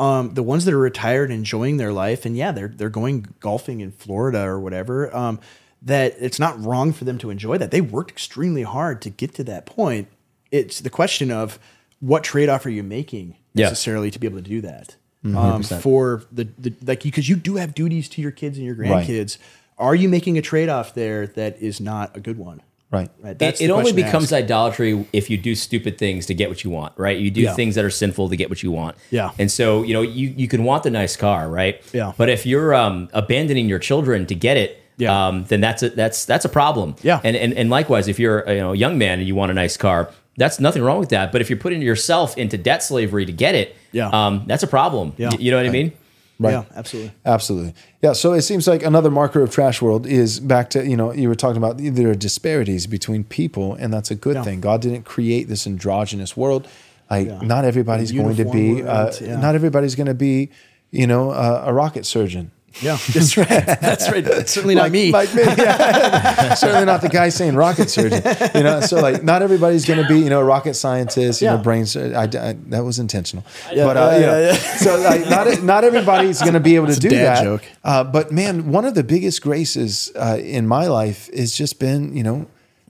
Um, 0.00 0.32
the 0.34 0.42
ones 0.42 0.64
that 0.64 0.72
are 0.72 0.78
retired 0.78 1.30
enjoying 1.30 1.76
their 1.76 1.92
life, 1.92 2.24
and 2.24 2.36
yeah, 2.36 2.52
they're 2.52 2.68
they're 2.68 2.88
going 2.88 3.26
golfing 3.40 3.80
in 3.80 3.92
Florida 3.92 4.42
or 4.44 4.58
whatever. 4.58 5.14
Um, 5.14 5.38
that 5.82 6.14
it's 6.18 6.38
not 6.38 6.62
wrong 6.62 6.92
for 6.92 7.04
them 7.04 7.18
to 7.18 7.30
enjoy 7.30 7.56
that. 7.58 7.70
They 7.70 7.80
worked 7.80 8.10
extremely 8.10 8.62
hard 8.62 9.00
to 9.02 9.10
get 9.10 9.34
to 9.34 9.44
that 9.44 9.64
point. 9.66 10.08
It's 10.50 10.80
the 10.80 10.90
question 10.90 11.30
of 11.30 11.58
what 12.00 12.24
trade 12.24 12.48
off 12.48 12.66
are 12.66 12.70
you 12.70 12.82
making 12.82 13.36
Yeah. 13.54 13.66
necessarily 13.68 14.10
to 14.10 14.18
be 14.18 14.26
able 14.26 14.38
to 14.42 14.48
do 14.48 14.60
that 14.62 14.96
um, 15.24 15.62
for 15.62 16.24
the, 16.32 16.48
the 16.58 16.72
like 16.84 17.02
because 17.02 17.28
you 17.28 17.36
do 17.36 17.56
have 17.56 17.74
duties 17.74 18.08
to 18.10 18.22
your 18.22 18.30
kids 18.30 18.56
and 18.58 18.66
your 18.66 18.74
Right. 18.74 19.06
grandkids. 19.06 19.38
Are 19.78 19.94
you 19.94 20.08
making 20.10 20.36
a 20.38 20.42
trade 20.42 20.68
off 20.68 20.92
there 20.94 21.26
that 21.28 21.60
is 21.62 21.80
not 21.80 22.14
a 22.16 22.20
good 22.20 22.36
one? 22.38 22.60
Right. 22.90 23.08
Right. 23.20 23.30
it, 23.30 23.38
That's 23.38 23.60
it 23.60 23.68
the 23.68 23.72
only 23.74 23.92
becomes 23.92 24.32
ask. 24.32 24.44
idolatry 24.44 25.06
if 25.12 25.30
you 25.30 25.36
do 25.38 25.54
stupid 25.54 25.96
things 25.98 26.26
to 26.26 26.34
get 26.34 26.48
what 26.48 26.64
you 26.64 26.70
want, 26.70 26.92
right? 26.96 27.16
You 27.18 27.30
do 27.30 27.42
Yeah. 27.42 27.54
things 27.54 27.74
that 27.76 27.84
are 27.84 27.90
sinful 27.90 28.28
to 28.30 28.36
get 28.36 28.48
what 28.50 28.62
you 28.62 28.72
want. 28.72 28.96
Yeah. 29.10 29.30
And 29.38 29.50
so, 29.50 29.82
you 29.84 29.94
know, 29.94 30.02
you, 30.02 30.34
you 30.36 30.48
can 30.48 30.64
want 30.64 30.82
the 30.82 30.90
nice 30.90 31.16
car, 31.16 31.48
right? 31.48 31.80
Yeah. 31.92 32.12
But 32.16 32.28
if 32.28 32.46
you're 32.46 32.74
um, 32.74 33.08
abandoning 33.12 33.68
your 33.68 33.78
children 33.78 34.26
to 34.26 34.34
get 34.34 34.56
it, 34.56 34.82
Yeah. 34.98 35.28
um, 35.28 35.44
then 35.48 35.60
that's 35.60 35.82
a, 35.84 35.90
that's 35.90 36.24
that's 36.24 36.44
a 36.44 36.48
problem. 36.48 36.96
Yeah. 37.02 37.20
And, 37.24 37.36
and 37.36 37.52
and 37.54 37.70
likewise, 37.70 38.08
if 38.08 38.18
you're 38.18 38.40
a, 38.40 38.54
you 38.54 38.60
know 38.60 38.72
a 38.72 38.76
young 38.76 38.98
man 38.98 39.18
and 39.20 39.26
you 39.28 39.34
want 39.36 39.50
a 39.50 39.54
nice 39.54 39.76
car, 39.76 40.10
that's 40.36 40.58
nothing 40.60 40.82
wrong 40.82 40.98
with 40.98 41.10
that. 41.10 41.30
But 41.32 41.40
if 41.40 41.48
you're 41.48 41.58
putting 41.58 41.80
yourself 41.82 42.36
into 42.36 42.58
debt 42.58 42.82
slavery 42.82 43.24
to 43.24 43.32
get 43.32 43.54
it, 43.54 43.76
Yeah. 43.92 44.08
um, 44.12 44.44
that's 44.46 44.62
a 44.62 44.66
problem. 44.66 45.12
Yeah. 45.16 45.28
Y- 45.30 45.36
You 45.40 45.50
know 45.52 45.58
what 45.58 45.66
I 45.66 45.70
mean? 45.70 45.92
Right. 46.40 46.52
Yeah, 46.52 46.64
absolutely. 46.74 47.12
Absolutely. 47.26 47.74
Yeah. 48.00 48.14
So 48.14 48.32
it 48.32 48.40
seems 48.42 48.66
like 48.66 48.82
another 48.82 49.10
marker 49.10 49.42
of 49.42 49.50
trash 49.50 49.82
world 49.82 50.06
is 50.06 50.40
back 50.40 50.70
to, 50.70 50.86
you 50.88 50.96
know, 50.96 51.12
you 51.12 51.28
were 51.28 51.34
talking 51.34 51.58
about 51.58 51.76
there 51.78 52.08
are 52.08 52.14
disparities 52.14 52.86
between 52.86 53.24
people, 53.24 53.74
and 53.74 53.92
that's 53.92 54.10
a 54.10 54.14
good 54.14 54.36
Yeah. 54.36 54.42
thing. 54.44 54.60
God 54.62 54.80
didn't 54.80 55.02
create 55.04 55.48
this 55.48 55.66
androgynous 55.66 56.38
world. 56.38 56.66
Like, 57.10 57.42
not 57.42 57.64
everybody's 57.66 58.10
going 58.12 58.36
to 58.36 58.44
be, 58.46 58.60
uniform 58.60 58.88
uh, 58.88 59.12
yeah. 59.20 59.38
not 59.40 59.54
everybody's 59.54 59.96
going 59.96 60.06
to 60.06 60.14
be, 60.14 60.48
you 60.90 61.06
know, 61.06 61.30
uh, 61.30 61.64
a 61.66 61.72
rocket 61.74 62.06
surgeon. 62.06 62.52
Yeah, 62.80 62.98
that's 63.12 63.36
right. 63.36 63.48
That's 63.48 64.10
right. 64.10 64.24
That's 64.24 64.52
certainly 64.52 64.76
not 64.76 64.90
me. 64.92 65.10
Like 65.12 65.34
me, 65.34 65.42
yeah. 65.42 66.54
certainly 66.54 66.84
not 66.86 67.02
the 67.02 67.08
guy 67.08 67.28
saying 67.28 67.56
rocket 67.56 67.90
surgeon. 67.90 68.22
You 68.54 68.62
know, 68.62 68.80
so 68.80 69.00
like 69.02 69.24
not 69.24 69.42
everybody's 69.42 69.84
going 69.84 70.00
to 70.00 70.08
be 70.08 70.20
you 70.20 70.30
know 70.30 70.40
a 70.40 70.44
rocket 70.44 70.74
scientist. 70.74 71.42
You 71.42 71.48
Yeah. 71.48 71.56
know, 71.56 71.62
brain. 71.62 71.84
sur- 71.84 72.14
I, 72.14 72.22
I- 72.24 72.56
that 72.68 72.84
was 72.84 72.98
intentional. 73.00 73.44
Yeah, 73.72 73.84
but 73.86 73.96
uh, 73.96 74.00
yeah, 74.12 74.14
you 74.20 74.26
know, 74.26 74.40
yeah, 74.40 74.46
yeah. 74.52 74.76
so 74.76 74.98
like 75.00 75.28
not 75.28 75.62
not 75.64 75.84
everybody's 75.84 76.40
going 76.40 76.54
to 76.54 76.60
be 76.60 76.76
able 76.76 76.86
to 76.86 76.92
a 76.92 76.96
do 76.96 77.08
dad 77.10 77.24
that. 77.38 77.42
joke. 77.44 77.62
Uh, 77.82 78.04
but 78.04 78.30
man, 78.30 78.70
one 78.70 78.84
of 78.84 78.94
the 78.94 79.04
biggest 79.04 79.42
graces 79.42 80.12
uh, 80.14 80.38
in 80.40 80.66
my 80.68 80.86
life 80.86 81.28
has 81.36 81.52
just 81.54 81.80
been 81.80 82.16
you 82.16 82.22
know 82.22 82.46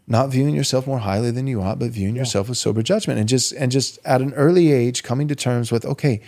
not 0.07 0.29
viewing 0.29 0.55
yourself 0.55 0.87
more 0.87 0.99
highly 0.99 1.31
than 1.31 1.47
you 1.47 1.63
ought, 1.63 1.79
but 1.79 1.91
viewing 1.91 2.17
yourself 2.17 2.49
with 2.49 2.59
sober 2.59 2.83
judgment 2.83 3.19
and 3.19 3.29
just 3.29 3.53
and 3.53 3.73
just 3.73 3.99
at 4.05 4.21
an 4.21 4.35
early 4.35 4.73
age 4.73 5.03
coming 5.03 5.27
to 5.29 5.35
terms 5.35 5.73
with 5.73 5.85
okay, 5.87 6.21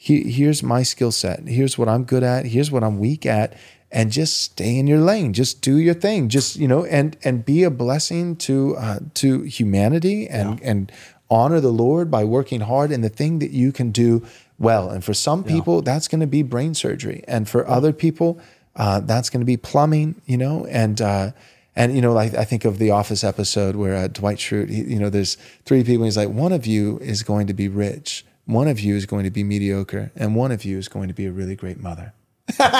he, 0.00 0.30
here's 0.30 0.62
my 0.62 0.84
skill 0.84 1.10
set, 1.10 1.48
here's 1.48 1.76
what 1.76 1.88
I'm 1.88 2.04
good 2.04 2.22
at, 2.22 2.46
here's 2.46 2.70
what 2.70 2.84
I'm 2.84 3.00
weak 3.00 3.26
at, 3.26 3.54
and 3.90 4.12
just 4.12 4.40
stay 4.40 4.78
in 4.78 4.86
your 4.86 5.00
lane, 5.00 5.32
just 5.32 5.60
do 5.60 5.76
your 5.76 5.92
thing, 5.92 6.28
just 6.28 6.54
you 6.54 6.68
know, 6.68 6.84
and 6.84 7.16
and 7.24 7.44
be 7.44 7.64
a 7.64 7.70
blessing 7.70 8.36
to 8.36 8.76
uh, 8.76 9.00
to 9.14 9.42
humanity 9.42 10.28
and 10.28 10.62
and 10.62 10.92
honor 11.28 11.60
the 11.60 11.72
Lord 11.72 12.12
by 12.12 12.22
working 12.22 12.60
hard 12.60 12.92
in 12.92 13.00
the 13.00 13.08
thing 13.08 13.40
that 13.40 13.50
you 13.50 13.72
can 13.72 13.90
do 13.90 14.24
well. 14.56 14.88
And 14.88 15.02
for 15.02 15.14
some 15.14 15.42
people, 15.42 15.82
that's 15.82 16.06
going 16.06 16.20
to 16.20 16.28
be 16.28 16.42
brain 16.42 16.74
surgery, 16.74 17.24
and 17.26 17.48
for 17.48 17.66
other 17.66 17.92
people, 17.92 18.40
uh, 18.76 19.00
that's 19.00 19.30
going 19.30 19.40
to 19.40 19.46
be 19.46 19.56
plumbing, 19.56 20.22
you 20.26 20.38
know, 20.38 20.64
and. 20.66 21.00
Uh, 21.00 21.32
and 21.74 21.94
you 21.94 22.02
know, 22.02 22.12
like 22.12 22.34
I 22.34 22.44
think 22.44 22.64
of 22.64 22.78
the 22.78 22.90
Office 22.90 23.22
episode 23.22 23.76
where 23.76 23.94
uh, 23.94 24.08
Dwight 24.08 24.38
Schrute, 24.38 24.68
he, 24.68 24.82
you 24.82 24.98
know, 24.98 25.10
there's 25.10 25.36
three 25.64 25.84
people. 25.84 26.06
He's 26.06 26.16
like, 26.16 26.28
one 26.28 26.50
of 26.50 26.66
you 26.66 26.98
is 26.98 27.22
going 27.22 27.46
to 27.46 27.54
be 27.54 27.68
rich, 27.68 28.26
one 28.48 28.66
of 28.66 28.80
you 28.80 28.96
is 28.96 29.04
going 29.04 29.24
to 29.24 29.30
be 29.30 29.44
mediocre, 29.44 30.10
and 30.16 30.34
one 30.34 30.50
of 30.52 30.64
you 30.64 30.78
is 30.78 30.88
going 30.88 31.08
to 31.08 31.14
be 31.14 31.26
a 31.26 31.30
really 31.30 31.54
great 31.54 31.78
mother. 31.78 32.14
and 32.58 32.72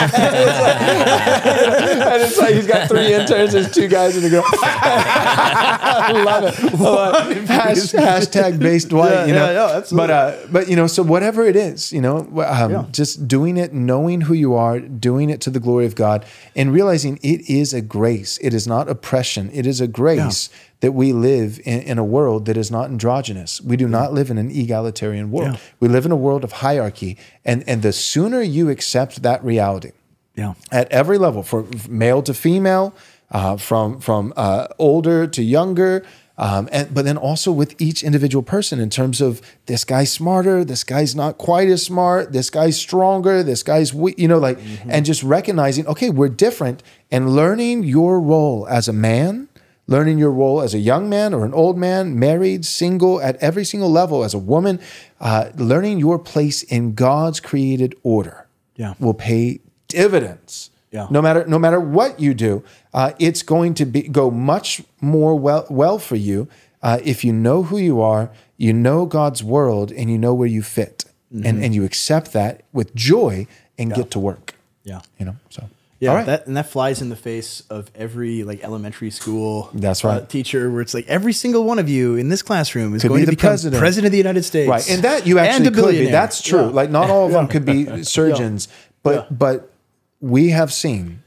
it's 2.22 2.38
like 2.38 2.54
he's 2.54 2.66
got 2.66 2.88
three 2.88 3.12
interns. 3.12 3.52
There's 3.52 3.70
two 3.70 3.86
guys 3.86 4.16
and 4.16 4.24
a 4.24 4.30
girl. 4.30 4.42
I 4.46 6.22
love 6.24 6.44
it. 6.44 6.58
I 6.74 6.76
love 6.82 7.30
it. 7.30 7.44
Hash- 7.46 7.92
hashtag 7.92 8.58
based 8.58 8.88
Dwight. 8.88 9.12
Yeah, 9.12 9.26
you 9.26 9.32
know, 9.34 9.50
yeah, 9.50 9.68
yeah, 9.68 9.76
absolutely. 9.76 10.06
but 10.08 10.10
uh, 10.10 10.46
but 10.50 10.68
you 10.68 10.76
know, 10.76 10.86
so 10.86 11.02
whatever 11.02 11.44
it 11.44 11.54
is, 11.54 11.92
you 11.92 12.00
know, 12.00 12.20
um, 12.20 12.70
Yeah. 12.72 12.86
just 12.90 13.28
doing 13.28 13.58
it, 13.58 13.74
knowing 13.74 14.22
who 14.22 14.32
you 14.32 14.54
are, 14.54 14.80
doing 14.80 15.28
it 15.28 15.42
to 15.42 15.50
the 15.50 15.60
glory 15.60 15.84
of 15.84 15.94
God, 15.94 16.24
and 16.56 16.72
realizing 16.72 17.18
it 17.22 17.46
is 17.48 17.74
a 17.74 17.82
grace. 17.82 18.38
It 18.40 18.54
is 18.54 18.66
not 18.66 18.88
oppression. 18.88 19.50
It 19.52 19.66
is 19.66 19.82
a 19.82 19.86
grace 19.86 20.48
that 20.80 20.92
we 20.92 21.12
live 21.12 21.60
in, 21.64 21.80
in 21.82 21.98
a 21.98 22.04
world 22.04 22.46
that 22.46 22.56
is 22.56 22.70
not 22.70 22.90
androgynous. 22.90 23.60
We 23.60 23.76
do 23.76 23.88
not 23.88 24.12
live 24.12 24.30
in 24.30 24.38
an 24.38 24.50
egalitarian 24.50 25.30
world. 25.30 25.54
Yeah. 25.54 25.60
We 25.80 25.88
live 25.88 26.06
in 26.06 26.12
a 26.12 26.16
world 26.16 26.44
of 26.44 26.52
hierarchy, 26.52 27.16
and 27.44 27.64
and 27.68 27.82
the 27.82 27.92
sooner 27.92 28.42
you 28.42 28.70
accept 28.70 29.22
that 29.22 29.44
reality 29.44 29.92
yeah. 30.34 30.54
at 30.70 30.90
every 30.90 31.18
level, 31.18 31.42
from 31.42 31.70
male 31.88 32.22
to 32.22 32.32
female, 32.32 32.94
uh, 33.30 33.56
from 33.56 34.00
from 34.00 34.32
uh, 34.36 34.68
older 34.78 35.26
to 35.26 35.42
younger, 35.42 36.04
um, 36.38 36.68
and 36.70 36.94
but 36.94 37.04
then 37.04 37.16
also 37.16 37.50
with 37.50 37.78
each 37.80 38.04
individual 38.04 38.44
person 38.44 38.78
in 38.78 38.88
terms 38.88 39.20
of 39.20 39.42
this 39.66 39.84
guy's 39.84 40.12
smarter, 40.12 40.64
this 40.64 40.84
guy's 40.84 41.16
not 41.16 41.36
quite 41.36 41.68
as 41.68 41.82
smart, 41.82 42.32
this 42.32 42.48
guy's 42.48 42.78
stronger, 42.78 43.42
this 43.42 43.64
guy's 43.64 43.92
weak, 43.92 44.16
you 44.18 44.28
know, 44.28 44.38
like, 44.38 44.58
and 44.88 45.04
just 45.04 45.24
recognizing, 45.24 45.86
okay, 45.88 46.10
we're 46.10 46.28
different, 46.28 46.84
and 47.10 47.34
learning 47.34 47.82
your 47.82 48.20
role 48.20 48.66
as 48.68 48.86
a 48.86 48.92
man. 48.92 49.47
Learning 49.90 50.18
your 50.18 50.30
role 50.30 50.60
as 50.60 50.74
a 50.74 50.78
young 50.78 51.08
man 51.08 51.32
or 51.34 51.44
an 51.46 51.54
old 51.54 51.76
man, 51.78 52.18
married, 52.18 52.64
single, 52.66 53.20
at 53.22 53.36
every 53.36 53.64
single 53.64 53.90
level, 53.90 54.22
as 54.22 54.34
a 54.34 54.38
woman, 54.38 54.78
uh, 55.18 55.48
learning 55.56 55.98
your 55.98 56.18
place 56.18 56.62
in 56.62 56.94
God's 56.94 57.40
created 57.40 57.94
order 58.02 58.46
Yeah. 58.76 58.94
will 59.00 59.14
pay 59.14 59.60
dividends. 59.88 60.70
Yeah. 60.92 61.06
No 61.10 61.20
matter 61.22 61.44
no 61.46 61.58
matter 61.58 61.80
what 61.80 62.18
you 62.20 62.32
do, 62.34 62.62
uh, 62.94 63.12
it's 63.18 63.42
going 63.42 63.74
to 63.74 63.84
be 63.86 64.02
go 64.08 64.30
much 64.30 64.82
more 65.00 65.34
well 65.38 65.66
well 65.70 65.98
for 65.98 66.16
you 66.16 66.48
uh, 66.82 66.98
if 67.04 67.24
you 67.24 67.32
know 67.32 67.62
who 67.64 67.76
you 67.78 68.00
are, 68.00 68.30
you 68.56 68.72
know 68.72 69.04
God's 69.06 69.42
world, 69.42 69.90
and 69.92 70.08
you 70.10 70.18
know 70.18 70.32
where 70.34 70.48
you 70.48 70.62
fit, 70.62 71.04
Mm-hmm. 71.34 71.46
and 71.46 71.64
and 71.64 71.74
you 71.74 71.84
accept 71.84 72.32
that 72.32 72.62
with 72.72 72.94
joy 72.94 73.46
and 73.78 73.92
get 73.94 74.10
to 74.12 74.18
work. 74.18 74.54
Yeah. 74.84 75.00
You 75.18 75.26
know. 75.26 75.36
So 75.50 75.60
Yeah, 76.00 76.14
right. 76.14 76.26
that 76.26 76.46
and 76.46 76.56
that 76.56 76.68
flies 76.68 77.02
in 77.02 77.08
the 77.08 77.16
face 77.16 77.62
of 77.70 77.90
every 77.96 78.44
like 78.44 78.62
elementary 78.62 79.10
school. 79.10 79.68
That's 79.74 80.04
uh, 80.04 80.08
right. 80.08 80.28
teacher, 80.28 80.70
where 80.70 80.80
it's 80.80 80.94
like 80.94 81.06
every 81.08 81.32
single 81.32 81.64
one 81.64 81.80
of 81.80 81.88
you 81.88 82.14
in 82.14 82.28
this 82.28 82.40
classroom 82.40 82.94
is 82.94 83.02
Could 83.02 83.08
going 83.08 83.20
be 83.22 83.24
to 83.24 83.30
the 83.32 83.36
become 83.36 83.50
president. 83.50 83.80
president. 83.80 84.06
of 84.06 84.12
the 84.12 84.18
United 84.18 84.44
States, 84.44 84.68
Right, 84.68 84.88
and 84.90 85.02
that 85.02 85.26
you 85.26 85.40
actually 85.40 85.70
could 85.72 85.90
be. 85.90 86.06
That's 86.06 86.40
true. 86.40 86.60
Yeah. 86.60 86.66
Like 86.66 86.90
not 86.90 87.10
all 87.10 87.26
of 87.26 87.32
them 87.32 87.48
could 87.48 87.64
be 87.64 88.02
surgeons, 88.04 88.68
but 89.02 89.36
but 89.36 89.72
we 90.20 90.50
have 90.50 90.72
seen 90.72 91.22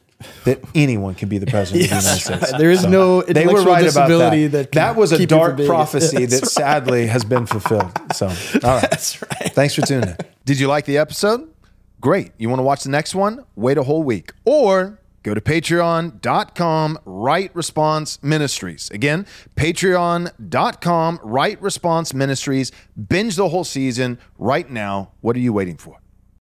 that 0.45 0.59
anyone 0.76 1.15
can 1.15 1.28
be 1.28 1.38
the 1.38 1.47
president 1.47 1.84
of 1.84 1.89
the 1.89 1.95
United 2.01 2.22
States. 2.22 2.51
right. 2.51 2.59
There 2.59 2.72
is 2.72 2.86
no 2.86 3.24
they 3.24 3.47
were 3.47 3.63
right 3.63 3.91
about 3.91 4.07
that. 4.07 4.51
that 4.51 4.72
That 4.72 4.95
was 4.95 5.11
a 5.11 5.17
keep 5.17 5.32
you 5.32 5.38
from 5.38 5.55
dark 5.57 5.67
prophecy 5.67 6.26
that 6.26 6.41
That's 6.41 6.53
sadly 6.53 7.07
has 7.07 7.26
been 7.26 7.45
fulfilled. 7.45 7.91
So, 8.13 8.28
all 8.28 8.34
right. 8.76 8.82
That's 8.89 9.22
right. 9.22 9.51
Thanks 9.53 9.76
for 9.76 9.82
tuning 9.82 10.09
in. 10.09 10.17
Did 10.45 10.59
you 10.59 10.67
like 10.67 10.86
the 10.86 10.97
episode? 10.99 11.49
Great. 12.02 12.32
You 12.39 12.49
want 12.49 12.60
to 12.60 12.64
watch 12.64 12.84
the 12.84 12.89
next 12.89 13.14
one? 13.14 13.45
Wait 13.56 13.78
a 13.78 13.84
whole 13.84 14.02
week. 14.02 14.34
Or 14.43 14.99
go 15.22 15.36
to 15.36 15.39
patreon.com, 15.39 16.99
right 17.06 17.56
response 17.56 18.22
ministries. 18.24 18.89
Again, 18.89 19.28
patreon.com, 19.56 21.20
right 21.24 21.62
response 21.62 22.14
ministries. 22.16 22.72
Binge 23.08 23.36
the 23.36 23.49
whole 23.49 23.64
season 23.64 24.18
right 24.39 24.68
now. 24.70 25.12
What 25.22 25.36
are 25.36 25.39
you 25.39 25.54
waiting 25.54 25.78
for? 25.78 26.01